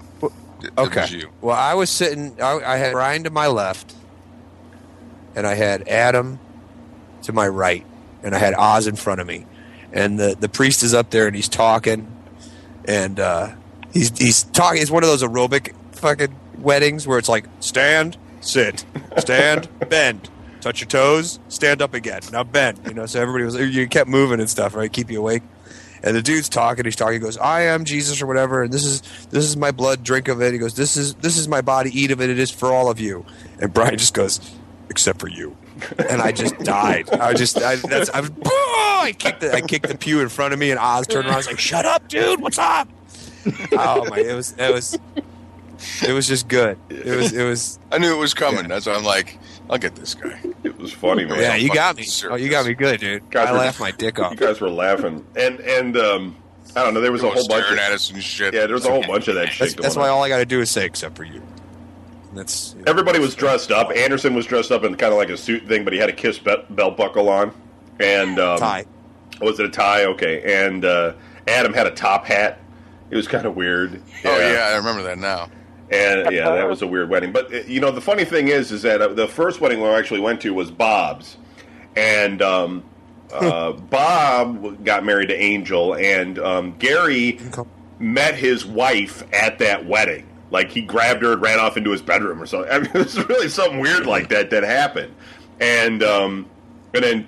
It 0.64 0.72
Okay. 0.78 1.00
was 1.02 1.12
you. 1.12 1.30
Well, 1.40 1.56
I 1.56 1.74
was 1.74 1.90
sitting. 1.90 2.40
I, 2.40 2.60
I 2.64 2.76
had 2.76 2.94
Ryan 2.94 3.24
to 3.24 3.30
my 3.30 3.46
left, 3.46 3.94
and 5.34 5.46
I 5.46 5.54
had 5.54 5.86
Adam 5.88 6.38
to 7.22 7.32
my 7.32 7.46
right, 7.48 7.84
and 8.22 8.34
I 8.34 8.38
had 8.38 8.54
Oz 8.54 8.86
in 8.86 8.96
front 8.96 9.20
of 9.20 9.26
me, 9.26 9.46
and 9.92 10.18
the 10.18 10.36
the 10.38 10.48
priest 10.48 10.82
is 10.82 10.94
up 10.94 11.10
there 11.10 11.26
and 11.26 11.36
he's 11.36 11.48
talking, 11.48 12.10
and 12.86 13.18
uh, 13.20 13.50
he's 13.92 14.16
he's 14.18 14.42
talking. 14.44 14.80
It's 14.82 14.90
one 14.90 15.02
of 15.02 15.08
those 15.08 15.22
aerobic 15.22 15.74
fucking 15.92 16.34
weddings 16.58 17.06
where 17.06 17.18
it's 17.18 17.28
like 17.28 17.46
stand, 17.60 18.16
sit, 18.40 18.84
stand, 19.18 19.68
bend, 19.88 20.30
touch 20.60 20.80
your 20.80 20.88
toes, 20.88 21.38
stand 21.48 21.82
up 21.82 21.94
again, 21.94 22.20
now 22.32 22.44
bend. 22.44 22.80
You 22.86 22.94
know, 22.94 23.06
so 23.06 23.20
everybody 23.20 23.44
was 23.44 23.54
you 23.56 23.88
kept 23.88 24.08
moving 24.08 24.40
and 24.40 24.48
stuff, 24.48 24.74
right? 24.74 24.92
Keep 24.92 25.10
you 25.10 25.18
awake. 25.20 25.42
And 26.02 26.16
the 26.16 26.22
dude's 26.22 26.48
talking. 26.48 26.84
He's 26.84 26.96
talking. 26.96 27.14
He 27.14 27.18
goes, 27.18 27.36
"I 27.36 27.62
am 27.62 27.84
Jesus" 27.84 28.22
or 28.22 28.26
whatever. 28.26 28.62
And 28.62 28.72
this 28.72 28.84
is 28.84 29.02
this 29.30 29.44
is 29.44 29.56
my 29.56 29.70
blood. 29.70 30.02
Drink 30.02 30.28
of 30.28 30.40
it. 30.40 30.52
He 30.52 30.58
goes, 30.58 30.74
"This 30.74 30.96
is 30.96 31.14
this 31.16 31.36
is 31.36 31.48
my 31.48 31.60
body. 31.60 31.90
Eat 31.98 32.10
of 32.10 32.20
it. 32.20 32.30
It 32.30 32.38
is 32.38 32.50
for 32.50 32.72
all 32.72 32.88
of 32.88 32.98
you." 32.98 33.24
And 33.60 33.72
Brian 33.72 33.98
just 33.98 34.14
goes, 34.14 34.40
"Except 34.88 35.20
for 35.20 35.28
you." 35.28 35.56
And 35.98 36.20
I 36.20 36.32
just 36.32 36.58
died. 36.58 37.10
I 37.10 37.34
just 37.34 37.58
I, 37.58 37.76
that's 37.76 38.10
I 38.10 38.20
was. 38.20 38.30
I 38.44 39.14
kicked 39.18 39.40
the 39.40 39.52
I 39.52 39.60
kicked 39.60 39.88
the 39.88 39.96
pew 39.96 40.20
in 40.20 40.28
front 40.28 40.52
of 40.52 40.58
me, 40.58 40.70
and 40.70 40.78
Oz 40.78 41.06
turned 41.06 41.26
around. 41.26 41.34
I 41.34 41.38
was 41.38 41.46
like, 41.46 41.58
"Shut 41.58 41.86
up, 41.86 42.08
dude! 42.08 42.40
What's 42.40 42.58
up?" 42.58 42.88
Oh 43.72 44.04
my! 44.08 44.18
It 44.18 44.34
was 44.34 44.54
it 44.58 44.72
was 44.72 44.98
it 46.06 46.12
was 46.12 46.26
just 46.28 46.48
good. 46.48 46.78
It 46.90 47.16
was 47.16 47.32
it 47.32 47.44
was. 47.44 47.78
I 47.90 47.98
knew 47.98 48.14
it 48.14 48.18
was 48.18 48.34
coming. 48.34 48.68
That's 48.68 48.86
why 48.86 48.94
I'm 48.94 49.04
like, 49.04 49.38
I'll 49.70 49.78
get 49.78 49.94
this 49.94 50.14
guy. 50.14 50.38
It 50.62 50.76
was 50.78 50.92
funny, 50.92 51.24
man. 51.24 51.38
Yeah, 51.40 51.54
you 51.54 51.72
got 51.72 51.96
me. 51.96 52.02
serious. 52.02 52.34
Oh, 52.34 52.36
you 52.36 52.50
got 52.50 52.66
me 52.66 52.74
good, 52.74 53.00
dude. 53.00 53.30
Guys 53.30 53.48
I 53.48 53.52
were- 53.52 53.58
laughed 53.58 53.80
my 53.80 53.92
dick 53.92 54.18
off. 54.18 54.32
You 54.32 54.36
guys 54.36 54.60
were 54.60 54.68
laughing, 54.68 55.24
and 55.34 55.58
and 55.60 55.96
um, 55.96 56.36
I 56.76 56.82
don't 56.84 56.92
know. 56.92 57.00
There 57.00 57.10
was 57.12 57.22
a 57.22 57.30
whole 57.30 57.48
bunch. 57.48 57.70
Of, 57.70 57.78
at 57.78 57.90
us 57.92 58.10
and 58.10 58.22
shit. 58.22 58.52
yeah, 58.52 58.66
there 58.66 58.74
was 58.74 58.84
a 58.84 58.90
whole 58.90 59.02
bunch 59.06 59.28
of 59.28 59.36
that 59.36 59.48
shit 59.52 59.58
That's, 59.60 59.74
going 59.74 59.82
that's 59.84 59.96
why 59.96 60.08
all 60.08 60.22
I 60.22 60.28
got 60.28 60.38
to 60.38 60.44
do 60.44 60.60
is 60.60 60.70
say 60.70 60.84
"except 60.84 61.16
for 61.16 61.24
you." 61.24 61.40
And 62.28 62.38
That's 62.38 62.74
you 62.74 62.84
know, 62.84 62.90
Everybody 62.90 63.20
was 63.20 63.34
dressed 63.34 63.70
up. 63.70 63.90
Anderson 63.90 64.34
was 64.34 64.44
dressed 64.44 64.70
up 64.70 64.84
in 64.84 64.94
kind 64.96 65.12
of 65.12 65.18
like 65.18 65.30
a 65.30 65.36
suit 65.38 65.66
thing, 65.66 65.84
but 65.84 65.94
he 65.94 65.98
had 65.98 66.10
a 66.10 66.12
kiss 66.14 66.38
be- 66.38 66.62
belt 66.70 66.98
buckle 66.98 67.30
on, 67.30 67.54
and 68.00 68.38
um, 68.38 68.58
tie. 68.58 68.84
Was 69.40 69.58
it 69.60 69.64
a 69.64 69.70
tie? 69.70 70.04
Okay, 70.04 70.66
and 70.66 70.84
uh, 70.84 71.14
Adam 71.48 71.72
had 71.72 71.86
a 71.86 71.90
top 71.92 72.26
hat. 72.26 72.60
It 73.10 73.16
was 73.16 73.26
kind 73.28 73.46
of 73.46 73.56
weird. 73.56 74.02
Oh 74.26 74.38
yeah, 74.38 74.68
I 74.72 74.76
remember 74.76 75.02
that 75.04 75.16
now. 75.18 75.48
And 75.90 76.32
yeah, 76.32 76.50
that 76.54 76.68
was 76.68 76.82
a 76.82 76.86
weird 76.88 77.10
wedding. 77.10 77.32
But 77.32 77.68
you 77.68 77.80
know, 77.80 77.90
the 77.90 78.00
funny 78.00 78.24
thing 78.24 78.48
is, 78.48 78.70
is 78.72 78.82
that 78.82 79.00
uh, 79.02 79.08
the 79.08 79.28
first 79.28 79.60
wedding 79.60 79.80
we 79.80 79.88
actually 79.88 80.20
went 80.20 80.40
to 80.42 80.54
was 80.54 80.70
Bob's, 80.70 81.36
and 81.96 82.40
um, 82.40 82.84
uh, 83.32 83.72
Bob 83.90 84.84
got 84.84 85.04
married 85.04 85.28
to 85.28 85.36
Angel, 85.36 85.94
and 85.94 86.38
um, 86.38 86.76
Gary 86.78 87.40
met 87.98 88.34
his 88.34 88.64
wife 88.64 89.22
at 89.32 89.58
that 89.58 89.86
wedding. 89.86 90.26
Like 90.50 90.70
he 90.70 90.80
grabbed 90.80 91.22
her 91.22 91.32
and 91.32 91.42
ran 91.42 91.60
off 91.60 91.76
into 91.76 91.90
his 91.90 92.02
bedroom 92.02 92.42
or 92.42 92.46
something. 92.46 92.70
I 92.72 92.78
mean, 92.78 92.90
it 92.94 92.94
was 92.94 93.28
really 93.28 93.48
something 93.48 93.80
weird 93.80 94.06
like 94.06 94.28
that 94.30 94.50
that 94.50 94.62
happened, 94.62 95.14
and 95.60 96.02
um, 96.02 96.46
and 96.94 97.04
then 97.04 97.26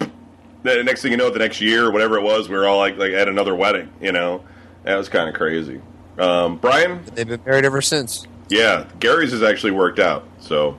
the 0.62 0.82
next 0.84 1.02
thing 1.02 1.10
you 1.10 1.16
know, 1.16 1.30
the 1.30 1.38
next 1.38 1.60
year 1.60 1.86
or 1.86 1.90
whatever 1.90 2.16
it 2.16 2.22
was, 2.22 2.48
we 2.48 2.56
were 2.56 2.66
all 2.66 2.78
like 2.78 2.96
like 2.96 3.12
at 3.12 3.28
another 3.28 3.54
wedding. 3.54 3.90
You 4.00 4.12
know, 4.12 4.44
that 4.84 4.96
was 4.96 5.08
kind 5.08 5.28
of 5.28 5.34
crazy. 5.34 5.80
Um, 6.18 6.58
Brian, 6.58 7.02
They've 7.14 7.26
been 7.26 7.42
married 7.44 7.64
ever 7.64 7.80
since. 7.80 8.26
Yeah, 8.52 8.86
Gary's 9.00 9.32
has 9.32 9.42
actually 9.42 9.72
worked 9.72 9.98
out. 9.98 10.24
So 10.40 10.78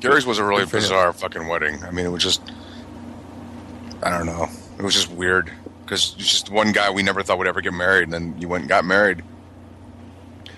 Gary's 0.00 0.24
was 0.24 0.38
a 0.38 0.44
really 0.44 0.64
Good 0.64 0.74
him. 0.74 0.80
bizarre 0.80 1.12
fucking 1.12 1.48
wedding. 1.48 1.82
I 1.82 1.90
mean, 1.90 2.06
it 2.06 2.10
was 2.10 2.22
just, 2.22 2.40
I 4.02 4.10
don't 4.10 4.26
know. 4.26 4.48
It 4.78 4.82
was 4.82 4.94
just 4.94 5.10
weird 5.10 5.52
because 5.84 6.14
it's 6.18 6.30
just 6.30 6.50
one 6.50 6.72
guy 6.72 6.90
we 6.90 7.02
never 7.02 7.22
thought 7.22 7.38
would 7.38 7.48
ever 7.48 7.60
get 7.60 7.72
married, 7.72 8.04
and 8.04 8.12
then 8.12 8.40
you 8.40 8.48
went 8.48 8.62
and 8.62 8.68
got 8.68 8.84
married. 8.84 9.22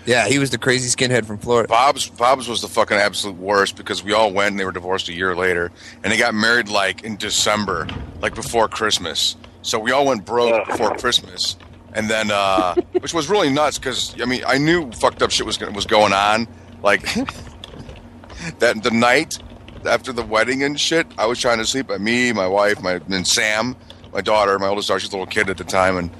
Yeah, 0.06 0.26
he 0.28 0.38
was 0.38 0.50
the 0.50 0.58
crazy 0.58 0.88
skinhead 0.88 1.24
from 1.24 1.38
Florida. 1.38 1.68
Bob's 1.68 2.08
Bob's 2.08 2.48
was 2.48 2.62
the 2.62 2.68
fucking 2.68 2.96
absolute 2.96 3.36
worst 3.36 3.76
because 3.76 4.02
we 4.02 4.12
all 4.12 4.32
went 4.32 4.52
and 4.52 4.60
they 4.60 4.64
were 4.64 4.72
divorced 4.72 5.08
a 5.08 5.12
year 5.12 5.36
later, 5.36 5.70
and 6.02 6.12
they 6.12 6.16
got 6.16 6.34
married 6.34 6.68
like 6.68 7.04
in 7.04 7.16
December, 7.16 7.86
like 8.20 8.34
before 8.34 8.68
Christmas. 8.68 9.36
So 9.62 9.78
we 9.78 9.92
all 9.92 10.06
went 10.06 10.24
broke 10.24 10.66
before 10.66 10.96
Christmas, 10.96 11.56
and 11.94 12.08
then 12.08 12.30
uh, 12.30 12.74
which 13.00 13.14
was 13.14 13.28
really 13.28 13.50
nuts 13.50 13.78
because 13.78 14.14
I 14.20 14.24
mean 14.24 14.42
I 14.46 14.58
knew 14.58 14.90
fucked 14.92 15.22
up 15.22 15.30
shit 15.30 15.46
was 15.46 15.58
was 15.58 15.86
going 15.86 16.12
on. 16.12 16.46
Like 16.82 17.02
that 18.58 18.82
the 18.82 18.90
night 18.90 19.38
after 19.86 20.12
the 20.12 20.22
wedding 20.22 20.62
and 20.62 20.78
shit, 20.78 21.06
I 21.18 21.26
was 21.26 21.38
trying 21.38 21.58
to 21.58 21.66
sleep. 21.66 21.88
Me, 22.00 22.32
my 22.32 22.46
wife, 22.46 22.82
my 22.82 23.00
and 23.10 23.26
Sam, 23.26 23.76
my 24.12 24.20
daughter, 24.20 24.58
my 24.58 24.68
oldest 24.68 24.88
daughter, 24.88 25.00
she's 25.00 25.10
a 25.10 25.12
little 25.12 25.26
kid 25.26 25.50
at 25.50 25.56
the 25.56 25.64
time, 25.64 25.96
and 25.96 26.10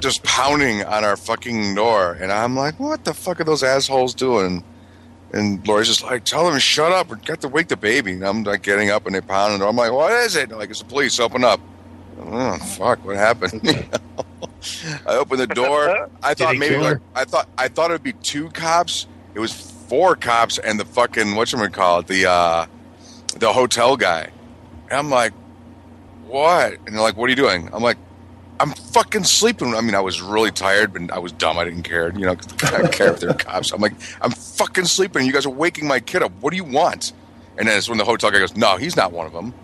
just 0.00 0.22
pounding 0.24 0.84
on 0.84 1.04
our 1.04 1.16
fucking 1.16 1.74
door. 1.74 2.12
And 2.12 2.32
I'm 2.32 2.56
like, 2.56 2.78
what 2.80 3.04
the 3.04 3.14
fuck 3.14 3.40
are 3.40 3.44
those 3.44 3.62
assholes 3.62 4.14
doing? 4.14 4.64
And 5.32 5.66
Lori's 5.68 5.88
just 5.88 6.02
like, 6.02 6.24
tell 6.24 6.44
them 6.44 6.54
to 6.54 6.60
shut 6.60 6.90
up. 6.90 7.10
We 7.10 7.16
got 7.18 7.42
to 7.42 7.48
wake 7.48 7.68
the 7.68 7.76
baby. 7.76 8.12
And 8.12 8.24
I'm 8.24 8.44
like 8.44 8.62
getting 8.62 8.90
up 8.90 9.06
and 9.06 9.14
they 9.14 9.20
pound 9.20 9.54
the 9.54 9.58
door. 9.58 9.68
I'm 9.68 9.76
like, 9.76 9.92
what 9.92 10.10
is 10.12 10.36
it? 10.36 10.48
They're 10.48 10.58
like, 10.58 10.70
it's 10.70 10.78
the 10.78 10.86
police. 10.86 11.20
Open 11.20 11.44
up. 11.44 11.60
Oh 12.20 12.58
fuck! 12.58 13.04
What 13.04 13.16
happened? 13.16 13.62
I 15.06 15.16
opened 15.16 15.40
the 15.40 15.46
door. 15.46 16.10
I 16.22 16.34
thought 16.34 16.56
maybe 16.56 16.76
like? 16.76 16.98
I 17.14 17.24
thought 17.24 17.48
I 17.56 17.68
thought 17.68 17.90
it'd 17.90 18.02
be 18.02 18.12
two 18.14 18.50
cops. 18.50 19.06
It 19.34 19.40
was 19.40 19.52
four 19.52 20.16
cops 20.16 20.58
and 20.58 20.78
the 20.78 20.84
fucking 20.84 21.34
what 21.34 21.52
you 21.52 21.68
call 21.68 22.00
it 22.00 22.06
the 22.06 22.26
uh, 22.28 22.66
the 23.36 23.52
hotel 23.52 23.96
guy. 23.96 24.30
And 24.90 24.98
I'm 24.98 25.10
like, 25.10 25.32
what? 26.26 26.74
And 26.86 26.94
they're 26.94 27.02
like, 27.02 27.16
what 27.16 27.26
are 27.26 27.30
you 27.30 27.36
doing? 27.36 27.70
I'm 27.72 27.82
like, 27.82 27.98
I'm 28.60 28.72
fucking 28.72 29.24
sleeping. 29.24 29.74
I 29.74 29.80
mean, 29.80 29.94
I 29.94 30.00
was 30.00 30.20
really 30.20 30.50
tired, 30.50 30.92
but 30.92 31.12
I 31.12 31.18
was 31.18 31.32
dumb. 31.32 31.58
I 31.58 31.64
didn't 31.64 31.84
care. 31.84 32.12
You 32.12 32.26
know, 32.26 32.36
I 32.62 32.70
don't 32.70 32.92
care 32.92 33.12
if 33.12 33.20
they're 33.20 33.34
cops. 33.38 33.72
I'm 33.72 33.80
like, 33.80 33.94
I'm 34.20 34.32
fucking 34.32 34.86
sleeping. 34.86 35.26
You 35.26 35.32
guys 35.32 35.46
are 35.46 35.50
waking 35.50 35.86
my 35.86 36.00
kid 36.00 36.22
up. 36.22 36.32
What 36.40 36.50
do 36.50 36.56
you 36.56 36.64
want? 36.64 37.12
And 37.56 37.68
then 37.68 37.76
it's 37.76 37.88
when 37.88 37.98
the 37.98 38.04
hotel 38.04 38.30
guy 38.30 38.38
goes, 38.38 38.56
no, 38.56 38.76
he's 38.76 38.96
not 38.96 39.12
one 39.12 39.26
of 39.26 39.32
them. 39.32 39.54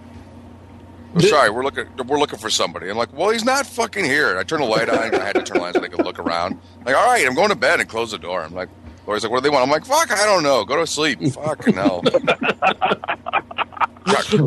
"Oh, 1.15 1.21
The- 1.21 1.29
sorry, 1.29 1.51
we're 1.51 1.63
looking. 1.65 1.87
We're 2.07 2.19
looking 2.19 2.39
for 2.39 2.51
somebody. 2.51 2.89
I'm 2.91 2.97
like, 2.97 3.13
well, 3.13 3.31
he's 3.31 3.45
not 3.45 3.67
fucking 3.67 4.05
here. 4.05 4.37
I 4.39 4.43
turned 4.45 4.63
the 4.63 4.67
light 4.67 4.89
on. 4.89 5.15
I 5.15 5.25
had 5.25 5.35
to 5.37 5.43
turn 5.43 5.59
the 5.59 5.63
light 5.63 5.69
on 5.69 5.75
so 5.75 5.81
they 5.81 5.89
could 5.89 6.05
look 6.05 6.19
around. 6.19 6.59
Like, 6.85 6.97
all 6.97 7.07
right, 7.07 7.27
I'm 7.27 7.35
going 7.35 7.51
to 7.51 7.55
bed 7.57 7.81
and 7.81 7.89
close 7.89 8.11
the 8.11 8.19
door. 8.19 8.43
I'm 8.43 8.55
like, 8.55 8.69
Lori's 9.07 9.23
like, 9.23 9.31
what 9.33 9.39
do 9.43 9.49
they 9.49 9.51
want? 9.51 9.63
I'm 9.65 9.71
like, 9.71 9.85
fuck, 9.85 10.11
I 10.11 10.25
don't 10.25 10.43
know. 10.43 10.65
Go 10.65 10.77
to 10.77 10.87
sleep. 10.87 11.21
Fucking 11.35 11.75
hell. 11.75 12.03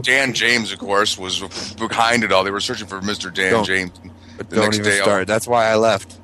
Dan 0.02 0.34
James, 0.34 0.72
of 0.72 0.80
course, 0.80 1.18
was 1.18 1.74
behind 1.76 2.24
it 2.24 2.32
all. 2.32 2.44
They 2.44 2.52
were 2.52 2.60
searching 2.60 2.88
for 2.88 3.00
Mr. 3.02 3.34
Dan 3.34 3.52
Don't- 3.54 3.66
James. 3.66 3.92
The 4.38 4.44
don't 4.44 4.66
next 4.66 4.78
even 4.80 4.92
day, 4.92 4.98
start. 5.00 5.22
Oh. 5.24 5.26
That's 5.26 5.48
why 5.48 5.66
I 5.68 5.76
left. 5.76 6.20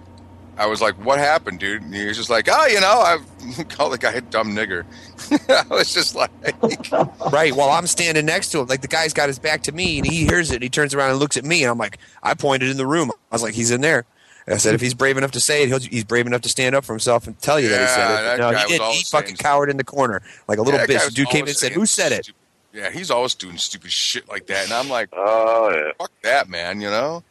I 0.58 0.68
was 0.68 0.82
like, 0.82 0.94
"What 1.04 1.18
happened, 1.20 1.60
dude?" 1.60 1.82
And 1.82 1.94
he 1.94 2.06
was 2.06 2.16
just 2.18 2.30
like, 2.30 2.48
"Oh, 2.52 2.66
you 2.68 2.80
know, 2.80 2.88
I 3.02 3.18
called 3.70 3.94
the 3.94 3.98
guy 3.98 4.12
a 4.14 4.22
dumb 4.22 4.56
nigger." 4.56 4.86
I 5.50 5.66
was 5.74 5.94
just 5.94 6.16
like, 6.16 6.30
Right. 7.34 7.56
While 7.56 7.70
I'm 7.70 7.88
standing 7.88 8.26
next 8.26 8.50
to 8.52 8.60
him, 8.60 8.68
like 8.68 8.82
the 8.82 8.88
guy's 8.88 9.14
got 9.14 9.28
his 9.30 9.40
back 9.40 9.64
to 9.64 9.72
me, 9.72 9.98
and 9.98 10.06
he 10.08 10.26
hears 10.26 10.52
it, 10.52 10.56
and 10.56 10.64
he 10.64 10.70
turns 10.70 10.94
around 10.94 11.12
and 11.12 11.20
looks 11.20 11.38
at 11.38 11.44
me, 11.46 11.64
and 11.64 11.72
I'm 11.72 11.78
like, 11.78 11.98
I 12.22 12.34
pointed 12.34 12.70
in 12.70 12.78
the 12.78 12.86
room. 12.86 13.12
I 13.32 13.36
was 13.36 13.42
like, 13.44 13.54
he's 13.54 13.72
in 13.72 13.82
there. 13.82 14.06
And 14.46 14.54
I 14.54 14.58
said, 14.58 14.76
if 14.76 14.82
he's 14.82 14.94
brave 14.94 15.18
enough 15.18 15.32
to 15.32 15.40
say 15.40 15.64
it, 15.64 15.70
he'll, 15.70 15.80
he's 15.80 16.04
brave 16.04 16.28
enough 16.28 16.42
to 16.42 16.50
stand 16.50 16.76
up 16.76 16.84
for 16.84 16.92
himself 16.92 17.28
and 17.28 17.40
tell 17.40 17.62
you 17.62 17.70
that 17.70 17.80
he 17.80 17.88
said 17.88 18.34
it. 18.36 18.40
no, 18.42 18.50
he 18.52 18.68
did. 18.68 18.82
He 18.82 19.04
fucking 19.06 19.28
saying- 19.28 19.38
cowered 19.38 19.70
in 19.70 19.78
the 19.78 19.86
corner 19.86 20.22
like 20.50 20.58
a 20.60 20.62
little 20.62 20.78
"That 20.80 20.90
guy 20.90 20.96
bitch. 20.96 21.14
dude 21.14 21.30
came 21.30 21.44
in 21.44 21.48
and 21.50 21.58
said, 21.58 21.72
"Who 21.72 21.86
said 21.86 22.12
it?" 22.12 22.26
stupid- 22.26 22.40
Yeah, 22.74 22.90
he's 22.92 23.10
always 23.10 23.36
doing 23.36 23.58
stupid 23.58 23.92
shit 23.92 24.28
like 24.28 24.48
that, 24.48 24.66
and 24.66 24.74
I'm 24.74 24.90
like, 24.90 25.08
Oh 25.14 25.72
yeah. 25.74 25.92
"Fuck 25.98 26.12
that, 26.24 26.50
man!" 26.50 26.82
You 26.82 26.90
know? 26.90 27.24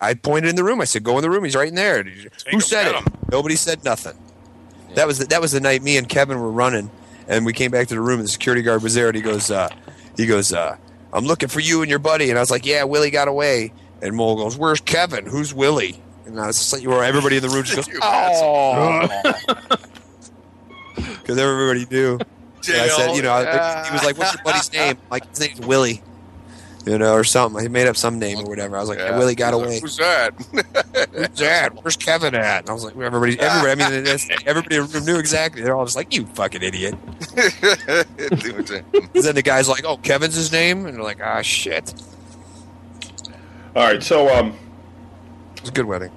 Dude, 0.00 0.08
I 0.08 0.14
pointed 0.14 0.48
in 0.50 0.56
the 0.56 0.64
room. 0.64 0.80
I 0.80 0.84
said, 0.84 1.02
"Go 1.04 1.16
in 1.18 1.22
the 1.22 1.30
room. 1.30 1.44
He's 1.44 1.56
right 1.56 1.68
in 1.68 1.74
there." 1.74 2.02
Who 2.02 2.10
him, 2.46 2.60
said 2.60 2.88
it? 2.88 2.94
him. 2.94 3.04
Nobody 3.30 3.56
said 3.56 3.84
nothing. 3.84 4.16
That 4.94 5.06
was 5.06 5.18
the, 5.18 5.26
that 5.26 5.40
was 5.40 5.52
the 5.52 5.60
night 5.60 5.82
me 5.82 5.96
and 5.96 6.08
Kevin 6.08 6.38
were 6.40 6.50
running, 6.50 6.90
and 7.26 7.44
we 7.44 7.52
came 7.52 7.70
back 7.70 7.88
to 7.88 7.94
the 7.94 8.00
room. 8.00 8.20
And 8.20 8.24
the 8.24 8.32
security 8.32 8.62
guard 8.62 8.82
was 8.82 8.94
there, 8.94 9.08
and 9.08 9.16
he 9.16 9.22
goes, 9.22 9.50
uh, 9.50 9.68
"He 10.16 10.26
goes, 10.26 10.52
uh, 10.52 10.76
I'm 11.12 11.24
looking 11.24 11.48
for 11.48 11.60
you 11.60 11.82
and 11.82 11.90
your 11.90 11.98
buddy." 11.98 12.30
And 12.30 12.38
I 12.38 12.42
was 12.42 12.50
like, 12.50 12.64
"Yeah, 12.66 12.84
Willie 12.84 13.10
got 13.10 13.28
away." 13.28 13.72
And 14.00 14.14
Mole 14.14 14.36
goes, 14.36 14.56
"Where's 14.56 14.80
Kevin? 14.80 15.26
Who's 15.26 15.52
Willie?" 15.52 16.00
And 16.26 16.40
I 16.40 16.46
was 16.46 16.58
just 16.58 16.72
like, 16.72 16.86
"Where 16.86 17.02
everybody 17.04 17.36
in 17.36 17.42
the 17.42 17.48
room 17.48 17.64
just 17.64 17.76
goes, 17.76 17.88
You 17.88 18.00
oh," 18.02 19.08
because 20.96 21.38
everybody 21.38 21.86
knew. 21.90 22.18
And 22.68 22.76
I 22.82 22.88
said, 22.88 23.16
you 23.16 23.22
know, 23.22 23.32
I- 23.32 23.86
he 23.86 23.92
was 23.92 24.04
like, 24.04 24.18
"What's 24.18 24.34
your 24.34 24.42
buddy's 24.42 24.72
name?" 24.72 24.96
I'm 24.96 25.10
like 25.10 25.28
his 25.30 25.40
name's 25.40 25.60
Willie, 25.60 26.02
you 26.86 26.98
know, 26.98 27.12
or 27.12 27.24
something. 27.24 27.60
He 27.62 27.68
made 27.68 27.86
up 27.86 27.96
some 27.96 28.18
name 28.18 28.38
or 28.38 28.44
whatever. 28.48 28.76
I 28.76 28.80
was 28.80 28.88
like, 28.88 28.98
Yeah. 28.98 29.16
"Willie 29.18 29.34
got 29.34 29.54
He's 29.54 29.60
like, 29.60 29.66
away." 29.66 29.80
Who's 29.80 29.96
that? 29.96 30.34
Who's 31.12 31.38
that? 31.40 31.74
Where's 31.82 31.96
Kevin 31.96 32.34
at? 32.34 32.60
And 32.60 32.70
I 32.70 32.72
was 32.72 32.84
like, 32.84 32.96
everybody, 32.96 33.38
everybody. 33.38 33.82
I 33.82 33.90
mean, 33.90 34.04
that's, 34.04 34.28
everybody 34.46 34.76
in 34.76 34.86
the 34.86 34.88
room 34.88 35.04
knew 35.04 35.18
exactly. 35.18 35.62
They're 35.62 35.76
all 35.76 35.84
just 35.84 35.96
like, 35.96 36.14
"You 36.14 36.26
fucking 36.26 36.62
idiot." 36.62 36.94
Then 39.14 39.34
the 39.34 39.42
guy's 39.44 39.68
like, 39.68 39.84
"Oh, 39.84 39.96
Kevin's 39.98 40.34
his 40.34 40.52
name," 40.52 40.86
and 40.86 40.96
they're 40.96 41.02
like, 41.02 41.20
"Ah, 41.22 41.42
shit." 41.42 41.92
All 43.76 43.84
right, 43.84 44.02
so 44.02 44.34
um, 44.34 44.56
was 45.60 45.70
a 45.70 45.72
good 45.72 45.84
wedding. 45.86 46.10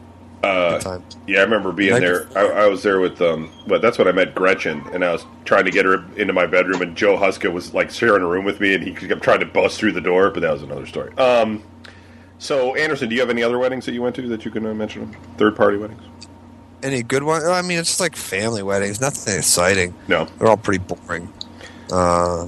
Uh. 0.44 1.00
Yeah, 1.28 1.40
I 1.40 1.44
remember 1.44 1.72
being 1.72 1.94
Like- 1.94 2.02
there. 2.02 2.28
I, 2.36 2.64
I 2.64 2.68
was 2.68 2.84
there 2.84 3.00
with 3.00 3.22
um, 3.22 3.50
but 3.68 3.82
that's 3.82 3.98
when 3.98 4.08
I 4.08 4.12
met 4.12 4.34
Gretchen, 4.36 4.84
and 4.94 5.04
I 5.06 5.12
was 5.12 5.26
trying 5.46 5.66
to 5.66 5.72
get 5.72 5.86
her 5.86 6.04
into 6.18 6.34
my 6.34 6.46
bedroom, 6.48 6.82
and 6.82 6.96
Joe 6.96 7.18
Huska 7.18 7.52
was 7.52 7.74
like 7.74 7.92
sharing 7.92 8.24
a 8.24 8.28
room 8.28 8.46
with 8.46 8.60
me, 8.60 8.74
and 8.76 8.84
he 8.84 8.92
kept 8.94 9.22
trying 9.24 9.40
to 9.42 9.46
bust 9.46 9.78
through 9.80 9.92
the 9.94 10.02
door, 10.02 10.30
but 10.32 10.40
that 10.42 10.52
was 10.52 10.64
another 10.64 10.86
story. 10.86 11.16
Um, 11.18 11.64
So, 12.40 12.74
Anderson, 12.76 13.08
do 13.08 13.14
you 13.14 13.22
have 13.22 13.30
any 13.30 13.44
other 13.44 13.60
weddings 13.60 13.86
that 13.86 13.94
you 13.94 14.02
went 14.02 14.16
to 14.16 14.28
that 14.30 14.44
you 14.46 14.50
can 14.50 14.66
uh, 14.66 14.74
mention? 14.74 15.16
Third 15.38 15.56
party 15.56 15.78
weddings? 15.78 16.02
Any 16.82 17.04
good 17.04 17.22
one? 17.22 17.46
I 17.46 17.62
mean, 17.62 17.78
it's 17.78 17.90
just 17.90 18.00
like 18.00 18.16
family 18.16 18.64
weddings. 18.64 19.00
Nothing 19.00 19.36
exciting. 19.38 19.94
No. 20.08 20.26
They're 20.40 20.48
all 20.48 20.58
pretty 20.58 20.84
boring. 20.84 21.32
Uh, 21.92 22.48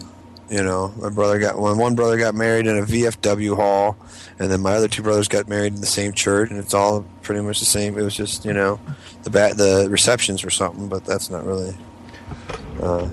you 0.50 0.64
know, 0.64 0.91
my 1.00 1.10
brother 1.10 1.38
got 1.38 1.60
one. 1.60 1.78
One 1.78 1.94
brother 1.94 2.18
got 2.18 2.34
married 2.34 2.66
in 2.66 2.78
a 2.80 2.82
VFW 2.82 3.56
hall, 3.56 3.96
and 4.44 4.52
then 4.52 4.62
my 4.62 4.74
other 4.74 4.88
two 4.88 5.02
brothers 5.02 5.28
got 5.28 5.48
married 5.48 5.74
in 5.74 5.80
the 5.82 5.88
same 5.88 6.12
church, 6.12 6.50
and 6.50 6.60
it's 6.60 6.74
all 6.74 7.06
pretty 7.22 7.41
much 7.41 7.60
the 7.60 7.66
same. 7.66 7.98
It 7.98 8.04
was 8.04 8.16
just 8.16 8.46
you 8.46 8.54
know, 8.54 8.80
the 9.24 9.30
ba- 9.30 9.54
the 9.56 9.88
receptions 9.89 10.44
were 10.44 10.50
something, 10.50 10.88
but 10.89 11.06
that's 11.06 11.30
not 11.30 11.46
really. 11.46 11.76
Uh, 12.82 13.10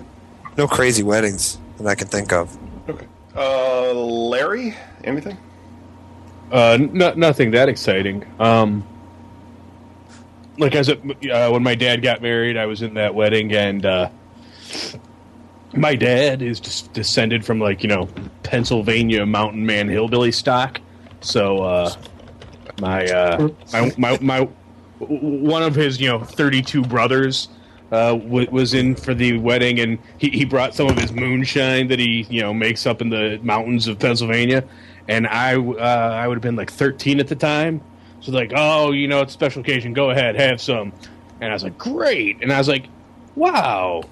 no 0.56 0.66
crazy 0.66 1.02
weddings 1.02 1.58
that 1.78 1.86
I 1.86 1.94
can 1.94 2.08
think 2.08 2.32
of. 2.32 2.56
Okay. 2.88 3.06
Uh, 3.36 3.92
Larry, 3.94 4.74
anything? 5.04 5.38
Uh, 6.52 6.78
n- 6.80 6.92
nothing 7.16 7.52
that 7.52 7.68
exciting. 7.68 8.26
Um, 8.40 8.86
like 10.58 10.74
as 10.74 10.88
a, 10.88 10.98
uh, 11.32 11.50
when 11.50 11.62
my 11.62 11.74
dad 11.74 12.02
got 12.02 12.20
married, 12.20 12.56
I 12.56 12.66
was 12.66 12.82
in 12.82 12.94
that 12.94 13.14
wedding, 13.14 13.52
and 13.54 13.86
uh, 13.86 14.10
my 15.74 15.94
dad 15.94 16.42
is 16.42 16.60
just 16.60 16.92
descended 16.92 17.44
from 17.44 17.60
like 17.60 17.82
you 17.82 17.88
know 17.88 18.08
Pennsylvania 18.42 19.24
mountain 19.24 19.64
man 19.64 19.88
hillbilly 19.88 20.32
stock. 20.32 20.80
So 21.20 21.62
uh, 21.62 21.94
my, 22.80 23.06
uh, 23.06 23.48
my 23.72 23.92
my 23.98 24.18
my 24.20 24.40
one 24.98 25.62
of 25.62 25.74
his 25.74 26.00
you 26.00 26.08
know 26.08 26.20
thirty 26.24 26.62
two 26.62 26.82
brothers 26.82 27.48
uh, 27.92 28.12
w- 28.12 28.50
was 28.50 28.74
in 28.74 28.94
for 28.94 29.14
the 29.14 29.36
wedding, 29.38 29.80
and 29.80 29.98
he, 30.18 30.30
he 30.30 30.44
brought 30.44 30.74
some 30.74 30.88
of 30.88 30.96
his 30.96 31.12
moonshine 31.12 31.88
that 31.88 31.98
he 31.98 32.26
you 32.30 32.40
know 32.40 32.54
makes 32.54 32.86
up 32.86 33.00
in 33.00 33.10
the 33.10 33.38
mountains 33.42 33.86
of 33.86 33.98
Pennsylvania, 33.98 34.64
and 35.08 35.26
I 35.26 35.56
uh, 35.56 36.14
I 36.14 36.26
would 36.26 36.36
have 36.36 36.42
been 36.42 36.56
like 36.56 36.70
thirteen 36.70 37.20
at 37.20 37.28
the 37.28 37.36
time, 37.36 37.82
so 38.20 38.32
like 38.32 38.52
oh 38.54 38.92
you 38.92 39.08
know 39.08 39.20
it's 39.20 39.32
a 39.32 39.34
special 39.34 39.60
occasion, 39.60 39.92
go 39.92 40.10
ahead. 40.10 40.36
Have 40.36 40.60
some, 40.60 40.92
and 41.40 41.50
I 41.50 41.52
was 41.52 41.64
like 41.64 41.76
great, 41.76 42.42
and 42.42 42.52
I 42.52 42.58
was 42.58 42.68
like 42.68 42.86
wow, 43.36 44.02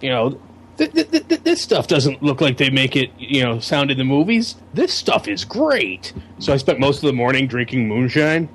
you 0.00 0.10
know. 0.10 0.40
Th- 0.80 1.10
th- 1.10 1.28
th- 1.28 1.42
this 1.42 1.60
stuff 1.60 1.88
doesn't 1.88 2.22
look 2.22 2.40
like 2.40 2.56
they 2.56 2.70
make 2.70 2.96
it, 2.96 3.10
you 3.18 3.42
know, 3.44 3.58
sound 3.58 3.90
in 3.90 3.98
the 3.98 4.04
movies. 4.04 4.56
This 4.72 4.94
stuff 4.94 5.28
is 5.28 5.44
great. 5.44 6.14
So 6.38 6.54
I 6.54 6.56
spent 6.56 6.80
most 6.80 7.02
of 7.02 7.06
the 7.06 7.12
morning 7.12 7.46
drinking 7.46 7.86
moonshine. 7.86 8.48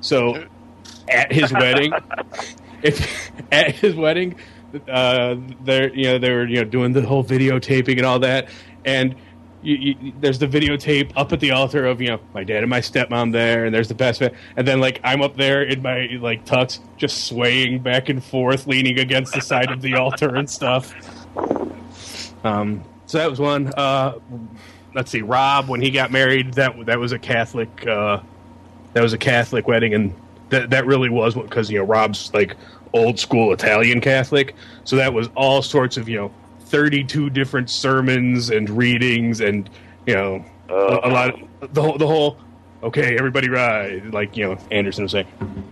So 0.00 0.46
at 1.10 1.32
his 1.32 1.52
wedding, 1.52 1.92
if 2.84 3.32
at 3.50 3.74
his 3.74 3.96
wedding, 3.96 4.36
uh, 4.88 5.34
they're 5.64 5.92
you 5.92 6.04
know 6.04 6.18
they 6.18 6.30
were 6.30 6.46
you 6.46 6.58
know 6.58 6.64
doing 6.64 6.92
the 6.92 7.02
whole 7.02 7.24
videotaping 7.24 7.96
and 7.96 8.06
all 8.06 8.20
that, 8.20 8.48
and 8.84 9.16
you, 9.62 9.74
you, 9.74 10.12
there's 10.20 10.38
the 10.38 10.46
videotape 10.46 11.10
up 11.16 11.32
at 11.32 11.40
the 11.40 11.50
altar 11.50 11.86
of 11.86 12.00
you 12.00 12.06
know 12.08 12.20
my 12.34 12.44
dad 12.44 12.58
and 12.62 12.70
my 12.70 12.80
stepmom 12.80 13.32
there, 13.32 13.64
and 13.64 13.74
there's 13.74 13.88
the 13.88 13.96
best 13.96 14.20
man, 14.20 14.30
and 14.56 14.68
then 14.68 14.78
like 14.80 15.00
I'm 15.02 15.22
up 15.22 15.36
there 15.36 15.62
in 15.62 15.82
my 15.82 16.06
like 16.20 16.46
tux, 16.46 16.78
just 16.96 17.26
swaying 17.26 17.80
back 17.80 18.08
and 18.08 18.22
forth, 18.22 18.68
leaning 18.68 19.00
against 19.00 19.34
the 19.34 19.40
side 19.40 19.72
of 19.72 19.82
the 19.82 19.94
altar 19.94 20.36
and 20.36 20.48
stuff. 20.48 20.94
Um, 22.44 22.84
so 23.06 23.18
that 23.18 23.30
was 23.30 23.40
one. 23.40 23.72
Uh, 23.76 24.18
let's 24.94 25.10
see, 25.10 25.22
Rob 25.22 25.68
when 25.68 25.80
he 25.80 25.90
got 25.90 26.10
married, 26.12 26.54
that 26.54 26.74
that 26.86 26.98
was 26.98 27.12
a 27.12 27.18
Catholic. 27.18 27.86
Uh, 27.86 28.20
that 28.94 29.02
was 29.02 29.12
a 29.12 29.18
Catholic 29.18 29.66
wedding, 29.68 29.94
and 29.94 30.14
that 30.50 30.70
that 30.70 30.86
really 30.86 31.08
was 31.08 31.34
because 31.34 31.70
you 31.70 31.78
know 31.78 31.84
Rob's 31.84 32.32
like 32.32 32.56
old 32.92 33.18
school 33.18 33.52
Italian 33.52 34.00
Catholic, 34.00 34.54
so 34.84 34.96
that 34.96 35.12
was 35.12 35.28
all 35.34 35.62
sorts 35.62 35.96
of 35.96 36.08
you 36.08 36.16
know 36.16 36.32
thirty 36.60 37.02
two 37.04 37.30
different 37.30 37.70
sermons 37.70 38.50
and 38.50 38.68
readings, 38.70 39.40
and 39.40 39.68
you 40.06 40.14
know 40.14 40.44
a, 40.68 40.72
a 40.74 41.10
lot 41.10 41.40
of 41.62 41.74
the 41.74 41.82
whole 41.82 41.98
the 41.98 42.06
whole. 42.06 42.38
Okay, 42.80 43.16
everybody 43.18 43.48
rise. 43.48 44.02
Like 44.12 44.36
you 44.36 44.44
know, 44.44 44.58
Anderson 44.70 45.02
was 45.04 45.12
saying. 45.12 45.26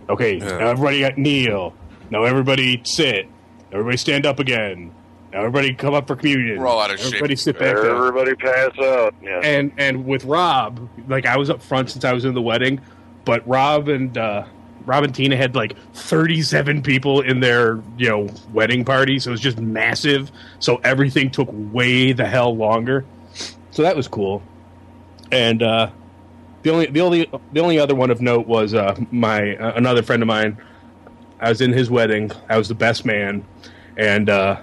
Okay, 0.09 0.37
Yeah. 0.37 0.57
now 0.57 0.67
everybody 0.71 0.99
got 0.99 1.17
kneel. 1.17 1.73
Now 2.09 2.23
everybody 2.25 2.81
sit. 2.85 3.27
Everybody 3.71 3.95
stand 3.97 4.25
up 4.25 4.39
again. 4.39 4.91
Now 5.37 5.43
everybody 5.43 5.71
come 5.75 5.93
up 5.93 6.07
for 6.07 6.15
communion. 6.15 6.59
We're 6.59 6.65
all 6.65 6.81
out 6.81 6.89
of 6.89 6.97
shape. 6.97 7.09
Everybody 7.13 7.35
sit 7.35 7.59
back 7.59 7.75
down 7.75 7.95
Everybody 7.95 8.33
pass 8.33 8.71
out. 8.79 9.13
Yeah. 9.21 9.39
and 9.43 9.71
and 9.77 10.03
with 10.03 10.25
Rob, 10.25 10.89
like 11.07 11.27
I 11.27 11.37
was 11.37 11.51
up 11.51 11.61
front 11.61 11.91
since 11.91 12.03
I 12.03 12.11
was 12.11 12.25
in 12.25 12.33
the 12.33 12.41
wedding, 12.41 12.81
but 13.23 13.47
Rob 13.47 13.87
and 13.87 14.17
uh, 14.17 14.45
Rob 14.87 15.03
and 15.03 15.13
Tina 15.13 15.37
had 15.37 15.53
like 15.53 15.77
37 15.93 16.81
people 16.81 17.21
in 17.21 17.39
their 17.39 17.79
you 17.99 18.09
know 18.09 18.27
wedding 18.51 18.83
party, 18.83 19.19
so 19.19 19.29
it 19.29 19.33
was 19.33 19.41
just 19.41 19.59
massive. 19.59 20.31
So 20.57 20.77
everything 20.77 21.29
took 21.29 21.49
way 21.51 22.13
the 22.13 22.25
hell 22.25 22.55
longer. 22.55 23.05
So 23.69 23.83
that 23.83 23.95
was 23.95 24.07
cool. 24.07 24.41
And 25.31 25.61
uh, 25.61 25.91
the 26.63 26.71
only 26.71 26.87
the 26.87 27.01
only 27.01 27.29
the 27.53 27.59
only 27.59 27.77
other 27.77 27.93
one 27.93 28.09
of 28.09 28.21
note 28.21 28.47
was 28.47 28.73
uh, 28.73 28.99
my 29.11 29.55
uh, 29.57 29.73
another 29.75 30.01
friend 30.01 30.23
of 30.23 30.27
mine. 30.27 30.57
I 31.39 31.49
was 31.49 31.61
in 31.61 31.73
his 31.73 31.91
wedding. 31.91 32.31
I 32.49 32.57
was 32.57 32.69
the 32.69 32.73
best 32.73 33.05
man, 33.05 33.45
and 33.97 34.31
uh, 34.31 34.61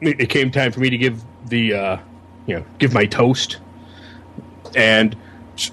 it 0.00 0.20
it 0.20 0.30
came 0.30 0.50
time 0.50 0.72
for 0.72 0.80
me 0.80 0.90
to 0.90 0.98
give 0.98 1.22
the 1.46 1.74
uh, 1.74 1.98
you 2.46 2.56
know 2.56 2.64
give 2.78 2.92
my 2.92 3.06
toast 3.06 3.58
and 4.74 5.16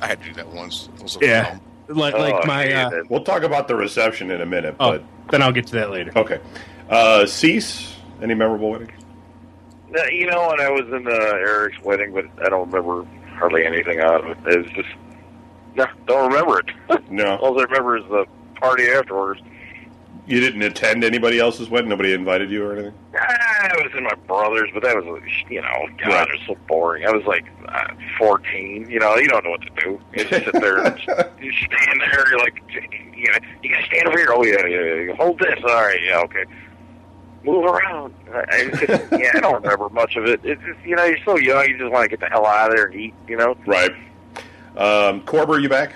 I 0.01 0.07
had 0.07 0.21
to 0.21 0.27
do 0.29 0.33
that 0.35 0.47
once. 0.47 0.89
Was 1.01 1.17
yeah 1.21 1.57
like, 1.89 2.13
Oh, 2.15 2.19
like 2.19 2.43
I 2.43 2.47
my 2.47 2.71
uh. 2.73 3.03
We'll 3.09 3.23
talk 3.23 3.43
about 3.43 3.67
the 3.67 3.75
reception 3.75 4.31
in 4.31 4.41
a 4.41 4.45
minute, 4.45 4.75
oh 4.79 4.91
but 4.91 5.03
then 5.31 5.41
i'll 5.41 5.51
get 5.51 5.67
to 5.67 5.73
that 5.75 5.89
later 5.91 6.11
okay. 6.15 6.39
Uh, 6.89 7.25
Cease, 7.25 7.95
any 8.21 8.33
memorable 8.33 8.69
weddings? 8.69 8.91
Yeah, 9.95 10.07
You 10.09 10.27
know, 10.27 10.49
when 10.49 10.59
I 10.59 10.69
was 10.69 10.85
in 10.87 11.07
uh, 11.07 11.11
Eric's 11.11 11.81
wedding, 11.81 12.13
but 12.13 12.25
I 12.45 12.49
don't 12.49 12.69
remember 12.71 13.07
hardly 13.35 13.65
anything 13.65 13.99
out 13.99 14.23
of 14.23 14.31
it. 14.31 14.53
It 14.53 14.63
was 14.63 14.71
just, 14.73 14.89
no, 15.75 15.85
don't 16.07 16.31
remember 16.31 16.59
it. 16.59 17.01
No. 17.09 17.37
All 17.37 17.57
I 17.59 17.63
remember 17.63 17.97
is 17.97 18.03
the 18.09 18.25
party 18.55 18.89
afterwards. 18.89 19.41
You 20.25 20.39
didn't 20.39 20.61
attend 20.61 21.03
anybody 21.03 21.37
else's 21.39 21.69
wedding? 21.69 21.89
Nobody 21.89 22.13
invited 22.13 22.49
you 22.49 22.65
or 22.65 22.73
anything? 22.73 22.93
I 23.13 23.69
was 23.83 23.91
in 23.97 24.03
my 24.05 24.13
brother's, 24.25 24.69
but 24.73 24.81
that 24.83 24.95
was, 24.95 25.21
you 25.49 25.61
know, 25.61 25.87
God, 25.97 26.07
Right. 26.07 26.27
it 26.29 26.31
was 26.39 26.41
so 26.47 26.55
boring. 26.67 27.05
I 27.05 27.11
was 27.11 27.25
like 27.25 27.45
uh, 27.67 27.87
14. 28.17 28.89
You 28.89 28.99
know, 28.99 29.15
you 29.17 29.27
don't 29.27 29.43
know 29.43 29.49
what 29.51 29.61
to 29.63 29.69
do. 29.83 29.99
You 30.15 30.23
just 30.23 30.45
sit 30.45 30.53
there 30.53 30.77
and 30.79 30.97
you 31.41 31.51
stand 31.51 31.99
there. 32.01 32.29
You're 32.29 32.39
like, 32.39 32.61
you 32.71 33.25
know, 33.31 33.37
you 33.61 33.69
gotta 33.69 33.85
stand 33.85 34.07
over 34.07 34.17
here. 34.17 34.29
Oh 34.31 34.43
yeah, 34.45 34.65
yeah, 34.65 34.93
yeah. 35.09 35.15
Hold 35.15 35.39
this. 35.39 35.59
All 35.61 35.69
right, 35.83 35.99
yeah, 36.01 36.19
okay. 36.19 36.45
Move 37.43 37.65
around. 37.65 38.13
I, 38.33 38.45
I 38.49 38.69
just, 38.69 38.81
yeah, 39.11 39.31
I 39.35 39.39
don't 39.41 39.61
remember 39.61 39.89
much 39.89 40.15
of 40.15 40.23
it. 40.25 40.39
It's 40.45 40.61
just, 40.63 40.79
you 40.85 40.95
know, 40.95 41.03
you're 41.03 41.17
so 41.25 41.37
young. 41.37 41.67
You 41.67 41.77
just 41.77 41.91
want 41.91 42.03
to 42.05 42.09
get 42.09 42.21
the 42.21 42.27
hell 42.27 42.45
out 42.45 42.69
of 42.71 42.77
there 42.77 42.85
and 42.85 42.95
eat. 42.95 43.13
You 43.27 43.35
know. 43.35 43.57
Right. 43.67 43.91
Um, 44.77 45.21
Corber, 45.23 45.59
you 45.59 45.67
back? 45.67 45.95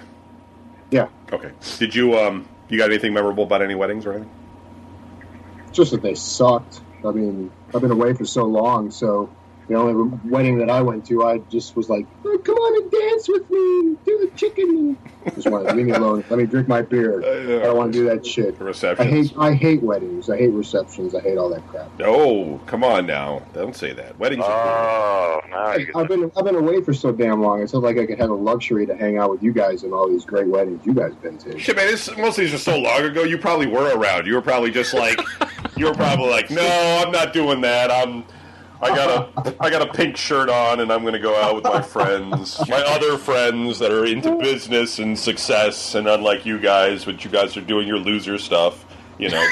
Yeah. 0.92 1.08
Okay. 1.32 1.52
Did 1.80 1.96
you 1.96 2.18
um 2.20 2.46
you 2.70 2.78
got 2.78 2.90
anything 2.90 3.14
memorable 3.14 3.44
about 3.44 3.62
any 3.62 3.76
weddings 3.76 4.06
or 4.06 4.14
anything? 4.14 4.32
just 5.78 5.92
that 5.92 6.02
they 6.02 6.16
sucked. 6.16 6.82
I 7.06 7.12
mean, 7.12 7.52
I've 7.74 7.82
been 7.82 7.92
away 7.92 8.14
for 8.14 8.26
so 8.26 8.46
long, 8.46 8.90
so 8.90 9.30
the 9.68 9.76
only 9.76 10.18
wedding 10.26 10.58
that 10.60 10.70
I 10.70 10.82
went 10.82 11.06
to, 11.08 11.26
I 11.26 11.40
just 11.50 11.76
was 11.76 11.90
like, 11.90 12.06
oh, 12.26 12.38
"Come 12.40 12.56
on 12.56 12.84
and 12.84 12.92
dance 12.92 13.28
with 13.28 13.50
me, 13.50 13.98
do 14.06 14.18
the 14.26 14.32
chicken." 14.36 14.98
Just 15.36 15.50
want 15.50 15.68
to 15.68 15.76
leave 15.76 15.88
me 15.88 15.92
alone. 15.92 16.24
Let 16.30 16.40
me 16.40 16.46
drink 16.46 16.70
my 16.70 16.82
beer. 16.82 17.20
I 17.62 17.66
don't 17.66 17.76
want 17.78 17.92
to 17.92 18.00
do 18.00 18.06
that 18.06 18.26
shit. 18.26 18.56
I 18.62 18.64
Receptions. 18.64 19.10
hate 19.32 19.38
I 19.38 19.54
hate 19.54 19.84
weddings. 19.84 20.30
I 20.30 20.38
hate 20.38 20.54
receptions. 20.54 21.14
I 21.16 21.20
hate 21.20 21.38
all 21.38 21.50
that 21.50 21.68
crap. 21.68 21.92
Oh, 22.02 22.60
come 22.66 22.84
on 22.84 23.06
now! 23.06 23.42
Don't 23.54 23.76
say 23.76 23.92
that. 23.94 24.18
Weddings. 24.20 24.44
Oh, 24.48 25.42
now 25.50 25.76
you 25.76 25.92
I've 25.96 26.08
been 26.08 26.32
I've 26.38 26.46
been 26.46 26.56
away 26.56 26.82
for 26.82 26.94
so 26.94 27.12
damn 27.12 27.42
long. 27.42 27.62
It's 27.62 27.74
not 27.74 27.84
like 27.84 27.98
I 27.98 28.06
could 28.06 28.20
have 28.20 28.30
the 28.30 28.36
luxury 28.36 28.86
to 28.86 28.96
hang 28.96 29.18
out 29.18 29.30
with 29.32 29.44
you 29.44 29.52
guys 29.52 29.84
and 29.84 29.94
all 29.94 30.08
these 30.08 30.24
great 30.26 30.48
weddings 30.48 30.86
you 30.86 30.94
guys 30.94 31.14
been 31.16 31.38
to. 31.40 31.60
Shit, 31.60 31.76
man! 31.76 31.88
This, 31.88 32.08
most 32.18 32.38
of 32.38 32.44
these 32.46 32.54
are 32.54 32.58
so 32.58 32.78
long 32.78 33.02
ago. 33.02 33.24
You 33.24 33.38
probably 33.38 33.68
were 33.68 33.94
around. 33.98 34.28
You 34.28 34.36
were 34.36 34.42
probably 34.42 34.72
just 34.72 34.94
like, 34.94 35.20
you 35.76 35.86
were 35.88 35.94
probably 35.94 36.30
like, 36.30 36.50
no, 36.50 37.04
I'm 37.06 37.12
not 37.12 37.34
doing 37.34 37.60
that. 37.62 37.92
I'm. 37.92 38.24
I 38.82 38.90
got 38.96 39.10
a 39.48 39.56
I 39.60 39.70
got 39.70 39.82
a 39.82 39.92
pink 39.92 40.18
shirt 40.18 40.50
on, 40.50 40.80
and 40.82 40.92
I'm 40.92 41.02
going 41.02 41.14
to 41.14 41.20
go 41.20 41.36
out 41.36 41.56
with 41.56 41.64
my 41.64 41.82
friends, 41.82 42.60
my 42.70 42.82
other 42.82 43.18
friends 43.18 43.80
that 43.80 43.92
are 43.92 44.06
into 44.06 44.36
business 44.38 45.00
and 45.00 45.18
success, 45.18 45.96
and 45.96 46.08
unlike 46.08 46.46
you 46.46 46.60
guys, 46.60 47.08
what 47.08 47.24
you 47.26 47.32
guys 47.32 47.58
are 47.58 47.62
doing 47.62 47.88
your 47.88 47.98
loser 47.98 48.38
stuff, 48.38 48.86
you 49.18 49.30
know, 49.30 49.46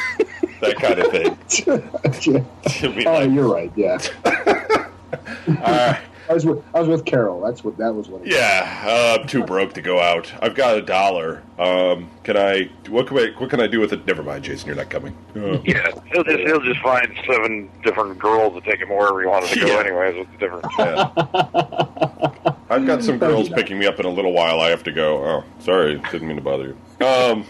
that 0.62 0.76
kind 0.78 1.00
of 1.00 1.12
thing. 1.12 2.46
Oh, 3.08 3.14
like, 3.14 3.32
you're 3.32 3.52
right. 3.52 3.72
Yeah, 3.76 3.98
all 4.26 5.54
right. 5.56 6.02
I 6.30 6.34
was 6.34 6.46
with 6.46 6.64
I 6.74 6.80
was 6.80 6.88
with 6.90 7.06
Carol. 7.06 7.42
That's 7.42 7.64
what 7.64 7.78
that 7.78 7.94
was. 7.94 8.08
What 8.10 8.22
it 8.22 8.28
was. 8.28 8.34
Yeah, 8.36 8.84
uh, 8.86 9.18
I'm 9.22 9.28
too 9.28 9.44
broke 9.44 9.74
to 9.74 9.82
go 9.82 10.00
out. 10.00 10.32
I've 10.42 10.56
got 10.56 10.78
a 10.78 10.82
dollar. 10.82 11.44
Um, 11.60 12.10
can 12.24 12.36
I? 12.38 12.70
What 12.90 13.08
can 13.08 13.18
I? 13.18 13.28
What 13.38 13.50
can 13.50 13.60
I 13.62 13.68
do 13.68 13.80
with 13.80 13.94
it? 13.94 14.06
Never 14.08 14.24
mind, 14.24 14.44
Jason. 14.44 14.68
You're 14.68 14.76
not 14.76 14.90
coming. 14.90 15.16
Uh, 15.36 15.60
Yeah, 15.64 15.92
he'll 16.12 16.24
just 16.24 16.40
he'll 16.40 16.62
just 16.62 16.80
find 16.82 17.08
seven 17.28 17.70
different 17.84 18.18
girls 18.18 18.54
to 18.62 18.70
take 18.70 18.80
him 18.80 18.90
wherever 18.90 19.22
he 19.22 19.28
wanted 19.28 19.50
to 19.50 19.60
go. 19.60 19.68
Yeah. 19.68 19.80
Anyways, 19.80 20.16
what's 20.18 20.32
the 20.32 20.38
difference? 20.38 20.68
yeah. 20.80 22.56
I've 22.70 22.88
got 22.88 23.04
some 23.04 23.20
girls 23.20 23.50
picking 23.50 23.78
me 23.78 23.86
up 23.86 24.00
in 24.00 24.06
a 24.06 24.10
little 24.10 24.34
while. 24.34 24.60
I 24.60 24.70
have 24.70 24.84
to 24.84 24.92
go. 24.92 25.24
Oh, 25.24 25.44
sorry, 25.60 25.98
didn't 26.12 26.28
mean 26.28 26.38
to 26.38 26.42
bother 26.42 26.76
you. 27.00 27.06
Um. 27.06 27.46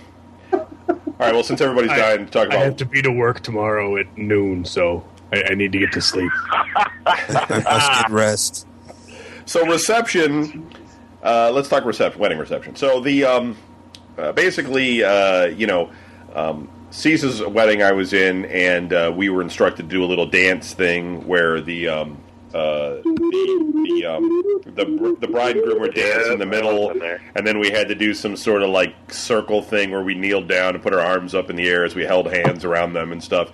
All 0.52 0.68
right. 1.20 1.34
Well, 1.34 1.44
since 1.44 1.62
everybody's 1.62 1.92
I- 1.92 1.98
dying 1.98 2.26
to 2.26 2.32
talk 2.32 2.50
i 2.54 2.58
have 2.58 2.76
to 2.78 2.86
be 2.86 3.02
to 3.02 3.12
work 3.12 3.40
tomorrow 3.40 3.96
at 3.98 4.18
noon 4.18 4.66
so 4.66 5.04
i, 5.32 5.44
I 5.52 5.56
need 5.56 5.72
to 5.72 5.80
get 5.80 5.92
to 5.94 6.02
sleep 6.02 6.32
I 7.06 7.62
must 7.64 7.92
get 7.92 8.10
rest. 8.10 8.68
so 9.46 9.66
reception. 9.66 10.70
uh, 11.24 11.52
let's 11.52 11.68
talk 11.70 11.86
reception, 11.86 12.20
wedding 12.22 12.38
reception. 12.38 12.76
So 12.76 13.00
the 13.00 13.24
um, 13.26 13.58
uh, 14.18 14.32
basically, 14.32 15.04
uh, 15.04 15.46
you 15.48 15.68
know, 15.68 15.92
um, 16.34 16.70
Cease's 16.92 17.42
wedding 17.42 17.82
I 17.84 17.92
was 17.92 18.14
in, 18.14 18.46
and 18.46 18.94
uh, 18.94 19.14
we 19.16 19.30
were 19.30 19.42
instructed 19.42 19.84
to 19.84 19.96
do 19.96 20.04
a 20.04 20.08
little 20.08 20.26
dance 20.28 20.74
thing 20.74 21.26
where 21.28 21.62
the 21.62 21.88
um, 21.90 22.18
uh, 22.54 23.02
the 23.04 23.84
the, 23.86 24.06
um, 24.06 24.24
the 24.76 25.18
the 25.20 25.28
bride 25.28 25.58
and 25.58 25.66
groom 25.66 25.80
were 25.82 25.90
dance 25.90 26.28
Yeah, 26.28 26.34
in 26.34 26.40
the 26.40 26.46
middle, 26.46 26.92
in 26.92 27.20
and 27.36 27.46
then 27.46 27.60
we 27.60 27.70
had 27.70 27.88
to 27.90 27.96
do 27.96 28.14
some 28.14 28.36
sort 28.38 28.62
of 28.64 28.70
like 28.70 28.96
circle 29.12 29.62
thing 29.62 29.92
where 29.92 30.04
we 30.04 30.16
kneeled 30.16 30.48
down 30.48 30.74
and 30.76 30.82
put 30.84 30.94
our 30.94 31.02
arms 31.02 31.36
up 31.36 31.50
in 31.50 31.56
the 31.56 31.68
air 31.68 31.84
as 31.84 31.96
we 31.96 32.04
held 32.04 32.28
hands 32.32 32.64
around 32.64 32.94
them 32.94 33.12
and 33.12 33.22
stuff. 33.24 33.52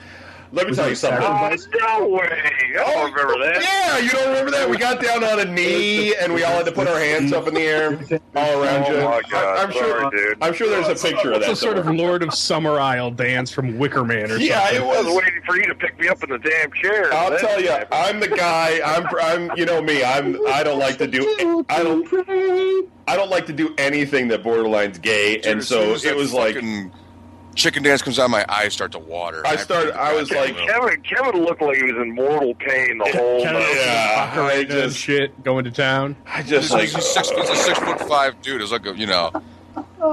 Let 0.54 0.66
me 0.66 0.72
Was 0.72 0.78
tell 0.80 0.90
you 0.90 0.96
something. 0.96 1.22
sacrifice? 1.22 1.68
Oh, 1.82 2.00
no 2.00 2.08
way! 2.10 2.28
I 2.30 2.74
don't 2.74 2.88
oh, 2.88 3.06
remember 3.06 3.46
that. 3.46 3.62
Yeah, 3.64 3.98
you 4.00 4.10
don't 4.10 4.28
remember 4.28 4.52
that? 4.52 4.70
We 4.70 4.78
got 4.78 5.02
down 5.02 5.24
on 5.24 5.40
a 5.40 5.46
knee 5.46 6.14
and 6.16 6.34
we 6.34 6.44
all 6.44 6.58
had 6.58 6.66
to 6.66 6.74
put 6.74 6.88
our 6.90 7.00
hands 7.00 7.32
up 7.32 7.48
in 7.48 7.54
the 7.54 7.62
air 7.62 7.94
all 8.36 8.62
around 8.62 8.86
Oh 8.88 8.92
you. 8.98 9.04
my 9.06 9.22
God, 9.30 9.58
I, 9.60 9.64
am 9.64 9.72
sure. 9.72 10.02
sorry, 10.02 10.10
dude. 10.18 10.38
I'm 10.42 10.54
sure 10.54 10.68
there's 10.70 10.88
a 10.90 11.08
picture 11.08 11.32
of 11.32 11.40
that. 11.42 11.50
It's 11.50 11.62
that. 11.62 11.70
a 11.70 11.74
sort 11.74 11.78
of. 11.78 11.88
Lord 11.96 12.22
of 12.24 12.34
Summer 12.34 12.80
Isle 12.80 13.12
dance 13.12 13.52
from 13.52 13.78
Wicker 13.78 14.04
Man 14.04 14.30
or 14.32 14.38
Yeah, 14.38 14.60
something. 14.62 14.78
it 14.78 14.84
I 14.84 14.86
was 14.86 15.06
was. 15.06 15.16
waiting 15.24 15.42
for 15.46 15.56
you 15.58 15.68
to 15.68 15.76
pick 15.76 15.98
me 16.00 16.08
up 16.10 16.22
in 16.24 16.30
the 16.30 16.40
damn 16.40 16.72
chair. 16.74 17.14
I'll 17.14 17.30
That 17.32 17.40
tell 17.40 17.62
you, 17.62 17.70
happened. 17.70 17.88
I'm 17.94 18.20
the 18.20 18.28
guy. 18.28 18.80
I'm, 18.84 19.08
I'm, 19.22 19.58
you 19.58 19.66
know 19.66 19.82
me. 19.82 20.04
I'm. 20.04 20.38
I 20.48 20.64
don't 20.64 20.80
like 20.80 20.98
to 20.98 21.08
do. 21.08 21.64
I 21.70 21.82
don't. 21.84 22.08
I 23.08 23.16
don't 23.16 23.30
like 23.30 23.46
to 23.48 23.54
do 23.54 23.74
anything 23.78 24.28
that 24.30 24.44
borderlines 24.44 25.02
gay, 25.02 25.36
Dude, 25.38 25.46
and 25.48 25.64
so 25.64 25.94
as 25.94 26.04
that 26.04 26.10
it 26.12 26.16
was 26.16 26.34
like 26.34 26.56
fucking 26.56 26.92
mm, 26.92 26.92
chicken 27.56 27.84
dance 27.84 28.02
comes 28.02 28.18
out, 28.20 28.30
my 28.30 28.46
eyes 28.50 28.74
start 28.74 28.92
to 28.94 29.00
water. 29.00 29.42
I 29.46 29.56
started- 29.56 29.96
I 30.00 30.14
was 30.14 30.32
like- 30.32 30.56
Kevin, 30.58 31.02
Kevin 31.02 31.44
looked 31.44 31.62
like 31.62 31.78
he 31.78 31.84
was 31.84 31.96
in 32.02 32.16
mortal 32.16 32.54
pain 32.56 32.98
the 32.98 33.12
whole 33.18 33.44
Kind 33.44 33.58
of 33.58 33.62
night. 33.64 33.76
Yeah, 33.76 34.34
I 34.38 34.52
and 34.62 34.70
just- 34.70 34.98
shit 34.98 35.44
going 35.44 35.66
to 35.66 35.72
town. 35.72 36.16
I 36.26 36.42
He's, 36.42 36.50
just 36.50 36.72
like 36.72 36.84
he's, 36.84 36.96
a 36.96 37.02
six, 37.02 37.30
he's 37.30 37.50
a 37.50 37.56
six 37.56 37.80
foot 37.80 38.00
five 38.02 38.42
dude. 38.42 38.62
It 38.62 38.64
was 38.64 38.72
like 38.72 38.86
a, 38.86 38.96
you 38.96 39.06
know, 39.08 39.32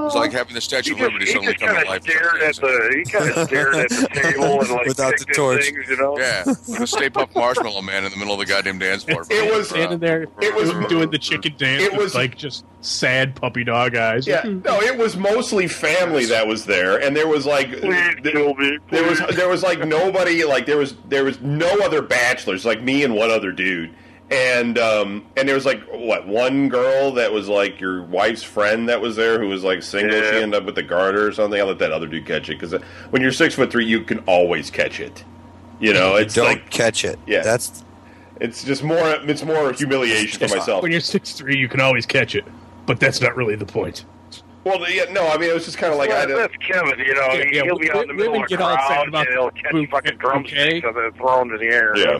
it's 0.05 0.15
like 0.15 0.31
having 0.31 0.53
the 0.53 0.61
Statue 0.61 0.93
of 0.93 0.99
Liberty 0.99 1.25
suddenly 1.27 1.53
come 1.55 1.69
kind 1.69 1.85
to 1.85 1.89
life. 1.91 2.03
stared 2.03 2.41
at 2.41 2.55
the. 2.55 3.03
He 3.05 3.11
kind 3.11 3.29
of 3.31 3.47
stared 3.47 3.75
at 3.75 3.89
the 3.89 4.07
table 4.13 4.61
and 4.61 4.69
like 4.69 4.85
Without 4.87 5.11
the 5.11 5.17
picked 5.25 5.29
at 5.31 5.35
torch. 5.35 5.63
things, 5.65 5.89
you 5.89 5.97
know. 5.97 6.17
Yeah, 6.19 6.43
with 6.45 6.79
a 6.81 6.87
Stay 6.87 7.09
Puft 7.09 7.35
Marshmallow 7.35 7.81
Man 7.81 8.03
in 8.05 8.11
the 8.11 8.17
middle 8.17 8.33
of 8.33 8.39
the 8.39 8.45
goddamn 8.45 8.79
dance 8.79 9.03
floor. 9.03 9.25
It 9.29 9.51
was- 9.53 9.69
Standing 9.69 9.99
there, 9.99 10.23
It 10.41 10.55
was- 10.55 10.71
doing 10.87 11.09
the 11.11 11.17
chicken 11.17 11.53
dance. 11.57 11.83
it 11.83 11.93
was- 11.93 12.15
like 12.15 12.37
just 12.37 12.65
sad 12.81 13.35
puppy 13.35 13.63
dog 13.63 13.95
eyes. 13.95 14.25
yeah. 14.27 14.41
No, 14.43 14.79
it 14.81 14.97
was 14.97 15.15
mostly 15.17 15.67
family 15.67 16.25
that 16.25 16.47
was 16.47 16.65
there, 16.65 16.97
and 17.01 17.15
there 17.15 17.27
was 17.27 17.45
like 17.45 17.69
Please 17.79 18.15
kill 18.23 18.53
me. 18.55 18.77
There 18.91 19.03
was 19.07 19.19
there 19.35 19.49
was 19.49 19.63
like 19.63 19.79
nobody 19.85 20.43
like 20.43 20.65
there 20.65 20.77
was 20.77 20.95
there 21.07 21.23
was 21.23 21.39
no 21.41 21.67
other 21.83 22.01
bachelors 22.01 22.65
like 22.65 22.81
me 22.81 23.03
and 23.03 23.15
one 23.15 23.29
other 23.31 23.51
dude 23.51 23.91
and 24.31 24.77
um 24.77 25.25
and 25.37 25.47
there 25.47 25.55
was 25.55 25.65
like 25.65 25.81
what 25.91 26.27
one 26.27 26.69
girl 26.69 27.11
that 27.13 27.31
was 27.31 27.47
like 27.49 27.79
your 27.81 28.03
wife's 28.03 28.43
friend 28.43 28.87
that 28.87 29.01
was 29.01 29.15
there 29.15 29.39
who 29.39 29.47
was 29.47 29.63
like 29.63 29.81
single 29.81 30.21
she 30.21 30.27
ended 30.37 30.53
up 30.53 30.65
with 30.65 30.75
the 30.75 30.83
garter 30.83 31.27
or 31.27 31.31
something 31.31 31.59
I 31.59 31.63
let 31.63 31.79
that 31.79 31.91
other 31.91 32.05
dude 32.07 32.25
catch 32.27 32.49
it 32.49 32.59
because 32.59 32.73
when 33.09 33.21
you're 33.23 33.31
six 33.31 33.55
foot 33.55 33.71
three 33.71 33.85
you 33.85 34.01
can 34.01 34.19
always 34.27 34.69
catch 34.69 34.99
it 34.99 35.23
you 35.79 35.93
know 35.93 36.15
it's 36.15 36.35
Don't 36.35 36.45
like 36.45 36.69
catch 36.69 37.05
it. 37.05 37.17
Yeah. 37.25 37.41
That's 37.41 37.83
it's 38.39 38.63
just 38.63 38.83
more 38.83 38.97
it's 38.99 39.43
more 39.43 39.73
humiliation 39.73 40.47
for 40.47 40.55
myself 40.55 40.83
When 40.83 40.91
you're 40.91 41.01
six 41.01 41.33
three, 41.33 41.57
you 41.57 41.67
can 41.67 41.81
always 41.81 42.05
catch 42.05 42.35
it, 42.35 42.45
but 42.85 42.99
that's 42.99 43.21
not 43.21 43.35
really 43.35 43.55
the 43.55 43.65
point. 43.65 44.05
well 44.63 44.87
yeah 44.89 45.05
no 45.11 45.27
I 45.27 45.37
mean 45.37 45.49
it 45.49 45.53
was 45.53 45.65
just 45.65 45.77
kind 45.79 45.91
of 45.91 45.97
like 45.97 46.11
I 46.11 46.25
Well, 46.25 46.27
didn't, 46.27 46.41
that's 46.41 46.55
Kevin, 46.57 46.99
you 46.99 47.15
know. 47.15 47.27
Yeah, 47.33 47.43
yeah, 47.51 47.63
he'll 47.63 47.79
be 47.79 47.89
out 47.89 48.03
in 48.03 48.07
the 48.09 48.13
middle 48.13 48.35
of 48.35 48.43
a 48.43 48.47
get 48.47 48.61
all 48.61 48.73
excited 48.75 48.93
crowd 48.95 49.07
about 49.07 49.25
and 49.27 49.35
he'll 49.35 49.49
catch 49.51 49.71
bouquet- 49.71 49.85
fucking 49.87 50.17
drumsticks 50.19 50.53
bouquet. 50.63 50.87
and 50.87 50.95
they're 50.95 51.11
thrown 51.13 51.51
in 51.51 51.57
the 51.57 51.65
air. 51.73 51.97
yeah 51.97 52.19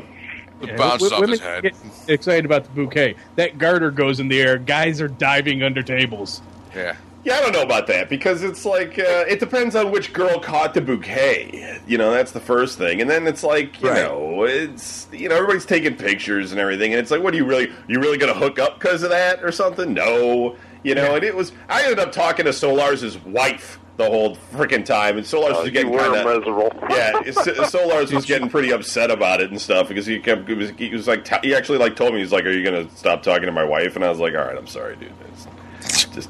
It 0.62 0.70
Yeah, 0.70 0.76
bounced 0.78 1.10
w- 1.10 1.16
off 1.24 1.30
his 1.30 1.40
women 1.42 1.54
head. 1.64 1.64
get 1.64 1.76
excited 2.08 2.46
about 2.46 2.64
the 2.66 2.70
bouquet. 2.72 3.16
That 3.36 3.58
garter 3.58 3.92
goes 3.92 4.20
in 4.20 4.28
the 4.28 4.42
air. 4.42 4.58
Guys 4.58 5.00
are 5.02 5.08
diving 5.08 5.64
under 5.64 5.82
tables. 5.84 6.42
Yeah. 6.76 6.96
Yeah, 7.26 7.36
I 7.36 7.42
don't 7.42 7.52
know 7.52 7.64
about 7.64 7.88
that 7.88 8.10
because 8.10 8.44
it's 8.44 8.64
like 8.66 8.98
uh, 8.98 9.26
it 9.28 9.42
depends 9.42 9.76
on 9.76 9.92
which 9.92 10.14
girl 10.14 10.40
caught 10.40 10.74
the 10.74 10.80
bouquet. 10.80 11.80
You 11.86 11.98
know, 11.98 12.12
that's 12.12 12.32
the 12.32 12.40
first 12.40 12.78
thing, 12.78 13.02
and 13.02 13.10
then 13.10 13.28
it's 13.28 13.44
like 13.44 13.82
you 13.82 13.90
Right. 13.90 14.02
know, 14.04 14.46
it's 14.46 15.06
you 15.12 15.28
know 15.28 15.36
everybody's 15.36 15.66
taking 15.66 15.96
pictures 15.96 16.52
and 16.52 16.62
everything, 16.62 16.94
and 16.94 17.00
it's 17.00 17.12
like, 17.12 17.22
what 17.22 17.34
are 17.34 17.38
you 17.38 17.44
really 17.46 17.72
you 17.88 18.00
really 18.00 18.18
going 18.18 18.34
to 18.34 18.40
hook 18.40 18.58
up 18.58 18.80
because 18.80 19.04
of 19.04 19.10
that 19.10 19.44
or 19.44 19.52
something? 19.52 19.94
No, 19.94 20.56
you 20.84 20.96
know, 20.96 21.16
and 21.16 21.24
it 21.26 21.36
was 21.36 21.52
I 21.68 21.84
ended 21.84 22.00
up 22.00 22.14
talking 22.14 22.46
to 22.46 22.54
Solars's 22.54 23.18
wife 23.26 23.80
the 24.00 24.06
whole 24.10 24.36
freaking 24.54 24.84
time, 24.86 25.18
and 25.18 25.26
Solars 25.26 25.58
Uh, 25.58 25.62
was 25.62 25.70
getting 25.72 25.92
were 25.92 26.00
kind 26.00 26.16
of 26.16 26.26
miserable. 26.26 26.72
yeah, 26.90 27.12
Solars 27.22 28.12
was 28.14 28.26
getting 28.26 28.50
pretty 28.50 28.72
upset 28.72 29.12
about 29.12 29.42
it 29.42 29.52
and 29.52 29.62
stuff 29.62 29.90
because 29.90 30.06
he 30.06 30.18
kept 30.20 30.48
he 30.48 30.54
was, 30.56 30.70
he 30.78 30.90
was 30.90 31.06
like 31.08 31.26
t- 31.26 31.36
he 31.44 31.54
actually 31.54 31.78
like 31.78 31.96
told 31.98 32.14
me 32.14 32.20
he's 32.22 32.32
like, 32.32 32.46
"Are 32.46 32.52
you 32.52 32.64
gonna 32.64 32.90
stop 32.96 33.22
talking 33.22 33.46
to 33.46 33.52
my 33.52 33.64
wife?" 33.66 33.96
And 33.98 34.04
I 34.06 34.10
was 34.10 34.20
like, 34.20 34.34
"All 34.34 34.42
right, 34.46 34.58
I'm 34.58 34.68
sorry, 34.68 34.96
dude. 34.96 35.12
It's 35.82 36.06
just 36.06 36.30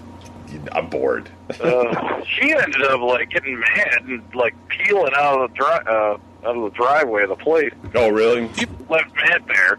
I'm 0.72 0.90
bored." 0.90 1.30
Uh, 1.64 2.22
she 2.26 2.54
ended 2.54 2.82
up 2.84 3.02
like 3.02 3.30
getting 3.30 3.60
mad 3.60 4.02
and 4.08 4.24
like 4.34 4.56
peeling 4.68 5.14
out 5.16 5.40
of 5.40 5.50
the 5.52 5.56
dri- 5.56 5.66
uh, 5.94 6.18
out 6.50 6.56
of 6.58 6.64
the 6.64 6.72
driveway 6.72 7.22
of 7.24 7.30
the 7.30 7.36
place. 7.36 7.72
oh, 7.96 8.10
really? 8.10 8.50
Left 8.90 9.14
Matt 9.16 9.44
there. 9.48 9.78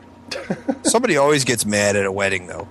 somebody 0.84 1.16
always 1.16 1.45
gets 1.45 1.66
mad 1.66 1.97
at 1.97 2.07
a 2.07 2.12
wedding 2.12 2.47
though, 2.47 2.68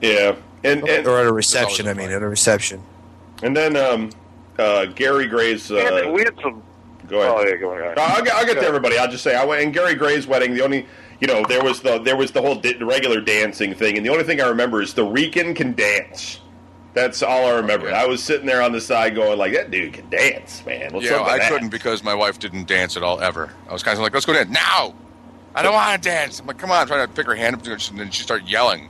Yeah, 0.00 0.36
and 0.62 0.88
and, 0.88 1.04
or 1.08 1.18
at 1.18 1.26
a 1.26 1.32
reception. 1.32 1.88
I 1.88 1.94
mean, 1.94 2.10
at 2.12 2.22
a 2.22 2.28
reception. 2.28 2.80
and 3.42 3.56
then 3.56 3.74
um, 3.76 4.10
uh, 4.60 4.86
Gary 4.86 5.26
Gray's. 5.26 5.70
and 5.70 5.78
Uh, 6.08 6.10
we 6.12 6.22
had 6.22 6.34
some. 6.42 6.62
go 7.08 7.20
ahead. 7.20 7.32
Oh 7.36 7.48
yeah, 7.48 7.56
go 7.56 7.70
ahead. 7.72 7.98
Uh, 7.98 8.02
I'll, 8.02 8.22
get- 8.22 8.34
I'll 8.34 8.46
get 8.46 8.54
to 8.54 8.66
everybody. 8.66 8.98
I'll 8.98 9.10
just 9.10 9.24
say 9.24 9.34
I 9.34 9.44
went 9.44 9.62
in 9.62 9.72
Gary 9.72 9.94
Gray's 9.94 10.26
wedding. 10.26 10.54
The 10.54 10.62
only, 10.62 10.86
you 11.20 11.26
know, 11.26 11.44
there 11.48 11.62
was 11.62 11.80
the 11.80 11.98
there 11.98 12.16
was 12.16 12.30
the 12.32 12.40
whole 12.42 12.54
di- 12.56 12.76
regular 12.82 13.20
dancing 13.20 13.74
thing, 13.74 13.96
and 13.96 14.04
the 14.06 14.10
only 14.10 14.24
thing 14.24 14.40
I 14.40 14.46
remember 14.48 14.82
is 14.82 14.94
the 14.94 15.04
Rican 15.04 15.54
can 15.54 15.74
dance. 15.74 16.40
That's 16.92 17.22
all 17.22 17.46
I 17.46 17.52
remember. 17.52 17.88
Yeah. 17.88 18.02
I 18.02 18.06
was 18.06 18.20
sitting 18.22 18.46
there 18.46 18.62
on 18.62 18.72
the 18.72 18.80
side 18.80 19.14
going 19.14 19.38
like, 19.38 19.52
"That 19.52 19.70
dude 19.70 19.92
can 19.92 20.08
dance, 20.10 20.64
man." 20.66 20.92
What's 20.92 21.06
yeah, 21.06 21.16
up 21.18 21.24
with 21.26 21.34
I 21.34 21.38
that? 21.38 21.50
couldn't 21.52 21.68
because 21.68 22.02
my 22.02 22.14
wife 22.14 22.38
didn't 22.40 22.66
dance 22.66 22.96
at 22.96 23.02
all 23.04 23.20
ever. 23.20 23.50
I 23.68 23.72
was 23.72 23.82
kind 23.84 23.96
of 23.96 24.02
like, 24.02 24.12
let's 24.12 24.26
go 24.26 24.32
dance 24.32 24.50
now. 24.50 24.94
I 25.54 25.62
don't 25.62 25.72
want 25.74 26.00
to 26.02 26.08
dance. 26.08 26.40
I'm 26.40 26.46
like, 26.46 26.58
come 26.58 26.70
on, 26.72 26.78
I'm 26.80 26.86
trying 26.88 27.06
to 27.06 27.12
pick 27.12 27.26
her 27.26 27.34
hand 27.34 27.54
up, 27.56 27.64
and 27.66 27.98
then 27.98 28.10
she 28.10 28.22
started 28.24 28.48
yelling. 28.48 28.88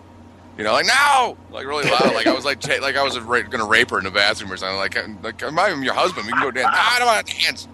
You 0.61 0.65
know, 0.65 0.73
like 0.75 0.85
no, 0.85 1.39
like 1.51 1.67
really 1.67 1.91
loud, 1.91 2.13
like 2.15 2.27
I 2.27 2.35
was 2.35 2.45
like, 2.45 2.61
ta- 2.61 2.83
like 2.83 2.95
I 2.95 3.03
was 3.03 3.19
ra- 3.19 3.41
gonna 3.41 3.65
rape 3.65 3.89
her 3.93 3.97
in 3.99 4.05
the 4.05 4.11
bathroom 4.11 4.53
or 4.53 4.59
something. 4.59 4.77
Like, 4.77 4.95
I'm- 4.95 5.19
like 5.23 5.43
I'm 5.43 5.55
not 5.55 5.71
even 5.71 5.83
your 5.83 5.95
husband. 5.95 6.27
We 6.27 6.33
can 6.33 6.43
go 6.43 6.51
dance. 6.51 6.69
I 6.71 6.99
don't 6.99 7.07
want 7.07 7.27
to 7.27 7.35
dance. 7.43 7.67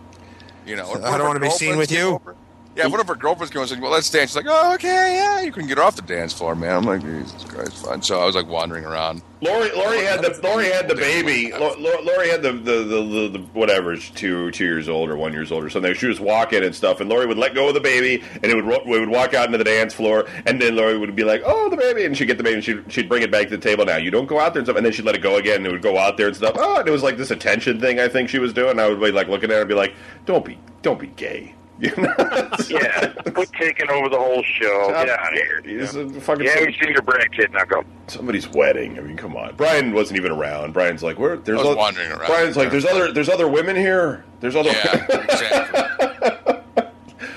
You 0.65 0.77
know, 0.77 0.93
I 1.03 1.19
don't 1.19 1.27
wanna 1.27 1.41
be 1.41 1.51
seen 1.51 1.79
with 1.79 1.91
you. 1.91 2.11
over. 2.11 2.37
Yeah, 2.77 2.87
one 2.89 3.01
of 3.01 3.09
her 3.09 3.15
girlfriends 3.15 3.51
came 3.53 3.61
and 3.63 3.69
said, 3.71 3.81
"Well, 3.81 3.91
let's 3.91 4.11
dance." 4.11 4.31
She's 4.31 4.37
like, 4.37 4.47
"Oh, 4.49 4.75
okay, 4.75 5.15
yeah." 5.17 5.41
You 5.41 5.51
couldn't 5.51 5.69
get 5.69 5.79
her 5.79 5.85
off 5.85 5.97
the 5.97 6.03
dance 6.03 6.33
floor, 6.33 6.55
man. 6.55 6.77
I'm 6.77 6.85
like, 6.85 7.01
Jesus 7.01 7.43
Christ, 7.45 7.85
fine. 7.87 8.03
So 8.03 8.21
I 8.21 8.27
was 8.27 8.35
like 8.35 8.47
wandering 8.49 8.85
around. 8.85 9.23
Lori, 9.41 9.71
Lori 9.73 9.99
had 9.99 10.23
the 10.23 10.39
Lori 10.43 10.67
had 10.67 10.89
the 10.89 10.95
baby. 10.95 11.53
Lo- 11.53 11.75
Lo- 11.79 12.01
Lori 12.03 12.29
had 12.29 12.43
the 12.43 12.53
the, 12.53 12.73
the, 12.85 13.03
the, 13.03 13.29
the 13.29 13.39
whatever, 13.55 13.97
two 13.97 14.51
two 14.51 14.65
years 14.65 14.89
old 14.89 15.09
or 15.09 15.17
one 15.17 15.33
years 15.33 15.51
old 15.53 15.65
or 15.65 15.71
something. 15.71 15.95
She 15.95 16.07
was 16.07 16.21
walking 16.21 16.63
and 16.65 16.75
stuff, 16.75 17.01
and 17.01 17.09
Lori 17.09 17.27
would 17.27 17.39
let 17.39 17.55
go 17.55 17.69
of 17.69 17.75
the 17.75 17.81
baby, 17.81 18.23
and 18.35 18.45
it 18.45 18.55
would 18.55 18.67
we 18.87 19.01
would 19.01 19.09
walk 19.11 19.33
out 19.33 19.47
into 19.47 19.59
the 19.59 19.65
dance 19.65 19.95
floor, 19.95 20.27
and 20.45 20.61
then 20.61 20.77
Lori 20.77 20.99
would 20.99 21.15
be 21.17 21.25
like, 21.25 21.43
"Oh, 21.47 21.71
the 21.71 21.77
baby," 21.77 22.05
and 22.05 22.17
she'd 22.17 22.27
get 22.27 22.37
the 22.39 22.45
baby, 22.45 22.55
and 22.57 22.65
she'd, 22.65 22.93
she'd 22.93 23.09
bring 23.09 23.23
it 23.23 23.31
back 23.31 23.49
to 23.49 23.57
the 23.57 23.63
table. 23.63 23.85
Now 23.87 23.97
you 23.97 24.11
don't 24.11 24.27
go 24.27 24.39
out 24.39 24.53
there 24.53 24.61
and 24.61 24.67
stuff, 24.67 24.77
and 24.77 24.85
then 24.85 24.93
she'd 24.93 25.05
let 25.07 25.15
it 25.15 25.23
go 25.23 25.37
again, 25.37 25.57
and 25.59 25.67
it 25.67 25.73
would 25.73 25.83
go 25.83 25.97
out 25.99 26.17
there 26.17 26.27
and 26.29 26.37
stuff. 26.37 26.57
Oh, 26.59 26.81
and 26.81 26.87
it 26.89 26.93
was 26.93 27.03
like 27.03 27.17
this 27.17 27.31
attention 27.31 27.81
thing 27.81 28.01
I 28.01 28.09
think 28.09 28.29
she 28.29 28.39
was 28.39 28.53
doing. 28.53 28.79
I 28.79 28.89
would 28.89 29.01
be 29.01 29.13
like 29.13 29.29
looking 29.29 29.51
at 29.51 29.55
her 29.55 29.61
and 29.61 29.69
be 29.69 29.75
like, 29.75 29.95
"Don't 30.27 30.45
be 30.45 30.59
don't 30.83 30.99
be 30.99 31.09
gay." 31.09 31.55
You 31.79 31.93
know? 31.97 32.15
Yeah, 32.69 33.13
quit 33.35 33.53
taking 33.53 33.91
over 33.91 34.09
the 34.09 34.17
whole 34.19 34.43
show. 34.43 34.89
Get 34.89 35.09
out 35.11 35.29
of 35.33 35.39
here. 35.39 35.61
It's 35.65 35.95
a 35.95 36.09
fucking 36.21 36.45
Yeah, 36.45 36.65
we 36.65 36.73
seen 36.73 36.91
your 36.91 37.03
brat 37.03 37.31
kid. 37.33 37.53
Now 37.53 37.65
go. 37.65 37.85
somebody's 38.09 38.49
wedding. 38.49 38.99
I 38.99 39.03
mean, 39.03 39.17
come 39.17 39.37
on. 39.37 39.55
Brian 39.57 39.93
wasn't 39.93 40.19
even 40.19 40.33
around. 40.33 40.73
Brian's 40.73 41.03
like, 41.03 41.19
where? 41.19 41.37
There's 41.37 41.59
I 41.61 41.63
was 41.63 41.71
oth- 41.73 41.77
wandering 41.77 42.11
around. 42.11 42.27
Brian's 42.27 42.57
like, 42.57 42.71
there's 42.71 42.85
other, 42.87 43.13
there's 43.13 43.29
other 43.29 43.47
women 43.47 43.77
here. 43.77 44.25
There's 44.41 44.57
other. 44.57 44.71
Yeah, 44.71 45.05
exactly. 45.23 46.55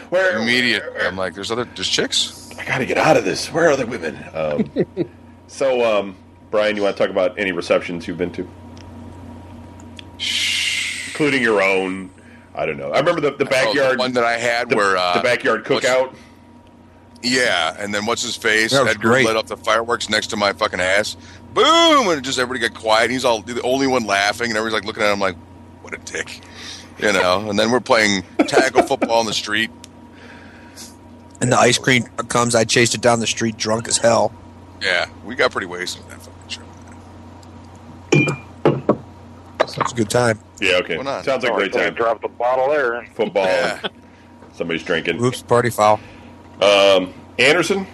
where? 0.09 0.37
Immediate. 0.41 0.83
I'm 1.01 1.17
like, 1.17 1.35
there's 1.35 1.51
other, 1.51 1.65
there's 1.75 1.89
chicks. 1.89 2.49
I 2.57 2.65
gotta 2.65 2.85
get 2.85 2.97
out 2.97 3.17
of 3.17 3.25
this. 3.25 3.51
Where 3.51 3.69
are 3.69 3.75
the 3.75 3.85
women? 3.85 4.17
Um, 4.33 5.09
so, 5.47 5.99
um, 5.99 6.15
Brian, 6.49 6.75
you 6.75 6.81
want 6.83 6.95
to 6.97 7.03
talk 7.03 7.11
about 7.11 7.37
any 7.37 7.51
receptions 7.51 8.07
you've 8.07 8.17
been 8.17 8.31
to, 8.33 8.47
Shh. 10.17 11.09
including 11.09 11.41
your 11.43 11.61
own? 11.61 12.09
I 12.59 12.65
don't 12.65 12.77
know. 12.77 12.91
I 12.91 12.99
remember 12.99 13.21
the, 13.21 13.31
the 13.31 13.45
Oh, 13.45 13.49
backyard, 13.49 13.93
the 13.93 13.97
one 13.99 14.13
that 14.13 14.23
I 14.25 14.37
had 14.37 14.69
the, 14.69 14.75
where 14.75 14.97
uh, 14.97 15.13
the 15.17 15.23
backyard 15.23 15.63
cookout. 15.65 16.13
Yeah, 17.21 17.75
and 17.79 17.93
then 17.93 18.05
what's 18.05 18.21
his 18.21 18.35
face? 18.35 18.71
That 18.71 18.83
was 18.83 18.91
Edgar 18.95 19.09
great. 19.09 19.25
lit 19.25 19.35
up 19.37 19.47
the 19.47 19.57
fireworks 19.57 20.09
next 20.09 20.27
to 20.27 20.37
my 20.37 20.53
fucking 20.53 20.79
ass. 20.79 21.15
Boom! 21.53 22.07
And 22.09 22.23
just 22.23 22.39
everybody 22.39 22.67
got 22.69 22.79
quiet. 22.79 23.11
He's 23.11 23.25
all 23.25 23.41
the 23.41 23.61
only 23.61 23.87
one 23.87 24.05
laughing, 24.05 24.49
and 24.49 24.57
everybody's 24.57 24.81
like 24.81 24.85
looking 24.85 25.03
at 25.03 25.11
him 25.13 25.19
like, 25.19 25.35
"What 25.81 25.93
a 25.93 25.97
dick," 25.97 26.41
you 26.99 27.11
know. 27.13 27.49
And 27.49 27.57
then 27.57 27.71
we're 27.71 27.79
playing 27.79 28.23
tackle 28.47 28.83
football 28.83 29.21
in 29.21 29.25
the 29.25 29.33
street. 29.33 29.71
And 31.41 31.51
the 31.51 31.57
ice 31.57 31.77
cream 31.77 32.03
comes. 32.27 32.55
I 32.55 32.65
chased 32.65 32.93
it 32.95 33.01
down 33.01 33.19
the 33.21 33.27
street, 33.27 33.55
drunk 33.57 33.87
as 33.87 33.97
hell. 33.97 34.33
Yeah, 34.81 35.07
we 35.25 35.35
got 35.35 35.51
pretty 35.51 35.67
wasted 35.67 36.03
with 36.05 36.13
that 36.13 36.21
fucking 36.21 36.49
show. 38.35 38.43
So 39.79 39.83
it's 39.83 39.93
a 39.93 39.95
good 39.95 40.09
time. 40.09 40.39
Yeah, 40.59 40.73
okay. 40.77 40.97
Sounds 41.23 41.27
like 41.43 41.53
a 41.53 41.55
great 41.55 41.71
time. 41.71 41.93
Drop 41.93 42.21
the 42.21 42.27
bottle 42.27 42.69
there. 42.69 43.05
Football. 43.15 43.45
Yeah. 43.45 43.79
Somebody's 44.53 44.83
drinking. 44.83 45.23
Oops, 45.23 45.41
party 45.43 45.69
foul. 45.69 46.01
Um, 46.61 47.13
Anderson 47.37 47.87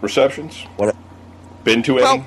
receptions. 0.00 0.62
What? 0.76 0.94
Been 1.64 1.82
to 1.82 1.94
Well, 1.94 2.14
any? 2.14 2.24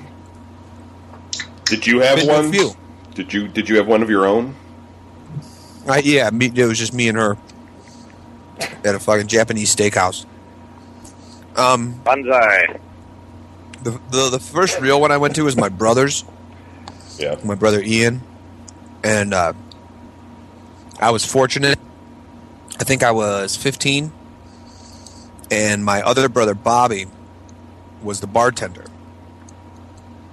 Did 1.64 1.86
you 1.86 2.00
have 2.00 2.16
Been 2.18 2.26
to 2.26 2.32
a 2.32 2.42
one? 2.42 2.52
few. 2.52 2.72
Did 3.14 3.32
you 3.32 3.48
Did 3.48 3.66
you 3.68 3.76
have 3.78 3.86
one 3.86 4.02
of 4.02 4.10
your 4.10 4.26
own? 4.26 4.54
I, 5.88 6.00
yeah, 6.00 6.28
me, 6.28 6.52
it 6.54 6.66
was 6.66 6.78
just 6.78 6.92
me 6.92 7.08
and 7.08 7.16
her 7.16 7.38
at 8.84 8.94
a 8.94 8.98
fucking 8.98 9.26
Japanese 9.28 9.74
steakhouse. 9.74 10.26
Um, 11.56 11.94
Banzai. 12.04 12.78
the, 13.82 13.98
the 14.10 14.28
the 14.30 14.38
first 14.38 14.78
real 14.80 15.00
one 15.00 15.10
I 15.12 15.16
went 15.16 15.34
to 15.36 15.44
was 15.44 15.56
my 15.56 15.70
brother's. 15.70 16.24
Yeah. 17.18 17.36
my 17.42 17.54
brother 17.54 17.80
Ian, 17.82 18.20
and 19.04 19.34
uh, 19.34 19.52
I 21.00 21.10
was 21.10 21.24
fortunate. 21.24 21.78
I 22.80 22.84
think 22.84 23.02
I 23.02 23.10
was 23.10 23.56
15, 23.56 24.12
and 25.50 25.84
my 25.84 26.00
other 26.02 26.28
brother 26.28 26.54
Bobby 26.54 27.06
was 28.02 28.20
the 28.20 28.26
bartender. 28.26 28.84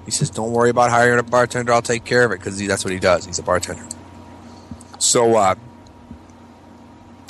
He 0.06 0.12
says, 0.12 0.30
"Don't 0.30 0.52
worry 0.52 0.70
about 0.70 0.92
hiring 0.92 1.18
a 1.20 1.24
bartender. 1.24 1.74
I'll 1.74 1.82
take 1.82 2.06
care 2.06 2.24
of 2.26 2.32
it 2.32 2.40
because 2.40 2.60
that's 2.68 2.86
what 2.86 2.94
he 2.94 3.00
does. 3.00 3.26
He's 3.26 3.40
a 3.40 3.44
bartender." 3.44 3.84
So 5.00 5.36
uh, 5.36 5.56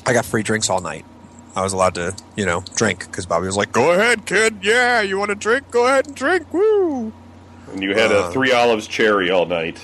I 0.06 0.14
got 0.14 0.26
free 0.26 0.44
drinks 0.44 0.70
all 0.70 0.82
night. 0.82 1.06
I 1.56 1.64
was 1.64 1.72
allowed 1.72 1.96
to, 1.96 2.14
you 2.36 2.46
know, 2.46 2.64
drink 2.76 3.00
because 3.06 3.26
Bobby 3.26 3.46
was 3.46 3.56
like, 3.56 3.72
"Go 3.72 3.94
ahead, 3.94 4.26
kid. 4.26 4.58
Yeah, 4.62 5.02
you 5.02 5.18
want 5.18 5.30
to 5.30 5.36
drink? 5.36 5.72
Go 5.72 5.88
ahead 5.88 6.08
and 6.08 6.16
drink. 6.16 6.52
Woo!" 6.54 7.14
And 7.72 7.82
you 7.82 7.94
had 7.96 8.12
a 8.12 8.26
Uh. 8.26 8.32
three 8.32 8.52
olives 8.52 8.88
cherry 8.88 9.32
all 9.32 9.46
night, 9.46 9.80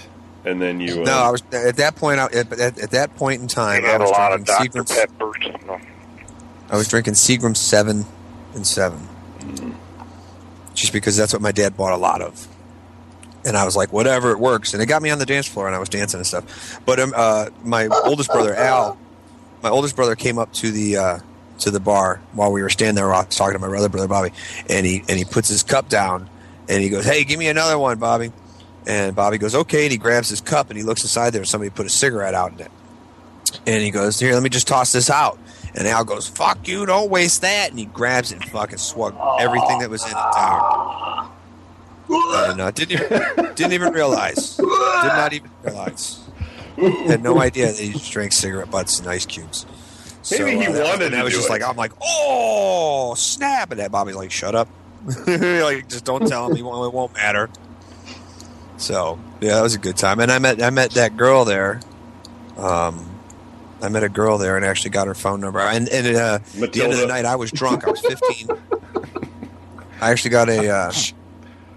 and 0.46 0.62
then 0.62 0.80
you. 0.80 1.02
Uh, 1.02 1.06
No, 1.06 1.14
I 1.14 1.30
was 1.32 1.44
at 1.52 1.78
that 1.78 1.96
point. 1.96 2.20
I, 2.20 2.26
at, 2.26 2.52
at, 2.54 2.80
at 2.80 2.92
that 2.92 3.16
point 3.16 3.42
in 3.42 3.48
They 3.48 3.54
time, 3.54 3.86
I 3.86 3.88
had 3.88 4.02
a 4.02 4.04
was 4.06 4.12
lot 4.12 4.34
of 4.34 4.46
drinking 4.46 4.84
Dr. 4.84 4.84
Seagram's. 4.84 4.96
Peppers. 4.96 5.66
No. 5.66 5.80
I 6.70 6.76
was 6.78 6.88
drinking 6.88 7.14
Seagram 7.14 7.56
seven 7.58 8.06
and 8.56 8.66
seven, 8.66 9.08
just 10.74 10.94
because 10.94 11.18
that's 11.18 11.34
what 11.34 11.42
my 11.42 11.52
dad 11.52 11.76
bought 11.76 11.94
a 11.94 11.98
lot 11.98 12.22
of. 12.22 12.48
And 13.44 13.58
I 13.58 13.66
was 13.66 13.76
like, 13.76 13.92
whatever, 13.92 14.32
it 14.32 14.40
works. 14.40 14.74
And 14.74 14.82
it 14.84 14.86
got 14.86 15.02
me 15.02 15.10
on 15.10 15.18
the 15.20 15.26
dance 15.26 15.48
floor, 15.48 15.66
and 15.68 15.76
I 15.76 15.80
was 15.80 15.90
dancing 15.90 16.20
and 16.20 16.28
stuff. 16.28 16.80
But 16.86 17.00
um, 17.00 17.14
uh, 17.16 17.48
my 17.64 17.88
oldest 17.88 18.30
brother 18.30 18.56
Al, 18.56 18.98
my 19.64 19.70
oldest 19.70 19.96
brother 19.96 20.16
came 20.16 20.38
up 20.38 20.54
to 20.54 20.72
the 20.72 20.98
uh, 20.98 21.20
to 21.60 21.72
the 21.72 21.80
bar 21.80 22.22
while 22.34 22.52
we 22.52 22.62
were 22.62 22.70
standing 22.70 22.96
there. 22.96 23.12
I 23.12 23.26
was 23.26 23.36
talking 23.36 23.60
to 23.60 23.68
my 23.68 23.76
other 23.76 23.90
brother 23.90 24.08
Bobby, 24.08 24.32
and 24.70 24.86
he 24.86 25.04
and 25.10 25.18
he 25.18 25.26
puts 25.26 25.50
his 25.50 25.64
cup 25.64 25.90
down, 25.90 26.30
and 26.70 26.82
he 26.84 26.90
goes, 26.90 27.04
"Hey, 27.04 27.24
give 27.24 27.40
me 27.40 27.48
another 27.48 27.78
one, 27.80 27.98
Bobby." 28.00 28.32
And 28.88 29.16
Bobby 29.16 29.38
goes, 29.38 29.54
"Okay." 29.54 29.84
And 29.84 29.92
he 29.92 29.98
grabs 29.98 30.30
his 30.30 30.42
cup 30.42 30.70
and 30.70 30.78
he 30.78 30.84
looks 30.84 31.04
inside 31.04 31.32
there, 31.32 31.42
and 31.42 31.48
somebody 31.48 31.70
put 31.70 31.86
a 31.86 31.90
cigarette 31.90 32.34
out 32.34 32.52
in 32.54 32.60
it. 32.60 32.72
And 33.68 33.84
he 33.84 33.92
goes, 33.92 34.20
"Here, 34.20 34.34
let 34.34 34.44
me 34.44 34.50
just 34.50 34.68
toss 34.68 34.92
this 34.92 35.10
out." 35.10 35.38
And 35.76 35.88
Al 35.88 36.04
goes, 36.04 36.28
"Fuck 36.28 36.68
you! 36.68 36.86
Don't 36.86 37.10
waste 37.10 37.42
that!" 37.42 37.70
And 37.70 37.80
he 37.80 37.86
grabs 37.86 38.32
it 38.32 38.42
and 38.42 38.46
fucking 38.52 38.78
swung 38.80 39.16
everything 39.40 39.80
that 39.80 39.90
was 39.90 40.04
in 40.04 40.10
it 40.12 40.14
down. 40.36 41.30
And 42.10 42.60
uh, 42.60 42.72
didn't 42.72 42.92
even 42.92 43.54
didn't 43.56 43.74
even 43.74 43.94
realize, 43.94 44.58
did 44.58 44.66
not 44.66 45.32
even 45.34 45.50
realize, 45.64 46.20
had 47.08 47.24
no 47.24 47.40
idea 47.40 47.68
that 47.68 47.78
he 47.80 47.94
just 47.94 48.12
drank 48.12 48.34
cigarette 48.34 48.70
butts 48.70 49.00
and 49.00 49.08
ice 49.08 49.26
cubes. 49.26 49.66
Maybe 50.30 50.52
he 50.58 50.66
that 50.66 50.84
wanted 50.84 51.02
and 51.04 51.12
to 51.14 51.18
I 51.20 51.24
was 51.24 51.34
just 51.34 51.48
it. 51.48 51.52
like, 51.52 51.64
I'm 51.64 51.78
like, 51.78 51.94
oh 52.04 53.14
snap! 53.16 53.72
And 53.72 53.80
that 53.80 53.92
Bobby's 53.92 54.16
like, 54.16 54.32
shut 54.32 54.56
up, 54.56 54.68
like 55.28 55.88
just 55.88 56.04
don't 56.04 56.28
tell 56.28 56.54
him. 56.54 56.66
Won't, 56.66 56.88
it 56.88 56.94
won't 56.94 57.14
matter. 57.14 57.50
So 58.82 59.20
yeah, 59.40 59.56
that 59.56 59.62
was 59.62 59.76
a 59.76 59.80
good 59.80 59.98
time. 59.98 60.20
And 60.20 60.32
I 60.32 60.40
met 60.40 60.62
I 60.62 60.70
met 60.70 60.92
that 60.92 61.16
girl 61.18 61.46
there. 61.46 61.80
Um, 62.58 63.08
I 63.82 63.90
met 63.90 64.04
a 64.04 64.10
girl 64.10 64.38
there 64.38 64.58
and 64.58 64.66
actually 64.66 64.92
got 64.92 65.08
her 65.08 65.16
phone 65.16 65.40
number. 65.42 65.60
And, 65.60 65.90
and 65.90 66.16
uh, 66.16 66.40
at 66.62 66.74
the 66.74 66.84
end 66.84 66.94
of 66.94 67.00
the 67.00 67.08
night, 67.08 67.26
I 67.26 67.36
was 67.36 67.52
drunk. 67.52 67.88
I 67.88 67.90
was 67.92 68.00
15. 68.02 68.50
I 70.00 70.12
actually 70.12 70.32
got 70.32 70.50
a 70.50 70.70
uh, 70.70 70.92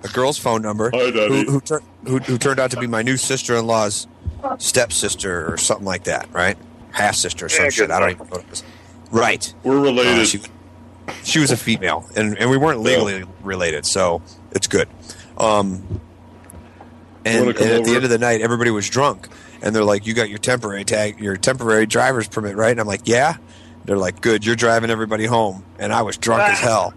a 0.02 0.08
girl's 0.08 0.38
phone 0.38 0.60
number 0.62 0.90
Hi, 0.92 1.10
Daddy. 1.10 1.44
who 1.44 1.52
who, 1.52 1.60
tur- 1.60 1.82
who 2.06 2.18
who 2.18 2.38
turned 2.38 2.58
out 2.60 2.70
to 2.72 2.80
be 2.80 2.86
my 2.86 3.02
new 3.02 3.16
sister 3.16 3.56
in 3.56 3.66
law's 3.66 4.06
stepsister 4.58 5.50
or 5.50 5.56
something 5.56 5.86
like 5.86 6.04
that, 6.04 6.28
right? 6.32 6.56
Half 6.92 7.16
sister 7.16 7.46
or 7.46 7.48
some 7.48 7.64
Yeah, 7.64 7.70
shit. 7.70 7.90
I 7.90 8.00
don't 8.00 8.10
even 8.10 8.26
know 8.26 8.30
what 8.30 8.40
it 8.42 8.50
was. 8.50 8.62
Right. 9.10 9.54
We're 9.62 9.80
related. 9.80 10.20
Uh, 10.20 10.24
she, 10.24 10.40
she 11.22 11.38
was 11.38 11.50
a 11.50 11.56
female, 11.56 12.04
and, 12.16 12.36
and 12.38 12.50
we 12.50 12.56
weren't 12.56 12.80
legally 12.80 13.24
related, 13.42 13.84
so 13.86 14.22
it's 14.52 14.66
good. 14.66 14.88
Um, 15.38 16.00
and, 17.24 17.48
and 17.48 17.58
at 17.58 17.84
the 17.84 17.94
end 17.94 18.04
of 18.04 18.10
the 18.10 18.18
night, 18.18 18.40
everybody 18.40 18.70
was 18.70 18.88
drunk, 18.88 19.28
and 19.62 19.74
they're 19.74 19.84
like, 19.84 20.06
"You 20.06 20.14
got 20.14 20.28
your 20.28 20.38
temporary 20.38 20.84
tag, 20.84 21.20
your 21.20 21.36
temporary 21.36 21.86
driver's 21.86 22.28
permit, 22.28 22.56
right?" 22.56 22.70
And 22.70 22.80
I'm 22.80 22.86
like, 22.86 23.02
"Yeah." 23.04 23.36
They're 23.84 23.98
like, 23.98 24.22
"Good, 24.22 24.46
you're 24.46 24.56
driving 24.56 24.90
everybody 24.90 25.26
home," 25.26 25.62
and 25.78 25.92
I 25.92 26.02
was 26.02 26.16
drunk 26.16 26.42
as 26.42 26.58
hell, 26.58 26.94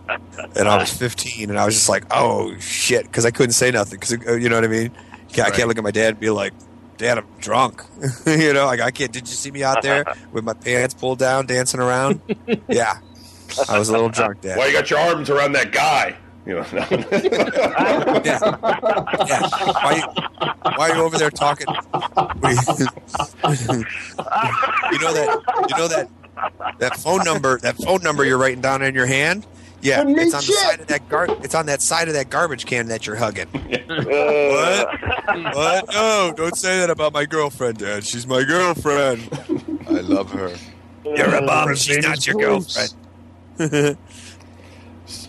and 0.55 0.69
I 0.69 0.77
was 0.77 0.93
15, 0.93 1.49
and 1.49 1.59
I 1.59 1.65
was 1.65 1.75
just 1.75 1.89
like, 1.89 2.05
"Oh 2.11 2.57
shit," 2.59 3.03
because 3.03 3.25
I 3.25 3.31
couldn't 3.31 3.53
say 3.53 3.71
nothing, 3.71 3.99
because 3.99 4.13
uh, 4.25 4.35
you 4.35 4.47
know 4.47 4.55
what 4.55 4.63
I 4.63 4.69
mean. 4.69 4.91
I 5.33 5.49
can't 5.51 5.67
look 5.67 5.77
at 5.77 5.83
my 5.83 5.91
dad 5.91 6.11
and 6.11 6.19
be 6.19 6.29
like, 6.29 6.53
"Dad, 6.97 7.17
I'm 7.17 7.25
drunk," 7.41 7.83
you 8.25 8.53
know, 8.53 8.65
like 8.65 8.79
I 8.79 8.91
can't. 8.91 9.11
Did 9.11 9.27
you 9.27 9.35
see 9.35 9.51
me 9.51 9.63
out 9.63 9.81
there 9.81 10.05
with 10.31 10.45
my 10.45 10.53
pants 10.53 10.93
pulled 10.93 11.19
down, 11.19 11.45
dancing 11.45 11.81
around? 11.81 12.21
yeah, 12.69 12.99
I 13.67 13.77
was 13.77 13.89
a 13.89 13.91
little 13.91 14.09
drunk, 14.09 14.39
Dad. 14.41 14.57
Why 14.57 14.67
you 14.67 14.73
got 14.73 14.89
your 14.89 14.99
arms 14.99 15.29
around 15.29 15.51
that 15.53 15.73
guy? 15.73 16.15
You 16.47 16.55
know. 16.55 16.65
no. 16.73 18.21
Yeah. 18.23 18.39
yeah. 19.25 19.41
Why, 19.83 20.01
why 20.77 20.89
are 20.89 20.95
you 20.95 21.01
over 21.03 21.17
there 21.17 21.29
talking? 21.29 21.67
you 21.67 21.75
know 24.99 25.13
that 25.13 25.65
you 25.69 25.77
know 25.77 25.87
that 25.87 26.09
that 26.79 26.95
phone 26.97 27.23
number 27.23 27.57
that 27.59 27.75
phone 27.77 28.01
number 28.01 28.23
you're 28.23 28.37
writing 28.37 28.61
down 28.61 28.81
in 28.81 28.95
your 28.95 29.05
hand? 29.07 29.45
Yeah, 29.81 30.03
it's 30.07 30.33
on 30.33 30.39
the 30.41 30.53
side 30.53 30.79
of 30.79 30.87
that 30.87 31.07
gar- 31.09 31.27
it's 31.43 31.53
on 31.53 31.65
that 31.67 31.81
side 31.81 32.07
of 32.07 32.13
that 32.15 32.29
garbage 32.29 32.65
can 32.65 32.87
that 32.87 33.05
you're 33.05 33.15
hugging. 33.17 33.47
Uh, 33.89 34.85
What? 35.53 35.87
No, 35.93 36.33
don't 36.35 36.55
say 36.55 36.79
that 36.79 36.89
about 36.89 37.13
my 37.13 37.25
girlfriend, 37.25 37.77
Dad. 37.79 38.05
She's 38.05 38.25
my 38.25 38.43
girlfriend. 38.43 39.27
I 39.87 39.99
love 40.01 40.31
her. 40.31 40.55
You're 41.03 41.35
a 41.35 41.41
bum. 41.45 41.75
She's 41.75 41.97
not 41.99 42.25
your 42.25 42.35
girlfriend. 42.37 42.93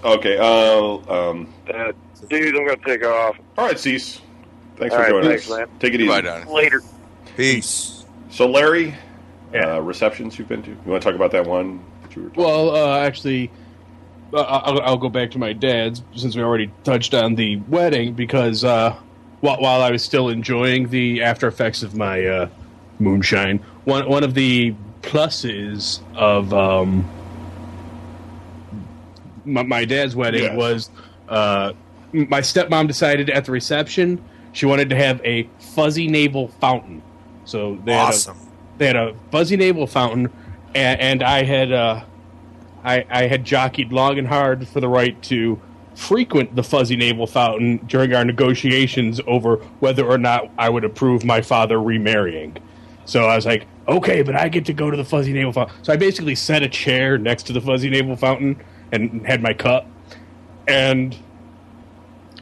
Okay. 0.04 0.38
Uh, 0.38 0.96
um, 1.30 1.52
uh, 1.72 1.92
dude, 2.28 2.56
I'm 2.56 2.66
gonna 2.66 2.76
take 2.84 3.04
off. 3.04 3.36
all 3.56 3.66
right, 3.66 3.78
Cease. 3.78 4.20
Thanks 4.76 4.94
All 4.94 4.98
for 5.00 5.04
right, 5.04 5.10
joining 5.10 5.28
thanks, 5.30 5.50
us. 5.50 5.58
man. 5.58 5.66
Take 5.80 5.94
it 5.94 6.00
easy. 6.00 6.08
Bye, 6.08 6.20
Donnie. 6.20 6.50
Later. 6.52 6.82
Peace. 7.36 8.04
So, 8.30 8.46
Larry, 8.48 8.94
Yeah. 9.52 9.76
uh, 9.76 9.80
receptions 9.80 10.38
you've 10.38 10.48
been 10.48 10.62
to? 10.62 10.70
You 10.70 10.76
want 10.86 11.02
to 11.02 11.08
talk 11.08 11.16
about 11.16 11.32
that 11.32 11.46
one 11.46 11.80
that 12.02 12.14
you 12.14 12.22
were 12.24 12.30
Well, 12.36 12.76
uh, 12.76 12.98
actually, 13.00 13.50
uh, 14.32 14.40
I'll, 14.42 14.80
I'll 14.82 14.96
go 14.96 15.08
back 15.08 15.32
to 15.32 15.38
my 15.38 15.52
dad's 15.52 16.02
since 16.14 16.36
we 16.36 16.42
already 16.42 16.70
touched 16.84 17.12
on 17.14 17.34
the 17.34 17.56
wedding 17.68 18.12
because 18.14 18.62
uh, 18.62 18.94
while, 19.40 19.56
while 19.60 19.82
I 19.82 19.90
was 19.90 20.04
still 20.04 20.28
enjoying 20.28 20.90
the 20.90 21.22
after 21.24 21.48
effects 21.48 21.82
of 21.82 21.96
my 21.96 22.24
uh, 22.24 22.48
moonshine, 23.00 23.58
one 23.84 24.08
one 24.08 24.22
of 24.22 24.34
the 24.34 24.74
pluses 25.02 26.00
of 26.14 26.52
um, 26.54 27.08
my, 29.48 29.62
my 29.62 29.84
dad's 29.84 30.14
wedding 30.14 30.56
was 30.56 30.90
uh, 31.28 31.72
my 32.12 32.40
stepmom 32.40 32.86
decided 32.86 33.30
at 33.30 33.44
the 33.44 33.52
reception 33.52 34.22
she 34.52 34.66
wanted 34.66 34.90
to 34.90 34.96
have 34.96 35.20
a 35.24 35.48
fuzzy 35.58 36.08
navel 36.08 36.48
fountain. 36.60 37.02
So 37.44 37.78
they 37.84 37.92
had 37.92 38.14
a, 38.14 38.34
they 38.78 38.86
had 38.86 38.96
a 38.96 39.14
fuzzy 39.30 39.56
navel 39.56 39.86
fountain, 39.86 40.32
and, 40.74 41.00
and 41.00 41.22
I 41.22 41.44
had 41.44 41.72
uh, 41.72 42.04
I, 42.84 43.04
I 43.10 43.26
had 43.26 43.44
jockeyed 43.44 43.92
long 43.92 44.18
and 44.18 44.26
hard 44.26 44.66
for 44.68 44.80
the 44.80 44.88
right 44.88 45.20
to 45.24 45.60
frequent 45.94 46.54
the 46.54 46.62
fuzzy 46.62 46.96
navel 46.96 47.26
fountain 47.26 47.78
during 47.86 48.14
our 48.14 48.24
negotiations 48.24 49.20
over 49.26 49.56
whether 49.80 50.06
or 50.06 50.18
not 50.18 50.50
I 50.56 50.68
would 50.68 50.84
approve 50.84 51.24
my 51.24 51.40
father 51.40 51.80
remarrying. 51.80 52.56
So 53.04 53.24
I 53.26 53.36
was 53.36 53.46
like, 53.46 53.66
okay, 53.88 54.22
but 54.22 54.36
I 54.36 54.48
get 54.48 54.66
to 54.66 54.72
go 54.72 54.90
to 54.90 54.96
the 54.96 55.04
fuzzy 55.04 55.32
navel 55.32 55.52
fountain. 55.52 55.74
So 55.82 55.92
I 55.92 55.96
basically 55.96 56.34
set 56.34 56.62
a 56.62 56.68
chair 56.68 57.18
next 57.18 57.44
to 57.44 57.52
the 57.52 57.60
fuzzy 57.60 57.90
navel 57.90 58.16
fountain 58.16 58.62
and 58.92 59.26
had 59.26 59.42
my 59.42 59.52
cup. 59.52 59.86
And 60.66 61.16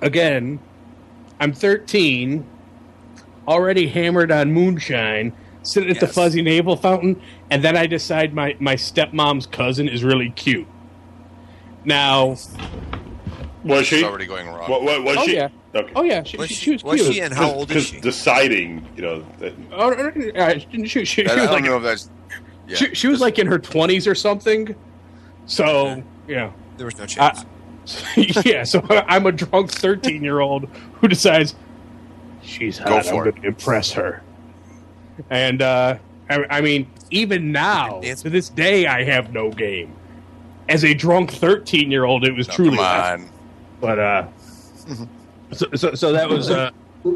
again, 0.03 0.59
I'm 1.41 1.53
13, 1.53 2.45
already 3.47 3.89
hammered 3.89 4.31
on 4.33 4.53
moonshine, 4.53 5.33
sitting 5.63 5.91
at 5.91 6.01
the 6.01 6.09
fuzzy 6.09 6.43
navel 6.43 6.77
fountain, 6.77 7.21
and 7.51 7.63
then 7.63 7.77
I 7.77 7.87
decide 7.87 8.35
my, 8.35 8.57
my 8.59 8.75
stepmom's 8.77 9.47
cousin 9.47 9.89
is 9.89 10.03
really 10.05 10.31
cute. 10.31 10.67
Now, 11.85 12.37
Was 13.65 13.87
she? 13.87 13.97
It's 13.97 14.05
already 14.05 14.27
going 14.27 14.49
wrong. 14.49 14.69
What, 14.71 14.83
what, 14.83 15.05
was 15.05 15.17
oh 15.19 15.25
she? 15.27 15.35
yeah, 15.37 15.49
Okay. 15.75 15.93
oh 15.95 16.03
yeah, 16.03 16.23
she, 16.25 16.37
Was 16.37 16.49
she, 16.49 16.55
she- 16.55 16.65
she 16.65 16.71
was 16.73 16.83
was 16.83 17.07
she 17.15 17.21
in- 17.21 17.33
how 17.33 17.51
old 17.53 17.71
is 17.71 17.75
Because 17.77 17.87
she? 17.87 18.01
deciding, 18.01 18.89
you 18.97 19.03
know, 19.03 19.25
that, 19.39 19.53
Oh, 19.73 19.93
uh, 19.93 20.59
she, 20.59 20.87
she, 20.87 21.05
she 21.05 21.27
I, 21.29 21.33
I 21.33 21.35
was 21.37 21.45
don't 21.45 21.53
like 21.55 21.65
know 21.65 21.77
if 21.77 21.83
that's. 21.85 22.11
Yeah. 22.67 22.77
she, 22.77 22.95
she 22.97 23.07
was 23.07 23.21
like 23.21 23.39
in 23.39 23.47
her 23.47 23.59
twenties 23.61 24.09
or 24.09 24.17
something. 24.17 24.75
So 25.47 26.03
yeah, 26.29 26.53
There 26.77 26.87
was 26.87 26.99
no 26.99 27.07
chance. 27.07 27.45
yeah. 28.45 28.65
So 28.65 28.85
I'm 28.91 29.27
a 29.27 29.33
drunk 29.33 29.71
thirteen 29.71 30.23
year 30.25 30.41
old 30.41 30.69
who 30.95 31.09
decides 31.09 31.55
she's 32.43 32.79
hot. 32.79 32.89
Go 32.89 32.97
I'm 32.99 33.05
for 33.05 33.29
it. 33.29 33.33
going 33.33 33.43
to 33.43 33.49
impress 33.49 33.93
her. 33.93 34.23
And 35.31 35.63
uh, 35.63 35.99
I, 36.29 36.45
I 36.51 36.61
mean, 36.61 36.91
even 37.11 37.53
now 37.53 38.01
to 38.01 38.31
this 38.31 38.49
day, 38.49 38.87
I 38.87 39.05
have 39.05 39.33
no 39.33 39.51
game. 39.51 39.95
As 40.69 40.85
a 40.85 40.95
drunk 40.95 41.31
thirteen 41.31 41.91
year 41.93 42.05
old, 42.05 42.25
it 42.25 42.33
was 42.35 42.49
No, 42.49 42.55
truly. 42.55 42.77
come 42.77 42.85
on. 42.85 43.29
But 43.81 43.99
uh, 44.01 44.27
so, 45.53 45.67
so 45.75 45.95
so 45.95 46.13
that 46.13 46.29
was 46.29 46.51
uh, 46.51 46.71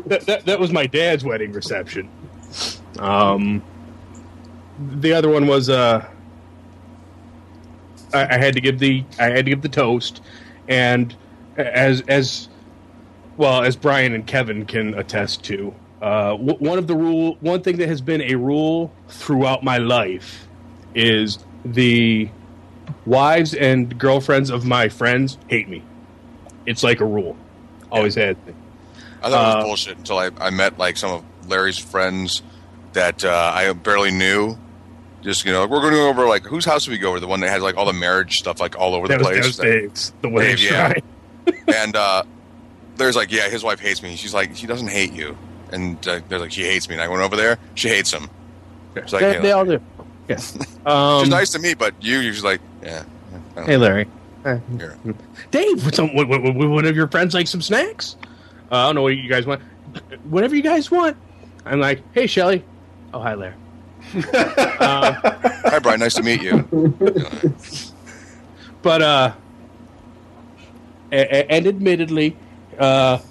that, 0.06 0.20
that, 0.26 0.44
that 0.46 0.60
was 0.60 0.70
my 0.72 0.86
dad's 0.86 1.24
wedding 1.24 1.52
reception. 1.52 2.08
Um, 3.00 3.62
the 5.00 5.12
other 5.12 5.28
one 5.28 5.46
was 5.48 5.68
uh, 5.68 6.08
I, 8.12 8.34
I 8.36 8.38
had 8.38 8.54
to 8.54 8.60
give 8.60 8.78
the 8.78 9.04
I 9.18 9.24
had 9.26 9.44
to 9.44 9.50
give 9.50 9.62
the 9.62 9.68
toast, 9.68 10.20
and 10.68 11.14
as 11.56 12.02
as 12.08 12.48
well 13.36 13.62
as 13.62 13.76
Brian 13.76 14.14
and 14.14 14.26
Kevin 14.26 14.66
can 14.66 14.94
attest 14.94 15.44
to, 15.44 15.74
uh, 16.02 16.30
w- 16.32 16.56
one 16.58 16.78
of 16.78 16.86
the 16.86 16.94
rule 16.94 17.36
one 17.40 17.62
thing 17.62 17.78
that 17.78 17.88
has 17.88 18.00
been 18.00 18.20
a 18.22 18.34
rule 18.34 18.92
throughout 19.08 19.62
my 19.64 19.78
life 19.78 20.46
is 20.94 21.38
the 21.64 22.28
wives 23.06 23.54
and 23.54 23.98
girlfriends 23.98 24.50
of 24.50 24.64
my 24.64 24.88
friends 24.88 25.38
hate 25.48 25.68
me. 25.68 25.82
It's 26.66 26.82
like 26.82 27.00
a 27.00 27.04
rule. 27.04 27.36
Always 27.90 28.14
had. 28.14 28.44
been. 28.44 28.54
I 29.22 29.30
thought 29.30 29.42
it 29.42 29.56
was 29.56 29.64
Uh, 29.64 29.66
bullshit 29.66 29.98
until 29.98 30.18
I, 30.18 30.30
I 30.38 30.50
met 30.50 30.78
like 30.78 30.96
some 30.96 31.10
of 31.12 31.24
Larry's 31.48 31.78
friends 31.78 32.42
that 32.92 33.24
uh, 33.24 33.52
I 33.54 33.72
barely 33.72 34.10
knew. 34.10 34.56
Just 35.22 35.44
you 35.44 35.52
know, 35.52 35.66
we're 35.66 35.80
going 35.80 35.92
to 35.92 35.98
go 35.98 36.08
over 36.08 36.26
like 36.26 36.44
whose 36.44 36.64
house 36.64 36.84
did 36.84 36.92
we 36.92 36.98
go 36.98 37.10
over? 37.10 37.20
The 37.20 37.26
one 37.26 37.40
that 37.40 37.50
had 37.50 37.60
like 37.62 37.76
all 37.76 37.84
the 37.86 37.92
marriage 37.92 38.34
stuff 38.34 38.60
like 38.60 38.78
all 38.78 38.94
over 38.94 39.06
That 39.08 39.18
the 39.22 39.28
was, 39.28 39.36
that 39.36 39.42
place. 39.42 39.46
was 39.46 39.56
Dave's. 39.56 40.12
The 40.22 40.28
way 40.28 40.56
Dave, 40.56 40.60
yeah. 40.62 40.92
and 41.74 41.96
uh, 41.96 42.22
there's 42.96 43.16
like, 43.16 43.30
yeah, 43.30 43.48
his 43.48 43.62
wife 43.62 43.80
hates 43.80 44.02
me. 44.02 44.16
She's 44.16 44.32
like, 44.34 44.56
she 44.56 44.66
doesn't 44.66 44.88
hate 44.88 45.12
you. 45.12 45.36
And 45.72 45.96
uh, 46.08 46.20
they're 46.28 46.38
like, 46.38 46.52
she 46.52 46.64
hates 46.64 46.88
me. 46.88 46.94
And 46.94 47.02
I 47.02 47.08
went 47.08 47.22
over 47.22 47.36
there. 47.36 47.58
She 47.74 47.88
hates 47.88 48.12
him. 48.12 48.28
It's 48.96 49.12
like, 49.12 49.20
they, 49.22 49.28
you 49.28 49.36
know, 49.36 49.42
they 49.42 49.52
all 49.52 49.64
do. 49.64 49.80
Yes. 50.28 50.56
Um, 50.86 51.20
she's 51.24 51.28
nice 51.30 51.50
to 51.50 51.58
me, 51.58 51.74
but 51.74 51.94
you, 52.00 52.20
you're 52.20 52.32
just 52.32 52.44
like, 52.44 52.60
yeah. 52.82 53.04
Hey, 53.66 53.76
Larry. 53.76 54.08
Here. 54.42 54.96
Dave, 55.50 55.84
would, 55.84 55.94
some, 55.94 56.14
would, 56.14 56.26
would, 56.26 56.42
would 56.42 56.68
one 56.70 56.86
of 56.86 56.96
your 56.96 57.06
friends 57.08 57.34
like 57.34 57.46
some 57.46 57.60
snacks? 57.60 58.16
Uh, 58.72 58.76
I 58.76 58.86
don't 58.86 58.94
know 58.94 59.02
what 59.02 59.14
you 59.14 59.28
guys 59.28 59.44
want. 59.44 59.60
Whatever 60.24 60.56
you 60.56 60.62
guys 60.62 60.90
want. 60.90 61.18
I'm 61.66 61.80
like, 61.80 62.02
hey, 62.14 62.26
Shelly. 62.26 62.64
Oh, 63.12 63.20
hi, 63.20 63.34
Larry. 63.34 63.54
Uh, 64.14 65.14
Hi, 65.64 65.78
Brian. 65.80 66.00
Nice 66.00 66.14
to 66.14 66.22
meet 66.22 66.42
you. 66.42 66.62
but 68.82 69.02
uh, 69.02 69.32
and 71.12 71.66
admittedly, 71.66 72.36
uh, 72.78 73.18
hi- 73.18 73.22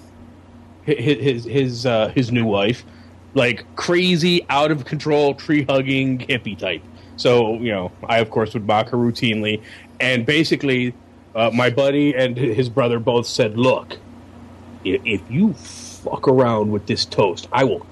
hi- 0.86 0.94
his 0.94 1.44
his 1.44 1.86
uh, 1.86 2.08
his 2.14 2.30
new 2.32 2.44
wife, 2.44 2.84
like 3.34 3.64
crazy, 3.76 4.44
out 4.48 4.70
of 4.70 4.84
control, 4.84 5.34
tree 5.34 5.64
hugging 5.68 6.18
hippie 6.18 6.58
type. 6.58 6.82
So 7.16 7.54
you 7.54 7.70
know, 7.72 7.92
I 8.08 8.18
of 8.18 8.30
course 8.30 8.54
would 8.54 8.66
mock 8.66 8.88
her 8.90 8.96
routinely, 8.98 9.62
and 10.00 10.24
basically, 10.24 10.94
uh, 11.34 11.50
my 11.52 11.70
buddy 11.70 12.14
and 12.14 12.36
his 12.36 12.68
brother 12.68 12.98
both 12.98 13.26
said, 13.26 13.58
"Look, 13.58 13.98
if 14.84 15.20
you 15.30 15.52
fuck 15.54 16.26
around 16.28 16.70
with 16.70 16.86
this 16.86 17.04
toast, 17.04 17.48
I 17.52 17.64
will 17.64 17.86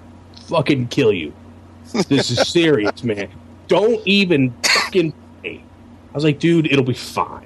fucking 0.47 0.89
kill 0.89 1.13
you. 1.13 1.33
This 2.09 2.31
is 2.31 2.49
serious, 2.49 3.03
man. 3.03 3.29
Don't 3.67 4.01
even 4.07 4.53
fucking." 4.63 5.13
Pay. 5.43 5.63
I 6.11 6.15
was 6.15 6.25
like, 6.25 6.39
"Dude, 6.39 6.67
it'll 6.67 6.85
be 6.85 6.95
fine." 6.95 7.45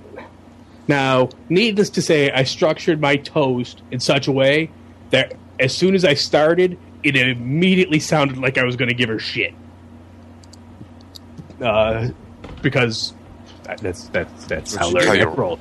Now, 0.88 1.28
needless 1.48 1.90
to 1.90 2.02
say, 2.02 2.30
I 2.32 2.42
structured 2.42 3.00
my 3.00 3.16
toast 3.16 3.82
in 3.92 4.00
such 4.00 4.26
a 4.26 4.32
way 4.32 4.70
that 5.10 5.34
as 5.60 5.76
soon 5.76 5.94
as 5.94 6.04
I 6.04 6.14
started, 6.14 6.76
it 7.04 7.16
immediately 7.16 8.00
sounded 8.00 8.36
like 8.38 8.58
I 8.58 8.64
was 8.64 8.74
going 8.76 8.88
to 8.88 8.94
give 8.94 9.08
her 9.08 9.18
shit. 9.20 9.54
Uh, 11.60 12.08
because 12.62 13.14
that- 13.64 13.78
that's 13.78 14.08
that's 14.08 14.44
that's 14.46 14.74
how 14.74 14.90
Larry 14.90 15.20
you- 15.20 15.28
rolled. 15.28 15.60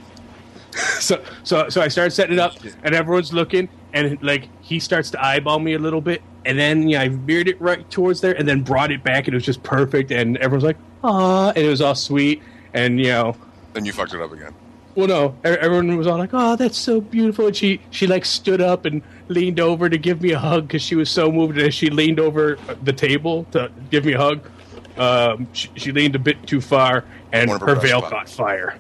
so 0.99 1.21
so 1.43 1.69
so 1.69 1.82
I 1.82 1.88
started 1.89 2.11
setting 2.11 2.34
it 2.34 2.39
up, 2.39 2.53
and 2.84 2.95
everyone's 2.95 3.32
looking, 3.34 3.69
and 3.93 4.17
like 4.23 4.47
he 4.61 4.79
starts 4.79 5.11
to 5.11 5.23
eyeball 5.23 5.59
me 5.59 5.73
a 5.73 5.79
little 5.79 6.01
bit, 6.01 6.21
and 6.46 6.58
then 6.58 6.88
yeah, 6.89 7.02
I 7.02 7.10
veered 7.10 7.48
it 7.48 7.60
right 7.62 7.89
towards 7.89 8.22
there, 8.22 8.34
and 8.34 8.48
then 8.48 8.62
brought 8.62 8.92
it 8.92 9.04
back, 9.04 9.28
and 9.28 9.34
it 9.34 9.38
was 9.38 9.46
just 9.46 9.64
perfect, 9.64 10.12
and 10.12 10.38
everyone's 10.38 10.64
like, 10.64 10.78
"Ah," 11.04 11.50
and 11.50 11.58
it 11.66 11.70
was 11.70 11.82
all 11.82 11.96
sweet, 11.96 12.42
and 12.74 13.00
you 13.00 13.08
know, 13.08 13.36
Then 13.74 13.86
you 13.86 13.94
fucked 13.94 14.14
it 14.14 14.22
up 14.22 14.32
again. 14.32 14.54
well, 14.96 15.08
no, 15.08 15.36
everyone 15.44 15.96
was 15.98 16.08
all 16.08 16.18
like, 16.18 16.32
"Oh, 16.34 16.56
that's 16.56 16.78
so 16.78 17.00
beautiful." 17.02 17.48
And 17.48 17.56
she 17.56 17.80
she 17.92 18.08
like 18.08 18.26
stood 18.26 18.62
up 18.62 18.86
and 18.86 19.02
leaned 19.30 19.60
over 19.60 19.88
to 19.89 19.98
give 19.98 20.22
me 20.22 20.32
a 20.32 20.39
hug 20.39 20.68
because 20.68 20.82
she 20.82 20.96
was 20.96 21.10
so 21.10 21.32
moved. 21.32 21.58
And 21.58 21.68
as 21.68 21.74
she 21.74 21.89
leaned 21.89 22.20
over 22.20 22.58
the 22.84 22.94
table 22.94 23.46
to 23.52 23.72
give 23.89 24.04
me 24.06 24.14
a 24.14 24.18
hug, 24.18 24.42
um, 24.98 25.48
she, 25.54 25.70
she 25.76 25.92
leaned 25.92 26.16
a 26.16 26.20
bit 26.20 26.46
too 26.48 26.60
far, 26.62 27.06
and 27.32 27.50
her 27.50 27.58
her 27.60 27.76
veil 27.76 28.02
buttons. 28.02 28.20
caught 28.20 28.30
fire. 28.30 28.78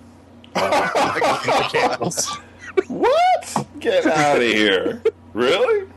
Uh, 0.55 0.89
in 1.15 1.63
the 1.63 1.69
candles. 1.71 2.37
What? 2.87 3.67
Get 3.79 4.05
out 4.05 4.37
of 4.37 4.43
here! 4.43 5.01
Really? 5.33 5.89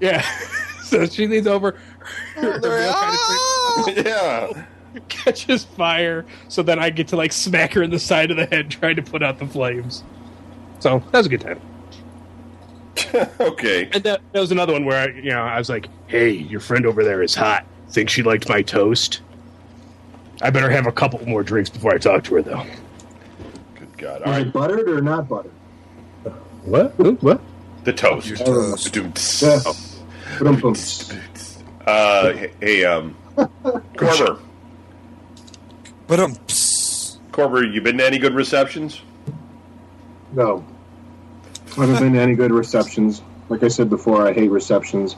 Yeah. 0.00 0.22
so 0.90 1.06
she 1.06 1.26
leans 1.26 1.46
over. 1.46 1.78
Her, 2.34 2.52
her 2.52 2.60
veil 2.60 2.92
kind 2.92 3.98
of 3.98 4.06
Yeah. 4.06 4.52
Ah! 4.92 5.00
catches 5.08 5.62
fire. 5.64 6.26
So 6.48 6.64
then 6.64 6.80
I 6.80 6.90
get 6.90 7.06
to 7.08 7.16
like 7.16 7.32
smack 7.32 7.72
her 7.74 7.82
in 7.82 7.90
the 7.90 7.98
side 8.00 8.32
of 8.32 8.36
the 8.36 8.46
head, 8.46 8.70
trying 8.72 8.96
to 8.96 9.02
put 9.02 9.22
out 9.22 9.38
the 9.38 9.46
flames. 9.46 10.02
So 10.80 10.98
that 11.12 11.18
was 11.18 11.26
a 11.26 11.28
good 11.30 11.40
time. 11.40 11.60
Okay. 13.40 13.88
And 13.92 14.02
that, 14.04 14.20
that 14.32 14.40
was 14.40 14.52
another 14.52 14.72
one 14.72 14.84
where 14.84 15.08
I, 15.08 15.12
you 15.16 15.30
know 15.30 15.40
I 15.40 15.58
was 15.58 15.68
like, 15.68 15.88
"Hey, 16.06 16.30
your 16.30 16.60
friend 16.60 16.84
over 16.86 17.02
there 17.02 17.22
is 17.22 17.34
hot. 17.34 17.64
Think 17.88 18.08
she 18.10 18.22
liked 18.22 18.48
my 18.48 18.62
toast? 18.62 19.22
I 20.42 20.50
better 20.50 20.70
have 20.70 20.86
a 20.86 20.92
couple 20.92 21.24
more 21.26 21.42
drinks 21.42 21.70
before 21.70 21.92
I 21.94 21.98
talk 21.98 22.22
to 22.24 22.34
her, 22.36 22.42
though." 22.42 22.64
Good 23.76 23.96
God. 23.96 24.22
All 24.22 24.32
Was 24.32 24.38
right. 24.38 24.46
it 24.48 24.52
buttered 24.52 24.88
or 24.88 25.00
not 25.00 25.28
buttered? 25.28 25.50
What? 26.64 26.90
What? 27.22 27.40
The 27.84 27.92
toast. 27.92 28.28
Your 28.28 28.36
toast. 28.36 28.92
Dooms. 28.92 29.42
Yeah. 30.30 30.38
Ba-dum-bum. 30.38 30.74
Uh, 31.86 32.32
hey, 32.32 32.52
hey, 32.60 32.84
um, 32.84 33.16
Corber. 33.96 34.38
But 36.06 36.20
um, 36.20 36.36
Corber, 37.32 37.64
you 37.64 37.80
been 37.80 37.98
to 37.98 38.06
any 38.06 38.18
good 38.18 38.34
receptions? 38.34 39.00
No. 40.32 40.64
I 41.76 41.86
haven't 41.86 42.00
been 42.00 42.12
to 42.14 42.20
any 42.20 42.34
good 42.34 42.52
receptions. 42.52 43.22
Like 43.48 43.62
I 43.62 43.68
said 43.68 43.90
before, 43.90 44.26
I 44.26 44.32
hate 44.32 44.50
receptions. 44.50 45.16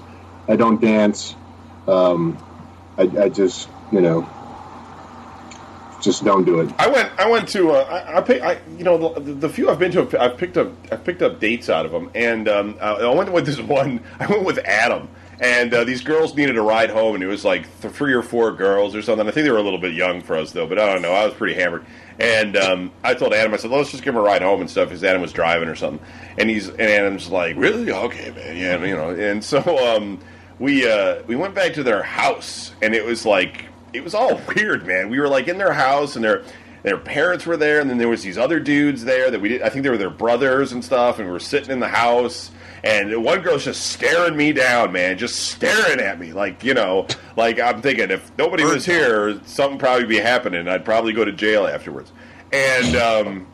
I 0.49 0.57
don't 0.57 0.81
dance. 0.81 1.35
Um, 1.87 2.39
I, 2.97 3.03
I 3.03 3.29
just, 3.29 3.69
you 3.91 4.01
know, 4.01 4.23
just 6.03 6.25
don't 6.25 6.45
do 6.45 6.61
it. 6.61 6.73
I 6.79 6.89
went. 6.89 7.13
I 7.19 7.29
went 7.29 7.49
to. 7.51 7.71
Uh, 7.71 7.83
I, 7.83 8.19
I, 8.19 8.21
pick, 8.21 8.43
I 8.43 8.59
you 8.77 8.85
know 8.85 9.15
the, 9.19 9.21
the 9.35 9.49
few 9.49 9.71
I've 9.71 9.79
been 9.79 9.93
to. 9.93 10.23
I've 10.23 10.37
picked 10.37 10.57
up. 10.57 10.73
I've 10.93 11.05
picked 11.05 11.23
up 11.23 11.41
dates 11.41 11.71
out 11.71 11.87
of 11.87 11.93
them, 11.93 12.11
and 12.15 12.49
um, 12.49 12.77
I 12.81 12.91
I 12.91 13.15
went 13.15 13.33
with 13.33 13.47
this 13.47 13.61
one. 13.61 14.03
I 14.19 14.27
went 14.27 14.45
with 14.45 14.59
Adam, 14.59 15.09
and 15.41 15.73
uh, 15.73 15.85
these 15.85 16.03
girls 16.03 16.35
needed 16.35 16.57
a 16.57 16.63
ride 16.63 16.91
home, 16.91 17.15
and 17.15 17.25
it 17.25 17.29
was 17.29 17.45
like 17.45 17.63
th- 17.81 17.95
three 17.95 18.13
or 18.13 18.23
four 18.23 18.53
girls 18.53 18.95
or 18.95 19.03
something. 19.03 19.27
I 19.27 19.31
think 19.31 19.45
they 19.45 19.51
were 19.51 19.59
a 19.59 19.63
little 19.63 19.79
bit 19.79 19.95
young 19.95 20.21
for 20.21 20.37
us 20.37 20.53
though, 20.53 20.67
but 20.67 20.79
I 20.79 20.93
don't 20.93 21.03
know. 21.03 21.13
I 21.13 21.25
was 21.25 21.35
pretty 21.35 21.55
hammered, 21.55 21.87
and 22.19 22.57
um, 22.57 22.93
I 23.05 23.15
told 23.15 23.33
Adam, 23.33 23.55
I 23.55 23.57
said, 23.57 23.71
let's 23.71 23.91
just 23.91 24.03
give 24.03 24.15
them 24.15 24.23
a 24.23 24.27
ride 24.27 24.43
home 24.43 24.61
and 24.61 24.71
stuff, 24.71 24.89
because 24.89 25.03
Adam 25.05 25.23
was 25.23 25.33
driving 25.33 25.69
or 25.69 25.77
something, 25.77 26.05
and 26.37 26.51
he's 26.51 26.69
and 26.69 26.81
Adam's 26.81 27.31
like, 27.31 27.57
really? 27.57 27.91
Okay, 27.91 28.31
man, 28.31 28.57
yeah, 28.57 28.85
you 28.85 28.97
know, 28.97 29.11
and 29.11 29.43
so 29.45 29.61
um, 29.97 30.19
we 30.59 30.91
uh, 30.91 31.23
we 31.27 31.37
went 31.37 31.55
back 31.55 31.75
to 31.75 31.83
their 31.83 32.03
house, 32.03 32.73
and 32.83 32.95
it 32.95 33.05
was 33.05 33.25
like 33.25 33.67
it 33.93 34.03
was 34.03 34.15
all 34.15 34.41
weird, 34.57 34.87
man. 34.87 35.09
We 35.09 35.21
were 35.21 35.29
like 35.29 35.49
in 35.49 35.59
their 35.59 35.73
house, 35.73 36.17
and 36.17 36.25
their 36.25 36.43
their 36.83 36.99
parents 36.99 37.47
were 37.47 37.57
there, 37.57 37.81
and 37.81 37.89
then 37.89 37.99
there 37.99 38.09
was 38.09 38.23
these 38.23 38.37
other 38.37 38.59
dudes 38.59 39.05
there 39.05 39.31
that 39.31 39.41
we 39.41 39.51
did. 39.51 39.63
I 39.63 39.69
think 39.69 39.85
they 39.85 39.91
were 39.91 39.99
their 39.99 40.11
brothers 40.11 40.73
and 40.73 40.85
stuff, 40.85 41.19
and 41.19 41.27
we 41.27 41.33
were 41.33 41.41
sitting 41.41 41.71
in 41.71 41.81
the 41.81 41.89
house. 41.89 42.51
And 42.85 43.23
one 43.23 43.43
girl's 43.43 43.65
just 43.65 43.87
staring 43.87 44.37
me 44.37 44.53
down, 44.53 44.91
man, 44.91 45.17
just 45.17 45.37
staring 45.37 46.01
at 46.01 46.19
me, 46.19 46.33
like 46.33 46.65
you 46.65 46.75
know, 46.75 47.07
like 47.37 47.61
I'm 47.61 47.81
thinking 47.81 48.11
if 48.11 48.37
nobody 48.37 48.65
was 48.65 48.85
here, 48.85 49.41
something 49.45 49.79
probably 49.79 50.07
be 50.07 50.19
happening. 50.19 50.67
I'd 50.67 50.85
probably 50.85 51.13
go 51.13 51.25
to 51.25 51.33
jail 51.33 51.67
afterwards. 51.67 52.11
And 52.53 52.97
um, 52.97 53.47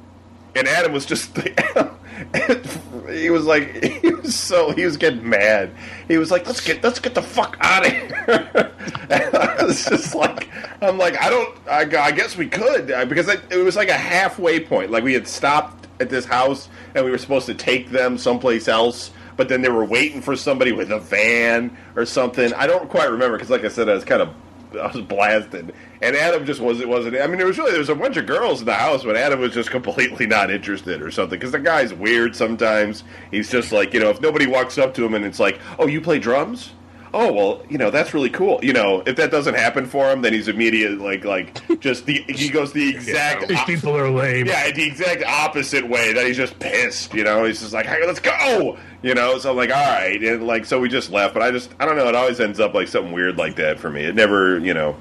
and 0.56 0.66
Adam 0.66 0.92
was 0.92 1.04
just 1.04 1.34
he 3.10 3.30
was 3.30 3.44
like 3.44 3.84
he 4.02 4.10
was 4.10 4.34
so 4.34 4.70
he 4.72 4.84
was 4.84 4.96
getting 4.96 5.28
mad. 5.28 5.72
He 6.08 6.18
was 6.18 6.30
like, 6.30 6.46
"Let's 6.46 6.60
get 6.60 6.82
let's 6.82 6.98
get 6.98 7.14
the 7.14 7.22
fuck 7.22 7.56
out 7.60 7.86
of 7.86 7.92
here." 7.92 8.72
and 9.10 9.34
I 9.34 9.64
was 9.64 9.84
just 9.84 10.14
like, 10.14 10.48
I'm 10.82 10.98
like, 10.98 11.20
I 11.20 11.30
don't, 11.30 11.58
I, 11.68 11.80
I 12.00 12.12
guess 12.12 12.36
we 12.36 12.48
could 12.48 12.90
uh, 12.90 13.04
because 13.04 13.28
it, 13.28 13.40
it 13.50 13.58
was 13.58 13.76
like 13.76 13.88
a 13.88 13.94
halfway 13.94 14.60
point. 14.60 14.90
Like 14.90 15.04
we 15.04 15.14
had 15.14 15.28
stopped 15.28 15.86
at 16.00 16.10
this 16.10 16.24
house 16.24 16.68
and 16.94 17.04
we 17.04 17.10
were 17.10 17.18
supposed 17.18 17.46
to 17.46 17.54
take 17.54 17.90
them 17.90 18.18
someplace 18.18 18.68
else. 18.68 19.10
But 19.36 19.48
then 19.48 19.62
they 19.62 19.68
were 19.68 19.84
waiting 19.84 20.20
for 20.20 20.34
somebody 20.34 20.72
with 20.72 20.90
a 20.90 20.98
van 20.98 21.76
or 21.94 22.04
something. 22.04 22.52
I 22.54 22.66
don't 22.66 22.90
quite 22.90 23.08
remember 23.08 23.36
because, 23.36 23.50
like 23.50 23.64
I 23.64 23.68
said, 23.68 23.88
I 23.88 23.94
was 23.94 24.04
kind 24.04 24.20
of 24.20 24.34
I 24.72 24.86
was 24.86 25.00
blasted, 25.02 25.74
and 26.02 26.16
Adam 26.16 26.44
just 26.44 26.60
wasn't 26.60 26.88
wasn't. 26.88 27.16
I 27.16 27.26
mean, 27.26 27.38
there 27.38 27.46
was 27.46 27.58
really 27.58 27.70
there 27.70 27.80
was 27.80 27.88
a 27.88 27.94
bunch 27.94 28.16
of 28.16 28.26
girls 28.26 28.60
in 28.60 28.66
the 28.66 28.74
house, 28.74 29.04
but 29.04 29.16
Adam 29.16 29.40
was 29.40 29.52
just 29.52 29.70
completely 29.72 30.26
not 30.26 30.50
interested 30.50 31.02
or 31.02 31.10
something. 31.10 31.38
Because 31.38 31.52
the 31.52 31.58
guy's 31.58 31.94
weird 31.94 32.36
sometimes. 32.36 33.04
He's 33.30 33.50
just 33.50 33.72
like 33.72 33.94
you 33.94 34.00
know, 34.00 34.10
if 34.10 34.20
nobody 34.20 34.46
walks 34.46 34.78
up 34.78 34.94
to 34.94 35.04
him 35.04 35.14
and 35.14 35.24
it's 35.24 35.40
like, 35.40 35.60
"Oh, 35.78 35.86
you 35.86 36.00
play 36.00 36.18
drums? 36.18 36.72
Oh 37.14 37.32
well, 37.32 37.62
you 37.68 37.78
know 37.78 37.90
that's 37.90 38.12
really 38.14 38.30
cool. 38.30 38.58
You 38.62 38.72
know, 38.72 39.02
if 39.06 39.16
that 39.16 39.30
doesn't 39.30 39.54
happen 39.54 39.86
for 39.86 40.10
him, 40.10 40.22
then 40.22 40.32
he's 40.32 40.48
immediate 40.48 40.98
like 40.98 41.24
like 41.24 41.80
just 41.80 42.06
the 42.06 42.22
he 42.28 42.48
goes 42.48 42.72
the 42.72 42.88
exact 42.90 43.48
These 43.48 43.62
people 43.64 43.96
are 43.96 44.10
lame. 44.10 44.46
yeah 44.46 44.70
the 44.70 44.84
exact 44.86 45.22
opposite 45.24 45.88
way 45.88 46.12
that 46.12 46.26
he's 46.26 46.36
just 46.36 46.58
pissed. 46.58 47.14
You 47.14 47.24
know, 47.24 47.44
he's 47.44 47.60
just 47.60 47.72
like 47.72 47.86
hey, 47.86 48.06
let's 48.06 48.20
go. 48.20 48.78
You 49.02 49.14
know, 49.14 49.38
so 49.38 49.50
I'm 49.50 49.56
like 49.56 49.70
all 49.70 49.76
right, 49.76 50.22
and 50.22 50.46
like 50.46 50.64
so 50.64 50.80
we 50.80 50.88
just 50.88 51.10
left. 51.10 51.34
But 51.34 51.42
I 51.42 51.50
just 51.50 51.70
I 51.78 51.86
don't 51.86 51.96
know. 51.96 52.08
It 52.08 52.14
always 52.14 52.40
ends 52.40 52.60
up 52.60 52.74
like 52.74 52.88
something 52.88 53.12
weird 53.12 53.36
like 53.36 53.56
that 53.56 53.78
for 53.78 53.90
me. 53.90 54.04
It 54.04 54.14
never 54.14 54.58
you 54.58 54.74
know 54.74 54.96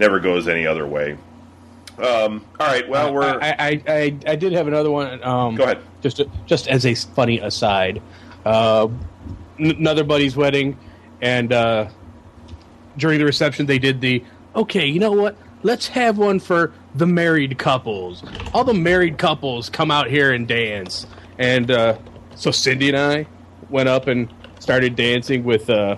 never 0.00 0.20
goes 0.20 0.48
any 0.48 0.66
other 0.66 0.86
way. 0.86 1.16
Um, 1.98 2.44
all 2.60 2.66
right, 2.68 2.88
well 2.88 3.12
we're 3.12 3.22
I, 3.24 3.48
I, 3.58 3.82
I, 3.88 4.16
I 4.28 4.36
did 4.36 4.52
have 4.52 4.68
another 4.68 4.90
one. 4.90 5.20
Um, 5.24 5.56
Go 5.56 5.64
ahead. 5.64 5.80
Just 6.00 6.20
just 6.46 6.68
as 6.68 6.86
a 6.86 6.94
funny 6.94 7.40
aside, 7.40 8.00
uh, 8.44 8.86
n- 9.58 9.72
another 9.78 10.04
buddy's 10.04 10.36
wedding, 10.36 10.78
and 11.20 11.52
uh, 11.52 11.88
during 12.96 13.18
the 13.18 13.24
reception 13.24 13.66
they 13.66 13.78
did 13.78 14.00
the 14.00 14.24
okay. 14.54 14.86
You 14.86 15.00
know 15.00 15.12
what? 15.12 15.36
Let's 15.62 15.88
have 15.88 16.18
one 16.18 16.38
for 16.38 16.72
the 16.94 17.06
married 17.06 17.58
couples. 17.58 18.22
All 18.54 18.64
the 18.64 18.74
married 18.74 19.18
couples 19.18 19.68
come 19.68 19.90
out 19.90 20.08
here 20.08 20.32
and 20.32 20.46
dance, 20.46 21.06
and 21.38 21.70
uh, 21.70 21.98
so 22.36 22.50
Cindy 22.50 22.88
and 22.88 22.96
I 22.96 23.26
went 23.70 23.88
up 23.88 24.06
and 24.06 24.32
started 24.60 24.96
dancing 24.96 25.44
with. 25.44 25.68
Uh, 25.68 25.96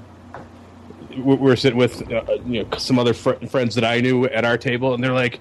we 1.10 1.22
we 1.22 1.36
were 1.36 1.56
sitting 1.56 1.78
with 1.78 2.10
uh, 2.12 2.22
you 2.46 2.62
know 2.62 2.78
some 2.78 2.98
other 2.98 3.14
fr- 3.14 3.44
friends 3.48 3.74
that 3.74 3.84
I 3.84 4.00
knew 4.00 4.26
at 4.26 4.44
our 4.44 4.56
table, 4.56 4.94
and 4.94 5.02
they're 5.02 5.12
like, 5.12 5.40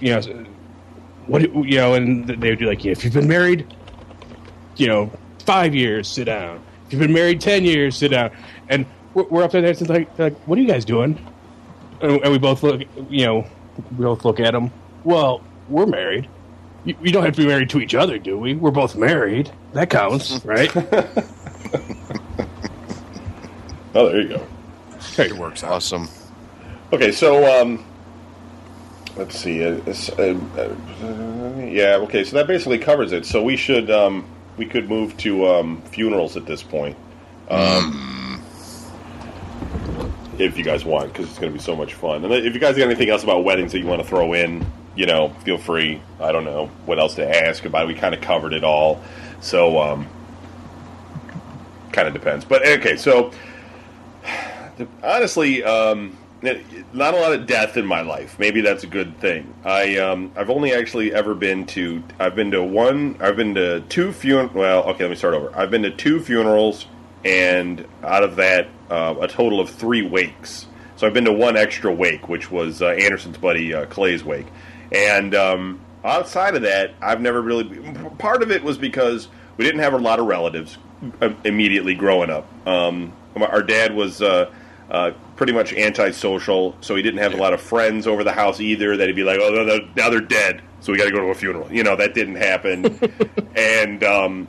you 0.00 0.10
know, 0.14 0.46
what 1.26 1.42
you 1.42 1.76
know, 1.76 1.94
and 1.94 2.26
they 2.26 2.50
would 2.50 2.58
be 2.58 2.66
like, 2.66 2.84
yeah, 2.84 2.92
if 2.92 3.04
you've 3.04 3.14
been 3.14 3.28
married, 3.28 3.72
you 4.76 4.86
know, 4.86 5.10
five 5.44 5.74
years, 5.74 6.08
sit 6.08 6.24
down. 6.24 6.62
If 6.92 6.98
you've 6.98 7.06
been 7.06 7.14
married 7.14 7.40
ten 7.40 7.64
years, 7.64 7.96
sit 7.96 8.10
down. 8.10 8.32
And 8.68 8.84
we're, 9.14 9.22
we're 9.24 9.42
up 9.42 9.52
there 9.52 9.62
dancing, 9.62 9.86
like, 9.86 10.18
like, 10.18 10.36
what 10.46 10.58
are 10.58 10.60
you 10.60 10.68
guys 10.68 10.84
doing? 10.84 11.18
And, 12.02 12.20
and 12.22 12.30
we 12.30 12.36
both 12.36 12.62
look, 12.62 12.82
you 13.08 13.24
know, 13.24 13.46
we 13.96 14.04
both 14.04 14.26
look 14.26 14.40
at 14.40 14.52
them. 14.52 14.70
Well, 15.02 15.40
we're 15.70 15.86
married. 15.86 16.28
You, 16.84 16.94
we 17.00 17.10
don't 17.10 17.24
have 17.24 17.34
to 17.36 17.40
be 17.40 17.46
married 17.46 17.70
to 17.70 17.80
each 17.80 17.94
other, 17.94 18.18
do 18.18 18.38
we? 18.38 18.52
We're 18.52 18.72
both 18.72 18.94
married. 18.94 19.50
That 19.72 19.88
counts, 19.88 20.32
right? 20.44 20.70
oh 23.94 24.10
there 24.10 24.20
you 24.20 24.28
go. 24.28 24.46
Okay. 25.12 25.28
It 25.28 25.38
works 25.38 25.64
out. 25.64 25.72
Awesome. 25.72 26.10
Okay, 26.92 27.10
so 27.10 27.58
um, 27.58 27.82
let's 29.16 29.38
see. 29.38 29.64
uh, 29.64 29.80
uh, 29.86 30.22
uh, 30.22 31.56
yeah, 31.58 31.96
okay, 32.02 32.22
so 32.22 32.36
that 32.36 32.46
basically 32.46 32.76
covers 32.76 33.12
it. 33.12 33.24
So 33.24 33.42
we 33.42 33.56
should 33.56 33.90
um, 33.90 34.26
we 34.56 34.66
could 34.66 34.88
move 34.88 35.16
to 35.18 35.46
um, 35.46 35.82
funerals 35.82 36.36
at 36.36 36.46
this 36.46 36.62
point, 36.62 36.96
um, 37.48 38.42
if 40.38 40.56
you 40.56 40.64
guys 40.64 40.84
want, 40.84 41.12
because 41.12 41.28
it's 41.28 41.38
going 41.38 41.52
to 41.52 41.58
be 41.58 41.62
so 41.62 41.74
much 41.76 41.94
fun. 41.94 42.24
And 42.24 42.32
if 42.32 42.54
you 42.54 42.60
guys 42.60 42.76
got 42.76 42.84
anything 42.84 43.10
else 43.10 43.22
about 43.22 43.44
weddings 43.44 43.72
that 43.72 43.78
you 43.78 43.86
want 43.86 44.02
to 44.02 44.08
throw 44.08 44.32
in, 44.34 44.64
you 44.94 45.06
know, 45.06 45.30
feel 45.44 45.58
free. 45.58 46.02
I 46.20 46.32
don't 46.32 46.44
know 46.44 46.66
what 46.84 46.98
else 46.98 47.14
to 47.14 47.46
ask 47.46 47.64
about. 47.64 47.86
We 47.86 47.94
kind 47.94 48.14
of 48.14 48.20
covered 48.20 48.52
it 48.52 48.64
all, 48.64 49.02
so 49.40 49.80
um, 49.80 50.06
kind 51.92 52.06
of 52.06 52.14
depends. 52.14 52.44
But 52.44 52.66
okay, 52.66 52.96
so 52.96 53.32
honestly, 55.02 55.64
um, 55.64 56.16
not 56.42 57.14
a 57.14 57.16
lot 57.16 57.32
of 57.32 57.46
death 57.46 57.76
in 57.76 57.86
my 57.86 58.00
life. 58.00 58.38
Maybe 58.38 58.60
that's 58.60 58.84
a 58.84 58.88
good 58.88 59.18
thing. 59.18 59.54
I 59.64 59.98
um, 59.98 60.32
I've 60.36 60.50
only 60.50 60.72
actually 60.72 61.14
ever 61.14 61.34
been 61.34 61.66
to 61.66 62.02
I've 62.18 62.34
been 62.34 62.50
to 62.50 62.62
one 62.62 63.16
I've 63.20 63.36
been 63.36 63.54
to 63.54 63.80
two 63.82 64.12
funerals. 64.12 64.52
Well, 64.52 64.82
okay, 64.90 65.04
let 65.04 65.10
me 65.10 65.16
start 65.16 65.34
over. 65.34 65.56
I've 65.56 65.70
been 65.70 65.82
to 65.82 65.90
two 65.90 66.20
funerals, 66.20 66.86
and 67.24 67.86
out 68.02 68.24
of 68.24 68.36
that, 68.36 68.68
uh, 68.90 69.14
a 69.20 69.28
total 69.28 69.60
of 69.60 69.70
three 69.70 70.02
wakes. 70.02 70.66
So 70.96 71.06
I've 71.06 71.14
been 71.14 71.24
to 71.24 71.32
one 71.32 71.56
extra 71.56 71.92
wake, 71.92 72.28
which 72.28 72.50
was 72.50 72.82
uh, 72.82 72.88
Anderson's 72.88 73.38
buddy 73.38 73.72
uh, 73.72 73.86
Clay's 73.86 74.24
wake, 74.24 74.46
and 74.90 75.34
um, 75.34 75.80
outside 76.04 76.56
of 76.56 76.62
that, 76.62 76.94
I've 77.00 77.20
never 77.20 77.40
really. 77.40 77.64
Part 78.18 78.42
of 78.42 78.50
it 78.50 78.64
was 78.64 78.78
because 78.78 79.28
we 79.56 79.64
didn't 79.64 79.80
have 79.80 79.94
a 79.94 79.98
lot 79.98 80.18
of 80.18 80.26
relatives 80.26 80.76
uh, 81.20 81.30
immediately 81.44 81.94
growing 81.94 82.30
up. 82.30 82.46
Um, 82.66 83.12
our 83.36 83.62
dad 83.62 83.94
was 83.94 84.20
uh, 84.20 84.50
uh, 84.90 85.12
pretty 85.42 85.52
much 85.52 85.72
antisocial, 85.72 86.76
so 86.80 86.94
he 86.94 87.02
didn't 87.02 87.18
have 87.18 87.34
a 87.34 87.36
lot 87.36 87.52
of 87.52 87.60
friends 87.60 88.06
over 88.06 88.22
the 88.22 88.30
house 88.30 88.60
either. 88.60 88.96
That 88.96 89.08
he'd 89.08 89.16
be 89.16 89.24
like, 89.24 89.40
"Oh, 89.42 89.50
no, 89.50 89.64
no, 89.64 89.88
now 89.96 90.08
they're 90.08 90.20
dead, 90.20 90.62
so 90.78 90.92
we 90.92 90.98
got 90.98 91.06
to 91.06 91.10
go 91.10 91.18
to 91.18 91.26
a 91.26 91.34
funeral." 91.34 91.66
You 91.72 91.82
know, 91.82 91.96
that 91.96 92.14
didn't 92.14 92.36
happen, 92.36 92.96
and 93.56 94.04
um, 94.04 94.46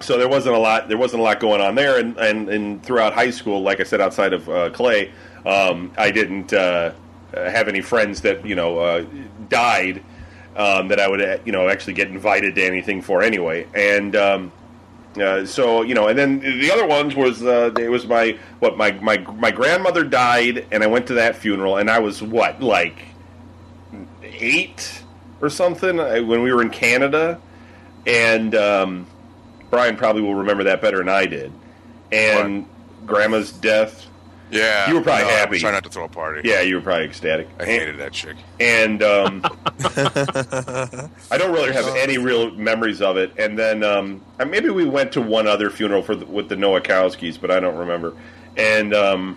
so 0.00 0.18
there 0.18 0.28
wasn't 0.28 0.54
a 0.54 0.58
lot. 0.58 0.88
There 0.88 0.98
wasn't 0.98 1.20
a 1.20 1.22
lot 1.22 1.40
going 1.40 1.62
on 1.62 1.76
there, 1.76 1.98
and 1.98 2.14
and, 2.18 2.50
and 2.50 2.82
throughout 2.84 3.14
high 3.14 3.30
school, 3.30 3.62
like 3.62 3.80
I 3.80 3.84
said, 3.84 4.02
outside 4.02 4.34
of 4.34 4.46
uh, 4.50 4.68
Clay, 4.68 5.12
um, 5.46 5.90
I 5.96 6.10
didn't 6.10 6.52
uh, 6.52 6.92
have 7.32 7.66
any 7.66 7.80
friends 7.80 8.20
that 8.20 8.44
you 8.44 8.54
know 8.54 8.78
uh, 8.78 9.06
died 9.48 10.04
um, 10.56 10.88
that 10.88 11.00
I 11.00 11.08
would 11.08 11.22
uh, 11.22 11.38
you 11.46 11.52
know 11.52 11.70
actually 11.70 11.94
get 11.94 12.08
invited 12.08 12.54
to 12.56 12.62
anything 12.62 13.00
for 13.00 13.22
anyway, 13.22 13.66
and. 13.74 14.14
Uh, 15.18 15.46
so 15.46 15.82
you 15.82 15.94
know, 15.94 16.08
and 16.08 16.18
then 16.18 16.40
the 16.40 16.70
other 16.70 16.86
ones 16.86 17.14
was 17.14 17.42
uh, 17.42 17.72
it 17.78 17.88
was 17.88 18.06
my 18.06 18.38
what 18.58 18.76
my 18.76 18.92
my 18.92 19.18
my 19.18 19.50
grandmother 19.50 20.04
died, 20.04 20.66
and 20.70 20.82
I 20.82 20.86
went 20.86 21.06
to 21.08 21.14
that 21.14 21.36
funeral, 21.36 21.76
and 21.76 21.90
I 21.90 21.98
was 21.98 22.22
what 22.22 22.60
like 22.62 23.02
eight 24.22 25.02
or 25.40 25.50
something 25.50 25.98
uh, 25.98 26.18
when 26.22 26.42
we 26.42 26.52
were 26.52 26.62
in 26.62 26.70
Canada, 26.70 27.40
and 28.06 28.54
um, 28.54 29.06
Brian 29.70 29.96
probably 29.96 30.22
will 30.22 30.34
remember 30.34 30.64
that 30.64 30.82
better 30.82 30.98
than 30.98 31.08
I 31.08 31.26
did, 31.26 31.52
and 32.12 32.66
grandma's 33.06 33.52
death. 33.52 34.06
Yeah, 34.50 34.88
You 34.88 34.94
were 34.94 35.00
probably 35.02 35.24
no, 35.24 35.30
happy. 35.30 35.50
was 35.52 35.60
trying 35.60 35.74
not 35.74 35.84
to 35.84 35.90
throw 35.90 36.04
a 36.04 36.08
party. 36.08 36.48
Yeah, 36.48 36.60
you 36.60 36.76
were 36.76 36.80
probably 36.80 37.06
ecstatic. 37.06 37.48
I 37.58 37.64
hated 37.64 37.98
that 37.98 38.12
chick. 38.12 38.36
and 38.60 39.02
um, 39.02 39.42
I 41.30 41.38
don't 41.38 41.52
really 41.52 41.72
have 41.72 41.86
any 41.96 42.18
real 42.18 42.50
memories 42.52 43.02
of 43.02 43.16
it. 43.16 43.32
And 43.38 43.58
then 43.58 43.82
um, 43.82 44.22
maybe 44.38 44.70
we 44.70 44.84
went 44.84 45.12
to 45.12 45.20
one 45.20 45.46
other 45.46 45.70
funeral 45.70 46.02
for 46.02 46.14
the, 46.14 46.26
with 46.26 46.48
the 46.48 46.54
Nowakowskis, 46.56 47.40
but 47.40 47.50
I 47.50 47.60
don't 47.60 47.76
remember. 47.76 48.14
And 48.56 48.94
um, 48.94 49.36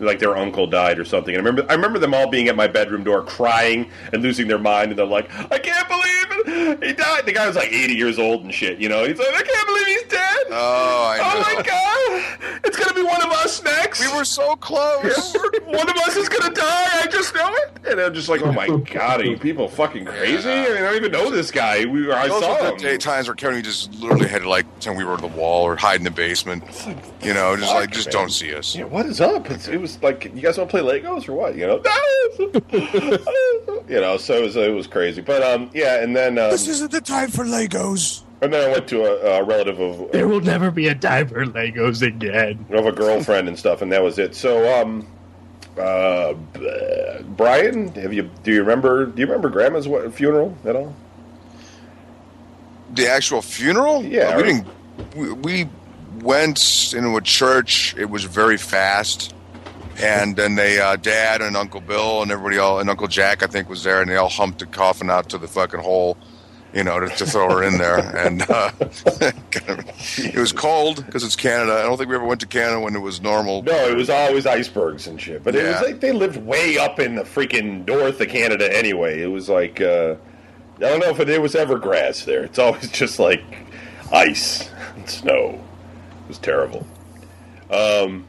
like 0.00 0.18
their 0.18 0.36
uncle 0.36 0.66
died 0.66 0.98
or 0.98 1.04
something. 1.04 1.34
And 1.34 1.44
I 1.44 1.48
remember, 1.48 1.70
I 1.70 1.74
remember 1.74 1.98
them 1.98 2.14
all 2.14 2.28
being 2.28 2.48
at 2.48 2.56
my 2.56 2.66
bedroom 2.68 3.04
door, 3.04 3.22
crying 3.22 3.90
and 4.12 4.22
losing 4.22 4.48
their 4.48 4.58
mind. 4.58 4.90
And 4.90 4.98
they're 4.98 5.06
like, 5.06 5.30
"I 5.52 5.58
can't 5.58 5.88
believe 5.88 6.46
it! 6.46 6.84
He 6.84 6.92
died." 6.92 7.26
The 7.26 7.32
guy 7.32 7.46
was 7.46 7.56
like 7.56 7.72
eighty 7.72 7.94
years 7.94 8.18
old 8.18 8.44
and 8.44 8.52
shit. 8.54 8.78
You 8.78 8.88
know, 8.88 9.04
he's 9.06 9.18
like, 9.18 9.34
"I 9.34 9.42
can't 9.42 9.66
believe 9.66 9.86
he's 9.86 10.02
dead." 10.04 10.36
Oh, 10.50 11.04
I 11.06 11.18
Oh 11.20 11.54
my 11.56 11.62
god! 11.62 12.60
It's 12.64 12.76
gonna 12.76 12.94
be 12.94 13.02
one 13.02 13.22
of 13.22 13.30
us 13.32 13.62
next. 13.62 14.00
We 14.00 14.16
were 14.16 14.24
so 14.24 14.56
close. 14.56 15.34
one 15.64 15.88
of 15.88 15.96
us 15.96 16.16
is 16.16 16.28
gonna 16.28 16.54
die. 16.54 16.88
I 17.02 17.06
just 17.10 17.34
know 17.34 17.48
it. 17.52 17.72
And 17.88 18.00
I'm 18.00 18.12
just 18.14 18.28
like, 18.28 18.42
oh 18.42 18.52
my 18.52 18.68
god, 18.68 19.20
are 19.20 19.24
you 19.24 19.36
people 19.38 19.68
fucking 19.68 20.04
crazy? 20.04 20.48
I 20.50 20.62
mean, 20.68 20.76
I 20.76 20.80
don't 20.80 20.96
even 20.96 21.12
know 21.12 21.30
this 21.30 21.50
guy. 21.50 21.84
We, 21.86 22.10
I 22.12 22.28
Those 22.28 22.42
saw 22.42 22.60
were 22.62 22.68
him. 22.70 22.76
the 22.76 22.82
day 22.82 22.96
times 22.98 23.28
where 23.28 23.34
Kevin 23.34 23.62
just 23.62 23.94
literally 23.94 24.28
had 24.28 24.42
to 24.42 24.48
like 24.48 24.70
pretend 24.72 24.98
we 24.98 25.04
were 25.04 25.14
at 25.14 25.20
the 25.20 25.26
wall 25.28 25.62
or 25.64 25.76
hide 25.76 25.96
in 25.96 26.04
the 26.04 26.10
basement. 26.10 26.64
You 27.22 27.34
know, 27.34 27.56
just 27.56 27.72
like 27.74 27.90
just 27.90 28.08
man. 28.08 28.12
don't 28.12 28.30
see 28.30 28.54
us. 28.54 28.74
Yeah, 28.76 28.84
what 28.84 29.06
is 29.06 29.20
up? 29.20 29.50
It's, 29.50 29.68
it 29.68 29.80
was 29.80 29.87
like, 30.02 30.24
you 30.24 30.40
guys 30.42 30.58
want 30.58 30.70
to 30.70 30.78
play 30.80 31.00
Legos 31.00 31.28
or 31.28 31.32
what? 31.34 31.54
You 31.56 31.66
know, 31.66 31.82
you 33.88 34.00
know. 34.00 34.16
So 34.16 34.34
it 34.34 34.42
was, 34.42 34.56
it 34.56 34.72
was 34.74 34.86
crazy. 34.86 35.20
But 35.22 35.42
um, 35.42 35.70
yeah, 35.74 36.02
and 36.02 36.14
then 36.16 36.38
um, 36.38 36.50
This 36.50 36.68
isn't 36.68 36.90
the 36.90 37.00
time 37.00 37.30
for 37.30 37.44
Legos. 37.44 38.22
and 38.42 38.52
then 38.52 38.68
I 38.68 38.72
went 38.72 38.88
to 38.88 39.02
a, 39.04 39.40
a 39.40 39.44
relative 39.44 39.80
of 39.80 40.12
There 40.12 40.28
will 40.28 40.40
never 40.40 40.70
be 40.70 40.88
a 40.88 40.94
time 40.94 41.28
for 41.28 41.44
Legos 41.46 42.02
again. 42.06 42.64
of 42.70 42.86
a 42.86 42.92
girlfriend 42.92 43.48
and 43.48 43.58
stuff, 43.58 43.82
and 43.82 43.90
that 43.92 44.02
was 44.02 44.18
it. 44.18 44.34
So, 44.34 44.80
um, 44.80 45.06
uh, 45.78 46.34
Brian, 47.36 47.88
have 47.94 48.12
you 48.12 48.30
do 48.42 48.52
you 48.52 48.60
remember? 48.60 49.06
Do 49.06 49.20
you 49.20 49.26
remember 49.26 49.48
Grandma's 49.48 49.86
wa- 49.88 50.08
funeral 50.10 50.56
at 50.64 50.74
all? 50.76 50.94
The 52.94 53.08
actual 53.08 53.42
funeral? 53.42 54.02
Yeah, 54.02 54.36
we 54.36 54.42
right. 54.42 54.64
didn't. 55.14 55.14
We, 55.16 55.32
we 55.64 55.68
went 56.22 56.92
into 56.94 57.16
a 57.16 57.20
church. 57.20 57.94
It 57.96 58.10
was 58.10 58.24
very 58.24 58.56
fast, 58.56 59.34
and 60.00 60.36
then 60.36 60.54
they, 60.54 60.80
uh, 60.80 60.96
Dad 60.96 61.42
and 61.42 61.56
Uncle 61.56 61.80
Bill 61.80 62.22
and 62.22 62.30
everybody 62.30 62.58
all, 62.58 62.80
and 62.80 62.88
Uncle 62.88 63.08
Jack, 63.08 63.42
I 63.42 63.46
think, 63.46 63.68
was 63.68 63.82
there, 63.84 64.00
and 64.00 64.10
they 64.10 64.16
all 64.16 64.28
humped 64.28 64.60
the 64.60 64.66
coffin 64.66 65.10
out 65.10 65.28
to 65.30 65.38
the 65.38 65.48
fucking 65.48 65.80
hole. 65.80 66.16
You 66.74 66.84
know, 66.84 67.00
to, 67.00 67.08
to 67.08 67.24
throw 67.24 67.48
her 67.50 67.62
in 67.62 67.78
there, 67.78 67.98
and 68.26 68.42
uh, 68.42 68.70
it 68.78 70.36
was 70.36 70.52
cold 70.52 71.04
because 71.06 71.24
it's 71.24 71.34
Canada. 71.34 71.78
I 71.78 71.82
don't 71.82 71.96
think 71.96 72.10
we 72.10 72.14
ever 72.14 72.26
went 72.26 72.42
to 72.42 72.46
Canada 72.46 72.78
when 72.80 72.94
it 72.94 72.98
was 72.98 73.22
normal. 73.22 73.62
No, 73.62 73.88
it 73.88 73.96
was 73.96 74.10
always 74.10 74.44
icebergs 74.44 75.06
and 75.06 75.18
shit. 75.18 75.42
But 75.42 75.54
it 75.56 75.66
was 75.66 75.80
like 75.80 76.00
they 76.00 76.12
lived 76.12 76.36
way 76.36 76.76
up 76.76 77.00
in 77.00 77.14
the 77.14 77.22
freaking 77.22 77.86
north 77.86 78.20
of 78.20 78.28
Canada 78.28 78.70
anyway. 78.76 79.22
It 79.22 79.28
was 79.28 79.48
like 79.48 79.80
uh, 79.80 80.16
I 80.78 80.90
don't 80.90 81.00
know 81.00 81.10
if 81.10 81.18
it, 81.18 81.42
was 81.42 81.56
ever 81.56 81.76
grass 81.76 82.24
there. 82.24 82.44
It's 82.44 82.58
always 82.58 82.88
just 82.92 83.18
like 83.18 83.42
ice 84.12 84.70
and 84.94 85.08
snow. 85.10 85.60
It 86.22 86.28
was 86.28 86.38
terrible. 86.38 86.86
Um, 87.68 88.26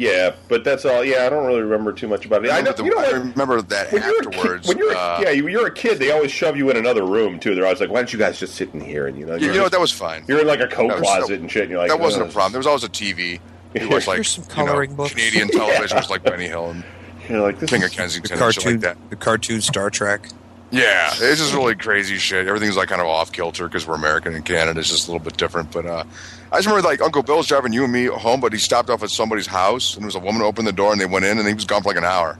yeah, 0.00 0.34
but 0.48 0.64
that's 0.64 0.84
all. 0.84 1.04
Yeah, 1.04 1.26
I 1.26 1.28
don't 1.28 1.46
really 1.46 1.60
remember 1.60 1.92
too 1.92 2.08
much 2.08 2.24
about 2.26 2.44
it. 2.44 2.50
I 2.50 2.60
know, 2.62 2.72
the- 2.72 2.84
you 2.84 2.90
know 2.94 3.00
I 3.00 3.10
remember 3.10 3.60
that 3.62 3.92
When 3.92 4.02
you're, 4.02 4.18
a 4.20 4.24
kid, 4.24 4.34
afterwards. 4.34 4.66
when 4.68 4.78
you're 4.78 4.92
a- 4.92 4.96
uh, 4.96 5.20
yeah, 5.22 5.30
you- 5.30 5.48
you're 5.48 5.66
a 5.66 5.72
kid. 5.72 5.98
They 5.98 6.10
always 6.10 6.32
shove 6.32 6.56
you 6.56 6.70
in 6.70 6.76
another 6.76 7.04
room 7.04 7.38
too. 7.38 7.54
They're 7.54 7.64
always 7.66 7.80
like, 7.80 7.90
"Why 7.90 8.00
don't 8.00 8.12
you 8.12 8.18
guys 8.18 8.38
just 8.40 8.54
sit 8.54 8.70
in 8.72 8.80
here?" 8.80 9.06
And 9.06 9.18
you 9.18 9.26
know, 9.26 9.34
you 9.34 9.46
you're, 9.46 9.54
know 9.54 9.60
just- 9.60 9.72
That 9.72 9.80
was 9.80 9.92
fine. 9.92 10.24
you're 10.26 10.40
in 10.40 10.46
like 10.46 10.60
a 10.60 10.66
coat 10.66 10.88
That 10.88 11.00
was- 11.00 11.08
closet 11.08 11.40
and 11.40 11.50
shit. 11.50 11.62
And 11.62 11.70
you're 11.70 11.80
like, 11.80 11.90
that 11.90 12.00
wasn't 12.00 12.24
"Oh, 12.24 12.28
a 12.28 12.32
problem. 12.32 12.52
There 12.52 12.58
was 12.60 12.66
always 12.66 12.84
a 12.84 12.88
TV. 12.88 13.40
He 13.78 13.86
watched 13.86 14.08
like 14.08 14.16
Here's 14.16 14.28
some 14.30 14.44
you 14.44 14.48
know, 14.64 14.66
coloring 14.70 14.94
books. 14.94 15.10
Canadian 15.12 15.48
television, 15.52 15.96
was 15.96 16.10
like 16.10 16.22
Benny 16.24 16.46
Hill 16.48 16.70
and 16.70 16.82
You 17.28 17.36
know, 17.36 17.42
like 17.42 17.60
this 17.60 17.70
King 17.70 17.80
is- 17.82 17.86
of 17.86 17.90
The 17.92 17.96
Kensington 17.98 18.32
and 18.32 18.54
shit 18.54 18.62
cartoon, 18.64 18.72
like 18.72 18.80
that. 18.80 19.10
the 19.10 19.16
cartoon 19.16 19.60
Star 19.60 19.90
Trek. 19.90 20.28
Yeah, 20.72 21.08
it's 21.12 21.40
just 21.40 21.52
really 21.52 21.74
crazy 21.74 22.16
shit. 22.18 22.46
Everything's 22.46 22.76
like 22.76 22.88
kind 22.88 23.00
of 23.00 23.08
off 23.08 23.32
kilter 23.32 23.66
because 23.66 23.86
we're 23.86 23.94
American 23.96 24.34
and 24.34 24.44
Canada 24.44 24.78
is 24.78 24.88
just 24.88 25.08
a 25.08 25.10
little 25.12 25.24
bit 25.24 25.36
different. 25.36 25.72
But 25.72 25.84
uh, 25.86 26.04
I 26.52 26.56
just 26.58 26.68
remember 26.68 26.88
like 26.88 27.00
Uncle 27.00 27.22
Bill's 27.24 27.48
driving 27.48 27.72
you 27.72 27.82
and 27.84 27.92
me 27.92 28.06
home, 28.06 28.40
but 28.40 28.52
he 28.52 28.58
stopped 28.58 28.88
off 28.88 29.02
at 29.02 29.10
somebody's 29.10 29.48
house 29.48 29.94
and 29.94 30.02
there 30.02 30.06
was 30.06 30.14
a 30.14 30.20
woman 30.20 30.42
who 30.42 30.46
opened 30.46 30.68
the 30.68 30.72
door 30.72 30.92
and 30.92 31.00
they 31.00 31.06
went 31.06 31.24
in 31.24 31.38
and 31.38 31.48
he 31.48 31.54
was 31.54 31.64
gone 31.64 31.82
for 31.82 31.88
like 31.88 31.96
an 31.96 32.04
hour. 32.04 32.38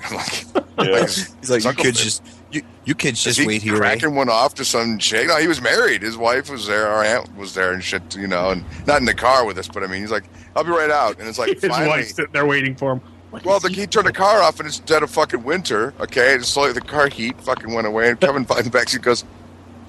I'm 0.04 0.16
like, 0.16 0.44
Yeah. 0.54 0.60
like, 0.84 1.08
He's 1.08 1.50
like, 1.50 1.56
It's 1.56 1.64
you 1.64 1.68
Uncle 1.70 1.84
kids 1.84 1.98
Bill. 1.98 2.04
just 2.04 2.22
you, 2.50 2.62
you 2.84 2.94
kids 2.94 3.22
just 3.24 3.38
he 3.40 3.46
wait 3.46 3.62
here. 3.62 3.74
eh?" 3.76 3.78
cracking 3.78 4.14
one 4.14 4.28
off 4.28 4.54
to 4.54 4.64
some 4.64 4.98
chick? 4.98 5.26
No, 5.28 5.36
he 5.38 5.46
was 5.48 5.60
married. 5.62 6.02
His 6.02 6.16
wife 6.16 6.50
was 6.50 6.66
there. 6.66 6.86
Our 6.86 7.02
aunt 7.04 7.34
was 7.36 7.54
there 7.54 7.72
and 7.72 7.82
shit, 7.82 8.14
you 8.14 8.26
know, 8.26 8.50
and 8.50 8.64
not 8.86 8.98
in 9.00 9.04
the 9.06 9.14
car 9.14 9.44
with 9.46 9.56
us, 9.58 9.68
but 9.68 9.82
I 9.82 9.86
mean, 9.86 10.00
he's 10.00 10.10
like, 10.10 10.24
"I'll 10.56 10.64
be 10.64 10.70
right 10.70 10.90
out," 10.90 11.18
and 11.18 11.28
it's 11.28 11.38
like, 11.38 11.48
His 11.60 11.70
finally, 11.70 11.88
wife's 11.90 12.14
sitting 12.14 12.32
there 12.32 12.46
waiting 12.46 12.74
for 12.74 12.92
him. 12.92 13.00
What 13.30 13.44
well, 13.44 13.60
the, 13.60 13.68
he 13.68 13.82
he 13.82 13.86
turned 13.86 14.06
the 14.06 14.12
car 14.12 14.40
off 14.42 14.58
and 14.58 14.66
it's 14.66 14.78
dead 14.78 15.02
of 15.02 15.10
fucking 15.10 15.44
winter. 15.44 15.92
Okay, 16.00 16.34
and 16.34 16.44
slowly 16.44 16.72
the 16.72 16.80
car 16.80 17.08
heat 17.08 17.40
fucking 17.40 17.72
went 17.72 17.86
away, 17.86 18.10
and 18.10 18.20
Kevin 18.20 18.44
finds 18.44 18.68
back. 18.70 18.88
He 18.88 18.98
goes, 18.98 19.24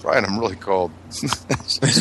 "Brian, 0.01 0.25
I'm 0.25 0.39
really 0.39 0.57
cold." 0.57 0.91
You 1.21 1.29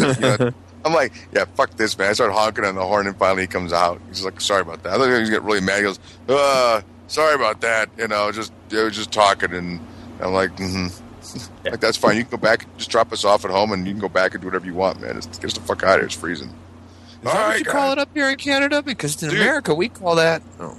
know, 0.20 0.52
I'm 0.84 0.92
like, 0.92 1.12
"Yeah, 1.32 1.44
fuck 1.54 1.70
this, 1.76 1.96
man." 1.96 2.10
I 2.10 2.12
start 2.14 2.32
honking 2.32 2.64
on 2.64 2.74
the 2.74 2.84
horn, 2.84 3.06
and 3.06 3.16
finally 3.16 3.42
he 3.42 3.46
comes 3.46 3.72
out. 3.72 4.00
He's 4.08 4.24
like, 4.24 4.40
"Sorry 4.40 4.62
about 4.62 4.82
that." 4.82 4.94
I 4.94 4.98
thought 4.98 5.06
he 5.06 5.20
was 5.20 5.30
getting 5.30 5.46
really 5.46 5.60
mad. 5.60 5.76
He 5.76 5.82
goes, 5.82 6.00
"Uh, 6.28 6.82
sorry 7.06 7.34
about 7.34 7.60
that." 7.60 7.88
You 7.96 8.08
know, 8.08 8.32
just 8.32 8.52
I 8.72 8.82
was 8.82 8.96
just 8.96 9.12
talking, 9.12 9.52
and 9.52 9.80
I'm 10.20 10.32
like, 10.32 10.56
mm-hmm. 10.56 10.88
Like 11.64 11.80
that's 11.80 11.96
fine. 11.96 12.16
You 12.16 12.22
can 12.22 12.32
go 12.32 12.36
back, 12.38 12.66
just 12.76 12.90
drop 12.90 13.12
us 13.12 13.24
off 13.24 13.44
at 13.44 13.50
home, 13.50 13.72
and 13.72 13.86
you 13.86 13.92
can 13.92 14.00
go 14.00 14.08
back 14.08 14.32
and 14.32 14.40
do 14.40 14.46
whatever 14.46 14.66
you 14.66 14.74
want, 14.74 15.00
man. 15.00 15.14
Just 15.14 15.40
get 15.40 15.44
us 15.44 15.52
the 15.54 15.60
fuck 15.60 15.82
out 15.82 15.96
of 15.96 16.00
here. 16.00 16.06
It's 16.06 16.14
freezing. 16.14 16.48
Is 16.48 17.24
that 17.24 17.48
what 17.48 17.58
you 17.58 17.64
call 17.64 17.92
it 17.92 17.98
up 17.98 18.08
here 18.14 18.28
in 18.28 18.36
Canada? 18.36 18.82
Because 18.82 19.20
in 19.22 19.30
Dude. 19.30 19.40
America 19.40 19.74
we 19.74 19.88
call 19.88 20.14
that. 20.16 20.42
Oh. 20.60 20.78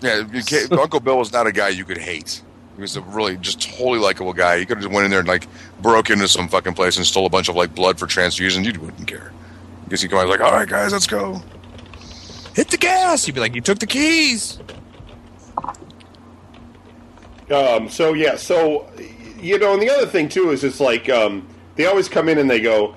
Yeah, 0.00 0.22
Uncle 0.72 1.00
Bill 1.00 1.18
was 1.18 1.32
not 1.32 1.46
a 1.46 1.52
guy 1.52 1.68
you 1.68 1.84
could 1.84 1.98
hate. 1.98 2.42
He 2.76 2.80
was 2.80 2.96
a 2.96 3.02
really 3.02 3.36
just 3.36 3.60
totally 3.60 3.98
likable 3.98 4.32
guy. 4.32 4.58
He 4.58 4.64
could 4.64 4.78
have 4.78 4.84
just 4.84 4.94
went 4.94 5.04
in 5.04 5.10
there 5.10 5.20
and 5.20 5.28
like 5.28 5.46
broke 5.82 6.08
into 6.08 6.26
some 6.28 6.48
fucking 6.48 6.74
place 6.74 6.96
and 6.96 7.04
stole 7.04 7.26
a 7.26 7.28
bunch 7.28 7.48
of 7.48 7.56
like 7.56 7.74
blood 7.74 7.98
for 7.98 8.06
transfusion. 8.06 8.64
You 8.64 8.72
wouldn't 8.80 9.06
care. 9.06 9.32
Because 9.84 10.00
he'd 10.00 10.10
come 10.10 10.20
out 10.20 10.28
like, 10.28 10.40
all 10.40 10.52
right, 10.52 10.68
guys, 10.68 10.92
let's 10.92 11.06
go. 11.06 11.42
Hit 12.54 12.68
the 12.70 12.78
gas. 12.78 13.24
He'd 13.26 13.34
be 13.34 13.40
like, 13.40 13.54
you 13.54 13.60
took 13.60 13.78
the 13.80 13.86
keys. 13.86 14.58
Um, 17.50 17.88
so 17.88 18.14
yeah, 18.14 18.36
so 18.36 18.88
you 19.40 19.58
know, 19.58 19.74
and 19.74 19.82
the 19.82 19.90
other 19.90 20.06
thing 20.06 20.28
too 20.28 20.50
is 20.50 20.62
it's 20.62 20.80
like 20.80 21.08
um, 21.08 21.46
they 21.74 21.86
always 21.86 22.08
come 22.08 22.28
in 22.28 22.38
and 22.38 22.48
they 22.48 22.60
go, 22.60 22.94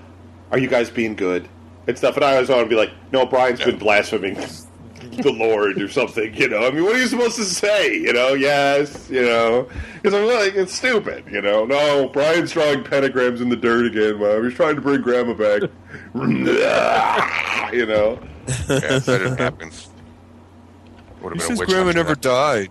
"Are 0.51 0.59
you 0.59 0.67
guys 0.67 0.91
being 0.91 1.15
good?" 1.15 1.49
and 1.87 1.97
stuff, 1.97 2.15
and 2.15 2.23
I 2.23 2.35
always 2.35 2.49
want 2.49 2.61
to 2.61 2.69
be 2.69 2.75
like, 2.75 2.91
"No, 3.11 3.25
Brian's 3.25 3.63
been 3.63 3.77
blaspheming 3.77 4.37
the 5.17 5.31
Lord 5.31 5.81
or 5.81 5.89
something." 5.89 6.33
You 6.33 6.49
know, 6.49 6.65
I 6.65 6.71
mean, 6.71 6.83
what 6.83 6.95
are 6.95 6.99
you 6.99 7.07
supposed 7.07 7.35
to 7.37 7.45
say? 7.45 7.97
You 7.97 8.13
know, 8.13 8.33
yes, 8.33 9.09
you 9.09 9.23
know, 9.23 9.67
because 10.01 10.13
I'm 10.13 10.25
like, 10.25 10.55
it's 10.55 10.73
stupid. 10.73 11.25
You 11.31 11.41
know, 11.41 11.65
no, 11.65 12.09
Brian's 12.09 12.51
drawing 12.51 12.83
pentagrams 12.83 13.41
in 13.41 13.49
the 13.49 13.55
dirt 13.55 13.85
again. 13.85 14.19
Mom, 14.19 14.43
he's 14.43 14.55
trying 14.55 14.75
to 14.75 14.81
bring 14.81 15.01
Grandma 15.01 15.33
back. 15.33 15.61
you 17.73 17.85
know. 17.85 18.19
Yeah, 18.47 18.97
if 18.97 19.05
that 19.05 19.17
didn't 19.19 19.39
happen. 19.39 19.71
Would 21.21 21.29
have 21.29 21.33
been 21.33 21.37
a 21.37 21.41
says 21.41 21.59
witch 21.59 21.69
Grandma 21.69 21.91
never 21.93 22.15
that. 22.15 22.21
died. 22.21 22.69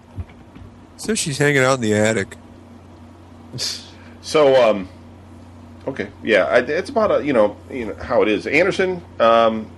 so 0.96 1.14
she's 1.14 1.38
hanging 1.38 1.62
out 1.62 1.74
in 1.74 1.80
the 1.80 1.94
attic. 1.94 2.36
So, 4.20 4.68
um, 4.68 4.88
okay, 5.86 6.08
yeah, 6.22 6.44
I, 6.44 6.58
it's 6.58 6.90
about 6.90 7.20
a, 7.20 7.24
you 7.24 7.32
know, 7.32 7.56
you 7.70 7.86
know 7.86 7.94
how 7.94 8.22
it 8.22 8.28
is. 8.28 8.46
Anderson, 8.46 9.02
um, 9.18 9.70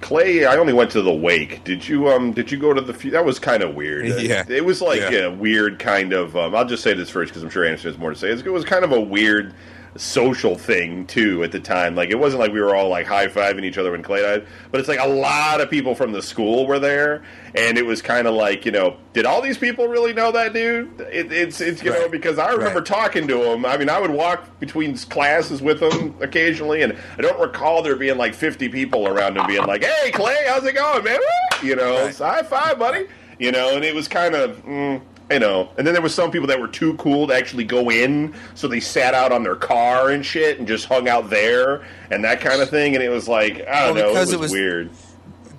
Clay. 0.00 0.44
I 0.44 0.56
only 0.56 0.72
went 0.72 0.90
to 0.92 1.02
the 1.02 1.12
wake. 1.12 1.62
Did 1.64 1.86
you, 1.88 2.08
um, 2.08 2.32
did 2.32 2.50
you 2.50 2.58
go 2.58 2.72
to 2.72 2.80
the? 2.80 2.92
That 3.10 3.24
was 3.24 3.38
kind 3.38 3.62
of 3.62 3.74
weird. 3.74 4.06
Yeah. 4.20 4.44
it 4.48 4.64
was 4.64 4.80
like 4.82 5.00
Yeah. 5.00 5.26
a 5.26 5.30
weird 5.30 5.78
kind 5.78 6.12
of. 6.12 6.36
Um, 6.36 6.54
I'll 6.54 6.64
just 6.66 6.82
say 6.82 6.94
this 6.94 7.10
first 7.10 7.30
because 7.30 7.42
I'm 7.42 7.50
sure 7.50 7.64
Anderson 7.64 7.90
has 7.90 7.98
more 7.98 8.10
to 8.10 8.16
say. 8.16 8.30
It 8.30 8.44
was 8.52 8.64
kind 8.64 8.84
of 8.84 8.92
a 8.92 9.00
weird 9.00 9.54
social 9.96 10.56
thing 10.56 11.06
too 11.06 11.42
at 11.42 11.52
the 11.52 11.60
time. 11.60 11.94
Like 11.94 12.10
it 12.10 12.18
wasn't 12.18 12.40
like 12.40 12.52
we 12.52 12.60
were 12.60 12.74
all 12.76 12.88
like 12.88 13.06
high 13.06 13.26
fiving 13.28 13.64
each 13.64 13.76
other 13.78 13.90
when 13.92 14.02
Clay 14.02 14.22
died, 14.22 14.46
but 14.70 14.78
it's 14.80 14.88
like 14.88 15.00
a 15.00 15.08
lot 15.08 15.60
of 15.60 15.68
people 15.70 15.94
from 15.94 16.12
the 16.12 16.22
school 16.22 16.66
were 16.66 16.78
there, 16.78 17.22
and 17.54 17.76
it 17.76 17.84
was 17.84 18.00
kind 18.02 18.26
of 18.28 18.34
like 18.34 18.64
you 18.64 18.72
know, 18.72 18.96
did 19.12 19.26
all 19.26 19.42
these 19.42 19.58
people 19.58 19.88
really 19.88 20.12
know 20.12 20.30
that 20.32 20.52
dude? 20.52 21.00
It, 21.00 21.32
it's 21.32 21.60
it's 21.60 21.82
you 21.82 21.90
know 21.90 22.08
because 22.08 22.38
I 22.38 22.50
remember 22.52 22.78
Right. 22.80 22.86
talking 22.86 23.26
to 23.28 23.52
him. 23.52 23.66
I 23.66 23.76
mean, 23.76 23.88
I 23.88 24.00
would 24.00 24.10
walk 24.12 24.60
between 24.60 24.96
classes 24.96 25.60
with 25.60 25.80
him 25.82 26.14
occasionally, 26.20 26.82
and 26.82 26.96
I 27.18 27.22
don't 27.22 27.40
recall 27.40 27.82
there 27.82 27.96
being 27.96 28.16
like 28.18 28.34
50 28.34 28.68
people 28.68 29.08
around 29.08 29.36
him 29.36 29.46
being 29.46 29.66
like, 29.66 29.82
"Hey, 29.84 30.10
Clay, 30.12 30.36
how's 30.48 30.64
it 30.64 30.74
going, 30.74 31.04
man?" 31.04 31.18
You 31.62 31.76
know, 31.76 32.04
Right. 32.04 32.16
high 32.16 32.42
five, 32.42 32.78
buddy. 32.78 33.06
You 33.38 33.52
know, 33.52 33.74
and 33.74 33.84
it 33.84 33.94
was 33.94 34.06
kind 34.06 34.34
of. 34.34 34.62
Mm, 34.64 35.00
you 35.30 35.38
know, 35.38 35.68
and 35.78 35.86
then 35.86 35.94
there 35.94 36.02
was 36.02 36.14
some 36.14 36.30
people 36.30 36.46
that 36.48 36.60
were 36.60 36.68
too 36.68 36.94
cool 36.94 37.28
to 37.28 37.34
actually 37.34 37.64
go 37.64 37.90
in, 37.90 38.34
so 38.54 38.66
they 38.68 38.80
sat 38.80 39.14
out 39.14 39.30
on 39.32 39.42
their 39.42 39.54
car 39.56 40.10
and 40.10 40.24
shit 40.26 40.58
and 40.58 40.66
just 40.66 40.86
hung 40.86 41.08
out 41.08 41.30
there 41.30 41.82
and 42.10 42.24
that 42.24 42.40
kind 42.40 42.60
of 42.60 42.68
thing. 42.68 42.94
And 42.94 43.02
it 43.04 43.08
was 43.10 43.28
like 43.28 43.66
I 43.68 43.86
don't 43.86 43.94
Well, 43.96 44.04
know, 44.04 44.16
it 44.16 44.20
was, 44.20 44.32
it 44.32 44.40
was- 44.40 44.52
weird, 44.52 44.90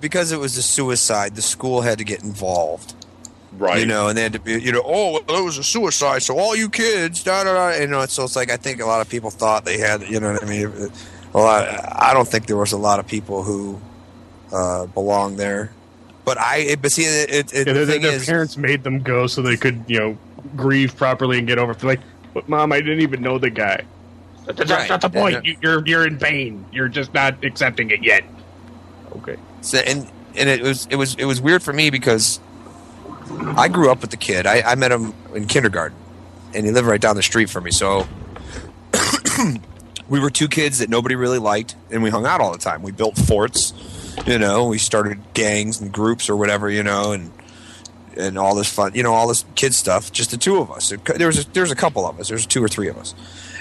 Because 0.00 0.32
it 0.32 0.38
was 0.38 0.56
a 0.56 0.62
suicide, 0.62 1.34
the 1.36 1.42
school 1.42 1.80
had 1.80 1.98
to 1.98 2.04
get 2.04 2.22
involved. 2.22 2.94
right? 3.56 3.78
You 3.80 3.86
know, 3.86 4.08
and 4.08 4.16
they 4.18 4.22
had 4.22 4.32
to 4.34 4.40
be, 4.40 4.60
you 4.60 4.72
know, 4.72 4.82
oh, 4.84 5.20
well, 5.26 5.38
it 5.40 5.44
was 5.44 5.58
a 5.58 5.62
suicide, 5.64 6.22
so 6.22 6.38
all 6.38 6.54
you 6.56 6.68
kids, 6.68 7.22
da 7.22 7.44
da 7.44 7.52
da. 7.54 7.78
You 7.80 7.86
know, 7.86 8.04
so 8.06 8.24
it's 8.24 8.34
like 8.36 8.50
I 8.50 8.56
think 8.56 8.80
a 8.80 8.86
lot 8.86 9.00
of 9.00 9.08
people 9.08 9.30
thought 9.30 9.64
they 9.64 9.78
had, 9.78 10.02
you 10.02 10.20
know 10.20 10.32
what 10.32 10.42
I 10.44 10.46
mean? 10.46 10.90
A 11.34 11.38
lot. 11.38 11.66
I 12.02 12.12
don't 12.12 12.28
think 12.28 12.46
there 12.46 12.56
was 12.58 12.72
a 12.72 12.76
lot 12.78 12.98
of 12.98 13.06
people 13.06 13.42
who 13.42 13.80
uh, 14.52 14.84
belonged 14.86 15.38
there. 15.38 15.72
But 16.24 16.38
I, 16.38 16.76
but 16.80 16.92
see, 16.92 17.02
it, 17.02 17.52
it, 17.52 17.52
Yeah, 17.52 17.64
the 17.64 17.72
their, 17.72 17.86
thing 17.86 18.02
their 18.02 18.12
is, 18.12 18.26
parents 18.26 18.56
made 18.56 18.84
them 18.84 19.00
go 19.00 19.26
so 19.26 19.42
they 19.42 19.56
could, 19.56 19.84
you 19.88 19.98
know, 19.98 20.18
grieve 20.56 20.96
properly 20.96 21.38
and 21.38 21.46
get 21.48 21.58
over. 21.58 21.72
it. 21.72 21.78
They're 21.80 21.90
like, 21.90 22.00
but 22.34 22.48
mom, 22.48 22.72
I 22.72 22.80
didn't 22.80 23.00
even 23.00 23.22
know 23.22 23.38
the 23.38 23.50
guy. 23.50 23.82
That's, 24.46 24.58
that's 24.58 24.70
Right. 24.70 24.88
not 24.88 25.00
the 25.00 25.10
point. 25.10 25.34
Yeah. 25.44 25.52
You, 25.52 25.56
you're 25.62 25.86
you're 25.86 26.06
in 26.06 26.18
pain. 26.18 26.64
You're 26.72 26.88
just 26.88 27.12
not 27.14 27.44
accepting 27.44 27.90
it 27.90 28.02
yet. 28.02 28.24
Okay. 29.16 29.36
So, 29.60 29.78
and 29.78 30.08
and 30.36 30.48
it 30.48 30.62
was 30.62 30.86
it 30.90 30.96
was 30.96 31.14
it 31.16 31.24
was 31.26 31.40
weird 31.40 31.62
for 31.62 31.72
me 31.72 31.90
because 31.90 32.40
I 33.56 33.68
grew 33.68 33.90
up 33.90 34.00
with 34.00 34.10
the 34.10 34.16
kid. 34.16 34.46
I, 34.46 34.62
I 34.62 34.74
met 34.74 34.90
him 34.92 35.14
in 35.34 35.46
kindergarten, 35.46 35.96
and 36.54 36.64
he 36.66 36.72
lived 36.72 36.86
right 36.88 37.00
down 37.00 37.14
the 37.16 37.22
street 37.22 37.50
from 37.50 37.64
me. 37.64 37.70
So 37.70 38.06
we 40.08 40.20
were 40.20 40.30
two 40.30 40.48
kids 40.48 40.78
that 40.78 40.88
nobody 40.88 41.14
really 41.14 41.38
liked, 41.38 41.74
and 41.90 42.02
we 42.02 42.10
hung 42.10 42.26
out 42.26 42.40
all 42.40 42.52
the 42.52 42.58
time. 42.58 42.82
We 42.82 42.92
built 42.92 43.16
forts, 43.16 43.72
you 44.26 44.38
know. 44.38 44.66
We 44.66 44.78
started 44.78 45.18
gangs 45.34 45.80
and 45.80 45.92
groups 45.92 46.28
or 46.28 46.36
whatever, 46.36 46.70
you 46.70 46.82
know, 46.82 47.12
and 47.12 47.32
and 48.16 48.38
all 48.38 48.54
this 48.54 48.72
fun, 48.72 48.94
you 48.94 49.02
know, 49.02 49.14
all 49.14 49.28
this 49.28 49.44
kid 49.54 49.74
stuff. 49.74 50.12
Just 50.12 50.30
the 50.30 50.36
two 50.36 50.58
of 50.58 50.70
us. 50.70 50.92
There 51.16 51.26
was 51.26 51.46
a, 51.46 51.50
there 51.52 51.62
was 51.62 51.70
a 51.70 51.76
couple 51.76 52.06
of 52.06 52.20
us. 52.20 52.28
There's 52.28 52.46
two 52.46 52.62
or 52.62 52.68
three 52.68 52.88
of 52.88 52.96
us, 52.98 53.14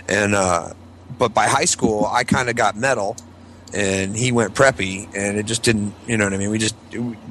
and 0.08 0.36
uh, 0.36 0.74
but 1.18 1.34
by 1.34 1.48
high 1.48 1.66
school, 1.66 2.06
I 2.06 2.24
kind 2.24 2.50
of 2.50 2.56
got 2.56 2.76
metal 2.76 3.16
and 3.74 4.16
he 4.16 4.32
went 4.32 4.54
preppy 4.54 5.06
and 5.16 5.38
it 5.38 5.46
just 5.46 5.64
didn't 5.64 5.94
you 6.08 6.18
know 6.18 6.26
what 6.26 6.34
i 6.34 6.38
mean 6.38 6.50
we 6.50 6.58
just 6.58 6.76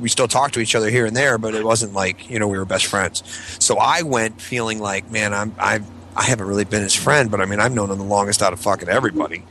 we 0.01 0.09
still 0.09 0.29
talked 0.29 0.55
to 0.55 0.61
each 0.61 0.75
other 0.75 0.89
here 0.89 1.07
and 1.07 1.17
there 1.17 1.39
but 1.39 1.55
it 1.55 1.65
wasn't 1.65 1.93
like 1.93 2.31
you 2.31 2.39
know 2.39 2.49
we 2.49 2.59
were 2.59 2.65
best 2.65 2.87
friends 2.87 3.23
so 3.59 3.77
i 3.77 4.03
went 4.03 4.41
feeling 4.41 4.79
like 4.79 5.11
man 5.11 5.35
i'm 5.35 5.55
i 5.59 5.81
i 6.17 6.25
haven't 6.25 6.47
really 6.47 6.65
been 6.65 6.83
his 6.83 6.95
friend 6.95 7.31
but 7.31 7.41
i 7.41 7.45
mean 7.45 7.61
i've 7.61 7.73
known 7.73 7.91
him 7.91 7.99
the 7.99 8.05
longest 8.05 8.43
out 8.43 8.53
of 8.53 8.61
fucking 8.61 8.89
everybody 8.89 9.45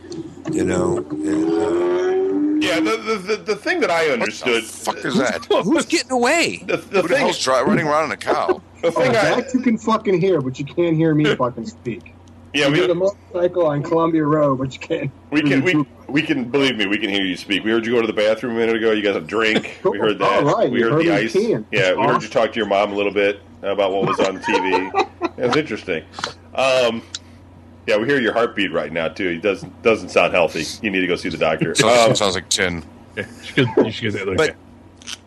you 0.52 0.64
know 0.64 0.98
and, 0.98 2.19
yeah, 2.62 2.80
the, 2.80 2.98
the 2.98 3.16
the 3.18 3.36
the 3.38 3.56
thing 3.56 3.80
that 3.82 3.90
I 3.92 4.04
What 4.06 4.14
understood. 4.20 4.64
the 4.64 4.68
fuck 4.68 4.98
is 5.06 5.18
that? 5.18 5.46
who's 5.64 5.86
getting 5.86 6.12
away 6.12 6.64
The, 6.66 6.78
the 6.78 7.02
Who 7.02 7.08
the 7.08 7.08
thing, 7.16 7.18
hell's 7.20 7.40
dri- 7.40 7.62
running 7.64 7.88
around 7.88 8.06
in 8.06 8.12
a 8.12 8.18
cow? 8.18 8.62
the 8.82 8.88
Oh, 8.88 8.92
thing 8.92 9.10
I, 9.12 9.14
that 9.14 9.54
you 9.54 9.62
can 9.62 9.78
fucking 9.78 10.20
hear, 10.22 10.42
but 10.42 10.58
you 10.60 10.66
can't 10.66 10.96
hear 10.96 11.14
me 11.16 11.36
fucking 11.36 11.66
speak. 11.66 12.16
yeah, 12.54 12.66
you 12.68 12.72
we, 12.74 12.80
did 12.80 12.90
a 12.90 12.96
motorcycle 12.96 13.66
on 13.68 13.84
Columbia 13.84 14.24
Road, 14.24 14.58
but 14.60 14.74
you 14.74 14.80
can't. 14.80 15.12
We 15.32 15.42
can 15.42 15.64
me 15.64 15.76
we 15.76 15.86
we 16.08 16.22
can 16.24 16.50
believe 16.50 16.76
me. 16.78 16.88
We 16.88 16.98
can 16.98 17.10
hear 17.10 17.24
you 17.26 17.38
speak. 17.38 17.64
We 17.64 17.72
heard 17.72 17.86
you 17.86 17.94
go 17.94 18.02
to 18.02 18.08
the 18.08 18.14
bathroom 18.14 18.56
a 18.56 18.60
minute 18.60 18.76
ago. 18.78 18.92
You 18.92 19.04
got 19.04 19.16
a 19.16 19.22
drink. 19.22 19.80
We 19.84 19.98
heard 20.00 20.18
that. 20.20 20.44
All 20.44 20.56
right, 20.58 20.72
we 20.72 20.80
you 20.80 20.86
heard 20.86 20.94
heard 20.94 21.02
the 21.06 21.10
me 21.10 21.16
ice. 21.16 21.34
peeing. 21.36 21.66
Yeah, 21.72 21.94
we 21.96 22.04
heard 22.08 22.24
you 22.24 22.30
talk 22.30 22.52
to 22.54 22.58
your 22.58 22.68
mom 22.68 22.92
a 22.94 22.96
little 22.96 23.14
bit 23.14 23.42
about 23.62 23.92
what 23.92 24.08
was 24.08 24.20
on 24.22 24.40
TV. 24.40 24.92
it 25.38 25.48
was 25.48 25.56
interesting. 25.56 26.04
Um, 26.56 27.04
yeah, 27.90 27.98
we 27.98 28.06
hear 28.08 28.22
your 28.22 28.34
heartbeat 28.34 28.72
right 28.72 28.92
now 28.94 29.08
too. 29.08 29.28
It 29.30 29.42
doesn't 29.42 29.82
doesn't 29.82 30.10
sound 30.10 30.32
healthy. 30.34 30.64
You 30.84 30.92
need 30.92 31.02
to 31.02 31.08
go 31.08 31.16
see 31.16 31.30
the 31.30 31.38
doctor. 31.38 31.74
Sounds, 31.74 32.10
Um, 32.10 32.16
sounds 32.16 32.36
like 32.36 32.48
tin. 32.50 32.84
Yeah, 33.18 33.26
you 33.56 33.66
should, 33.66 33.86
you 34.04 34.12
should. 34.12 34.38
But- 34.38 34.56